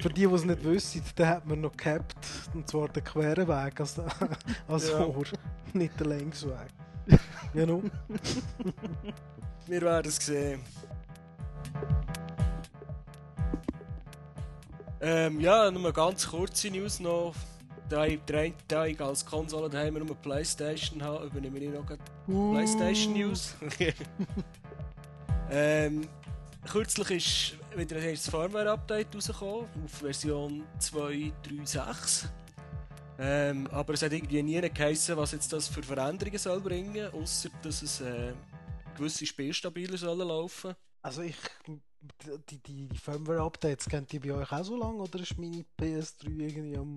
Für 0.00 0.08
die, 0.10 0.28
die 0.28 0.32
es 0.32 0.44
nicht 0.44 0.62
wissen, 0.62 1.02
da 1.16 1.26
hat 1.26 1.44
man 1.44 1.60
noch 1.60 1.76
gehabt, 1.76 2.14
und 2.54 2.70
zwar 2.70 2.88
den 2.88 3.02
queren 3.02 3.48
Weg 3.48 3.80
als, 3.80 3.96
als 4.68 4.88
Ja. 4.90 5.04
Ohr, 5.04 5.24
nicht 5.72 5.98
den 5.98 6.08
Längsweg. 6.08 6.68
Ja, 7.52 7.66
nun. 7.66 7.90
Wir 9.66 9.80
werden 9.82 10.08
es 10.08 10.24
sehen. 10.24 10.60
Ähm, 15.00 15.40
ja, 15.40 15.68
nur 15.72 15.82
eine 15.82 15.92
ganz 15.92 16.28
kurze 16.28 16.70
News 16.70 17.00
noch. 17.00 17.34
Da 17.88 18.04
ich 18.04 18.20
der 18.22 18.40
eine 18.40 18.54
Tag 18.66 19.00
als 19.00 19.24
Konsole 19.24 19.70
daheim 19.70 19.94
nur 19.94 20.02
eine 20.02 20.14
Playstation 20.16 21.02
habe, 21.02 21.26
übernehme 21.26 21.58
ich 21.58 21.70
noch 21.70 21.86
die 21.86 22.52
Playstation 22.52 23.12
News. 23.12 23.54
ähm, 25.50 26.08
kürzlich 26.66 27.10
ist 27.10 27.78
wieder 27.78 27.96
ein 27.96 28.02
erstes 28.02 28.30
Firmware-Update 28.30 29.14
rausgekommen 29.14 29.68
auf 29.84 29.90
Version 29.92 30.64
2.3.6. 30.80 32.26
Ähm, 33.18 33.66
aber 33.70 33.94
es 33.94 34.02
hat 34.02 34.12
irgendwie 34.12 34.42
nie 34.42 34.60
geheißen, 34.60 35.16
was 35.16 35.32
jetzt 35.32 35.52
das 35.52 35.68
für 35.68 35.82
Veränderungen 35.82 36.38
soll 36.38 36.60
bringen, 36.60 37.08
außer 37.12 37.48
dass 37.62 37.82
es 37.82 38.00
äh, 38.00 38.34
gewisse 38.96 39.24
Spiele 39.26 39.54
stabiler 39.54 39.96
sollen 39.96 40.26
laufen. 40.26 40.74
Also 41.02 41.22
ich, 41.22 41.36
die, 42.50 42.58
die, 42.58 42.88
die 42.88 42.98
Firmware-Updates, 42.98 43.88
kennt 43.88 44.12
ihr 44.12 44.20
bei 44.20 44.32
euch 44.32 44.52
auch 44.52 44.64
so 44.64 44.76
lange, 44.76 44.96
oder 44.96 45.20
ist 45.20 45.38
meine 45.38 45.64
PS3 45.80 46.26
irgendwie 46.26 46.76
am, 46.76 46.96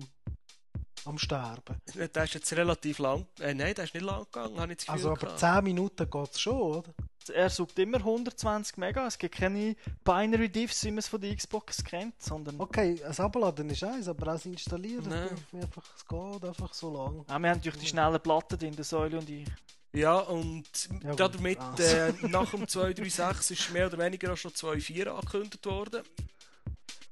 am 1.04 1.18
Sterben? 1.18 1.76
Der 2.14 2.24
ist 2.24 2.34
jetzt 2.34 2.52
relativ 2.52 2.98
lang. 2.98 3.26
Äh, 3.40 3.54
nein, 3.54 3.74
der 3.74 3.84
ist 3.84 3.94
nicht 3.94 4.04
lang 4.04 4.24
gegangen, 4.24 4.58
habe 4.60 4.72
ich 4.72 4.78
das 4.78 4.86
Gefühl. 4.86 4.92
Also 4.98 5.08
aber 5.10 5.20
gehabt. 5.20 5.38
10 5.40 5.64
Minuten 5.64 6.10
geht 6.10 6.30
es 6.32 6.40
schon, 6.40 6.60
oder? 6.60 6.94
Er 7.34 7.50
sucht 7.50 7.78
immer 7.78 7.98
120 7.98 8.76
Mega. 8.78 9.06
Es 9.06 9.18
gibt 9.18 9.36
keine 9.36 9.76
Binary 10.04 10.48
Diffs, 10.48 10.84
wie 10.84 10.90
man 10.90 10.98
es 10.98 11.08
von 11.08 11.20
der 11.20 11.36
Xbox 11.36 11.84
kennt, 11.84 12.20
sondern 12.20 12.58
Okay, 12.60 12.96
das 13.00 13.20
Abladen 13.20 13.68
ist 13.70 13.84
eins, 13.84 14.08
aber 14.08 14.28
auch 14.28 14.32
das 14.32 14.46
Installieren, 14.46 15.12
einfach, 15.12 15.84
es 15.96 16.06
geht 16.06 16.44
einfach 16.44 16.72
so 16.74 16.92
lang. 16.92 17.24
Ah, 17.28 17.38
wir 17.38 17.50
haben 17.50 17.58
natürlich 17.58 17.78
die 17.80 17.86
schnellen 17.86 18.20
Platten 18.20 18.58
drin, 18.58 18.74
der 18.74 18.84
Säule 18.84 19.18
und 19.18 19.28
ich. 19.30 19.46
Ja, 19.92 20.18
und 20.18 20.64
Ja, 21.04 21.14
damit 21.14 21.58
Ah. 21.58 21.74
äh, 21.78 22.12
nach 22.22 22.50
dem 22.52 22.66
236 22.66 23.58
ist 23.60 23.72
mehr 23.72 23.86
oder 23.86 23.98
weniger 23.98 24.32
auch 24.32 24.36
schon 24.36 24.52
2.4 24.52 25.08
angekündigt 25.08 25.66
worden. 25.66 26.02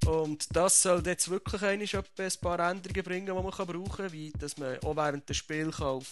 Und 0.07 0.47
das 0.55 0.83
soll 0.83 1.03
jetzt 1.07 1.29
wirklich 1.29 1.63
ein 1.65 2.33
paar 2.41 2.61
Änderungen 2.61 3.03
bringen, 3.03 3.27
die 3.27 3.33
man 3.33 3.51
kann 3.51 3.67
brauchen 3.67 3.97
kann, 3.97 4.13
wie 4.13 4.33
dass 4.39 4.57
man 4.57 4.79
auch 4.81 4.97
während 4.97 5.29
des 5.29 5.37
Spiels 5.37 5.81
auf, 5.81 6.07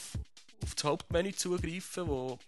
auf 0.62 0.74
das 0.74 0.84
Hauptmenü 0.84 1.32
zugreifen 1.32 2.04
kann, 2.04 2.08
wo 2.08 2.38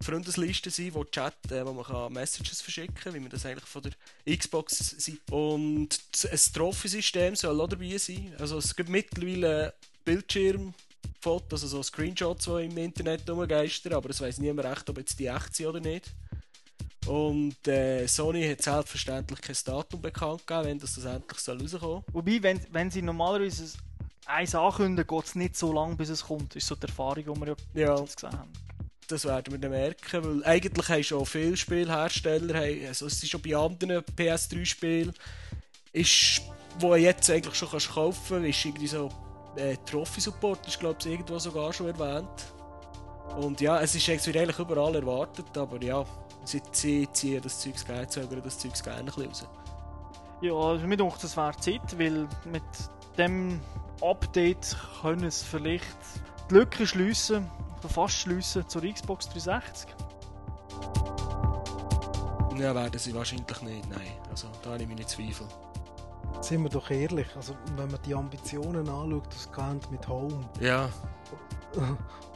Freundeslisten 0.00 0.70
sind, 0.70 0.94
wo 0.94 1.04
Chat, 1.04 1.34
wo 1.48 1.72
man 1.72 1.84
kann 1.84 2.12
Messages 2.12 2.60
verschicken 2.60 2.94
kann, 2.94 3.14
wie 3.14 3.20
man 3.20 3.30
das 3.30 3.46
eigentlich 3.46 3.64
von 3.64 3.82
der 3.82 4.36
Xbox 4.36 4.96
sieht. 4.98 5.20
Und 5.30 5.98
ein 6.30 6.40
Trophy-System 6.52 7.36
soll 7.36 7.60
auch 7.60 7.68
dabei 7.68 7.96
sein. 7.96 8.34
Also 8.38 8.58
es 8.58 8.76
gibt 8.76 8.90
mittlerweile 8.90 9.72
Bildschirmfotos, 10.04 11.62
also 11.62 11.78
so 11.78 11.82
Screenshots, 11.82 12.44
die 12.44 12.66
im 12.66 12.76
Internet 12.76 13.28
rumgeistern, 13.28 13.94
aber 13.94 14.10
es 14.10 14.20
weiß 14.20 14.38
niemand 14.38 14.68
recht, 14.68 14.90
ob 14.90 14.98
jetzt 14.98 15.18
die 15.18 15.26
echt 15.26 15.56
sind 15.56 15.66
oder 15.66 15.80
nicht. 15.80 16.12
Und 17.06 17.68
äh, 17.68 18.06
Sony 18.06 18.48
hat 18.48 18.62
selbstverständlich 18.62 19.40
kein 19.40 19.56
Datum 19.64 20.00
bekannt 20.00 20.46
gegeben, 20.46 20.66
wenn 20.66 20.78
das, 20.78 20.94
das 20.94 21.04
endlich 21.04 21.38
soll 21.38 21.60
rauskommen 21.60 21.80
soll. 21.80 22.02
Wobei, 22.12 22.42
wenn, 22.42 22.60
wenn 22.72 22.90
sie 22.90 23.02
normalerweise 23.02 23.64
eins 24.26 24.54
ankündigen, 24.54 25.06
geht 25.06 25.26
es 25.26 25.34
nicht 25.34 25.56
so 25.56 25.72
lange, 25.72 25.96
bis 25.96 26.08
es 26.08 26.24
kommt. 26.24 26.50
Das 26.54 26.62
ist 26.62 26.66
so 26.68 26.74
die 26.76 26.86
Erfahrung, 26.86 27.16
die 27.24 27.40
wir 27.40 27.56
ja, 27.74 27.88
Ja. 27.88 27.98
jetzt 28.00 28.16
gesehen 28.16 28.38
haben. 28.38 28.52
Das 29.06 29.24
werden 29.26 29.52
wir 29.52 29.58
dann 29.58 29.70
merken, 29.70 30.24
weil 30.24 30.44
eigentlich 30.44 30.88
haben 30.88 31.04
schon 31.04 31.26
viele 31.26 31.56
Spielhersteller, 31.58 32.54
also 32.88 33.06
es 33.06 33.22
ist 33.22 33.28
schon 33.28 33.42
bei 33.42 33.54
anderen 33.54 34.02
PS3-Spielen, 34.02 35.12
ist, 35.92 36.40
wo 36.78 36.88
du 36.88 36.96
jetzt 36.96 37.28
eigentlich 37.28 37.54
schon 37.54 37.68
kannst 37.68 37.90
kaufen 37.92 38.42
kannst, 38.42 38.48
ist 38.48 38.64
irgendwie 38.64 38.86
so 38.86 39.10
äh, 39.56 39.76
Trophy-Support, 39.84 40.66
ist 40.66 40.80
glaube 40.80 40.96
ich 41.00 41.06
irgendwo 41.06 41.38
sogar 41.38 41.70
schon 41.74 41.88
erwähnt. 41.88 42.46
Und 43.36 43.60
ja, 43.60 43.78
es 43.82 43.94
ist 43.94 44.08
eigentlich 44.08 44.58
überall 44.58 44.94
erwartet, 44.94 45.54
aber 45.56 45.82
ja, 45.82 46.02
sie, 46.44 46.62
sie 46.72 47.08
ziehen 47.12 47.42
das 47.42 47.60
Zeug 47.60 47.74
gerne, 47.86 48.08
zögern 48.08 48.42
das 48.42 48.58
Zeug 48.58 48.82
gerne 48.82 49.00
ein 49.00 49.06
bisschen 49.06 49.26
raus. 49.26 49.48
Ja, 50.40 50.52
also 50.52 50.86
mir 50.86 50.96
denkt, 50.96 51.22
es 51.24 51.36
wäre 51.36 51.56
Zeit, 51.56 51.98
weil 51.98 52.28
mit 52.44 52.62
dem 53.16 53.60
Update 54.02 54.76
können 55.00 55.24
es 55.24 55.42
vielleicht 55.42 55.84
die 56.50 56.54
Lücke 56.54 56.86
schliessen, 56.86 57.50
oder 57.78 57.88
fast 57.88 58.14
schliessen 58.14 58.68
zur 58.68 58.82
Xbox 58.82 59.28
360. 59.28 59.88
Ja, 62.58 62.74
werden 62.74 62.98
sie 62.98 63.14
wahrscheinlich 63.14 63.62
nicht, 63.62 63.90
nein. 63.90 64.12
Also 64.30 64.48
da 64.62 64.72
habe 64.72 64.82
ich 64.82 64.88
meine 64.88 65.06
Zweifel. 65.06 65.46
Sind 66.40 66.62
wir 66.62 66.70
doch 66.70 66.90
ehrlich, 66.90 67.26
also 67.36 67.54
wenn 67.76 67.90
man 67.90 68.00
die 68.02 68.14
Ambitionen 68.14 68.88
anschaut, 68.88 69.26
das 69.28 69.50
geht 69.50 69.90
mit 69.90 70.06
Home. 70.08 70.48
Ja, 70.60 70.88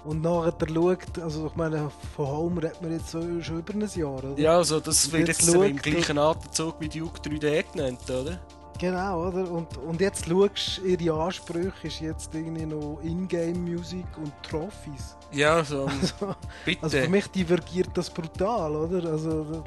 Und 0.05 0.23
nachher 0.23 0.55
schaut, 0.67 1.19
also 1.23 1.47
ich 1.49 1.57
meine, 1.57 1.91
von 2.17 2.27
Home 2.27 2.63
redet 2.63 2.81
man 2.81 2.93
jetzt 2.93 3.11
so 3.11 3.21
schon 3.43 3.59
über 3.59 3.75
ein 3.75 3.89
Jahr, 3.95 4.25
oder? 4.25 4.39
ja 4.39 4.57
also 4.57 4.81
das 4.81 5.11
wird 5.13 5.29
Jetzt 5.29 5.43
jetzt, 5.43 5.55
im 5.55 5.75
schaut- 5.77 5.83
gleichen 5.83 6.19
Atemzug 6.19 6.77
wie 6.81 6.89
Duke 6.89 7.21
3D 7.21 7.65
genannt, 7.73 8.01
oder? 8.09 8.39
Genau, 8.79 9.27
oder? 9.27 9.51
Und, 9.51 9.77
und 9.77 10.01
jetzt 10.01 10.27
schaust 10.27 10.79
du, 10.79 10.87
ihre 10.87 11.21
Ansprüche 11.21 11.89
ist 11.89 12.01
jetzt 12.01 12.33
irgendwie 12.33 12.65
noch 12.65 13.01
Ingame-Musik 13.03 14.07
und 14.23 14.33
Trophies. 14.49 15.17
Ja, 15.33 15.65
so, 15.65 15.89
bitte. 16.65 16.83
Also 16.85 16.99
für 16.99 17.09
mich 17.09 17.27
divergiert 17.27 17.89
das 17.95 18.09
brutal, 18.09 18.77
oder? 18.77 19.11
Also, 19.11 19.65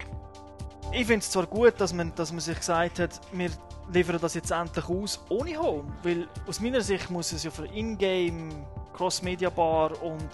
Ich 0.93 1.05
finde 1.05 1.19
es 1.19 1.29
zwar 1.29 1.45
gut, 1.45 1.73
dass 1.77 1.93
man, 1.93 2.13
dass 2.15 2.31
man 2.31 2.39
sich 2.39 2.57
gesagt 2.57 2.99
hat, 2.99 3.19
wir 3.33 3.49
liefern 3.93 4.17
das 4.21 4.33
jetzt 4.33 4.51
endlich 4.51 4.85
aus 4.87 5.19
ohne 5.27 5.57
Home. 5.57 5.83
Weil 6.03 6.29
aus 6.47 6.61
meiner 6.61 6.79
Sicht 6.79 7.09
muss 7.11 7.33
es 7.33 7.43
ja 7.43 7.51
für 7.51 7.65
Ingame, 7.65 8.65
Cross-Media-Bar 8.93 10.01
und 10.01 10.29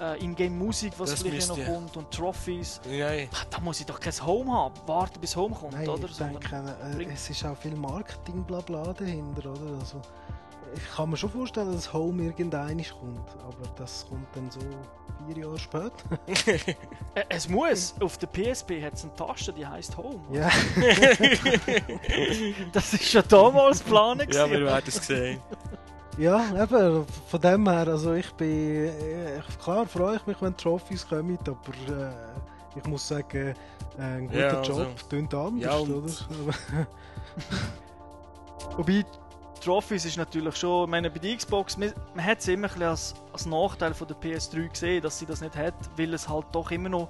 äh, 0.00 0.22
Ingame-Musik, 0.22 0.92
was 0.98 1.10
Das 1.10 1.22
vielleicht 1.22 1.48
noch 1.48 1.64
kommt, 1.64 1.96
und 1.96 2.10
Trophies. 2.10 2.80
Nein. 2.88 3.28
Ah, 3.32 3.44
Da 3.50 3.60
muss 3.60 3.80
ich 3.80 3.86
doch 3.86 3.98
kein 3.98 4.12
Home 4.26 4.52
haben. 4.52 4.74
Warten 4.86 5.20
bis 5.20 5.34
Home 5.36 5.54
kommt, 5.54 5.72
nein, 5.72 5.88
oder? 5.88 6.06
ich 6.08 6.16
denke, 6.16 6.74
äh, 6.98 7.04
es 7.12 7.30
ist 7.30 7.44
auch 7.44 7.56
viel 7.56 7.74
Marketing 7.76 8.42
blabla 8.44 8.92
dahinter, 8.92 9.50
oder? 9.50 9.78
Also, 9.80 10.00
ich 10.74 10.94
kann 10.94 11.08
mir 11.08 11.16
schon 11.16 11.30
vorstellen, 11.30 11.72
dass 11.72 11.90
Home 11.92 12.24
irgendein 12.24 12.76
kommt, 12.78 13.30
aber 13.42 13.68
das 13.76 14.04
kommt 14.08 14.26
dann 14.34 14.50
so 14.50 14.60
vier 15.26 15.44
Jahre 15.44 15.58
später. 15.58 15.90
Äh, 17.14 17.24
es 17.30 17.48
muss. 17.48 17.94
Auf 18.00 18.18
der 18.18 18.26
PSP 18.26 18.82
hat 18.84 18.92
es 18.92 19.04
eine 19.04 19.14
Taste, 19.14 19.50
die 19.50 19.66
heißt 19.66 19.96
Home. 19.96 20.20
ja, 20.30 20.50
Das 22.72 22.92
ist 22.92 23.10
schon 23.10 23.22
damals 23.26 23.82
geplant. 23.82 24.34
Ja, 24.34 24.50
wir 24.50 24.60
werden 24.64 24.84
es 24.86 24.96
sehen. 24.96 25.40
Ja, 26.18 26.62
eben, 26.62 27.04
von 27.28 27.40
dem 27.40 27.68
her, 27.68 27.88
also 27.88 28.14
ich 28.14 28.30
bin, 28.32 28.86
äh, 28.86 29.40
klar 29.62 29.86
freue 29.86 30.16
ich 30.16 30.26
mich, 30.26 30.40
wenn 30.40 30.56
Trophies 30.56 31.06
kommen, 31.08 31.38
aber 31.46 31.94
äh, 31.94 32.78
ich 32.78 32.84
muss 32.86 33.06
sagen, 33.08 33.54
äh, 33.98 34.02
ein 34.02 34.26
guter 34.28 34.38
Ja, 34.38 34.58
also- 34.58 34.82
Job 34.82 35.08
tönt 35.10 35.34
anders, 35.34 35.62
Ja, 35.62 35.78
oder? 35.78 36.02
Wobei, 38.76 39.04
Trophies 39.60 40.04
ist 40.04 40.16
natürlich 40.16 40.56
schon, 40.56 40.84
ich 40.84 40.90
meine, 40.90 41.10
bei 41.10 41.18
der 41.18 41.36
Xbox, 41.36 41.76
man, 41.76 41.92
man 42.14 42.24
hat 42.24 42.38
es 42.38 42.48
immer 42.48 42.68
ein 42.68 42.72
bisschen 42.72 42.88
als, 42.88 43.14
als 43.32 43.46
Nachteil 43.46 43.94
von 43.94 44.06
der 44.06 44.16
PS3 44.16 44.68
gesehen, 44.68 45.02
dass 45.02 45.18
sie 45.18 45.26
das 45.26 45.40
nicht 45.40 45.56
hat, 45.56 45.74
weil 45.96 46.14
es 46.14 46.28
halt 46.28 46.46
doch 46.52 46.70
immer 46.70 46.88
noch 46.88 47.08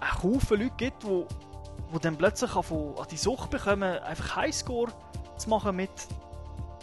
einen 0.00 0.22
Haufen 0.22 0.58
Leute 0.60 0.72
gibt, 0.76 1.04
wo, 1.04 1.26
wo 1.90 1.98
dann 1.98 2.16
plötzlich 2.16 2.54
an 2.54 2.64
die 3.10 3.16
Sucht 3.16 3.50
bekommen, 3.50 3.98
einfach 4.00 4.36
Highscore 4.36 4.92
zu 5.36 5.48
machen 5.48 5.76
mit 5.76 5.90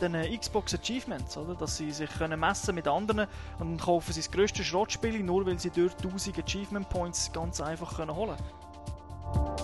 den 0.01 0.39
Xbox 0.39 0.73
Achievements, 0.73 1.37
oder? 1.37 1.55
Dass 1.55 1.77
sie 1.77 1.91
sich 1.91 2.09
können 2.09 2.39
messen 2.39 2.75
mit 2.75 2.87
anderen 2.87 3.27
und 3.59 3.69
dann 3.71 3.77
kaufen 3.77 4.13
sie 4.13 4.21
das 4.21 4.31
grösste 4.31 4.63
Schrottspiel, 4.63 5.23
nur 5.23 5.45
weil 5.45 5.59
sie 5.59 5.69
dort 5.69 5.95
1000 6.03 6.39
Achievement 6.39 6.89
Points 6.89 7.31
ganz 7.33 7.61
einfach 7.61 7.97
können 7.97 8.15
holen 8.15 8.37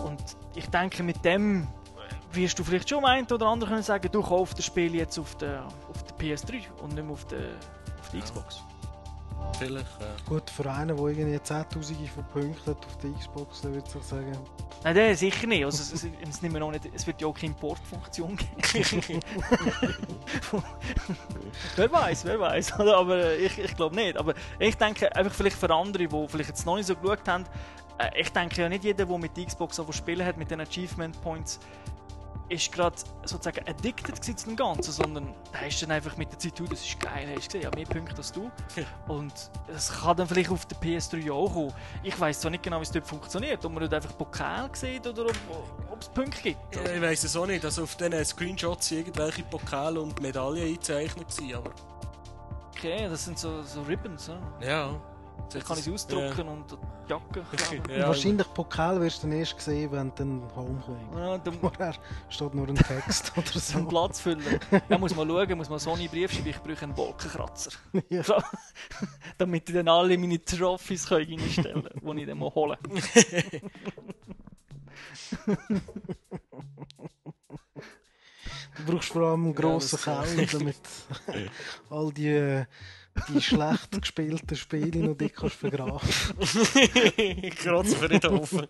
Und 0.06 0.22
ich 0.56 0.68
denke, 0.70 1.04
mit 1.04 1.24
dem 1.24 1.68
wirst 2.32 2.58
du 2.58 2.64
vielleicht 2.64 2.90
schon 2.90 3.00
am 3.00 3.06
einen 3.06 3.28
oder 3.28 3.48
anderen 3.48 3.74
können 3.74 3.84
sagen, 3.84 4.10
du 4.12 4.22
kaufst 4.22 4.58
das 4.58 4.66
Spiel 4.66 4.96
jetzt 4.96 5.18
auf 5.20 5.36
der, 5.38 5.66
auf 5.66 6.04
der 6.04 6.18
PS3 6.18 6.62
und 6.82 6.96
nicht 6.96 7.04
mehr 7.04 7.14
auf 7.14 7.26
der, 7.26 7.50
auf 8.00 8.10
der 8.12 8.22
Xbox. 8.22 8.64
Vielleicht, 9.60 9.86
ja. 10.00 10.08
Gut, 10.28 10.50
für 10.50 10.70
einen, 10.72 10.96
der 10.96 11.06
irgendwie 11.06 11.38
10'000 11.38 12.08
von 12.10 12.24
Punkten 12.34 12.72
hat 12.72 12.86
auf 12.86 12.98
der 12.98 13.12
Xbox, 13.12 13.62
dann 13.62 13.74
würde 13.74 13.88
ich 13.88 14.04
sagen, 14.04 14.38
Nein, 14.84 14.96
der 14.96 15.16
sicher 15.16 15.48
nicht. 15.48 15.64
Also, 15.64 15.96
es, 15.96 16.06
es, 16.28 16.42
mehr 16.42 16.60
noch 16.60 16.72
nicht, 16.72 16.90
es 16.94 17.08
wird 17.08 17.22
ja 17.22 17.28
auch 17.28 17.34
keine 17.34 17.54
Importfunktion 17.54 18.36
geben. 18.36 19.22
wer 21.78 21.92
weiß, 21.92 22.26
wer 22.26 22.40
weiß. 22.40 22.74
Aber 22.80 23.18
äh, 23.18 23.38
ich, 23.38 23.58
ich 23.58 23.76
glaube 23.78 23.96
nicht. 23.96 24.18
Aber 24.18 24.34
ich 24.60 24.76
denke, 24.76 25.16
einfach 25.16 25.34
vielleicht 25.34 25.56
für 25.56 25.74
andere, 25.74 26.08
die 26.08 26.28
vielleicht 26.28 26.50
jetzt 26.50 26.66
noch 26.66 26.76
nicht 26.76 26.88
so 26.88 26.96
geschaut 26.98 27.26
haben, 27.28 27.46
äh, 27.98 28.10
ich 28.20 28.30
denke 28.30 28.62
ja 28.62 28.68
nicht 28.68 28.84
jeder, 28.84 29.06
der 29.06 29.18
mit 29.18 29.38
der 29.38 29.46
Xbox 29.46 29.78
so 29.78 29.90
spielen 29.94 30.26
hat, 30.26 30.38
mit 30.38 30.52
den 30.52 30.60
Achievement 30.60 31.22
Points, 31.22 31.60
ist 32.54 32.72
gerade 32.72 32.96
sozusagen 33.24 33.68
addicted 33.68 34.24
zu 34.24 34.34
dem 34.34 34.56
Ganzen, 34.56 34.92
sondern 34.92 35.34
da 35.52 35.60
hast 35.60 35.82
du 35.82 35.86
dann 35.86 35.96
einfach 35.96 36.16
mit 36.18 36.32
der 36.32 36.40
Zeit, 36.40 36.58
du, 36.58 36.66
das 36.66 36.86
ist 36.86 37.00
geil, 37.00 37.28
hast 37.36 37.48
du 37.48 37.58
gesehen, 37.58 37.66
habe 37.66 37.78
mehr 37.78 37.86
Punkte 37.86 38.18
als 38.18 38.32
du. 38.32 38.52
Und 39.08 39.34
das 39.68 39.92
kann 40.02 40.18
dann 40.18 40.28
vielleicht 40.28 40.50
auf 40.50 40.66
der 40.66 40.78
PS3 40.78 41.32
auch 41.32 41.54
kommen. 41.54 41.74
Ich 42.04 42.20
weiß 42.20 42.40
zwar 42.42 42.52
nicht 42.52 42.64
genau, 42.64 42.80
wie 42.80 42.84
es 42.84 42.92
dort 42.92 43.08
funktioniert, 43.08 43.64
ob 43.66 43.72
man 43.72 43.82
dort 43.82 43.94
einfach 43.94 44.18
Pokal 44.18 44.70
sieht 44.74 45.06
oder 45.06 45.26
ob, 45.26 46.00
es 46.00 46.10
Punkte 46.10 46.42
gibt. 46.42 46.76
Ja, 46.76 46.94
Ich 46.94 47.02
weiss 47.02 47.24
es 47.24 47.36
auch 47.36 47.46
nicht. 47.46 47.64
Also 47.64 47.84
auf 47.84 47.96
diesen 47.96 48.26
Screenshots 48.26 48.88
sind 48.88 49.00
irgendwelche 49.00 49.44
Pokale 49.44 50.00
und 50.02 50.20
Medaillen 50.22 50.64
eingezeichnet 50.64 51.28
aber... 51.56 51.72
Okay, 52.70 53.08
das 53.08 53.26
sind 53.26 53.40
so, 53.40 53.62
so 53.62 53.82
Ribbons, 53.84 54.30
ja. 54.62 55.00
Ja. 55.38 55.60
Da 55.60 55.60
kann 55.60 55.78
ich 55.78 55.84
sie 55.84 55.92
ausdrucken 55.94 56.48
und 56.48 56.72
die 56.72 57.10
Jacke. 57.12 57.46
Ja, 57.96 58.08
wahrscheinlich 58.08 58.52
Pokal 58.54 59.00
wirst 59.02 59.22
du 59.24 59.28
dann 59.28 59.38
erst 59.38 59.60
sehen, 59.62 59.92
wenn 59.92 60.10
du 60.10 60.16
dann 60.16 60.56
Home 60.56 60.82
kommt. 60.86 61.16
Ja, 61.16 61.38
da 61.38 61.52
Vorher 61.52 61.94
steht 62.30 62.54
nur 62.56 62.68
ein 62.68 62.76
Text 62.76 63.32
oder 63.38 63.46
zum 63.52 63.62
so. 63.84 63.88
Platz 63.88 64.20
füllen. 64.20 64.60
Da 64.90 64.98
muss 64.98 65.16
man 65.16 65.28
schauen, 65.28 65.58
muss 65.58 65.70
man 65.70 65.80
so 65.80 65.94
einen 65.94 66.10
Brief 66.10 66.32
schreiben, 66.32 66.50
ich 66.50 66.58
brauche 66.60 66.82
einen 66.84 66.98
Wolkenkratzer. 66.98 67.72
Ja. 68.10 68.24
So, 68.24 68.36
Damit 69.38 69.70
ich 69.70 69.76
dann 69.76 69.88
alle 69.90 70.18
meine 70.18 70.44
Trophies 70.44 71.08
kann 71.08 71.18
reinstellen 71.24 71.84
kann, 71.84 72.16
die 72.18 72.22
ich 72.24 72.28
dann 72.28 72.40
mal 72.40 72.50
holen. 72.54 72.78
Du 78.76 78.86
brauchst 78.92 79.10
vor 79.10 79.22
allem 79.30 79.46
einen 79.46 79.56
grossen 79.56 80.00
das- 80.04 80.04
Keller, 80.34 80.46
damit 80.52 80.78
all 81.90 82.12
die, 82.12 82.64
die 83.30 83.42
schlecht 83.42 83.92
gespielten 83.92 84.56
Spiele 84.56 85.00
noch 85.08 85.18
dick 85.18 85.36
kannst 85.36 85.56
vergraben. 85.56 86.00
Kratz 87.56 87.94
für 87.94 88.10
den 88.10 88.24
Haufen. 88.24 88.68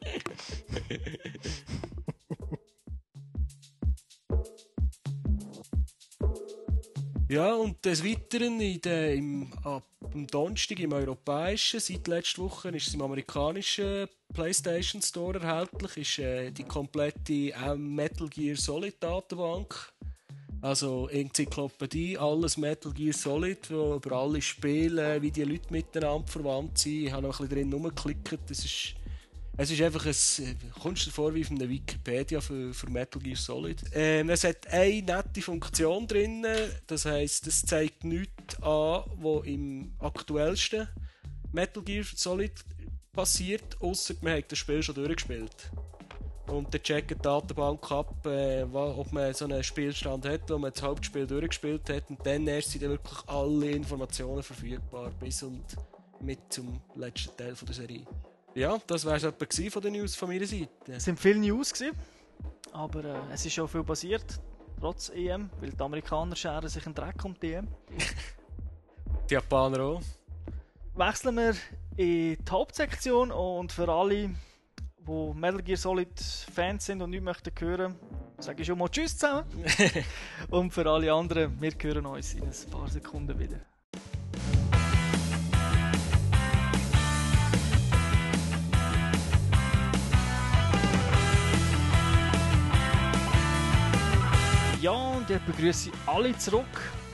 Ja, 7.33 7.55
und 7.55 7.83
des 7.83 8.03
Weiteren 8.05 8.59
in 8.61 8.79
der, 8.81 9.15
im, 9.15 9.51
ab 9.63 9.87
dem 10.13 10.27
Donnerstag 10.27 10.79
im 10.79 10.93
europäischen, 10.93 11.79
seit 11.79 12.07
letzter 12.07 12.43
Woche 12.43 12.69
ist 12.69 12.89
es 12.89 12.93
im 12.93 13.01
amerikanischen 13.01 14.07
PlayStation 14.33 15.01
Store 15.01 15.39
erhältlich, 15.39 15.97
ist 15.97 16.19
äh, 16.19 16.51
die 16.51 16.63
komplette 16.63 17.53
äh, 17.53 17.75
Metal 17.75 18.29
Gear 18.29 18.55
Solid 18.55 19.01
Datenbank. 19.01 19.93
Also 20.63 21.09
Enzyklopädie, 21.09 22.17
alles 22.17 22.55
Metal 22.55 22.93
Gear 22.93 23.11
Solid, 23.11 23.69
wo 23.69 23.95
über 23.95 24.13
alle 24.13 24.41
Spiele, 24.41 25.21
wie 25.21 25.29
die 25.29 25.43
Leute 25.43 25.73
miteinander 25.73 26.25
verwandt 26.25 26.77
sind. 26.77 27.07
Ich 27.07 27.11
habe 27.11 27.27
noch 27.27 27.37
ein 27.37 27.49
bisschen 27.49 27.69
drin 27.69 27.73
rumgeklickt. 27.73 28.49
Das 28.49 28.59
ist, 28.59 28.95
es 29.57 29.71
ist 29.71 29.81
einfach 29.81 30.05
ein, 30.05 30.57
kommst 30.81 31.05
du 31.05 31.11
vor 31.11 31.35
wie 31.35 31.43
auf 31.43 31.51
einer 31.51 31.67
Wikipedia 31.67 32.39
für, 32.39 32.73
für 32.73 32.89
Metal 32.89 33.21
Gear 33.21 33.35
Solid. 33.35 33.83
Ähm, 33.91 34.29
es 34.29 34.45
hat 34.45 34.65
eine 34.67 35.01
nette 35.01 35.41
Funktion 35.41 36.07
drin, 36.07 36.45
das 36.87 37.03
heisst, 37.03 37.45
es 37.45 37.63
zeigt 37.63 38.05
nichts 38.05 38.55
an, 38.61 39.03
was 39.17 39.45
im 39.45 39.91
aktuellsten 39.99 40.87
Metal 41.51 41.83
Gear 41.83 42.05
Solid 42.15 42.53
passiert, 43.11 43.81
außer 43.81 44.13
man 44.21 44.37
hat 44.37 44.49
das 44.49 44.59
Spiel 44.59 44.81
schon 44.81 44.95
durchgespielt. 44.95 45.71
Und 46.47 46.73
dann 46.73 46.83
checkt 46.83 47.11
die 47.11 47.15
Datenbank 47.15 47.89
ab, 47.91 48.25
äh, 48.25 48.63
ob 48.63 49.11
man 49.13 49.33
so 49.33 49.45
einen 49.45 49.63
Spielstand 49.63 50.25
hat, 50.25 50.49
wo 50.49 50.57
man 50.57 50.71
das 50.73 50.83
Hauptspiel 50.83 51.25
durchgespielt 51.25 51.89
hat. 51.89 52.09
Und 52.09 52.25
dann 52.25 52.47
erst 52.47 52.71
sind 52.71 52.83
dann 52.83 52.91
wirklich 52.91 53.17
alle 53.27 53.71
Informationen 53.71 54.43
verfügbar, 54.43 55.11
bis 55.19 55.41
und 55.43 55.63
mit 56.19 56.39
zum 56.49 56.81
letzten 56.95 57.35
Teil 57.37 57.55
von 57.55 57.65
der 57.65 57.75
Serie. 57.75 58.05
Ja, 58.55 58.77
das 58.85 59.05
wäre 59.05 59.15
es 59.15 59.23
etwa 59.23 59.71
von 59.71 59.81
den 59.81 59.93
News 59.93 60.15
von 60.15 60.29
meiner 60.29 60.45
Seite. 60.45 60.69
Es 60.87 61.05
sind 61.05 61.19
viele 61.19 61.39
News, 61.39 61.73
gewesen, 61.73 61.97
aber 62.71 63.03
äh, 63.03 63.17
es 63.33 63.45
ist 63.45 63.53
schon 63.53 63.67
viel 63.67 63.83
passiert, 63.83 64.25
trotz 64.79 65.09
EM, 65.09 65.49
weil 65.59 65.71
die 65.71 65.79
Amerikaner 65.81 66.35
scheren 66.35 66.67
sich 66.67 66.85
einen 66.85 66.93
Dreck 66.93 67.23
um 67.23 67.35
die 67.39 67.53
EM. 67.53 67.67
Die 69.29 69.35
Japaner 69.35 69.79
auch. 69.81 70.01
Wechseln 70.95 71.37
wir 71.37 71.55
in 71.95 72.37
die 72.43 72.51
Hauptsektion 72.51 73.31
und 73.31 73.71
für 73.71 73.87
alle, 73.87 74.31
die 75.07 75.33
Metal 75.33 75.61
Gear 75.61 75.77
Solid 75.77 76.19
Fans 76.19 76.85
sind 76.85 77.01
und 77.01 77.09
nicht 77.09 77.23
möchten 77.23 77.51
hören, 77.59 77.95
sage 78.39 78.61
ich 78.61 78.67
schon 78.67 78.77
mal 78.77 78.87
Tschüss 78.89 79.17
zusammen. 79.17 79.45
und 80.49 80.71
für 80.71 80.89
alle 80.89 81.11
anderen, 81.11 81.59
wir 81.61 81.71
hören 81.81 82.05
uns 82.05 82.33
in 82.33 82.43
ein 82.43 82.71
paar 82.71 82.87
Sekunden 82.87 83.37
wieder. 83.37 83.59
Ja, 94.81 94.91
und 94.91 95.29
ich 95.29 95.39
begrüße 95.39 95.91
alle 96.05 96.37
zurück 96.37 96.65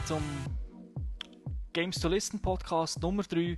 zum 0.06 0.24
Games 1.72 2.00
to 2.00 2.08
Listen 2.08 2.40
Podcast 2.40 3.00
Nummer 3.02 3.22
3. 3.22 3.56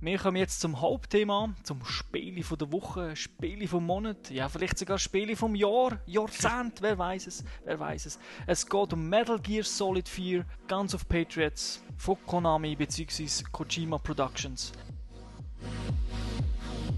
Wir 0.00 0.18
kommen 0.18 0.36
jetzt 0.36 0.60
zum 0.60 0.80
Hauptthema, 0.80 1.54
zum 1.62 1.84
Spiele 1.84 2.42
der 2.42 2.72
Woche, 2.72 3.14
Spiele 3.14 3.68
vom 3.68 3.86
Monat, 3.86 4.30
ja 4.30 4.48
vielleicht 4.48 4.78
sogar 4.78 4.98
Spiele 4.98 5.36
vom 5.36 5.54
Jahr, 5.54 6.00
Jahrzehnt, 6.06 6.82
wer 6.82 6.98
weiß 6.98 7.28
es, 7.28 7.44
wer 7.64 7.78
weiß 7.78 8.06
es. 8.06 8.18
Es 8.48 8.66
geht 8.68 8.92
um 8.92 9.08
Metal 9.08 9.38
Gear 9.38 9.62
Solid 9.62 10.08
4, 10.08 10.44
Guns 10.68 10.92
of 10.94 11.08
Patriots 11.08 11.84
von 11.96 12.16
Konami 12.26 12.74
bzw. 12.74 13.44
Kojima 13.52 13.98
Productions. 13.98 14.72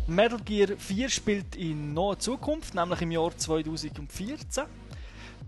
Metal 0.06 0.40
Gear 0.40 0.78
4 0.78 1.08
spielt 1.10 1.56
in 1.56 1.92
naher 1.92 2.18
Zukunft, 2.18 2.74
nämlich 2.74 3.02
im 3.02 3.10
Jahr 3.10 3.36
2014. 3.36 4.64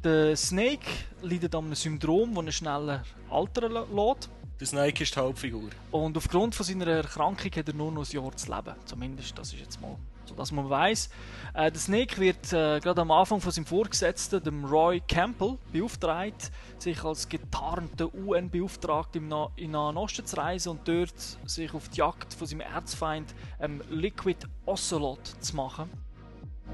Der 0.05 0.36
Snake 0.36 0.86
leidet 1.23 1.55
an 1.55 1.65
einem 1.65 1.74
Syndrom, 1.74 2.35
das 2.35 2.45
ihn 2.45 2.53
schneller 2.53 3.03
altern 3.31 3.73
lässt. 3.73 4.31
Der 4.59 4.66
Snake 4.66 5.03
ist 5.03 5.15
die 5.15 5.20
Hauptfigur. 5.20 5.69
Und 5.91 6.16
aufgrund 6.16 6.55
von 6.55 6.65
seiner 6.65 6.87
Erkrankung 6.87 7.51
hat 7.55 7.69
er 7.69 7.74
nur 7.74 7.93
noch 7.93 8.09
ein 8.09 8.11
Jahr 8.11 8.35
zu 8.35 8.51
leben. 8.51 8.74
Zumindest, 8.87 9.39
das 9.39 9.53
ist 9.53 9.61
jetzt 9.61 9.81
mal 9.83 9.97
so, 10.24 10.35
dass 10.35 10.51
man 10.51 10.70
weiß. 10.70 11.11
Äh, 11.53 11.70
der 11.70 11.81
Snake 11.81 12.19
wird 12.19 12.53
äh, 12.55 12.81
gerade 12.81 13.03
am 13.03 13.11
Anfang 13.11 13.39
von 13.39 13.53
seinem 13.53 13.66
Vorgesetzten, 13.66 14.43
dem 14.43 14.65
Roy 14.65 15.03
Campbell, 15.07 15.59
beauftragt, 15.73 16.51
sich 16.78 17.05
als 17.05 17.28
getarnter 17.28 18.12
UN-Beauftragter 18.15 19.19
im 19.19 19.28
Na 19.28 19.51
in 19.57 19.73
Nahen 19.73 19.99
Osten 19.99 20.24
zu 20.24 20.37
reisen 20.37 20.70
und 20.70 20.89
dort 20.89 21.20
sich 21.45 21.74
auf 21.74 21.91
die 21.91 21.99
Jagd 21.99 22.33
von 22.33 22.47
seinem 22.47 22.62
Erzfeind 22.62 23.35
ähm, 23.61 23.83
Liquid 23.91 24.47
Ocelot 24.65 25.20
zu 25.41 25.55
machen. 25.55 25.91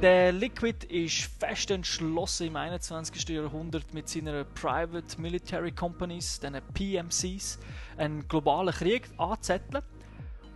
Der 0.03 0.33
Liquid 0.33 0.85
ist 0.89 1.31
fest 1.39 1.71
entschlossen 1.71 2.49
im 2.49 2.57
21. 2.57 3.29
Jahrhundert 3.29 3.95
mit 3.95 4.09
seinen 4.09 4.45
Private 4.53 5.21
Military 5.21 5.71
Companies, 5.71 6.41
den 6.41 6.61
PMCs, 6.75 7.61
einen 7.97 8.27
globalen 8.27 8.75
Krieg 8.75 9.09
anzuzetteln. 9.17 9.85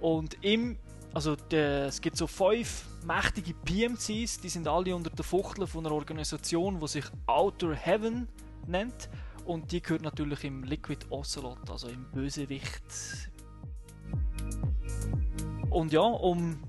Und 0.01 0.37
im, 0.43 0.77
also 1.15 1.37
der, 1.37 1.87
es 1.87 2.01
gibt 2.01 2.17
so 2.17 2.27
fünf 2.27 2.87
mächtige 3.07 3.55
PMCs, 3.55 4.41
die 4.41 4.49
sind 4.49 4.67
alle 4.67 4.97
unter 4.97 5.11
der 5.11 5.25
Fuchtel 5.25 5.69
von 5.69 5.87
einer 5.87 5.95
Organisation, 5.95 6.81
die 6.81 6.89
sich 6.89 7.05
Outer 7.27 7.73
Heaven 7.73 8.27
nennt. 8.67 9.09
Und 9.45 9.71
die 9.71 9.81
gehört 9.81 10.03
natürlich 10.03 10.43
im 10.43 10.65
Liquid 10.65 11.07
Ocelot, 11.11 11.71
also 11.71 11.87
im 11.87 12.05
Bösewicht. 12.11 12.83
Und 15.71 15.93
ja, 15.93 16.01
um 16.01 16.66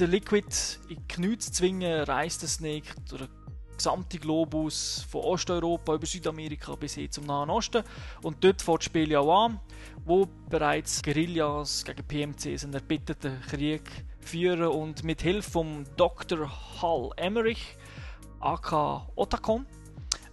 den 0.00 0.10
Liquid 0.10 0.46
in 0.88 0.96
die 0.96 1.08
Knie 1.08 1.36
zu 1.36 1.52
zwingen, 1.52 2.04
reist 2.04 2.40
der 2.40 2.48
Snake 2.48 2.88
durch 3.08 3.22
den 3.22 3.76
gesamten 3.76 4.18
Globus 4.18 5.06
von 5.10 5.20
Osteuropa 5.22 5.94
über 5.94 6.06
Südamerika 6.06 6.74
bis 6.74 6.94
hin 6.94 7.10
zum 7.10 7.26
Nahen 7.26 7.50
Osten. 7.50 7.84
Und 8.22 8.42
dort 8.42 8.62
fährt 8.62 8.78
das 8.78 8.84
Spiel 8.86 9.10
ja 9.10 9.20
auch 9.20 9.44
an, 9.44 9.60
wo 10.04 10.26
bereits 10.48 11.02
Guerillas 11.02 11.84
gegen 11.84 12.02
PMCs 12.02 12.64
einen 12.64 12.74
erbitterten 12.74 13.42
Krieg 13.42 13.82
führen 14.20 14.68
und 14.68 15.04
mit 15.04 15.20
Hilfe 15.20 15.50
von 15.50 15.84
Dr. 15.96 16.50
Hal 16.80 17.10
Emmerich, 17.16 17.76
aka 18.40 19.06
Otakon, 19.16 19.66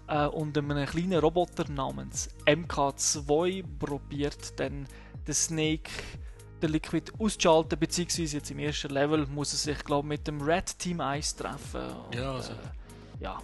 äh, 0.07 0.27
und 0.27 0.57
einem 0.57 0.85
kleinen 0.85 1.19
Roboter 1.19 1.69
namens 1.69 2.29
MK2 2.45 3.65
probiert 3.79 4.57
dann 4.59 4.87
der 5.25 5.33
Snake 5.33 5.91
den 6.61 6.71
Liquid 6.71 7.11
auszuschalten, 7.19 7.77
beziehungsweise 7.79 8.37
jetzt 8.37 8.51
im 8.51 8.59
ersten 8.59 8.89
Level 8.89 9.25
muss 9.27 9.53
er 9.53 9.57
sich, 9.57 9.83
glaube 9.83 10.07
mit 10.07 10.27
dem 10.27 10.41
Red 10.41 10.77
Team 10.77 11.01
1 11.01 11.35
treffen. 11.35 11.81
Und, 11.81 12.15
Ja, 12.15 12.33
also. 12.33 12.51
Äh, 12.51 13.23
ja. 13.23 13.41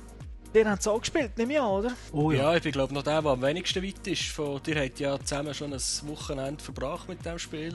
Den 0.53 0.69
haben 0.69 0.80
sie 0.80 0.91
auch 0.91 0.99
gespielt, 0.99 1.35
nehme 1.38 1.53
ich 1.53 1.60
an, 1.60 1.68
oder? 1.68 1.94
Oh 2.11 2.31
ja. 2.31 2.52
Ja, 2.52 2.56
ich 2.57 2.64
bin 2.64 2.72
glaube 2.72 2.94
noch 2.94 3.02
der, 3.02 3.22
der 3.22 3.31
am 3.31 3.41
wenigsten 3.41 3.84
weit 3.84 4.06
ist. 4.06 4.27
Von 4.27 4.61
dir 4.61 4.84
habt 4.84 4.99
ja 4.99 5.19
zusammen 5.19 5.53
schon 5.53 5.73
ein 5.73 5.81
Wochenende 6.03 6.64
verbracht 6.64 7.10
mit 7.10 7.26
dem 7.26 7.40
Spiel. 7.40 7.73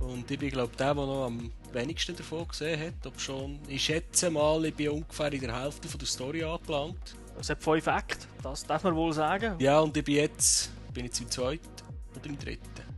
Und 0.00 0.30
ich 0.30 0.38
bin 0.38 0.50
glaube 0.50 0.76
der, 0.76 0.94
der 0.94 1.06
noch 1.06 1.26
am 1.26 1.50
wenigsten 1.72 2.14
davon 2.14 2.46
gesehen 2.46 2.78
hat. 2.78 3.06
Ob 3.06 3.18
schon, 3.18 3.58
ich 3.68 3.84
schätze 3.84 4.30
mal, 4.30 4.62
ich 4.66 4.74
bin 4.74 4.90
ungefähr 4.90 5.32
in 5.32 5.40
der 5.40 5.62
Hälfte 5.62 5.88
von 5.88 5.98
der 5.98 6.08
Story 6.08 6.44
angelangt. 6.44 7.16
Es 7.40 7.48
hat 7.48 7.62
fünf 7.62 7.88
Akte, 7.88 8.26
das 8.42 8.66
darf 8.66 8.84
man 8.84 8.94
wohl 8.94 9.12
sagen. 9.12 9.54
Ja, 9.58 9.80
und 9.80 9.96
ich 9.96 10.04
bin 10.04 10.16
jetzt, 10.16 10.70
bin 10.92 11.06
jetzt 11.06 11.20
im 11.20 11.30
zweiten 11.30 11.66
oder 12.14 12.26
im 12.26 12.38
dritten. 12.38 12.91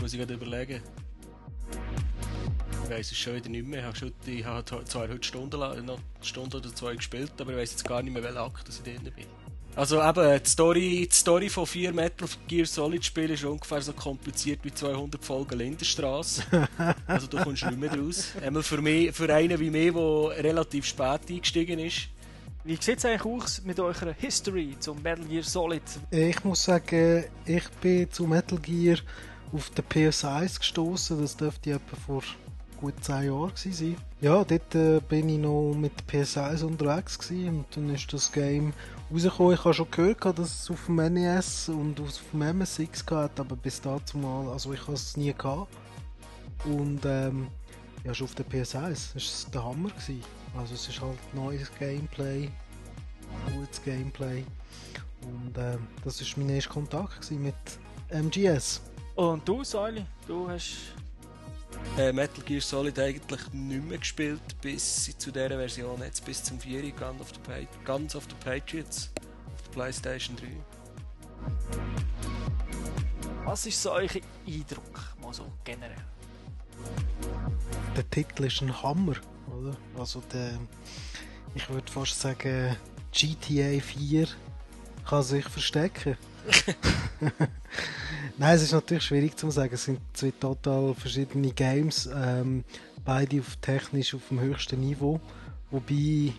Muss 0.00 0.12
ich 0.12 0.18
gerade 0.18 0.34
überlegen. 0.34 0.82
Ich 2.84 2.90
weiß 2.90 3.12
es 3.12 3.18
schon 3.18 3.36
wieder 3.36 3.48
nicht 3.48 3.66
mehr. 3.66 3.80
Ich 3.80 3.86
habe, 3.86 3.96
schon, 3.96 4.12
ich 4.26 4.44
habe 4.44 4.84
zwar 4.84 5.08
heute 5.08 5.22
Stunden, 5.22 5.60
noch 5.60 5.76
eine 5.76 5.96
Stunde 6.22 6.56
oder 6.56 6.74
zwei 6.74 6.96
gespielt, 6.96 7.32
aber 7.38 7.52
ich 7.52 7.58
weiß 7.58 7.70
jetzt 7.72 7.84
gar 7.84 8.02
nicht 8.02 8.12
mehr, 8.12 8.22
welcher 8.22 8.42
Akt 8.42 8.68
ich 8.68 8.82
drin 8.82 9.12
bin. 9.14 9.26
Also 9.76 10.02
eben, 10.02 10.42
die 10.42 10.50
Story, 10.50 11.08
die 11.10 11.14
Story 11.14 11.48
von 11.48 11.64
vier 11.64 11.92
Metal 11.92 12.28
Gear 12.48 12.66
Solid 12.66 13.04
Spielen 13.04 13.30
ist 13.30 13.44
ungefähr 13.44 13.80
so 13.80 13.92
kompliziert 13.92 14.60
wie 14.64 14.74
200 14.74 15.24
Folgen 15.24 15.58
Lindenstraße. 15.58 16.42
also 17.06 17.26
du 17.28 17.38
kommst 17.38 17.64
nicht 17.64 17.78
mehr 17.78 17.96
raus. 17.96 18.32
Einmal 18.42 18.64
für, 18.64 18.82
mich, 18.82 19.14
für 19.14 19.32
einen 19.32 19.58
wie 19.60 19.70
mich, 19.70 19.92
der 19.92 20.44
relativ 20.44 20.86
spät 20.86 21.20
eingestiegen 21.28 21.78
ist. 21.78 22.08
Wie 22.62 22.76
sieht 22.76 22.98
es 22.98 23.06
eigentlich 23.06 23.24
aus 23.24 23.62
mit 23.64 23.80
eurer 23.80 24.12
History 24.12 24.76
zum 24.78 25.00
Metal 25.00 25.24
Gear 25.24 25.42
Solid? 25.42 25.82
Ich 26.10 26.44
muss 26.44 26.62
sagen, 26.64 27.24
ich 27.46 27.66
bin 27.80 28.10
zu 28.10 28.26
Metal 28.26 28.58
Gear 28.58 28.98
auf 29.50 29.70
der 29.70 29.82
PS1 29.82 30.58
gestoßen. 30.58 31.22
Das 31.22 31.34
dürfte 31.34 31.72
etwa 31.72 31.96
vor 31.96 32.22
gut 32.78 33.02
10 33.02 33.24
Jahren 33.24 33.52
sein. 33.54 33.96
Ja, 34.20 34.44
dort 34.44 34.74
äh, 34.74 35.00
bin 35.00 35.30
ich 35.30 35.38
noch 35.38 35.72
mit 35.72 35.92
der 36.00 36.22
PS1 36.22 36.62
unterwegs 36.62 37.30
und 37.30 37.64
dann 37.74 37.94
ist 37.94 38.12
das 38.12 38.30
Game 38.30 38.74
rausgekommen. 39.10 39.54
Ich 39.54 39.64
habe 39.64 39.74
schon 39.74 39.90
gehört, 39.90 40.38
dass 40.38 40.62
es 40.62 40.70
auf 40.70 40.84
dem 40.84 40.96
NES 40.96 41.70
und 41.70 41.98
auf 41.98 42.20
dem 42.30 42.42
MSX 42.42 43.06
gehabt, 43.06 43.40
aber 43.40 43.56
bis 43.56 43.80
dazu 43.80 44.18
mal, 44.18 44.50
also 44.50 44.74
ich 44.74 44.82
habe 44.82 44.92
es 44.92 45.16
nie 45.16 45.32
gehabt. 45.32 45.74
Und 46.66 47.00
ähm, 47.06 47.48
ja, 48.04 48.12
schon 48.12 48.26
auf 48.26 48.34
der 48.34 48.44
PS1 48.44 49.16
ist 49.16 49.16
es 49.16 49.46
der 49.50 49.64
Hammer 49.64 49.88
gewesen. 49.88 50.39
Also 50.56 50.74
es 50.74 50.88
ist 50.88 51.00
halt 51.00 51.18
neues 51.34 51.70
Gameplay, 51.78 52.50
gutes 53.54 53.82
Gameplay. 53.82 54.44
Und 55.22 55.56
ähm, 55.58 55.86
das 56.04 56.20
ist 56.20 56.36
mein 56.36 56.48
erster 56.48 56.70
Kontakt 56.70 57.30
mit 57.30 57.54
MGS. 58.10 58.80
Und 59.14 59.46
du, 59.46 59.62
Säuli, 59.64 60.04
du 60.26 60.48
hast 60.48 60.94
äh, 61.98 62.12
Metal 62.12 62.42
Gear 62.44 62.60
Solid 62.60 62.98
eigentlich 62.98 63.40
nicht 63.52 63.84
mehr 63.84 63.98
gespielt 63.98 64.40
bis 64.60 65.16
zu 65.18 65.30
dieser 65.30 65.48
Version, 65.50 66.00
jetzt 66.02 66.24
bis 66.24 66.42
zum 66.42 66.58
4 66.58 66.90
Guns 66.92 67.20
of 67.20 67.28
the, 67.34 67.40
Pa- 67.40 67.68
Guns 67.84 68.16
of 68.16 68.24
the 68.24 68.34
Patriots 68.42 69.10
auf 69.54 69.62
der 69.62 69.70
Playstation 69.72 70.36
3. 70.36 70.46
Was 73.44 73.66
ist 73.66 73.82
so 73.82 73.92
euer 73.92 74.08
Eindruck, 74.46 75.00
mal 75.20 75.32
so 75.34 75.46
generell? 75.64 75.94
Der 77.96 78.08
Titel 78.10 78.44
ist 78.44 78.62
ein 78.62 78.82
Hammer, 78.82 79.14
oder? 79.60 79.76
Also 79.98 80.22
der, 80.32 80.58
ich 81.54 81.68
würde 81.68 81.90
fast 81.90 82.20
sagen, 82.20 82.76
GTA 83.12 83.80
4 83.80 84.26
kann 85.08 85.22
sich 85.22 85.46
verstecken. 85.48 86.16
Nein, 88.38 88.56
es 88.56 88.62
ist 88.62 88.72
natürlich 88.72 89.04
schwierig 89.04 89.36
zu 89.36 89.50
sagen. 89.50 89.74
Es 89.74 89.84
sind 89.84 90.00
zwei 90.12 90.30
total 90.30 90.94
verschiedene 90.94 91.52
Games, 91.52 92.08
ähm, 92.14 92.64
beide 93.04 93.40
auf 93.40 93.56
technisch 93.56 94.14
auf 94.14 94.28
dem 94.28 94.40
höchsten 94.40 94.80
Niveau. 94.80 95.20
Wobei, 95.70 96.32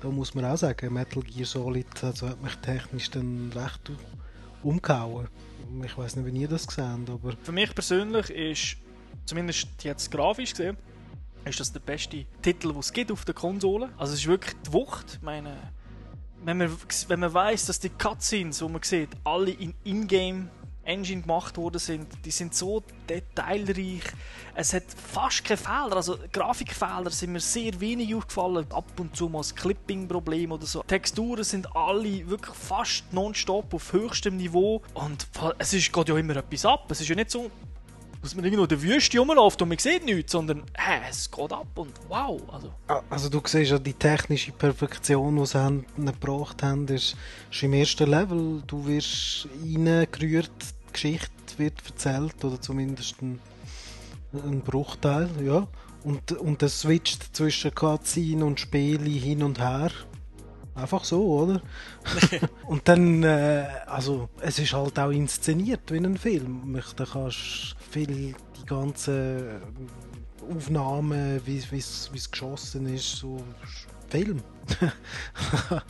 da 0.00 0.08
muss 0.08 0.34
man 0.34 0.44
auch 0.44 0.56
sagen, 0.56 0.92
Metal 0.92 1.22
Gear 1.22 1.46
Solid 1.46 1.86
also 2.02 2.28
hat 2.28 2.42
mich 2.42 2.54
technisch 2.56 3.10
dann 3.10 3.50
recht 3.54 3.90
umgehauen. 4.62 5.28
Ich 5.84 5.96
weiß 5.96 6.16
nicht, 6.16 6.32
wie 6.32 6.40
ihr 6.40 6.48
das 6.48 6.66
gesehen 6.66 7.06
aber 7.08 7.32
Für 7.42 7.52
mich 7.52 7.74
persönlich 7.74 8.30
ist, 8.30 8.76
zumindest 9.24 9.68
jetzt 9.82 10.10
grafisch 10.10 10.50
gesehen, 10.50 10.76
ist 11.50 11.60
das 11.60 11.72
der 11.72 11.80
beste 11.80 12.26
Titel, 12.42 12.68
den 12.68 12.78
es 12.78 12.92
gibt 12.92 13.12
auf 13.12 13.24
der 13.24 13.34
Konsole. 13.34 13.90
Also 13.96 14.14
es 14.14 14.20
ist 14.20 14.26
wirklich 14.26 14.54
die 14.66 14.72
Wucht. 14.72 15.14
Ich 15.14 15.22
meine, 15.22 15.56
wenn 16.44 16.58
man, 16.58 16.76
wenn 17.08 17.20
man 17.20 17.32
weiß, 17.32 17.66
dass 17.66 17.80
die 17.80 17.88
Cutscenes, 17.88 18.58
die 18.58 18.68
man 18.68 18.82
sieht, 18.82 19.10
alle 19.24 19.50
in 19.50 19.74
Ingame 19.84 20.48
Engine 20.86 21.22
gemacht 21.22 21.56
worden 21.56 21.78
sind, 21.78 22.06
die 22.24 22.30
sind 22.30 22.54
so 22.54 22.82
detailreich. 23.08 24.02
Es 24.54 24.72
hat 24.72 24.84
fast 24.84 25.44
keine 25.44 25.58
Fehler, 25.58 25.96
also 25.96 26.16
Grafikfehler 26.32 27.10
sind 27.10 27.32
mir 27.32 27.40
sehr 27.40 27.78
wenig 27.80 28.14
aufgefallen. 28.14 28.66
Ab 28.70 28.98
und 28.98 29.16
zu 29.16 29.28
mal 29.28 29.42
ein 29.42 29.54
Clipping-Problem 29.54 30.52
oder 30.52 30.66
so. 30.66 30.82
Texturen 30.84 31.44
sind 31.44 31.74
alle 31.74 32.28
wirklich 32.28 32.54
fast 32.54 33.12
nonstop 33.12 33.74
auf 33.74 33.92
höchstem 33.92 34.36
Niveau 34.36 34.82
und 34.94 35.26
es 35.58 35.74
ist, 35.74 35.92
geht 35.92 36.08
ja 36.08 36.16
immer 36.16 36.36
etwas 36.36 36.64
ab. 36.64 36.90
Es 36.90 37.00
ist 37.00 37.08
ja 37.08 37.16
nicht 37.16 37.30
so, 37.30 37.50
dass 38.26 38.34
man 38.34 38.44
irgendwo 38.44 38.64
in 38.64 38.68
der 38.68 38.82
Wüste 38.82 39.20
rumläuft 39.20 39.62
und 39.62 39.68
man 39.68 39.78
sieht 39.78 40.04
nichts, 40.04 40.32
sondern 40.32 40.64
hä, 40.76 41.00
es 41.08 41.30
geht 41.30 41.52
ab 41.52 41.68
und 41.76 41.92
wow. 42.08 42.42
Also, 42.52 42.72
Ah, 42.88 43.00
Also 43.08 43.28
du 43.28 43.40
siehst 43.44 43.70
ja 43.70 43.78
die 43.78 43.92
technische 43.92 44.50
Perfektion, 44.50 45.36
die 45.36 45.46
sie 45.46 45.60
haben, 45.60 45.86
gebracht 45.96 46.60
haben, 46.64 46.88
ist, 46.88 47.14
ist 47.52 47.62
im 47.62 47.72
ersten 47.72 48.10
Level. 48.10 48.64
Du 48.66 48.84
wirst 48.84 49.46
reingerührt, 49.62 50.50
die 50.60 50.92
Geschichte 50.92 51.30
wird 51.58 51.74
erzählt, 51.86 52.44
oder 52.44 52.60
zumindest 52.60 53.22
ein, 53.22 53.38
ein 54.32 54.60
Bruchteil, 54.60 55.30
ja. 55.44 55.68
Und, 56.02 56.32
und 56.32 56.62
das 56.62 56.80
switcht 56.80 57.36
zwischen 57.36 57.72
Cutscene 57.72 58.44
und 58.44 58.58
Spiele 58.58 59.08
hin 59.08 59.44
und 59.44 59.60
her. 59.60 59.92
Einfach 60.76 61.04
so, 61.04 61.24
oder? 61.24 61.62
und 62.66 62.86
dann, 62.86 63.22
äh, 63.22 63.66
also, 63.86 64.28
es 64.40 64.58
ist 64.58 64.74
halt 64.74 64.98
auch 64.98 65.10
inszeniert 65.10 65.90
wie 65.90 65.96
ein 65.96 66.18
Film. 66.18 66.78
Da 66.96 67.06
kannst 67.06 67.76
du 67.78 67.90
viel 67.90 68.06
die 68.06 68.66
ganzen 68.66 69.62
Aufnahmen, 70.54 71.40
wie 71.46 71.58
es 71.78 72.30
geschossen 72.30 72.94
ist, 72.94 73.16
so 73.16 73.42
Film. 74.08 74.42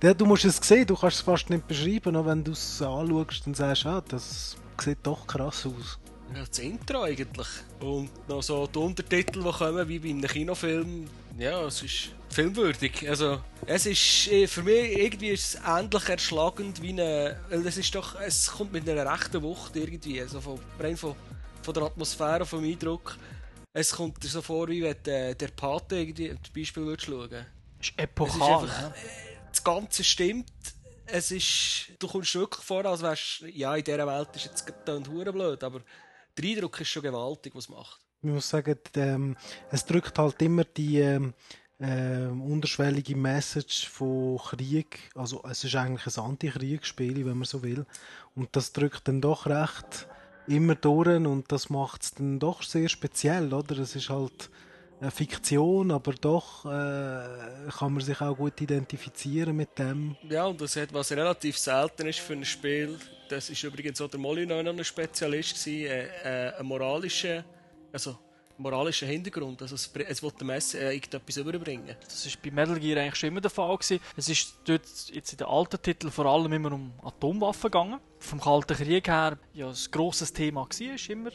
Du 0.00 0.26
musst 0.26 0.44
es 0.44 0.56
sehen, 0.56 0.86
du 0.86 0.96
kannst 0.96 1.18
es 1.18 1.22
fast 1.22 1.50
nicht 1.50 1.66
beschreiben, 1.66 2.14
aber 2.16 2.30
wenn 2.30 2.44
du 2.44 2.52
es 2.52 2.82
anschaust, 2.82 3.46
dann 3.46 3.54
sagst 3.54 3.84
du, 3.84 3.88
ah, 3.88 4.02
das 4.06 4.56
sieht 4.80 4.98
doch 5.02 5.26
krass 5.26 5.66
aus. 5.66 5.98
Das 6.32 6.58
Intro 6.58 7.02
eigentlich. 7.02 7.46
Und 7.80 8.28
noch 8.28 8.42
so 8.42 8.66
die 8.66 8.78
Untertitel, 8.78 9.42
die 9.42 9.50
kommen, 9.50 9.88
wie 9.88 9.98
bei 9.98 10.08
einem 10.10 10.22
Kinofilm. 10.22 11.08
Ja, 11.38 11.62
es 11.66 11.82
ist 11.82 12.10
filmwürdig. 12.30 13.08
Also, 13.08 13.40
es 13.66 13.86
ist, 13.86 14.28
äh, 14.28 14.46
für 14.46 14.62
mich 14.62 14.98
irgendwie 14.98 15.30
ist 15.30 15.54
es 15.54 15.60
ähnlich 15.66 16.08
erschlagend 16.08 16.80
wie 16.82 16.90
eine, 16.90 17.40
weil 17.48 17.66
es 17.66 17.76
ist 17.76 17.94
doch, 17.94 18.20
es 18.20 18.50
kommt 18.50 18.72
mit 18.72 18.88
einer 18.88 19.10
rechten 19.10 19.42
Wucht 19.42 19.76
irgendwie, 19.76 20.20
also 20.20 20.40
von, 20.40 20.60
rein 20.78 20.96
von, 20.96 21.14
von 21.62 21.74
der 21.74 21.84
Atmosphäre, 21.84 22.46
vom 22.46 22.64
Eindruck. 22.64 23.16
Es 23.72 23.92
kommt 23.92 24.22
dir 24.22 24.28
so 24.28 24.42
vor, 24.42 24.68
wie 24.68 24.82
wenn 24.82 24.96
der, 25.04 25.34
der 25.34 25.48
Pate 25.48 25.96
irgendwie, 25.96 26.28
zum 26.28 26.54
Beispiel 26.54 26.84
würdest 26.84 27.06
schauen. 27.06 27.30
ist 27.30 27.46
Es 27.80 27.88
ist 27.88 27.98
epochal. 27.98 28.62
einfach, 28.62 28.80
hä? 28.80 28.86
äh, 28.86 29.36
das 29.50 29.64
Ganze 29.64 30.04
stimmt. 30.04 30.50
Es 31.06 31.30
ist, 31.30 31.88
du 31.98 32.08
kommst 32.08 32.34
wirklich 32.34 32.64
vor, 32.64 32.84
als 32.86 33.02
wärst 33.02 33.40
ja, 33.52 33.74
in 33.76 33.84
dieser 33.84 34.06
Welt 34.06 34.28
ist 34.34 34.46
jetzt 34.46 34.66
gerade 34.66 35.32
blöd, 35.32 35.62
aber 35.62 35.80
der 36.36 36.44
Eindruck 36.44 36.80
ist 36.80 36.88
schon 36.88 37.02
gewaltig, 37.02 37.54
was 37.54 37.68
macht. 37.68 38.00
Ich 38.22 38.30
muss 38.30 38.48
sagen, 38.48 38.78
ähm, 38.96 39.36
es 39.70 39.84
drückt 39.84 40.18
halt 40.18 40.40
immer 40.40 40.64
die, 40.64 41.00
ähm, 41.00 41.34
ähm, 41.80 42.40
unterschwellige 42.40 43.16
Message 43.16 43.88
von 43.88 44.38
Krieg. 44.38 45.10
Also 45.14 45.42
es 45.48 45.64
ist 45.64 45.74
eigentlich 45.74 46.06
ein 46.16 46.24
Antikriegsspiel, 46.24 47.26
wenn 47.26 47.38
man 47.38 47.44
so 47.44 47.62
will. 47.62 47.84
Und 48.34 48.54
das 48.56 48.72
drückt 48.72 49.08
dann 49.08 49.20
doch 49.20 49.46
recht 49.46 50.08
immer 50.46 50.74
durch 50.74 51.08
und 51.08 51.50
das 51.50 51.70
macht 51.70 52.02
es 52.02 52.14
dann 52.14 52.38
doch 52.38 52.62
sehr 52.62 52.88
speziell, 52.88 53.52
oder? 53.52 53.78
Es 53.78 53.96
ist 53.96 54.10
halt 54.10 54.50
Fiktion, 55.10 55.90
aber 55.90 56.12
doch 56.12 56.64
äh, 56.64 57.70
kann 57.78 57.92
man 57.92 58.00
sich 58.00 58.20
auch 58.20 58.36
gut 58.36 58.60
identifizieren 58.60 59.56
mit 59.56 59.78
dem. 59.78 60.16
Ja, 60.28 60.46
und 60.46 60.60
das 60.60 60.76
hat, 60.76 60.92
was 60.92 61.12
relativ 61.12 61.58
selten 61.58 62.06
ist 62.06 62.20
für 62.20 62.34
ein 62.34 62.44
Spiel, 62.44 62.98
das 63.28 63.50
ist 63.50 63.62
übrigens 63.62 64.00
auch 64.00 64.08
der 64.08 64.20
Molyneux 64.20 64.62
noch 64.62 64.72
ein 64.72 64.84
Spezialist 64.84 65.54
gewesen, 65.54 65.86
äh, 65.86 66.48
äh, 66.48 66.54
ein 66.58 66.66
moralischer, 66.66 67.44
also 67.92 68.18
moralischen 68.58 69.08
Hintergrund. 69.08 69.60
Also 69.62 69.74
es, 69.74 69.90
es 70.08 70.22
will 70.22 70.30
dem 70.32 70.46
Messer 70.46 70.80
äh, 70.80 70.94
irgendetwas 70.94 71.36
überbringen. 71.36 71.96
Das 72.04 72.26
ist 72.26 72.40
bei 72.42 72.50
Metal 72.50 72.78
Gear 72.78 73.00
eigentlich 73.00 73.16
schon 73.16 73.28
immer 73.28 73.40
der 73.40 73.50
Fall 73.50 73.76
gewesen. 73.76 74.00
Es 74.16 74.28
ist 74.28 74.58
dort 74.64 74.86
jetzt 75.12 75.32
in 75.32 75.38
den 75.38 75.46
alten 75.46 75.80
Titeln 75.80 76.12
vor 76.12 76.26
allem 76.26 76.52
immer 76.52 76.72
um 76.72 76.92
Atomwaffen 77.02 77.70
gegangen. 77.70 78.00
Vom 78.18 78.40
Kalten 78.40 78.76
Krieg 78.76 79.08
her 79.08 79.38
ja 79.52 79.68
ein 79.68 79.76
grosses 79.90 80.32
Thema 80.32 80.60
war 80.62 81.10
immer. 81.10 81.30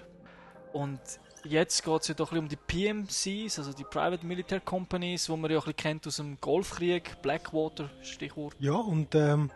Und 0.74 1.00
jetzt 1.44 1.84
geht 1.84 2.02
es 2.02 2.08
ja 2.08 2.14
doch 2.14 2.32
ein 2.32 2.48
bisschen 2.48 2.94
um 2.94 3.08
die 3.08 3.44
PMCs, 3.48 3.60
also 3.60 3.74
die 3.74 3.84
Private 3.84 4.26
Military 4.26 4.62
Companies, 4.62 5.26
die 5.26 5.36
man 5.36 5.52
ja 5.52 5.58
auch 5.58 5.68
ein 5.68 5.74
bisschen 5.74 5.76
kennt 5.76 6.08
aus 6.08 6.18
dem 6.18 6.40
Golfkrieg, 6.40 7.22
Blackwater, 7.22 7.90
Stichwort. 8.02 8.56
Ja, 8.60 8.74
und 8.74 9.16
ähm, 9.16 9.50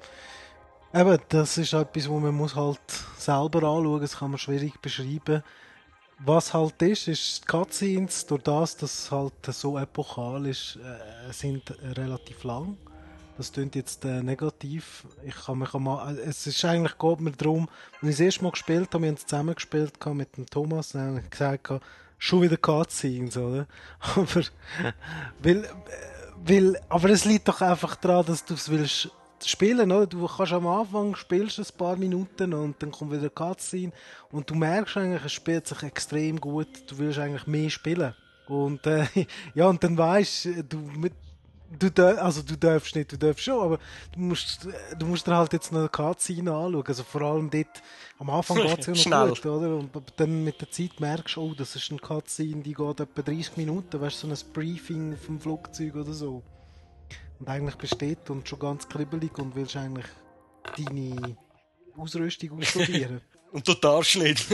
eben, 0.94 1.18
das 1.30 1.58
ist 1.58 1.74
etwas, 1.74 2.10
wo 2.10 2.20
man 2.20 2.36
muss 2.36 2.56
halt 2.56 2.80
selber 3.18 3.60
anschauen, 3.60 4.02
das 4.02 4.18
kann 4.18 4.32
man 4.32 4.38
schwierig 4.38 4.82
beschreiben. 4.82 5.44
Was 6.20 6.54
halt 6.54 6.82
ist, 6.82 7.08
ist 7.08 7.42
die 7.42 7.48
Cutscenes, 7.48 8.26
durch 8.26 8.44
das, 8.44 8.78
dass 8.78 8.94
es 8.94 9.12
halt 9.12 9.34
so 9.46 9.78
epochal 9.78 10.46
ist, 10.46 10.78
äh, 10.78 11.34
sind 11.34 11.76
relativ 11.82 12.44
lang. 12.44 12.78
Das 13.38 13.52
klingt 13.52 13.76
jetzt 13.76 14.06
äh, 14.06 14.22
negativ. 14.22 15.06
Ich 15.26 15.36
kann 15.46 15.60
mich 15.60 15.74
mal, 15.74 16.18
es 16.20 16.46
ist 16.46 16.64
eigentlich 16.66 16.98
geht 16.98 17.20
mir 17.20 17.32
darum, 17.32 17.68
wenn 18.00 18.10
ich 18.12 18.18
das 18.18 18.26
erste 18.26 18.44
Mal 18.44 18.52
gespielt 18.52 18.94
habe, 18.94 19.04
wir 19.04 19.10
haben 19.10 19.16
es 19.16 19.26
zusammen 19.26 19.56
gespielt 19.56 19.94
mit 20.14 20.38
dem 20.38 20.46
Thomas, 20.46 20.90
dann 20.92 21.08
habe 21.08 21.22
ich 21.22 21.30
gesagt, 21.30 21.74
schon 22.20 22.42
wieder 22.42 22.58
Cutscenes, 22.58 23.36
oder? 23.38 23.66
Aber, 24.00 24.44
weil, 25.42 25.70
weil, 26.46 26.82
aber 26.90 27.10
es 27.10 27.26
liegt 27.26 27.48
doch 27.48 27.62
einfach 27.62 27.96
daran, 27.96 28.26
dass 28.26 28.46
du 28.46 28.54
es 28.54 28.70
willst 28.70 29.10
spielen, 29.44 29.92
oder? 29.92 30.08
Du 30.08 30.26
kannst 30.28 30.54
am 30.54 30.68
Anfang 30.68 31.16
spielst 31.16 31.60
ein 31.60 31.78
paar 31.78 31.96
Minuten 31.96 32.54
und 32.54 32.82
dann 32.82 32.92
kommt 32.92 33.12
wieder 33.12 33.30
Cutscene 33.30 33.92
und 34.32 34.50
du 34.50 34.56
merkst 34.56 34.98
eigentlich, 34.98 35.26
es 35.26 35.34
spielt 35.34 35.68
sich 35.68 35.84
extrem 35.84 36.40
gut. 36.40 36.68
Du 36.88 36.98
willst 36.98 37.20
eigentlich 37.20 37.48
mehr 37.48 37.70
spielen. 37.70 38.14
Und 38.48 38.86
äh, 38.88 39.06
ja, 39.54 39.68
und 39.68 39.84
dann 39.84 39.98
weißt 39.98 40.50
du, 40.70 40.78
mit, 40.78 41.14
du 41.70 42.22
also 42.22 42.42
du 42.42 42.56
darfst 42.58 42.96
nicht, 42.96 43.12
du 43.12 43.18
darfst 43.18 43.44
schon, 43.44 43.60
aber 43.60 43.80
du 44.12 44.20
musst, 44.20 44.68
du 44.98 45.06
musst 45.06 45.28
dir 45.28 45.36
halt 45.36 45.54
jetzt 45.54 45.72
noch 45.72 45.80
eine 45.80 45.90
Cutscene 45.90 46.52
anschauen. 46.52 46.84
Also 46.86 47.04
vor 47.04 47.22
allem 47.22 47.50
dort, 47.50 47.82
am 48.20 48.30
Anfang 48.30 48.58
geht 48.58 48.80
es 48.80 48.86
ja 48.86 48.94
noch 48.94 49.00
Schnell. 49.00 49.30
gut, 49.30 49.46
oder? 49.46 49.76
Und 49.78 49.92
dann 50.18 50.44
mit 50.44 50.62
der 50.62 50.70
Zeit 50.72 51.00
merkst 51.00 51.36
du, 51.36 51.42
oh, 51.42 51.54
das 51.54 51.76
ist 51.76 51.90
eine 51.92 52.00
Cutscene, 52.00 52.62
die 52.62 52.74
geht 52.74 53.00
etwa 53.00 53.22
30 53.22 53.58
Minuten, 53.58 54.00
weißt 54.00 54.24
du, 54.24 54.34
so 54.34 54.34
ein 54.34 54.54
Briefing 54.54 55.18
vom 55.18 55.40
Flugzeug 55.40 55.96
oder 55.96 56.14
so. 56.14 56.44
Und 57.40 57.50
eigentlich 57.50 57.76
besteht 57.76 58.30
und 58.30 58.48
schon 58.48 58.60
ganz 58.60 58.88
kribbelig 58.88 59.38
und 59.38 59.56
willst 59.56 59.76
eigentlich 59.76 60.06
deine 60.78 61.36
Ausrüstung 61.98 62.58
ausprobieren. 62.60 63.22
Und 63.52 63.68
du 63.68 63.74
darfst 63.74 64.16
nicht. 64.18 64.48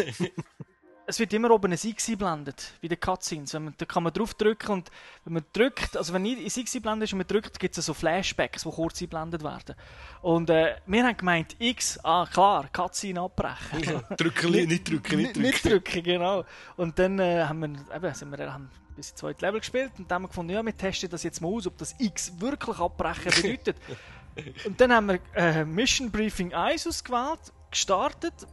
Es 1.10 1.18
wird 1.18 1.34
immer 1.34 1.50
oben 1.50 1.72
ein 1.72 1.80
X 1.82 2.08
eingeblendet, 2.08 2.74
wie 2.82 2.88
die 2.88 2.96
Cutscenes. 2.96 3.56
Wenn 3.56 3.64
man, 3.64 3.74
da 3.76 3.86
kann 3.86 4.04
man 4.04 4.14
drauf 4.14 4.36
drücken 4.36 4.74
und 4.74 4.92
wenn 5.26 5.34
man 5.34 5.44
drückt, 5.54 5.98
also 5.98 6.14
wenn 6.14 6.24
ein 6.24 6.38
X 6.38 6.56
eingeblendet 6.56 7.10
ist 7.10 7.14
und 7.14 7.18
man 7.18 7.26
drückt, 7.26 7.60
gibt 7.60 7.76
es 7.76 7.88
so 7.88 7.96
Flashbacks, 7.96 8.62
die 8.62 8.70
kurz 8.70 9.02
eingeblendet 9.02 9.44
werden. 9.44 9.76
Und 10.22 10.52
äh, 10.52 10.76
wir 10.86 11.04
haben 11.04 11.18
gemeint, 11.18 11.56
X, 11.58 12.00
ah 12.04 12.28
klar, 12.32 12.70
Cutscene 12.72 13.22
abbrechen. 13.22 13.82
Ja, 13.82 14.16
drücken, 14.18 14.52
nicht 14.52 14.88
drücken, 14.88 15.18
nicht 15.18 15.36
drücken. 15.36 15.42
Nicht 15.42 15.66
drücken, 15.66 16.04
genau. 16.04 16.46
Und 16.78 17.00
dann 17.00 17.18
äh, 17.18 17.44
haben 17.44 17.60
wir, 17.62 17.96
eben, 17.96 18.14
sind 18.14 18.38
wir, 18.38 18.54
haben 18.54 18.70
bis 18.96 19.10
ins 19.10 19.16
zweite 19.16 19.44
Level 19.44 19.62
gespielt 19.62 19.94
und 19.98 20.12
dann 20.12 20.18
haben 20.18 20.24
wir 20.26 20.28
gefunden, 20.28 20.54
ja, 20.54 20.64
wir 20.64 20.78
testen 20.78 21.10
das 21.10 21.24
jetzt 21.24 21.42
mal 21.42 21.48
aus, 21.48 21.66
ob 21.66 21.76
das 21.80 21.96
X 21.98 22.40
wirklich 22.40 22.78
abbrechen 22.78 23.32
bedeutet. 23.32 23.78
und 24.66 24.80
dann 24.80 24.94
haben 24.94 25.08
wir 25.08 25.20
äh, 25.34 25.66
Mission 25.66 26.12
Briefing 26.12 26.54
1 26.54 26.86
ausgewählt, 26.86 27.52
gestartet. 27.72 28.46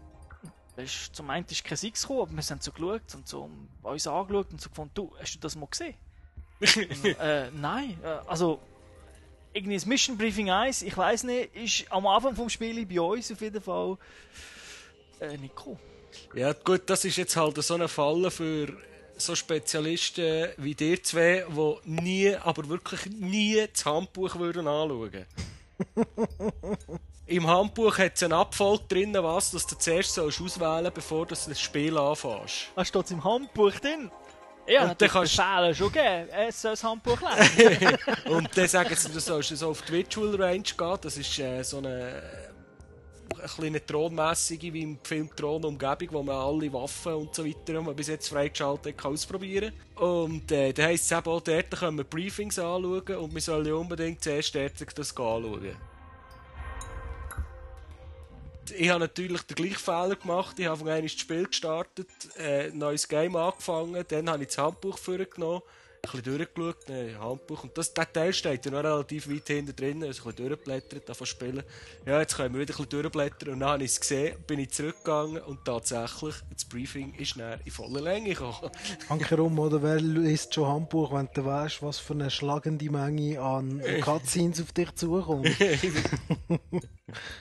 Ist, 0.77 1.15
zum 1.15 1.31
einen 1.31 1.47
ist 1.48 1.65
kein 1.65 1.78
X 1.81 2.03
gekommen, 2.03 2.20
aber 2.20 2.32
wir 2.32 2.43
haben 2.43 2.61
so 2.61 2.73
geschaut 2.73 3.15
und 3.15 3.27
so 3.28 3.51
uns 3.82 4.07
angeschaut 4.07 4.53
und 4.53 4.61
so 4.61 4.69
gefunden, 4.69 4.93
du, 4.94 5.12
hast 5.19 5.35
du 5.35 5.39
das 5.39 5.57
mal 5.57 5.66
gesehen? 5.66 5.94
und, 6.61 7.05
äh, 7.20 7.51
nein, 7.53 7.98
äh, 8.03 8.07
also 8.27 8.61
irgendwie 9.53 9.77
das 9.77 9.86
Mission 9.86 10.19
Briefing 10.19 10.51
1, 10.51 10.82
ich 10.82 10.97
weiß 10.97 11.24
nicht, 11.24 11.55
ist 11.57 11.90
am 11.90 12.07
Anfang 12.07 12.36
vom 12.36 12.51
Spiel 12.51 12.85
bei 12.85 13.01
uns 13.01 13.32
auf 13.32 13.40
jeden 13.40 13.62
Fall 13.62 13.97
äh, 15.20 15.36
nicht 15.39 15.57
gekommen. 15.57 15.78
Ja, 16.35 16.53
gut, 16.53 16.82
das 16.86 17.05
ist 17.05 17.16
jetzt 17.16 17.36
halt 17.36 17.62
so 17.62 17.74
eine 17.74 17.89
Falle 17.89 18.31
für 18.31 18.77
so 19.16 19.35
Spezialisten 19.35 20.51
wie 20.59 20.74
dir 20.74 21.03
zwei, 21.03 21.47
die 21.48 21.90
nie, 21.90 22.35
aber 22.36 22.69
wirklich 22.69 23.07
nie 23.07 23.66
das 23.73 23.85
Handbuch 23.86 24.36
würden 24.36 24.69
anschauen 24.69 25.24
Im 27.28 27.47
Handbuch 27.47 27.98
hat 27.98 28.12
es 28.15 28.23
einen 28.23 28.35
Abfolg 28.35 28.89
drin, 28.89 29.12
was 29.15 29.51
dass 29.51 29.66
du 29.66 29.77
zuerst 29.77 30.15
sollst 30.15 30.40
auswählen 30.40 30.93
bevor 30.94 31.27
du 31.27 31.35
das 31.35 31.61
Spiel 31.61 31.98
anfängst. 31.98 32.69
Was 32.77 32.89
steht 32.89 33.11
im 33.11 33.24
Handbuch 33.24 33.73
drin? 33.73 34.11
Ja, 34.69 34.90
Und 34.90 35.01
dann 35.01 35.09
kannst- 35.09 35.36
Befehle 35.36 35.74
schon 35.74 35.93
geben. 35.93 36.28
Es 36.48 36.62
soll 36.62 36.73
das 36.73 36.85
Handbuch 36.85 37.19
lesen. 37.20 37.98
Und 38.28 38.48
dann 38.57 38.69
sagen 38.69 38.94
sie, 38.94 39.11
du 39.11 39.20
sollst 39.20 39.57
so 39.57 39.70
auf 39.70 39.82
die 39.82 39.93
Virtual 39.93 40.35
Range 40.36 40.62
gehen. 40.62 40.97
Das 41.01 41.16
ist 41.16 41.39
äh, 41.39 41.62
so 41.62 41.78
eine, 41.78 42.23
eine 43.39 43.48
kleine 43.48 43.85
thronmässige, 43.85 44.73
wie 44.73 44.82
im 44.82 44.98
Film 45.03 45.28
Thron 45.36 45.65
Umgebung, 45.65 46.09
wo 46.12 46.23
man 46.23 46.36
alle 46.36 46.73
Waffen 46.73 47.15
und 47.15 47.35
so 47.35 47.44
weiter, 47.44 47.59
die 47.66 47.73
man 47.74 47.94
bis 47.94 48.09
jetzt 48.09 48.28
freigeschaltet 48.28 48.94
hat, 48.94 49.03
kann 49.03 49.12
ausprobieren 49.12 49.73
Und 49.97 50.51
äh, 50.51 50.73
dann 50.73 50.86
heisst 50.86 51.11
es 51.11 51.16
eben 51.19 51.28
auch, 51.28 51.40
dort 51.40 51.70
können 51.70 51.98
wir 51.98 52.05
Briefings 52.05 52.59
anschauen 52.59 53.16
und 53.16 53.35
wir 53.35 53.40
sollen 53.40 53.73
unbedingt 53.73 54.23
zuerst 54.23 54.55
dort 54.55 54.81
das 54.98 55.11
anschauen. 55.11 55.77
Ich 58.70 58.88
habe 58.88 59.01
natürlich 59.01 59.43
den 59.43 59.55
gleichen 59.55 59.76
Fehler 59.76 60.16
gemacht. 60.16 60.59
Ich 60.59 60.66
habe 60.66 60.78
von 60.78 60.88
einmal 60.88 61.02
das 61.02 61.12
Spiel 61.12 61.47
gestartet, 61.47 62.09
äh, 62.38 62.70
ein 62.70 62.78
neues 62.78 63.06
Game 63.06 63.36
angefangen, 63.36 64.05
dann 64.09 64.30
habe 64.30 64.43
ich 64.43 64.48
das 64.48 64.59
Handbuch 64.59 64.98
vorgenommen, 64.98 65.62
ein 66.15 66.23
bisschen 66.23 66.39
durchgeschaut, 66.39 66.91
äh, 66.91 67.15
Handbuch. 67.16 67.65
Und 67.65 67.77
das, 67.77 67.93
der 67.93 68.12
Teil 68.12 68.33
steht 68.33 68.65
ja 68.65 68.70
noch 68.70 68.85
relativ 68.85 69.31
weit 69.31 69.47
hinten 69.47 69.74
drin, 69.74 70.05
also 70.05 70.28
ein 70.28 70.35
bisschen 70.35 70.49
durchblättert, 70.49 71.09
davon 71.09 71.27
spielen. 71.27 71.62
Ja, 72.05 72.20
jetzt 72.20 72.37
können 72.37 72.55
wir 72.55 72.61
wieder 72.61 72.74
ein 72.74 72.77
bisschen 72.77 73.03
durchblättern 73.03 73.55
und 73.55 73.61
dann 73.61 73.70
habe 73.70 73.85
ich 73.85 73.93
es 73.93 74.01
gesehen, 74.01 74.37
bin 74.47 74.61
ich 74.61 74.70
zurückgegangen 74.70 75.43
und 75.43 75.65
tatsächlich, 75.65 76.35
das 76.53 76.65
Briefing 76.65 77.15
ist 77.15 77.39
dann 77.39 77.61
in 77.65 77.70
voller 77.70 78.01
Länge 78.01 78.31
gekommen. 78.31 78.70
Hankerum, 79.09 79.59
oder 79.59 79.83
wer 79.83 80.01
liest 80.01 80.55
schon 80.55 80.69
Handbuch, 80.69 81.12
wenn 81.12 81.28
du 81.35 81.45
weißt, 81.45 81.83
was 81.83 81.99
für 81.99 82.15
eine 82.15 82.31
schlagende 82.31 82.91
Menge 82.91 83.41
an 83.41 83.83
Cutscenes 84.01 84.61
auf 84.61 84.73
dich 84.73 84.95
zukommt? 84.95 85.49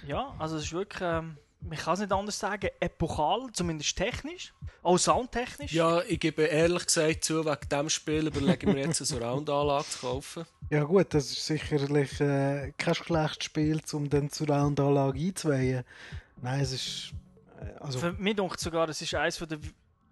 ja, 0.08 0.36
also 0.40 0.58
es 0.58 0.64
ist 0.64 0.74
wirklich, 0.74 1.02
ähm, 1.02 1.38
man 1.68 1.78
kann 1.78 1.94
es 1.96 2.00
nicht 2.00 2.12
anders 2.12 2.40
sagen, 2.40 2.70
epochal, 2.80 3.48
zumindest 3.52 3.98
technisch, 3.98 4.54
auch 4.84 4.98
soundtechnisch. 4.98 5.72
ja, 5.72 6.02
ich 6.04 6.20
gebe 6.20 6.44
ehrlich 6.44 6.86
gesagt 6.86 7.24
zu, 7.24 7.46
wegen 7.46 7.70
diesem 7.70 7.90
Spiel 7.90 8.28
überlege 8.28 8.68
ich 8.68 8.74
mir 8.74 8.82
jetzt 8.82 9.02
eine 9.02 9.08
Surround-Anlage 9.08 9.86
zu 9.86 10.00
kaufen. 10.00 10.46
Ja 10.70 10.84
gut, 10.84 11.14
das 11.14 11.32
ist 11.32 11.46
sicherlich 11.46 12.20
äh, 12.22 12.72
kein 12.78 12.96
schlechtes 12.96 13.46
Spiel, 13.46 13.82
um 13.94 14.10
dann 14.10 14.30
zur 14.30 14.48
Roundanlage 14.48 15.20
einzuweihen. 15.20 15.84
Nein, 16.42 16.62
es 16.62 16.72
ist... 16.72 17.14
Äh, 17.60 17.80
also, 17.80 18.00
Für 18.00 18.14
mich 18.14 18.36
denkt 18.36 18.60
sogar, 18.60 18.88
es 18.90 19.02
ist 19.02 19.14
eines 19.16 19.38
der 19.38 19.60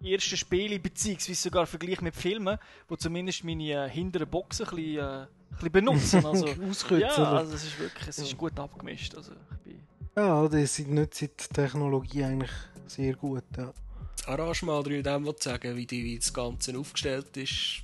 ersten 0.04 0.36
Spiele, 0.36 0.78
beziehungsweise 0.78 1.40
sogar 1.40 1.66
Vergleich 1.66 2.00
mit 2.00 2.14
Filmen, 2.14 2.58
wo 2.88 2.96
zumindest 2.96 3.44
meine 3.44 3.86
äh, 3.86 3.88
hinteren 3.88 4.28
Boxen 4.28 4.66
ein 4.66 4.76
bisschen, 4.76 4.98
äh, 4.98 5.02
ein 5.02 5.28
bisschen 5.50 5.72
benutzen. 5.72 6.24
Also, 6.26 6.46
Auskürzen, 6.46 7.00
ja, 7.00 7.32
also 7.32 7.54
es 7.54 7.64
ist 7.64 7.78
wirklich, 7.78 8.08
es 8.08 8.18
ist 8.18 8.36
gut 8.36 8.58
abgemischt. 8.58 9.14
Also, 9.14 9.32
ich 9.32 9.72
bin 9.72 9.80
ja, 10.16 10.48
das 10.48 10.78
nützt 10.78 11.20
die 11.20 11.28
Technologie 11.28 12.24
eigentlich 12.24 12.50
sehr 12.86 13.14
gut. 13.14 13.44
Ja. 13.56 13.72
Das 14.16 14.26
Arrangement 14.28 14.86
in 14.88 15.02
dem, 15.02 15.26
was 15.26 15.36
zu 15.36 15.48
sagen, 15.50 15.76
wie, 15.76 15.86
die, 15.86 16.04
wie 16.04 16.18
das 16.18 16.32
Ganze 16.32 16.76
aufgestellt 16.78 17.36
ist, 17.36 17.82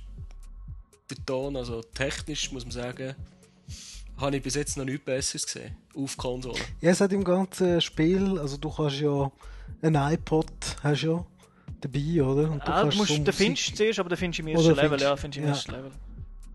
der 1.09 1.17
Ton, 1.25 1.55
also 1.57 1.81
technisch 1.81 2.51
muss 2.51 2.63
man 2.63 2.71
sagen, 2.71 3.15
habe 4.17 4.37
ich 4.37 4.43
bis 4.43 4.55
jetzt 4.55 4.77
noch 4.77 4.85
nichts 4.85 5.03
Besseres 5.05 5.45
gesehen. 5.45 5.75
Auf 5.95 6.15
Konsole. 6.15 6.59
ja, 6.79 6.91
es 6.91 7.01
hat 7.01 7.11
im 7.11 7.23
ganzen 7.23 7.81
Spiel, 7.81 8.39
also 8.39 8.55
du 8.57 8.69
kannst 8.71 8.99
ja 9.01 9.31
ein 9.81 9.95
iPod 9.95 10.47
hast 10.83 11.01
ja 11.01 11.25
dabei, 11.81 12.23
oder? 12.23 12.49
Und 12.51 12.61
ah, 12.61 12.83
du 12.85 12.91
so 12.91 12.97
musst, 12.97 13.09
den 13.11 13.23
Musik- 13.23 13.33
findest 13.35 13.69
du 13.71 13.75
zuerst, 13.75 13.99
aber 13.99 14.09
den 14.09 14.17
findest 14.17 14.39
du 14.39 14.43
im 14.43 14.55
Oder 14.57 14.69
ersten 14.69 14.75
Level. 14.75 14.89
findest- 14.89 15.03
Ja, 15.09 15.15
findest 15.17 15.37
im 15.37 15.43
ja. 15.43 15.49
ersten 15.49 15.71
Level. 15.71 15.91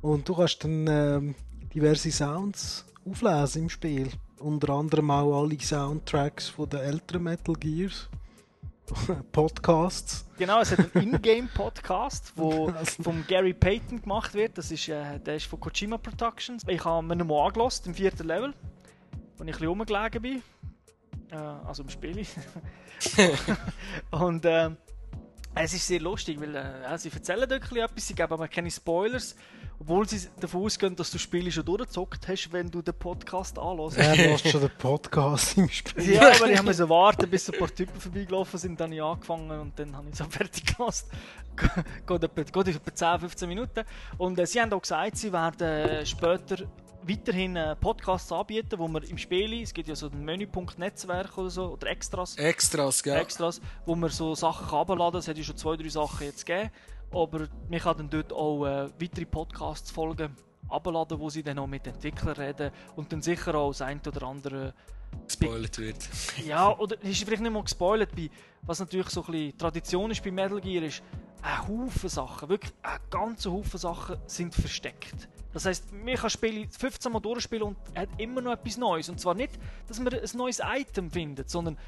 Und 0.03 0.29
du 0.29 0.35
kannst 0.35 0.65
dann 0.65 0.87
ähm, 0.87 1.35
diverse 1.75 2.11
Sounds 2.13 2.85
auflesen 3.05 3.63
im 3.65 3.69
Spiel. 3.71 4.09
Unter 4.39 4.71
anderem 4.75 5.11
auch 5.11 5.43
alle 5.43 5.59
Soundtracks 5.59 6.49
von 6.49 6.69
den 6.69 6.81
älteren 6.81 7.23
Metal 7.23 7.55
Gears. 7.55 8.09
Podcasts. 9.33 10.25
Genau, 10.39 10.61
es 10.61 10.71
hat 10.71 10.95
einen 10.95 11.15
Ingame-Podcast, 11.15 12.35
der 12.37 12.87
von 12.87 13.25
Gary 13.27 13.53
Payton 13.53 14.03
gemacht 14.03 14.35
wird. 14.35 14.57
Das 14.59 14.71
ist, 14.71 14.89
äh, 14.89 15.19
der 15.19 15.37
ist 15.37 15.47
von 15.47 15.59
Kojima 15.59 15.99
Productions. 15.99 16.63
Ich 16.69 16.85
habe 16.85 17.05
mir 17.05 17.17
nochmal 17.17 17.49
angelassen, 17.49 17.89
im 17.89 17.95
vierten 17.95 18.27
Level, 18.27 18.55
wo 19.13 19.17
ich 19.37 19.41
ein 19.41 19.47
bisschen 19.47 19.67
rumgelegen 19.69 20.23
bin. 20.23 20.43
Äh, 21.31 21.37
also 21.37 21.83
im 21.83 21.89
Spiel. 21.89 22.25
Und 24.11 24.45
äh, 24.45 24.71
es 25.59 25.73
ist 25.73 25.87
sehr 25.87 26.01
lustig, 26.01 26.39
weil 26.41 26.55
äh, 26.55 26.99
sie 26.99 27.11
erzählen 27.11 27.49
wirklich 27.49 27.83
etwas, 27.83 28.07
sie 28.07 28.15
geben 28.15 28.33
aber 28.33 28.47
keine 28.47 28.71
Spoilers. 28.71 29.35
Obwohl 29.79 30.09
sie 30.09 30.27
davon 30.41 30.63
ausgehen, 30.63 30.97
dass 30.97 31.11
du 31.11 31.17
das 31.17 31.23
Spiel 31.23 31.51
schon 31.51 31.65
durchgezockt 31.65 32.29
hast, 32.29 32.51
wenn 32.51 32.71
du 32.71 32.81
den 32.81 32.95
Podcast 32.95 33.59
anhörst. 33.59 33.99
Ja, 33.99 34.15
du 34.15 34.33
hast 34.33 34.49
schon 34.49 34.61
den 34.61 34.71
Podcast 34.79 35.57
im 35.59 35.69
Spiel. 35.69 36.15
Ja, 36.15 36.33
aber 36.35 36.51
ich 36.51 36.63
musste 36.63 36.89
warten, 36.89 37.29
bis 37.29 37.51
ein 37.51 37.59
paar 37.59 37.75
Typen 37.75 38.01
vorbeigelaufen 38.01 38.59
sind, 38.59 38.81
dann 38.81 38.87
habe 38.87 38.95
ich 38.97 39.03
angefangen 39.03 39.61
und 39.61 39.79
dann 39.79 39.95
habe 39.95 40.09
ich 40.09 40.19
es 40.19 40.27
fertig 40.27 40.77
gelassen. 40.77 41.09
geht, 42.07 42.23
etwa, 42.23 42.63
geht 42.63 42.77
etwa 42.77 42.95
10, 42.95 43.21
15 43.21 43.49
Minuten. 43.49 43.85
Und 44.17 44.39
äh, 44.39 44.47
sie 44.47 44.61
haben 44.61 44.73
auch 44.73 44.81
gesagt, 44.81 45.17
sie 45.19 45.33
werden 45.33 46.07
später 46.07 46.67
weiterhin 47.09 47.57
äh, 47.57 47.77
Podcasts 47.77 48.31
anbieten, 48.33 48.79
wo 48.79 48.89
man 48.89 49.03
im 49.05 49.19
Spiel, 49.19 49.63
es 49.63 49.73
gibt 49.73 49.89
ja 49.89 49.95
so 49.95 50.09
ein 50.09 50.25
Menüpunkt-Netzwerk 50.25 51.39
oder 51.39 51.51
so, 51.51 51.73
oder 51.73 51.89
Extras. 51.89 52.37
Extras, 52.37 53.03
gell? 53.03 53.17
Extras, 53.17 53.61
wo 53.85 53.95
man 53.95 54.11
so 54.11 54.35
Sachen 54.35 54.69
kann 54.69 54.81
abladen 54.81 55.13
kann. 55.13 55.19
Es 55.21 55.29
hat 55.29 55.39
ja 55.39 55.45
schon 55.45 55.57
zwei, 55.57 55.77
drei 55.77 55.89
Sachen 55.89 56.27
jetzt 56.27 56.45
gegeben. 56.45 56.71
Aber 57.13 57.49
man 57.71 57.81
kann 57.81 57.97
dann 57.97 58.11
dort 58.11 58.33
auch 58.33 58.67
äh, 58.67 58.89
weitere 59.01 59.25
Podcasts 59.27 59.91
folgen, 59.91 60.35
abladen, 60.69 61.19
wo 61.21 61.31
sie 61.31 61.43
dann 61.43 61.59
auch 61.59 61.67
mit 61.67 61.87
Entwicklern 61.87 62.35
reden 62.35 62.71
und 62.97 63.13
dann 63.13 63.23
sicher 63.23 63.55
auch 63.55 63.71
das 63.71 63.83
ein 63.83 64.01
oder 64.07 64.23
andere 64.25 64.75
gespoilert 65.27 65.79
wird. 65.79 66.09
ja, 66.47 66.77
oder 66.77 67.01
ist 67.03 67.23
vielleicht 67.23 67.43
nicht 67.43 67.53
mal 67.53 67.63
gespoilert. 67.63 68.15
Bei, 68.15 68.29
was 68.63 68.81
natürlich 68.81 69.09
so 69.11 69.25
ein 69.25 69.33
bisschen 69.33 69.59
Tradition 69.59 70.11
ist 70.11 70.23
bei 70.23 70.33
Metal 70.33 70.61
Gear, 70.61 70.83
ist 70.83 71.03
ein 71.43 71.69
Haufen 71.69 72.09
Sachen, 72.09 72.49
wirklich 72.49 72.73
ein 72.83 72.99
ganzer 73.09 73.53
Haufen 73.53 73.79
Sachen 73.79 74.17
sind 74.27 74.55
versteckt. 74.55 75.29
Das 75.53 75.65
heisst, 75.65 75.93
man 75.93 76.15
kann 76.15 76.31
Spiele 76.31 76.69
15 76.69 77.13
Mal 77.13 77.21
durchspielen 77.21 77.63
und 77.69 77.77
hat 77.95 78.09
immer 78.19 78.41
noch 78.43 78.53
etwas 78.53 78.77
Neues. 78.77 79.09
Und 79.09 79.21
zwar 79.21 79.35
nicht, 79.35 79.59
dass 79.89 79.99
man 79.99 80.13
ein 80.13 80.21
neues 80.35 80.61
Item 80.63 81.11
findet, 81.11 81.49
sondern 81.49 81.79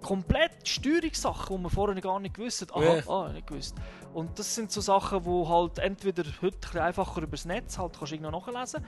komplett 0.00 0.66
Steuerungssachen, 0.66 1.56
die 1.56 1.62
man 1.62 1.70
vorher 1.70 2.00
gar 2.00 2.18
nicht 2.20 2.34
gewusst 2.34 2.62
hat. 2.62 2.74
Aha, 2.74 2.96
Ja. 2.96 3.08
ah, 3.08 3.32
nicht 3.32 3.46
gewusst. 3.46 3.76
Und 4.14 4.38
das 4.38 4.54
sind 4.54 4.72
so 4.72 4.80
Sachen, 4.80 5.24
wo 5.24 5.48
halt 5.48 5.78
entweder 5.78 6.24
heute 6.40 6.56
ein 6.56 6.60
bisschen 6.60 6.80
einfacher 6.80 7.22
übers 7.22 7.44
Netz 7.44 7.78
halt 7.78 7.98
kannst 7.98 8.12
du 8.12 8.16
irgendwo 8.16 8.38
nachlesen, 8.38 8.84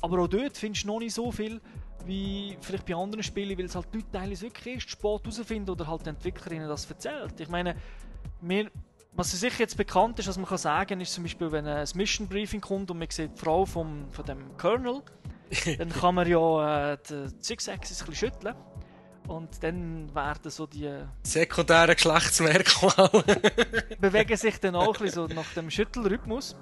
aber 0.00 0.22
auch 0.22 0.28
dort 0.28 0.56
findest 0.56 0.84
du 0.84 0.88
noch 0.88 0.98
nicht 1.00 1.14
so 1.14 1.30
viel 1.30 1.60
wie 2.06 2.56
vielleicht 2.60 2.86
bei 2.86 2.94
anderen 2.94 3.22
Spielen, 3.22 3.58
weil 3.58 3.66
es 3.66 3.74
halt 3.74 3.88
die 3.92 3.98
Leute 3.98 4.10
teilweise 4.12 4.42
wirklich 4.42 4.74
erst 4.76 4.90
spät 4.90 5.20
herausfinden 5.24 5.70
oder 5.70 5.86
halt 5.86 6.06
die 6.06 6.10
Entwicklerinnen 6.10 6.68
das 6.68 6.88
erzählt. 6.88 7.38
Ich 7.38 7.48
meine, 7.48 7.76
mir, 8.40 8.70
was 9.18 9.32
sicher 9.32 9.58
jetzt 9.58 9.76
bekannt 9.76 10.18
ist, 10.20 10.28
was 10.28 10.36
man 10.36 10.46
kann 10.46 10.58
sagen, 10.58 11.00
ist 11.00 11.12
zum 11.12 11.24
Beispiel, 11.24 11.50
wenn 11.50 11.66
ein 11.66 11.88
Mission 11.94 12.28
Briefing 12.28 12.60
kommt 12.60 12.88
und 12.90 12.98
man 12.98 13.08
sieht 13.10 13.32
die 13.34 13.38
Frau 13.38 13.66
vom, 13.66 14.10
von 14.12 14.24
dem 14.24 14.56
Colonel, 14.56 15.02
dann 15.78 15.88
kann 15.88 16.14
man 16.14 16.28
ja 16.28 16.92
äh, 16.92 16.98
die 17.08 17.26
Six-Axis 17.40 18.00
ein 18.00 18.06
bisschen 18.06 18.30
schütteln. 18.30 18.54
Und 19.26 19.62
dann 19.62 20.14
werden 20.14 20.50
so 20.50 20.66
die 20.66 20.88
Sekundäre 21.24 21.94
Geschlechtsmerkmale. 21.96 23.24
bewegen 24.00 24.36
sich 24.36 24.58
dann 24.60 24.76
auch 24.76 24.96
ein 24.96 25.02
bisschen 25.04 25.28
so 25.28 25.34
nach 25.34 25.52
dem 25.52 25.68
Schüttelrhythmus. 25.68 26.56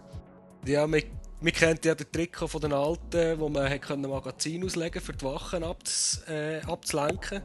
ja, 0.64 0.86
man, 0.86 1.02
man 1.40 1.52
kennt 1.52 1.84
ja 1.84 1.94
den 1.94 2.10
Trick 2.10 2.36
von 2.38 2.60
den 2.60 2.72
Alten, 2.72 3.38
wo 3.38 3.50
man 3.50 3.80
können 3.80 4.10
Magazin 4.10 4.64
auslegen 4.64 5.02
für 5.02 5.12
die 5.12 5.24
Wachen 5.26 5.62
abz, 5.62 6.22
äh, 6.26 6.60
abzulenken. 6.62 7.42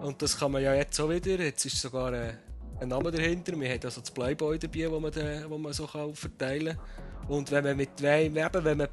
Und 0.00 0.22
das 0.22 0.38
kann 0.38 0.52
man 0.52 0.62
ja 0.62 0.74
jetzt 0.74 0.98
auch 0.98 1.10
wieder. 1.10 1.38
Jetzt 1.38 1.66
ist 1.66 1.80
sogar 1.80 2.12
äh, 2.12 2.34
ein 2.80 2.88
Name 2.88 3.10
dahinter. 3.10 3.58
Wir 3.58 3.68
haben 3.70 3.80
also 3.84 4.00
das 4.00 4.10
Playboy 4.10 4.58
dabei, 4.58 4.90
wo 4.90 5.00
man, 5.00 5.12
den, 5.12 5.48
wo 5.50 5.58
man 5.58 5.72
so 5.72 5.86
kann 5.86 6.14
verteilen 6.14 6.76
kann. 6.76 7.28
Und 7.28 7.50
wenn 7.50 7.64
man 7.64 7.76
mit 7.76 8.00
wem, 8.02 8.36
eben, 8.36 8.64
wenn 8.64 8.78
man 8.78 8.88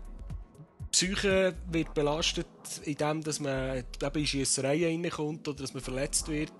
Psyche 0.91 1.55
wird 1.71 1.93
belastet, 1.93 2.45
indem 2.83 3.23
dass 3.23 3.39
man 3.39 3.77
eben 3.77 4.19
in 4.19 4.27
Schiessereien 4.27 5.01
reinkommt 5.01 5.47
oder 5.47 5.61
dass 5.61 5.73
man 5.73 5.81
verletzt 5.81 6.27
wird. 6.27 6.53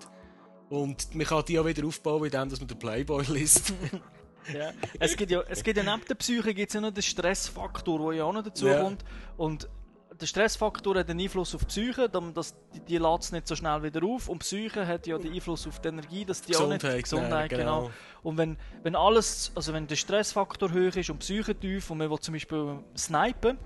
Und 0.70 1.14
man 1.14 1.26
kann 1.26 1.44
die 1.46 1.58
auch 1.58 1.66
wieder 1.66 1.86
aufbauen, 1.86 2.24
indem 2.24 2.48
dass 2.48 2.58
man 2.58 2.68
den 2.68 2.78
Playboy 2.78 3.24
liest. 3.28 3.72
Ja. 4.52 4.72
Es 4.98 5.16
gibt 5.16 5.30
ja, 5.30 5.42
es 5.48 5.62
gibt 5.62 5.78
ja 5.78 5.84
neben 5.84 6.06
der 6.06 6.16
Psyche 6.16 6.52
gibt's 6.52 6.74
ja 6.74 6.80
noch 6.80 6.90
den 6.90 7.02
Stressfaktor, 7.02 8.10
der 8.10 8.18
ja 8.18 8.24
auch 8.24 8.32
noch 8.32 8.42
dazu 8.42 8.66
Ja. 8.66 8.82
kommt. 8.82 9.04
Und 9.36 9.68
der 10.20 10.26
Stressfaktor 10.26 10.96
hat 10.96 11.10
einen 11.10 11.20
Einfluss 11.20 11.54
auf 11.54 11.62
die 11.62 11.66
Psyche, 11.66 12.08
dass 12.08 12.54
die, 12.74 12.80
die 12.80 12.98
lädt 12.98 13.20
es 13.22 13.32
nicht 13.32 13.46
so 13.48 13.56
schnell 13.56 13.82
wieder 13.82 14.02
auf. 14.04 14.28
Und 14.28 14.42
die 14.42 14.44
Psyche 14.44 14.86
hat 14.86 15.06
ja 15.06 15.18
den 15.18 15.32
Einfluss 15.32 15.66
auf 15.66 15.80
die 15.80 15.88
Energie, 15.88 16.24
dass 16.24 16.42
die 16.42 16.56
auch 16.56 16.68
nicht 16.68 16.80
Gesundheit, 16.82 17.02
Gesundheit, 17.04 17.52
ja, 17.52 17.58
genau. 17.58 17.80
genau. 17.82 17.90
Und 18.22 18.38
wenn, 18.38 18.56
wenn 18.82 18.96
alles, 18.96 19.52
also 19.54 19.72
wenn 19.72 19.86
der 19.86 19.96
Stressfaktor 19.96 20.70
hoch 20.70 20.96
ist 20.96 21.10
und 21.10 21.18
Psyche 21.18 21.54
tief 21.54 21.90
und 21.90 21.98
man 21.98 22.10
will 22.10 22.18
zum 22.20 22.34
Beispiel 22.34 22.78
snipen, 22.96 23.58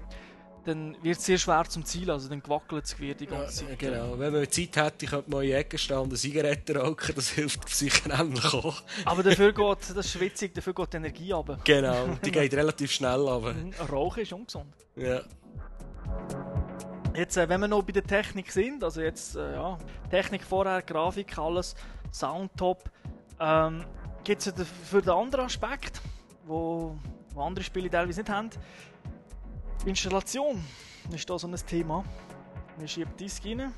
dann 0.65 0.97
wird 1.03 1.19
es 1.19 1.25
sehr 1.25 1.39
schwer 1.39 1.65
zum 1.69 1.85
Ziel, 1.85 2.11
also 2.11 2.29
dann 2.29 2.43
gewackelt 2.43 2.85
es 2.85 2.95
die 2.97 3.27
ganze 3.27 3.63
Ja, 3.65 3.71
Zeit. 3.71 3.79
genau. 3.79 4.19
Wenn 4.19 4.33
man 4.33 4.51
Zeit 4.51 4.77
hätte, 4.77 5.07
könnte 5.07 5.31
man 5.31 5.41
in 5.43 5.47
die 5.49 5.53
Ecke 5.55 5.79
stehen 5.79 5.97
und 5.99 6.09
eine 6.09 6.17
Zigarette 6.17 6.77
rauchen, 6.77 7.15
das 7.15 7.29
hilft 7.31 7.69
sicher 7.71 8.15
nämlich 8.15 8.45
auch. 8.53 8.83
Aber 9.07 9.23
dafür 9.23 9.53
geht, 9.53 9.79
das 9.81 9.91
ist 10.07 10.21
witzig, 10.21 10.55
dafür 10.55 10.75
geht 10.75 10.93
die 10.93 10.97
Energie 10.99 11.33
runter. 11.33 11.59
Genau, 11.65 12.09
die 12.23 12.31
geht 12.33 12.53
relativ 12.55 12.93
schnell 12.93 13.27
aber 13.29 13.55
Mhm. 13.55 13.73
Rauchen 13.91 14.23
ist 14.23 14.33
ungesund. 14.33 14.75
Ja. 14.97 15.23
Jetzt, 17.15 17.37
äh, 17.37 17.49
wenn 17.49 17.61
wir 17.61 17.69
noch 17.69 17.83
bei 17.83 17.93
der 17.93 18.05
Technik 18.05 18.53
sind, 18.53 18.85
also 18.85 19.01
jetzt, 19.01 19.35
äh, 19.35 19.55
ja, 19.55 19.77
Technik 20.11 20.45
vorher, 20.45 20.83
Grafik, 20.83 21.37
alles, 21.37 21.75
Sound 22.13 22.51
top, 22.57 22.91
ähm, 23.41 23.85
gibt 24.25 24.47
es 24.47 24.53
für 24.89 25.03
den 25.03 25.11
anderen 25.11 25.47
Aspekt, 25.47 26.01
wo, 26.47 26.97
wo 27.35 27.43
andere 27.43 27.65
Spiele 27.65 27.91
teilweise 27.91 28.21
nicht 28.21 28.31
haben, 28.31 28.51
Installation 29.85 30.65
ist 31.13 31.29
da 31.29 31.39
so 31.39 31.49
ein 31.49 31.57
Thema. 31.57 32.05
Wir 32.77 32.87
schieben 32.87 33.17
Disk 33.17 33.45
rein, 33.45 33.73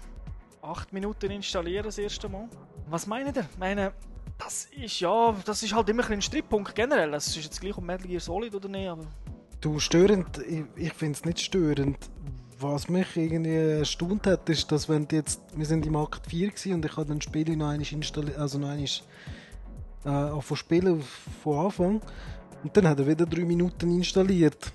8 0.63 0.93
Minuten 0.93 1.31
installieren 1.31 1.85
das 1.85 1.99
erste 1.99 2.29
Mal. 2.29 2.49
Was 2.89 3.07
meint 3.07 3.37
ihr? 3.37 3.47
Meine, 3.59 3.93
das 4.37 4.67
ist 4.67 5.01
ja, 5.01 5.35
das 5.45 5.63
ist 5.63 5.75
halt 5.75 5.89
immer 5.89 6.09
ein 6.11 6.23
Streitpunkt 6.23 6.75
generell. 6.75 7.15
Es 7.15 7.29
ist 7.29 7.45
jetzt 7.45 7.61
gleich 7.61 7.77
um 7.77 7.87
Metal 7.87 8.07
Gear 8.07 8.21
Solid 8.21 8.55
oder 8.55 8.69
nicht, 8.69 8.89
aber 8.89 9.07
Du, 9.61 9.79
störend, 9.79 10.39
ich, 10.39 10.65
ich 10.77 10.93
finde 10.95 11.19
es 11.19 11.25
nicht 11.27 11.41
störend. 11.41 11.99
Was 12.59 12.89
mich 12.89 13.15
irgendwie 13.15 13.55
erstaunt 13.55 14.27
hat, 14.27 14.49
ist, 14.49 14.73
dass 14.73 14.89
wenn 14.89 15.07
jetzt, 15.13 15.43
wir 15.55 15.67
sind 15.67 15.85
im 15.85 15.97
Akt 15.97 16.27
4 16.27 16.49
gewesen 16.49 16.75
und 16.75 16.85
ich 16.87 16.97
habe 16.97 17.07
dann 17.07 17.21
Spiele 17.21 17.55
noch 17.57 17.69
einmal 17.69 17.87
installiert, 17.93 18.39
also 18.39 18.59
noch 18.59 18.69
einmal 18.69 18.87
äh, 20.05 20.09
angefangen 20.09 20.57
spielen 20.57 21.03
von 21.43 21.67
Anfang 21.67 22.01
und 22.63 22.75
dann 22.75 22.89
hat 22.89 23.01
er 23.01 23.07
wieder 23.07 23.27
drei 23.27 23.45
Minuten 23.45 23.95
installiert. 23.95 24.73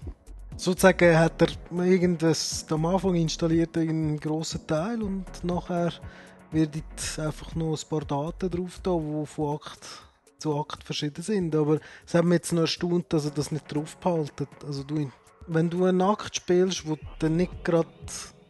Sozusagen 0.55 1.17
hat 1.17 1.41
er 1.41 1.83
irgendwas 1.83 2.65
am 2.69 2.85
Anfang 2.85 3.15
installiert, 3.15 3.75
einen 3.77 4.19
grossen 4.19 4.67
Teil 4.67 5.01
und 5.01 5.25
nachher 5.43 5.93
wird 6.51 6.75
einfach 7.17 7.55
noch 7.55 7.75
ein 7.75 7.89
paar 7.89 8.05
Daten 8.05 8.51
drauf 8.51 8.79
da, 8.83 8.95
die 8.95 9.25
von 9.25 9.55
Akt 9.55 10.04
zu 10.37 10.59
Akt 10.59 10.83
verschieden 10.83 11.21
sind. 11.21 11.55
Aber 11.55 11.79
es 12.05 12.13
hat 12.13 12.25
mich 12.25 12.37
jetzt 12.37 12.53
noch 12.53 12.61
erstaunt, 12.61 13.11
dass 13.13 13.25
er 13.25 13.31
das 13.31 13.51
nicht 13.51 13.73
drauf 13.73 13.97
behalten. 13.97 14.47
Also 14.65 14.83
du, 14.83 15.11
wenn 15.47 15.69
du 15.69 15.85
einen 15.85 16.01
Akt 16.01 16.35
spielst, 16.35 16.87
wo 16.87 16.97
du 17.19 17.29
nicht 17.29 17.63
gerade 17.63 17.89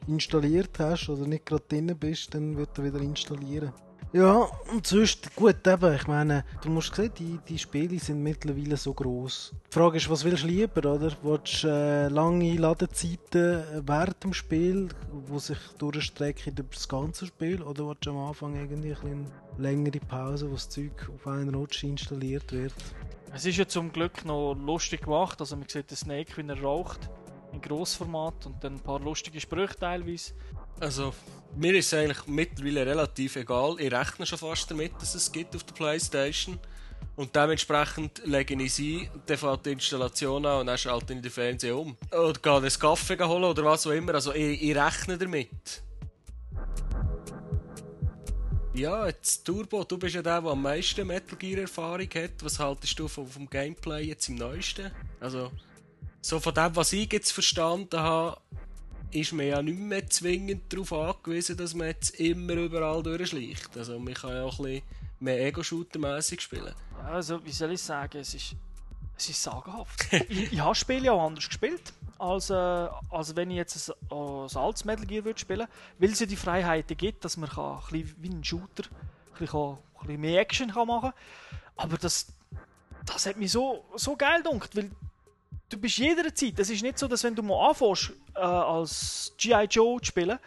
installiert 0.07 0.77
hast 0.79 1.09
oder 1.09 1.27
nicht 1.27 1.45
gerade 1.45 1.63
drin 1.67 1.95
bist, 1.97 2.33
dann 2.33 2.57
wird 2.57 2.77
er 2.77 2.83
wieder 2.83 2.99
installieren. 2.99 3.73
Ja, 4.15 4.47
und 4.71 4.87
sonst, 4.87 5.35
gut, 5.35 5.67
eben, 5.67 5.93
ich 5.93 6.07
meine, 6.07 6.45
du 6.61 6.69
musst 6.69 6.95
sehen, 6.95 7.11
die, 7.19 7.37
die 7.49 7.59
Spiele 7.59 7.99
sind 7.99 8.23
mittlerweile 8.23 8.77
so 8.77 8.93
groß. 8.93 9.51
Die 9.69 9.73
Frage 9.73 9.97
ist, 9.97 10.09
was 10.09 10.23
willst 10.23 10.43
du 10.43 10.47
lieber, 10.47 10.89
oder? 10.89 11.11
Willst 11.21 11.63
du 11.65 11.67
äh, 11.67 12.07
lange 12.07 12.55
Ladezeiten 12.55 13.61
während 13.85 14.23
dem 14.23 14.33
Spiel, 14.33 14.87
die 15.11 15.39
sich 15.39 15.57
durchstrecken 15.77 16.53
über 16.53 16.63
das 16.71 16.87
ganze 16.87 17.25
Spiel, 17.25 17.61
oder 17.61 17.89
willst 17.89 18.05
du 18.05 18.11
am 18.11 18.29
Anfang 18.29 18.55
irgendwie 18.55 18.93
ein 18.93 19.01
bisschen 19.01 19.31
längere 19.57 19.99
Pause, 19.99 20.49
wo 20.49 20.53
das 20.53 20.69
Zeug 20.69 20.93
auf 21.13 21.27
einen 21.27 21.53
Rutsch 21.53 21.83
installiert 21.83 22.53
wird? 22.53 22.73
Es 23.33 23.45
ist 23.45 23.57
ja 23.57 23.67
zum 23.67 23.91
Glück 23.91 24.23
noch 24.23 24.53
lustig 24.53 25.01
gemacht. 25.01 25.41
Also 25.41 25.57
man 25.57 25.67
sieht 25.67 25.91
den 25.91 25.97
Snake, 25.97 26.37
wie 26.37 26.47
er 26.47 26.61
raucht. 26.61 27.09
In 27.55 27.61
Grossformat 27.61 28.45
und 28.45 28.63
dann 28.63 28.73
ein 28.73 28.79
paar 28.79 28.99
lustige 28.99 29.39
Sprüche 29.39 29.75
teilweise. 29.79 30.33
Also, 30.79 31.13
mir 31.55 31.73
ist 31.73 31.87
es 31.87 31.93
eigentlich 31.93 32.27
mittlerweile 32.27 32.85
relativ 32.85 33.37
egal. 33.37 33.75
Ich 33.79 33.91
rechne 33.91 34.25
schon 34.25 34.39
fast 34.39 34.69
damit, 34.69 34.91
dass 34.99 35.15
es 35.15 35.31
gibt 35.31 35.55
auf 35.55 35.63
der 35.63 35.73
Playstation. 35.73 36.59
Und 37.15 37.33
dementsprechend 37.33 38.21
lege 38.25 38.61
ich 38.61 38.73
sie, 38.73 39.09
dann 39.25 39.37
fängt 39.37 39.65
die 39.65 39.71
Installation 39.71 40.45
an 40.45 40.61
und 40.61 40.67
dann 40.67 40.77
schalte 40.77 41.13
ich 41.13 41.21
den 41.21 41.31
Fernseher 41.31 41.77
um. 41.77 41.95
Oder 42.11 42.33
gehe 42.33 42.55
einen 42.57 42.69
Kaffee 42.69 43.17
holen 43.23 43.45
oder 43.45 43.63
was 43.63 43.87
auch 43.87 43.91
immer. 43.91 44.15
Also 44.15 44.33
ich, 44.33 44.61
ich 44.61 44.75
rechne 44.75 45.17
damit. 45.17 45.81
Ja, 48.73 49.07
jetzt 49.07 49.45
Turbo, 49.45 49.85
du 49.85 49.97
bist 49.97 50.15
ja 50.15 50.21
der, 50.21 50.41
der 50.41 50.51
am 50.51 50.61
meisten 50.61 51.07
Metal 51.07 51.37
Gear 51.37 51.61
Erfahrung 51.61 52.09
hat. 52.13 52.43
Was 52.43 52.59
haltest 52.59 52.99
du 52.99 53.07
vom, 53.07 53.25
vom 53.25 53.49
Gameplay 53.49 54.03
jetzt 54.03 54.27
im 54.27 54.35
neuesten? 54.35 54.91
Also, 55.21 55.49
so 56.25 56.39
von 56.39 56.55
dem, 56.55 56.75
was 56.75 56.91
ich 56.91 57.11
jetzt 57.13 57.31
verstanden 57.31 57.99
habe, 57.99 58.41
ist 59.11 59.31
man 59.31 59.45
ja 59.45 59.61
nicht 59.61 59.77
mehr 59.77 60.09
zwingend 60.09 60.73
darauf 60.73 60.91
angewiesen, 60.91 61.55
dass 61.55 61.75
man 61.75 61.87
jetzt 61.87 62.19
immer 62.19 62.53
überall 62.53 63.03
durchschleicht. 63.03 63.77
Also 63.77 63.99
man 63.99 64.15
kann 64.15 64.31
ja 64.31 64.43
auch 64.43 64.57
ein 64.57 64.65
bisschen 64.65 64.83
mehr 65.19 65.45
Ego-Shooter-mässig 65.45 66.41
spielen. 66.41 66.73
Ja, 66.97 67.09
also, 67.09 67.45
wie 67.45 67.51
soll 67.51 67.73
ich 67.73 67.81
sagen, 67.81 68.17
es 68.17 68.33
ist, 68.33 68.55
es 69.15 69.29
ist 69.29 69.43
sagenhaft. 69.43 70.11
ich, 70.27 70.53
ich 70.53 70.59
habe 70.59 70.73
Spiele 70.73 71.13
auch 71.13 71.27
anders 71.27 71.47
gespielt, 71.47 71.93
als, 72.17 72.49
äh, 72.49 72.53
als 72.55 73.35
wenn 73.35 73.51
ich 73.51 73.57
jetzt 73.57 73.91
ein, 73.91 73.95
ein 74.09 74.57
altes 74.57 74.83
Metal 74.83 75.05
Gear 75.05 75.25
würde 75.25 75.39
spielen 75.39 75.67
weil 75.99 76.09
es 76.09 76.19
ja 76.19 76.25
die 76.25 76.35
Freiheiten 76.35 76.97
gibt, 76.97 77.23
dass 77.23 77.37
man 77.37 77.49
kann, 77.49 77.77
ein 77.77 77.81
bisschen 77.91 78.15
wie 78.17 78.29
ein 78.29 78.43
Shooter 78.43 78.85
ein 78.85 79.37
bisschen, 79.37 79.59
ein 79.59 79.77
bisschen 80.07 80.21
mehr 80.21 80.41
Action 80.41 80.71
kann 80.71 80.87
machen 80.87 81.11
kann. 81.11 81.59
Aber 81.75 81.97
das, 81.99 82.33
das 83.05 83.27
hat 83.27 83.37
mich 83.37 83.51
so, 83.51 83.85
so 83.95 84.15
geil 84.15 84.41
gedacht, 84.41 84.75
weil 84.75 84.89
du 85.69 85.77
bist 85.77 85.97
jederzeit, 85.97 86.59
es 86.59 86.69
ist 86.69 86.83
nicht 86.83 86.97
so, 86.99 87.07
dass 87.07 87.23
wenn 87.23 87.35
du 87.35 87.43
mal 87.43 87.69
anfängst, 87.69 88.13
äh, 88.35 88.39
als 88.39 89.33
G.I. 89.37 89.65
Joe 89.69 89.99
zu 89.99 90.05
spielen, 90.05 90.39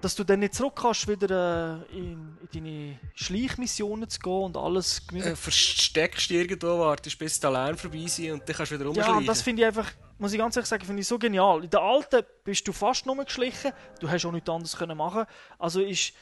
dass 0.00 0.14
du 0.14 0.24
dann 0.24 0.40
nicht 0.40 0.54
zurück 0.54 0.74
kannst, 0.76 1.08
wieder 1.08 1.82
äh, 1.90 1.96
in, 1.96 2.36
in 2.40 2.48
deine 2.52 2.98
Schleichmissionen 3.14 4.08
zu 4.08 4.20
gehen 4.20 4.32
und 4.32 4.56
alles 4.56 5.06
gemütlich. 5.06 5.32
Äh, 5.32 5.36
versteckst 5.36 6.30
dich 6.30 6.36
irgendwo, 6.36 6.78
wartest 6.78 7.18
bis 7.18 7.40
die 7.40 7.46
Alarm 7.46 7.76
vorbei 7.76 8.06
sind 8.06 8.32
und 8.32 8.48
dann 8.48 8.56
kannst 8.56 8.72
du 8.72 8.74
wieder 8.76 8.84
Ja, 8.84 8.88
rumschleichen. 8.90 9.16
und 9.18 9.26
das 9.26 9.42
finde 9.42 9.62
ich 9.62 9.66
einfach, 9.66 9.90
muss 10.18 10.32
ich 10.32 10.38
ganz 10.38 10.56
ehrlich 10.56 10.68
sagen, 10.68 10.84
finde 10.84 11.00
ich 11.00 11.08
so 11.08 11.18
genial. 11.18 11.64
In 11.64 11.70
der 11.70 11.80
alten 11.80 12.22
bist 12.44 12.66
du 12.68 12.72
fast 12.72 13.06
nur 13.06 13.16
geschlichen, 13.24 13.72
du 14.00 14.08
hast 14.08 14.24
auch 14.26 14.32
nichts 14.32 14.50
anderes 14.50 14.76
können 14.76 14.96
machen. 14.98 15.24
Also 15.58 15.80
ist, 15.80 16.12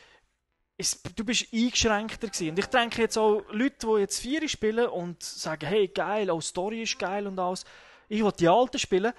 ist, 0.76 1.00
du 1.16 1.24
bist 1.24 1.46
eingeschränkter 1.52 2.28
gewesen. 2.28 2.50
Und 2.50 2.58
ich 2.58 2.66
denke 2.66 3.02
jetzt 3.02 3.18
auch 3.18 3.42
Leute, 3.50 3.86
die 3.86 4.00
jetzt 4.00 4.20
Vieri 4.20 4.48
spielen 4.48 4.86
und 4.88 5.22
sagen, 5.22 5.66
hey 5.66 5.88
geil, 5.88 6.30
auch 6.30 6.40
die 6.40 6.46
Story 6.46 6.82
ist 6.82 6.98
geil 6.98 7.26
und 7.26 7.38
alles. 7.38 7.64
Ich 8.08 8.22
will 8.22 8.32
die 8.38 8.48
alten 8.48 8.78
spielen. 8.78 9.12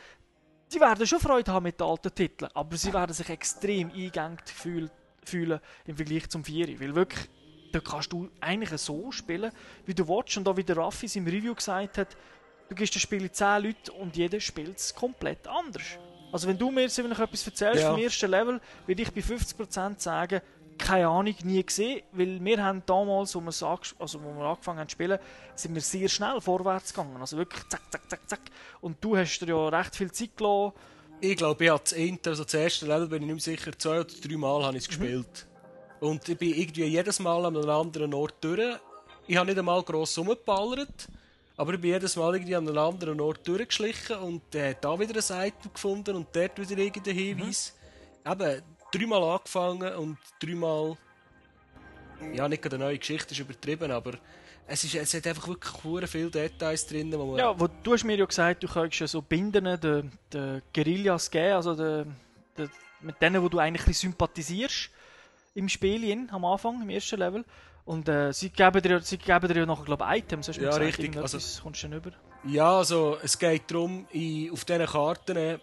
Die 0.73 0.79
werden 0.79 1.05
schon 1.05 1.19
Freude 1.19 1.51
haben 1.51 1.63
mit 1.63 1.79
den 1.79 1.87
alten 1.87 2.13
Titeln, 2.13 2.49
aber 2.53 2.75
sie 2.75 2.91
werden 2.91 3.13
sich 3.13 3.29
extrem 3.29 3.91
fühl, 4.53 4.89
fühlen 5.23 5.59
im 5.85 5.95
Vergleich 5.95 6.27
zum 6.29 6.43
Vieri. 6.43 6.79
Weil 6.79 6.95
wirklich, 6.95 7.29
da 7.71 7.79
kannst 7.79 8.11
du 8.11 8.29
eigentlich 8.41 8.79
so 8.81 9.11
spielen, 9.11 9.51
wie 9.85 9.93
du 9.93 10.07
willst. 10.07 10.37
Und 10.37 10.47
auch 10.47 10.57
wie 10.57 10.63
der 10.63 10.77
Raffi 10.77 11.07
im 11.17 11.27
Review 11.27 11.53
gesagt 11.53 11.99
hat, 11.99 12.17
du 12.69 12.75
gibst 12.75 12.95
das 12.95 13.01
Spiel 13.01 13.21
in 13.23 13.31
10 13.33 13.63
Leute 13.63 13.91
und 13.93 14.15
jeder 14.15 14.39
spielt 14.39 14.77
es 14.77 14.93
komplett 14.93 15.47
anders. 15.47 15.83
Also 16.31 16.47
wenn 16.47 16.57
du 16.57 16.71
mir 16.71 16.81
jetzt 16.81 16.97
etwas 16.97 17.45
erzählst 17.45 17.83
Ja. 17.83 17.91
vom 17.91 18.01
ersten 18.01 18.29
Level, 18.29 18.59
würde 18.87 19.01
ich 19.01 19.11
bei 19.11 19.21
50% 19.21 20.01
sagen, 20.01 20.41
keine 20.77 21.07
Ahnung, 21.07 21.35
nie 21.43 21.63
gesehen, 21.63 22.01
weil 22.11 22.43
wir 22.43 22.63
haben 22.63 22.83
damals, 22.85 23.35
wo 23.35 23.41
wir, 23.41 23.79
also 23.99 24.23
wo 24.23 24.33
wir 24.37 24.45
angefangen 24.45 24.79
haben 24.79 24.89
zu 24.89 24.93
spielen, 24.93 25.19
sind 25.55 25.73
wir 25.73 25.81
sehr 25.81 26.09
schnell 26.09 26.39
vorwärts 26.41 26.93
gegangen. 26.93 27.17
Also 27.19 27.37
wirklich 27.37 27.63
zack, 27.69 27.81
zack, 27.91 28.09
zack, 28.09 28.29
zack. 28.29 28.41
Und 28.81 29.03
du 29.03 29.15
hast 29.17 29.39
dir 29.39 29.47
ja 29.47 29.67
recht 29.69 29.95
viel 29.95 30.11
Zeit 30.11 30.35
gelassen. 30.37 30.73
Ich 31.21 31.37
glaube, 31.37 31.63
ich 31.63 31.69
habe 31.69 31.81
das 31.81 31.93
Inter, 31.93 32.31
also 32.31 32.43
das 32.43 32.53
erste 32.53 32.85
Level, 32.85 33.07
bin 33.07 33.21
ich 33.23 33.27
nicht 33.33 33.47
mehr 33.47 33.55
sicher, 33.57 33.71
zwei 33.77 34.01
oder 34.01 34.09
drei 34.21 34.37
Mal 34.37 34.63
habe 34.65 34.77
ich 34.77 34.83
es 34.83 34.97
Mhm. 34.97 35.01
gespielt. 35.01 35.47
Und 36.01 36.27
ich 36.29 36.37
bin 36.37 36.53
irgendwie 36.53 36.83
jedes 36.85 37.19
Mal 37.19 37.45
an 37.45 37.55
einem 37.55 37.69
anderen 37.69 38.13
Ort 38.13 38.35
durch. 38.41 38.77
Ich 39.27 39.37
habe 39.37 39.47
nicht 39.47 39.57
einmal 39.57 39.81
gross 39.81 40.17
rumgeballert, 40.17 41.07
aber 41.57 41.73
ich 41.73 41.81
bin 41.81 41.91
jedes 41.91 42.15
Mal 42.17 42.35
irgendwie 42.35 42.55
an 42.55 42.67
einem 42.67 42.77
anderen 42.77 43.19
Ort 43.21 43.47
durchgeschlichen 43.47 44.17
und 44.17 44.53
äh, 44.53 44.75
da 44.79 44.99
wieder 44.99 45.13
eine 45.13 45.21
Seite 45.21 45.69
gefunden 45.69 46.15
und 46.17 46.27
dort 46.33 46.59
wieder 46.59 46.79
irgendeinen 46.81 47.17
Hinweis. 47.17 47.73
Eben, 48.29 48.61
dreimal 48.91 49.23
angefangen 49.23 49.93
und 49.95 50.17
dreimal... 50.39 50.97
Ja, 52.33 52.47
nicht 52.47 52.65
eine 52.65 52.77
neue 52.77 52.97
Geschichte, 52.97 53.33
ist 53.33 53.39
übertrieben, 53.39 53.91
aber 53.91 54.13
es, 54.67 54.83
ist, 54.83 54.95
es 54.95 55.13
hat 55.13 55.27
einfach 55.27 55.47
wirklich 55.47 55.83
hure 55.83 56.07
viele 56.07 56.29
Details 56.31 56.87
drin, 56.87 57.11
wo 57.13 57.25
man... 57.25 57.37
Ja, 57.37 57.59
wo, 57.59 57.67
du 57.67 57.93
hast 57.93 58.03
mir 58.03 58.15
ja 58.15 58.25
gesagt, 58.25 58.63
du 58.63 58.67
könntest 58.67 59.01
ja 59.01 59.07
so 59.07 59.21
Binden 59.21 59.79
den, 59.79 60.11
den 60.31 60.61
Guerillas 60.73 61.29
geben, 61.29 61.53
also 61.53 61.75
den, 61.75 62.15
den, 62.57 62.69
mit 63.01 63.21
denen, 63.21 63.41
wo 63.41 63.49
du 63.49 63.59
eigentlich 63.59 63.97
sympathisierst 63.97 64.89
im 65.55 65.69
Spiel 65.69 66.27
am 66.31 66.45
Anfang, 66.45 66.81
im 66.81 66.89
ersten 66.89 67.19
Level. 67.19 67.43
Und 67.85 68.09
äh, 68.09 68.33
sie, 68.33 68.49
geben 68.49 68.81
dir, 68.81 68.99
sie 69.01 69.17
geben 69.17 69.47
dir 69.47 69.59
ja 69.59 69.65
nachher, 69.65 69.85
glaube 69.85 70.03
ich, 70.09 70.23
Items. 70.23 70.47
Hast 70.47 70.57
du 70.57 70.63
Ja, 70.63 70.69
gesagt, 70.69 70.85
richtig, 70.85 71.17
also- 71.17 71.61
kommst 71.61 71.83
du 71.83 71.87
dann 71.89 71.97
über. 71.97 72.11
Ja, 72.47 72.77
also 72.77 73.17
es 73.21 73.37
geht 73.37 73.69
darum, 73.69 74.07
in, 74.11 74.51
auf 74.51 74.65
diesen 74.65 74.85
Karten, 74.85 75.37
äh, 75.37 75.59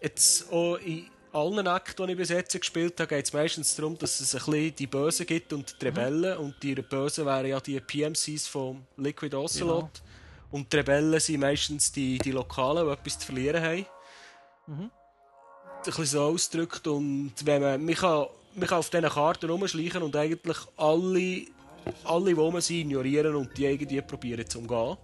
jetzt 0.00 0.50
auch 0.52 0.76
in 0.76 1.06
allen 1.32 1.66
Akten, 1.66 2.06
die 2.06 2.12
ich 2.12 2.18
bis 2.18 2.28
jetzt 2.30 2.58
gespielt 2.58 2.98
habe, 3.00 3.08
geht 3.08 3.26
es 3.26 3.32
meistens 3.32 3.74
darum, 3.76 3.96
dass 3.98 4.20
es 4.20 4.34
ein 4.34 4.38
bisschen 4.38 4.74
die 4.76 4.86
Bösen 4.86 5.26
gibt 5.26 5.52
und 5.52 5.80
die 5.80 5.86
Rebellen. 5.86 6.38
Und 6.38 6.62
die 6.62 6.74
Bösen 6.74 7.26
wären 7.26 7.46
ja 7.46 7.60
die 7.60 7.80
PMCs 7.80 8.48
vom 8.48 8.84
Liquid 8.96 9.34
Ocelot. 9.36 10.02
Und 10.50 10.72
die 10.72 10.76
Rebellen 10.76 11.18
sind 11.20 11.40
meistens 11.40 11.92
die, 11.92 12.18
die 12.18 12.32
Lokalen, 12.32 12.86
die 12.86 12.92
etwas 12.92 13.18
zu 13.18 13.26
verlieren 13.26 13.62
haben. 13.62 13.86
Ein 14.66 14.90
bisschen 15.84 16.06
so 16.06 16.22
ausgedrückt. 16.22 16.86
Und 16.86 17.34
wenn 17.44 17.62
man, 17.62 17.84
man, 17.84 17.94
kann, 17.94 18.26
man 18.54 18.68
kann 18.68 18.78
auf 18.78 18.90
diesen 18.90 19.08
Karten 19.08 19.50
rumschleichen 19.50 20.02
und 20.02 20.16
eigentlich 20.16 20.58
alle, 20.76 21.46
alle, 22.04 22.36
wo 22.36 22.50
man 22.50 22.60
sie 22.60 22.80
ignorieren 22.80 23.34
und 23.36 23.56
die 23.56 23.66
irgendwie 23.66 24.00
probieren 24.02 24.48
zu 24.48 24.58
umgehen. 24.58 24.96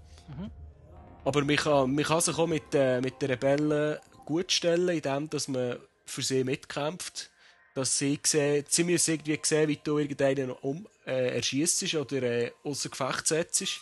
Aber 1.24 1.44
man 1.44 1.56
kann, 1.56 1.94
man 1.94 2.04
kann 2.04 2.20
sich 2.20 2.38
auch 2.38 2.46
mit, 2.46 2.74
äh, 2.74 3.00
mit 3.00 3.20
den 3.20 3.30
Rebellen 3.30 3.98
gut 4.24 4.52
stellen, 4.52 4.88
indem 4.88 5.28
dass 5.30 5.48
man 5.48 5.76
für 6.06 6.22
sie 6.22 6.44
mitkämpft. 6.44 7.30
Dass 7.74 7.98
sie, 7.98 8.18
sehen, 8.24 8.64
sie 8.68 8.84
müssen 8.84 9.14
irgendwie 9.14 9.38
sehen, 9.42 9.68
wie 9.68 9.78
du 9.82 9.98
irgendeinen 9.98 10.50
um, 10.50 10.86
äh, 11.06 11.36
erschießt 11.36 11.94
oder 11.96 12.22
äh, 12.22 12.52
außer 12.64 12.88
Gefecht 12.88 13.26
setzt. 13.26 13.80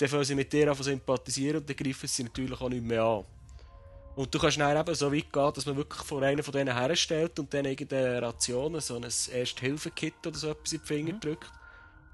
Dann 0.00 0.08
fangen 0.08 0.24
sie 0.24 0.34
mit 0.34 0.52
dir 0.52 0.68
an 0.68 0.82
sympathisieren 0.82 1.58
und 1.58 1.68
dann 1.68 1.76
greifen 1.76 2.08
sie 2.08 2.24
natürlich 2.24 2.60
auch 2.60 2.68
nicht 2.68 2.82
mehr 2.82 3.02
an. 3.02 3.24
Und 4.16 4.34
du 4.34 4.38
kannst 4.40 4.58
dann 4.58 4.76
eben 4.76 4.94
so 4.96 5.12
weit 5.12 5.32
gehen, 5.32 5.52
dass 5.54 5.66
man 5.66 5.76
wirklich 5.76 6.02
vor 6.02 6.20
einen 6.22 6.42
von 6.42 6.52
denen 6.52 6.76
herstellt 6.76 7.38
und 7.38 7.54
dann 7.54 7.66
irgendeine 7.66 8.20
Ration, 8.20 8.80
so 8.80 8.96
ein 8.96 9.04
Erste-Hilfe-Kit 9.04 10.26
oder 10.26 10.36
so 10.36 10.50
etwas 10.50 10.72
in 10.72 10.80
die 10.80 10.86
Finger 10.86 11.12
drückt. 11.20 11.52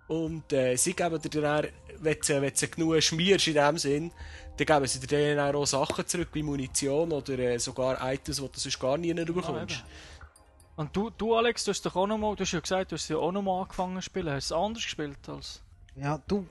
Und 0.06 0.52
äh, 0.52 0.76
sie 0.76 0.94
geben 0.94 1.20
dir 1.20 1.40
dann, 1.40 1.66
wenn 2.00 2.16
du, 2.20 2.42
wenn 2.42 2.52
du 2.52 2.68
genug 2.68 3.02
schmierst 3.02 3.48
in 3.48 3.54
dem 3.54 3.78
Sinn, 3.78 4.12
dann 4.56 4.66
geben 4.66 4.86
sie 4.86 5.00
dir 5.00 5.36
dann 5.36 5.54
auch 5.54 5.66
Sachen 5.66 6.06
zurück, 6.06 6.28
wie 6.32 6.42
Munition 6.42 7.12
oder 7.12 7.38
äh, 7.38 7.58
sogar 7.58 7.98
Items, 8.12 8.36
die 8.36 8.42
du 8.42 8.60
sonst 8.60 8.78
gar 8.78 8.98
nie 8.98 9.14
bekommst. 9.14 9.82
Und 10.76 10.94
du, 10.94 11.10
du, 11.10 11.34
Alex, 11.36 11.64
du 11.64 11.70
hast 11.70 11.86
doch 11.86 11.94
auch 11.96 12.06
noch 12.06 12.18
mal, 12.18 12.34
du 12.34 12.42
hast 12.42 12.52
ja 12.52 12.60
gesagt, 12.60 12.90
du 12.90 12.96
hast 12.96 13.08
ja 13.08 13.16
auch 13.16 13.32
noch 13.32 13.42
mal 13.42 13.62
angefangen 13.62 13.96
zu 13.96 14.02
spielen. 14.02 14.30
Hast 14.30 14.50
du 14.50 14.54
es 14.54 14.60
anders 14.60 14.82
gespielt 14.82 15.28
als... 15.28 15.62
Ja, 15.94 16.20
du, 16.26 16.46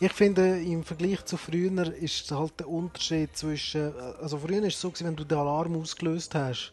ich 0.00 0.12
finde, 0.12 0.60
im 0.60 0.82
Vergleich 0.82 1.24
zu 1.26 1.36
früher 1.36 1.94
ist 1.94 2.30
halt 2.32 2.58
der 2.58 2.68
Unterschied 2.68 3.36
zwischen. 3.36 3.94
Also, 4.20 4.38
früher 4.38 4.62
war 4.62 4.68
es 4.68 4.80
so, 4.80 4.90
gewesen, 4.90 5.08
wenn 5.08 5.16
du 5.16 5.24
den 5.24 5.38
Alarm 5.38 5.76
ausgelöst 5.76 6.34
hast, 6.34 6.72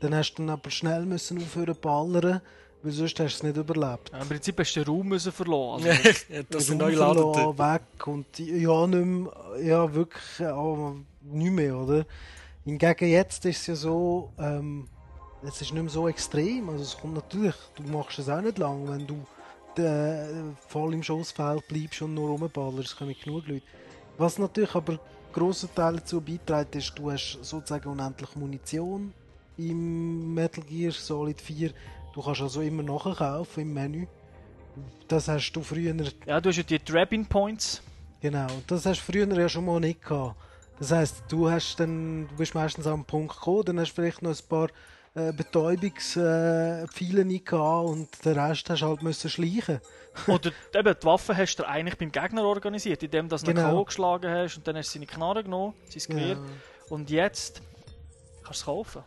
dann 0.00 0.14
hast 0.14 0.34
du 0.34 0.42
dann 0.42 0.50
aber 0.50 0.70
schnell 0.70 1.04
müssen 1.04 1.42
aufhören 1.42 1.74
zu 1.74 1.80
ballern, 1.80 2.40
weil 2.82 2.92
sonst 2.92 3.18
hast 3.18 3.18
du 3.18 3.24
es 3.24 3.42
nicht 3.42 3.56
überlebt. 3.56 4.10
Ja, 4.12 4.20
Im 4.20 4.28
Prinzip 4.28 4.58
hast 4.58 4.74
du 4.74 4.84
den 4.84 4.92
Raum 4.92 5.08
müssen 5.08 5.32
verloren. 5.32 5.84
Also, 5.86 6.42
dass 6.50 6.66
sie 6.66 6.72
Raum 6.72 6.78
neu 6.78 6.96
verloren, 6.96 7.56
laden. 7.56 7.58
weg 7.58 8.06
und 8.06 8.38
ja, 8.38 8.86
nicht 8.86 9.06
mehr, 9.06 9.32
ja, 9.62 9.94
wirklich 9.94 10.38
ja, 10.38 10.94
nicht 11.22 11.52
mehr, 11.52 11.76
oder? 11.76 12.06
Hingegen 12.64 13.08
jetzt 13.08 13.44
ist 13.44 13.60
es 13.60 13.66
ja 13.66 13.74
so, 13.74 14.32
ähm, 14.38 14.86
es 15.42 15.60
ist 15.60 15.72
nicht 15.72 15.82
mehr 15.82 15.90
so 15.90 16.08
extrem. 16.08 16.68
Also 16.68 16.82
es 16.84 16.96
kommt 16.96 17.14
natürlich, 17.14 17.56
du 17.76 17.82
machst 17.84 18.18
es 18.18 18.28
auch 18.28 18.40
nicht 18.40 18.58
lang, 18.58 18.88
wenn 18.88 19.06
du 19.06 19.24
äh, 19.80 20.26
voll 20.68 20.94
im 20.94 21.02
Schussfeld 21.02 21.66
bleibst 21.68 22.02
und 22.02 22.14
nur 22.14 22.30
rumballerst, 22.30 22.88
es 22.88 22.96
kommen 22.96 23.14
genug 23.22 23.46
Leute. 23.46 23.62
Was 24.18 24.38
natürlich 24.38 24.74
aber 24.74 24.98
grosser 25.32 25.72
Teil 25.74 25.96
dazu 25.96 26.20
beiträgt, 26.20 26.76
ist, 26.76 26.98
du 26.98 27.10
hast 27.10 27.38
sozusagen 27.42 27.88
unendlich 27.88 28.34
Munition 28.36 29.12
im 29.56 30.34
Metal 30.34 30.64
Gear 30.64 30.92
Solid 30.92 31.40
4. 31.40 31.70
Du 32.12 32.22
kannst 32.22 32.40
also 32.40 32.60
immer 32.60 32.82
nachkaufen 32.82 33.62
im 33.62 33.72
Menü. 33.72 34.06
Das 35.08 35.28
hast 35.28 35.52
du 35.52 35.62
früher 35.62 35.94
Ja, 36.26 36.40
du 36.40 36.48
hast 36.48 36.56
ja 36.56 36.62
die 36.62 36.82
Drabin 36.82 37.26
Points. 37.26 37.82
Genau, 38.20 38.46
das 38.66 38.86
hast 38.86 39.00
du 39.00 39.12
früher 39.12 39.26
ja 39.32 39.48
schon 39.48 39.64
mal 39.64 39.80
nicht 39.80 40.02
gehabt. 40.02 40.36
Das 40.78 40.92
heisst, 40.92 41.24
du 41.28 41.50
hast 41.50 41.78
dann, 41.78 42.26
du 42.28 42.36
bist 42.36 42.54
meistens 42.54 42.86
am 42.86 43.04
Punkt 43.04 43.34
gekommen, 43.34 43.64
dann 43.66 43.80
hast 43.80 43.90
du 43.90 43.96
vielleicht 43.96 44.22
noch 44.22 44.30
ein 44.30 44.48
paar 44.48 44.68
äh, 45.14 45.32
Betäubungspfeile 45.32 47.20
äh, 47.20 47.24
nicht 47.24 47.46
gehabt 47.46 47.88
und 47.88 48.24
den 48.24 48.38
Rest 48.38 48.70
hast 48.70 48.80
du 48.80 48.86
halt 48.86 49.02
müssen 49.02 49.28
schleichen. 49.28 49.80
Oder 50.26 50.52
eben, 50.74 50.94
die 51.00 51.06
Waffe 51.06 51.36
hast 51.36 51.56
du 51.56 51.68
eigentlich 51.68 51.98
beim 51.98 52.10
Gegner 52.10 52.44
organisiert, 52.44 53.02
indem 53.02 53.28
du 53.28 53.36
Genau. 53.36 53.72
K.O. 53.72 53.84
geschlagen 53.84 54.30
hast 54.30 54.56
und 54.56 54.66
dann 54.66 54.76
hast 54.76 54.88
du 54.88 54.92
seine 54.94 55.06
Knarre 55.06 55.44
genommen, 55.44 55.74
sein 55.88 56.02
Gewehr. 56.16 56.36
Ja. 56.36 56.38
Und 56.88 57.10
jetzt 57.10 57.62
kannst 58.42 58.48
du 58.48 58.52
es 58.52 58.64
kaufen. 58.64 59.02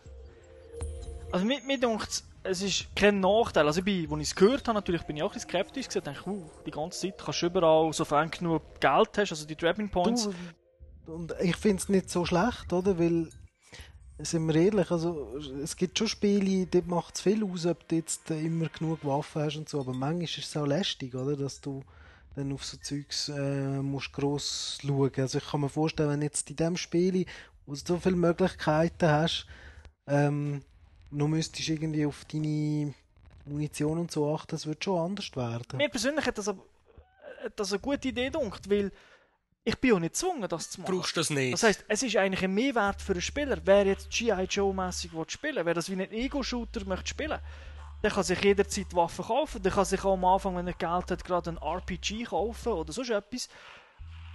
Also 1.31 1.45
mir, 1.45 1.61
mir 1.63 1.79
denkt 1.79 2.23
es 2.43 2.61
ist 2.61 2.95
kein 2.95 3.19
Nachteil. 3.19 3.65
Also 3.65 3.79
ich 3.79 3.85
bin, 3.85 4.11
als 4.11 4.21
ich 4.21 4.27
es 4.29 4.35
gehört 4.35 4.67
habe, 4.67 4.75
natürlich 4.75 5.03
bin 5.03 5.17
ich 5.17 5.23
auch 5.23 5.33
ein 5.33 5.39
skeptisch 5.39 5.87
gewesen. 5.87 6.09
Ich 6.09 6.15
dachte, 6.15 6.29
uh, 6.29 6.49
die 6.65 6.71
ganze 6.71 6.99
Zeit 6.99 7.17
kannst 7.17 7.41
du 7.41 7.45
überall, 7.47 7.93
sofern 7.93 8.29
du 8.29 8.37
genug 8.37 8.79
Geld 8.79 9.17
hast, 9.17 9.31
also 9.31 9.45
die 9.45 9.55
Drabin 9.55 9.89
Points. 9.89 10.29
Du, 11.05 11.13
und 11.13 11.33
ich 11.41 11.55
finde 11.55 11.77
es 11.77 11.89
nicht 11.89 12.09
so 12.09 12.25
schlecht, 12.25 12.71
oder? 12.71 12.97
Weil, 12.97 13.29
sind 14.19 14.47
wir 14.47 14.55
ehrlich, 14.55 14.91
also 14.91 15.35
es 15.61 15.75
gibt 15.75 15.97
schon 15.97 16.07
Spiele, 16.07 16.67
dort 16.67 16.87
macht 16.87 17.15
es 17.15 17.21
viel 17.21 17.43
aus, 17.43 17.65
ob 17.65 17.87
du 17.87 17.95
jetzt 17.95 18.29
immer 18.29 18.69
genug 18.69 19.03
Waffen 19.03 19.43
hast 19.43 19.57
und 19.57 19.67
so, 19.67 19.79
aber 19.79 19.93
manchmal 19.93 20.23
ist 20.23 20.37
es 20.37 20.55
auch 20.55 20.67
lästig, 20.67 21.15
oder? 21.15 21.35
Dass 21.35 21.59
du 21.59 21.83
dann 22.35 22.51
auf 22.51 22.63
so 22.63 22.77
Zeugs 22.77 23.29
äh, 23.29 23.81
musst 23.81 24.13
gross 24.13 24.79
schauen. 24.81 25.11
Also 25.17 25.37
ich 25.37 25.45
kann 25.45 25.61
mir 25.61 25.69
vorstellen, 25.69 26.09
wenn 26.09 26.21
jetzt 26.21 26.49
in 26.49 26.55
diesem 26.55 26.77
Spiel, 26.77 27.25
wo 27.65 27.73
du 27.73 27.79
so 27.79 27.97
viele 27.97 28.15
Möglichkeiten 28.15 29.07
hast, 29.07 29.45
ähm, 30.07 30.61
noch 31.13 31.27
müsstest 31.27 31.67
du 31.67 31.73
irgendwie 31.73 32.05
auf 32.05 32.25
deine 32.25 32.93
Munition 33.45 33.99
und 33.99 34.11
so 34.11 34.33
achten, 34.33 34.51
das 34.51 34.65
wird 34.65 34.83
schon 34.83 34.99
anders 34.99 35.35
werden. 35.35 35.77
Mir 35.77 35.89
persönlich 35.89 36.25
hat 36.25 36.37
das 36.37 36.47
aber 36.47 36.63
das 37.55 37.71
eine 37.71 37.79
gute 37.79 38.07
Idee 38.07 38.29
dunkt, 38.29 38.69
weil 38.69 38.91
ich 39.65 39.77
bin 39.79 39.91
ja 39.93 39.99
nicht 39.99 40.13
gezwungen, 40.13 40.47
das 40.47 40.71
zu 40.71 40.81
machen. 40.81 40.95
Brauchst 40.95 41.15
du 41.15 41.21
das 41.21 41.29
nicht? 41.29 41.53
Das 41.53 41.63
heisst, 41.63 41.85
es 41.87 42.03
ist 42.03 42.17
eigentlich 42.17 42.43
ein 42.43 42.53
Mehrwert 42.53 43.01
für 43.01 43.13
einen 43.13 43.21
Spieler. 43.21 43.57
Wer 43.63 43.85
jetzt 43.85 44.09
G.I. 44.09 44.43
Joe-mässig 44.43 45.11
spielen 45.27 45.65
wer 45.65 45.73
das 45.73 45.89
wie 45.89 45.93
ein 45.93 46.11
Ego-Shooter 46.11 46.85
möchte 46.85 47.07
spielen, 47.07 47.39
der 48.01 48.11
kann 48.11 48.23
sich 48.23 48.43
jederzeit 48.43 48.93
Waffen 48.93 49.25
kaufen, 49.25 49.63
der 49.63 49.71
kann 49.71 49.85
sich 49.85 50.03
auch 50.03 50.13
am 50.13 50.25
Anfang, 50.25 50.57
wenn 50.57 50.67
er 50.67 50.73
Geld 50.73 51.11
hat, 51.11 51.23
gerade 51.23 51.51
ein 51.51 51.57
RPG 51.57 52.25
kaufen 52.25 52.73
oder 52.73 52.91
sonst 52.91 53.11
etwas. 53.11 53.47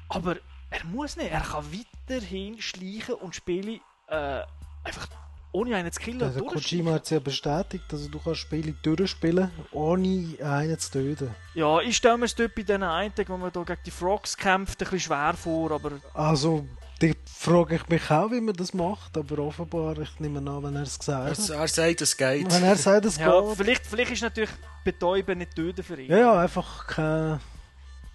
Aber 0.09 0.37
er 0.71 0.85
muss 0.85 1.17
nicht, 1.17 1.31
er 1.31 1.41
kann 1.41 1.65
weiterhin 1.73 2.61
schleichen 2.61 3.15
und 3.17 3.35
Spiele 3.35 3.81
äh, 4.09 4.43
einfach 4.85 5.09
ohne 5.53 5.77
einen 5.77 5.91
zu 5.93 6.01
killen 6.01 6.23
Also 6.23 6.45
Kojima 6.45 6.93
hat 6.93 7.05
es 7.05 7.11
ja 7.11 7.19
bestätigt, 7.19 7.85
also 7.91 8.09
du 8.09 8.19
kannst 8.19 8.41
Spiele 8.41 8.75
durchspielen, 8.83 9.51
ohne 9.73 10.37
einen 10.43 10.79
zu 10.79 10.93
töten. 10.93 11.35
Ja, 11.55 11.81
ich 11.81 11.97
stelle 11.97 12.19
mir 12.19 12.27
es 12.27 12.35
dort 12.35 12.55
bei 12.55 12.63
diesen 12.63 12.83
einen, 12.83 13.13
wo 13.27 13.37
man 13.37 13.53
da 13.53 13.63
gegen 13.63 13.81
die 13.85 13.91
Frogs 13.91 14.37
kämpft, 14.37 14.81
ein 14.81 14.85
bisschen 14.85 15.01
schwer 15.01 15.35
vor, 15.35 15.71
aber... 15.73 15.93
Also, 16.15 16.67
da 17.01 17.09
frage 17.27 17.77
ich 17.77 17.89
mich 17.89 18.11
auch, 18.11 18.31
wie 18.31 18.41
man 18.41 18.55
das 18.55 18.75
macht, 18.75 19.17
aber 19.17 19.39
offenbar, 19.39 19.99
ich 19.99 20.21
nehme 20.21 20.39
an, 20.39 20.63
wenn 20.63 20.77
er 20.77 20.83
es 20.83 20.99
gesagt 20.99 21.39
hat. 21.39 21.49
Er, 21.49 21.61
er 21.61 21.69
sagt, 21.69 22.01
es 22.03 22.17
geht. 22.17 22.53
Wenn 22.53 22.65
er 22.65 22.77
sagt, 22.77 23.05
es 23.07 23.17
ja, 23.19 23.41
geht. 23.41 23.57
Vielleicht, 23.57 23.87
vielleicht 23.87 24.13
ist 24.13 24.23
natürlich 24.23 24.51
Betäuben 24.85 25.39
nicht 25.39 25.55
töten 25.55 25.83
für 25.83 26.01
ihn. 26.01 26.11
Ja, 26.11 26.19
ja, 26.19 26.41
einfach 26.41 26.87
kein... 26.87 27.41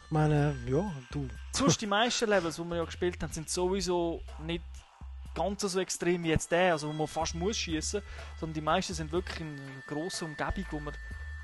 Ich 0.06 0.12
meine, 0.12 0.56
ja, 0.68 0.92
du... 1.12 1.28
Sonst 1.54 1.82
die 1.82 1.88
meisten 1.88 2.30
Levels, 2.30 2.58
die 2.58 2.64
wir 2.64 2.76
ja 2.76 2.84
gespielt 2.84 3.24
haben, 3.24 3.34
sind 3.34 3.50
sowieso 3.50 4.22
nicht 4.46 4.64
ganz 5.36 5.62
so 5.62 5.80
extrem 5.80 6.24
wie 6.24 6.30
jetzt 6.30 6.52
der, 6.52 6.74
also 6.74 6.88
wo 6.90 6.94
man 6.94 7.08
fast 7.08 7.36
muss 7.36 7.58
schießen, 7.58 8.02
sondern 8.40 8.54
die 8.54 8.62
meisten 8.62 8.94
sind 8.94 9.12
wirklich 9.12 9.40
in 9.40 9.48
einer 9.48 9.82
grossen 9.88 10.26
Umgebung, 10.30 10.66
wo 10.72 10.80
man 10.80 10.94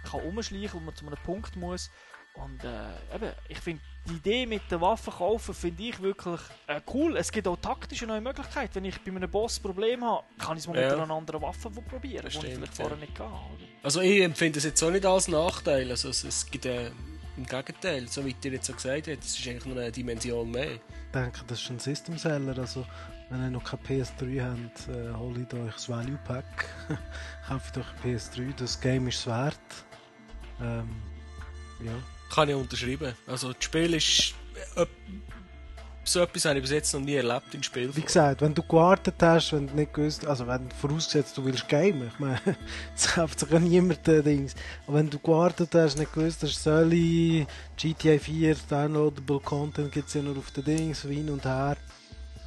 kann 0.09 0.21
umschleichen, 0.21 0.79
wo 0.79 0.79
man 0.79 0.95
zu 0.95 1.05
einem 1.05 1.17
Punkt 1.25 1.55
muss. 1.55 1.89
Und 2.35 2.63
äh, 2.63 3.15
eben, 3.15 3.31
ich 3.49 3.57
finde 3.59 3.81
die 4.07 4.13
Idee 4.13 4.45
mit 4.45 4.61
den 4.71 4.79
Waffen 4.79 5.11
kaufen 5.11 5.53
finde 5.53 5.83
ich 5.83 5.99
wirklich 5.99 6.39
äh, 6.67 6.79
cool. 6.93 7.17
Es 7.17 7.31
gibt 7.31 7.47
auch 7.47 7.57
taktische 7.57 8.05
neue 8.05 8.21
Möglichkeiten. 8.21 8.75
Wenn 8.75 8.85
ich 8.85 9.01
bei 9.01 9.11
einem 9.11 9.29
Boss 9.29 9.59
ein 9.59 9.63
Problem 9.63 10.05
habe, 10.05 10.23
kann 10.37 10.55
ich 10.55 10.63
es 10.63 10.67
mal 10.67 10.79
Ja. 10.79 10.89
mit 10.91 10.99
einer 10.99 11.13
anderen 11.13 11.41
Waffe 11.41 11.69
probieren, 11.69 12.23
Das 12.23 12.33
die 12.33 12.39
ich 12.39 12.43
stimmt, 12.53 12.55
vielleicht 12.55 12.75
vorher 12.75 12.97
ja. 12.97 13.01
nicht 13.05 13.19
hatte. 13.19 13.29
Oder? 13.31 13.65
Also 13.83 14.01
ich 14.01 14.21
empfinde 14.21 14.59
es 14.59 14.63
jetzt 14.65 14.81
auch 14.83 14.91
nicht 14.91 15.05
als 15.05 15.27
Nachteil. 15.27 15.89
Also 15.89 16.09
es, 16.09 16.23
es 16.23 16.49
gibt 16.49 16.65
äh, 16.65 16.91
im 17.35 17.45
Gegenteil, 17.45 18.07
so 18.07 18.23
wie 18.25 18.35
ihr 18.43 18.51
jetzt 18.51 18.67
so 18.67 18.73
gesagt 18.73 19.07
habt, 19.07 19.23
es 19.23 19.37
ist 19.37 19.47
eigentlich 19.47 19.65
nur 19.65 19.77
eine 19.77 19.91
Dimension 19.91 20.49
mehr. 20.51 20.75
Ich 20.75 20.81
denke, 21.13 21.41
das 21.47 21.61
ist 21.61 21.69
ein 21.71 21.79
System-Seller, 21.79 22.57
also 22.57 22.85
wenn 23.29 23.43
ihr 23.43 23.49
noch 23.51 23.63
keine 23.63 24.03
PS3 24.03 24.41
habt, 24.41 24.87
äh, 24.89 25.13
holt 25.13 25.53
euch 25.53 25.73
das 25.73 25.87
Value 25.87 26.19
Pack. 26.25 26.65
Kauft 27.47 27.77
euch 27.77 27.85
eine 28.03 28.17
PS3, 28.17 28.55
das 28.55 28.79
Game 28.79 29.07
ist 29.07 29.19
es 29.19 29.27
wert. 29.27 29.59
Ähm, 30.61 30.89
ja. 31.83 31.93
Kann 32.33 32.49
ich 32.49 32.55
unterschreiben. 32.55 33.13
Also 33.27 33.53
das 33.53 33.63
Spiel 33.63 33.93
ist... 33.93 34.33
Äh, 34.75 34.85
so 36.03 36.21
etwas 36.21 36.45
habe 36.45 36.57
ich 36.57 36.63
bis 36.63 36.71
jetzt 36.71 36.91
noch 36.93 37.01
nie 37.01 37.13
erlebt 37.13 37.53
im 37.53 37.61
Spiel. 37.61 37.95
Wie 37.95 38.01
gesagt, 38.01 38.41
wenn 38.41 38.55
du 38.55 38.63
gewartet 38.63 39.15
hast, 39.21 39.53
wenn 39.53 39.67
du 39.67 39.75
nicht 39.75 39.93
gewusst, 39.93 40.25
also 40.25 40.47
wenn 40.47 40.71
vorausgesetzt 40.71 41.37
du 41.37 41.45
willst 41.45 41.69
gamen, 41.69 42.07
ich 42.07 42.19
meine, 42.19 42.39
es 42.95 43.09
kauft 43.09 43.39
sich 43.39 43.51
ja 43.51 43.59
niemand 43.59 44.07
äh, 44.07 44.23
Dings, 44.23 44.55
aber 44.87 44.97
wenn 44.97 45.09
du 45.09 45.19
gewartet 45.19 45.75
hast, 45.75 45.99
nicht 45.99 46.11
gewusst 46.11 46.41
hast, 46.41 46.63
soll 46.63 46.93
ich 46.93 47.45
GTA 47.77 48.17
4 48.17 48.55
Downloadable 48.67 49.39
Content 49.39 49.91
gibt 49.91 50.07
es 50.07 50.15
ja 50.15 50.23
nur 50.23 50.37
auf 50.37 50.49
den 50.49 50.63
Dings, 50.63 51.03
hin 51.03 51.29
und 51.29 51.45
her, 51.45 51.77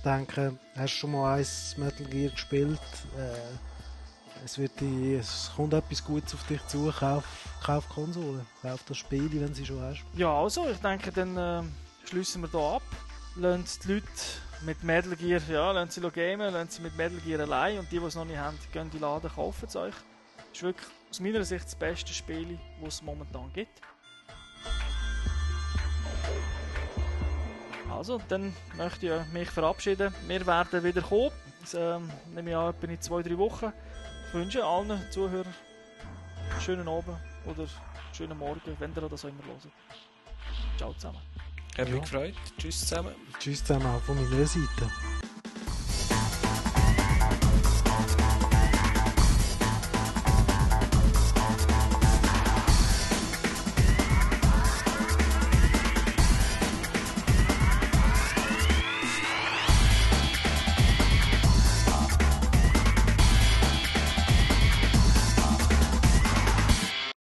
denke, 0.03 0.59
hast 0.77 0.95
du 0.95 0.99
schon 0.99 1.13
mal 1.13 1.39
eins 1.39 1.77
Metal 1.77 2.07
Gear 2.07 2.31
gespielt, 2.31 2.81
äh, 3.17 4.45
es 4.45 4.59
wird 4.59 4.73
die, 4.81 5.15
es 5.15 5.51
kommt 5.55 5.73
etwas 5.73 6.05
Gutes 6.05 6.35
auf 6.35 6.47
dich 6.47 6.65
zu, 6.67 6.93
kauf, 6.99 7.25
kauf 7.65 7.89
Konsole, 7.89 8.45
kauf 8.61 8.83
das 8.89 8.99
Spiel, 8.99 9.29
wenn 9.41 9.55
sie 9.55 9.65
schon 9.65 9.81
hast. 9.81 10.05
Ja, 10.15 10.33
also, 10.33 10.69
ich 10.69 10.79
denke, 10.79 11.13
dann 11.13 11.37
äh, 11.37 11.63
schließen 12.09 12.43
wir 12.43 12.51
hier 12.51 12.61
ab. 12.61 12.83
Lassen 13.37 13.65
die 13.85 13.93
Leute 13.93 14.07
mit 14.65 14.83
Metal 14.83 15.17
Gear, 15.17 15.41
ja, 15.49 15.73
lassen 15.73 15.91
sie 15.91 16.11
gamen, 16.11 16.53
lassen 16.53 16.71
sie 16.71 16.83
mit 16.83 16.97
Metal 16.97 17.19
Gear 17.21 17.41
allein 17.41 17.79
und 17.79 17.91
die, 17.91 17.99
die 17.99 18.05
es 18.05 18.15
noch 18.15 18.25
nicht 18.25 18.37
haben, 18.37 18.59
gehen 18.73 18.91
die 18.91 18.99
Laden, 18.99 19.31
kaufen 19.31 19.67
es 19.67 19.77
euch. 19.77 19.95
Das 20.37 20.47
ist 20.53 20.63
wirklich 20.63 20.89
aus 21.11 21.21
meiner 21.21 21.45
Sicht 21.45 21.65
das 21.65 21.75
beste 21.75 22.13
Spiel, 22.13 22.59
das 22.83 22.95
es 22.95 23.03
momentan 23.03 23.51
gibt. 23.53 23.81
Also, 27.97 28.21
dann 28.29 28.55
möchte 28.77 29.07
ich 29.07 29.33
mich 29.33 29.51
verabschieden. 29.51 30.15
Wir 30.27 30.47
werden 30.47 30.83
wieder 30.83 31.03
kommen. 31.03 31.31
Das, 31.61 31.75
ähm, 31.75 32.11
nehme 32.35 32.51
ich 32.51 32.57
an, 32.57 32.71
etwa 32.71 32.87
in 32.87 33.01
zwei, 33.01 33.23
drei 33.23 33.39
Wochen. 33.39 33.73
Ich 34.29 34.35
wünsche 34.35 34.65
allen 34.65 35.01
Zuhörern 35.11 35.55
einen 36.51 36.61
schönen 36.61 36.89
Abend 36.89 37.17
oder 37.45 37.67
schönen 38.13 38.39
Morgen, 38.39 38.77
wenn 38.79 38.93
ihr 38.95 39.09
das 39.09 39.25
auch 39.25 39.29
immer 39.29 39.45
hört. 39.45 39.69
Ciao 40.77 40.93
zusammen. 40.95 41.21
Hat 41.79 41.89
mich 41.89 42.01
gefreut. 42.03 42.35
Tschüss 42.59 42.81
zusammen. 42.81 43.15
Tschüss 43.39 43.65
zusammen 43.65 43.87
auch 43.87 44.01
von 44.03 44.17
meiner 44.17 44.47
Seite. 44.47 44.91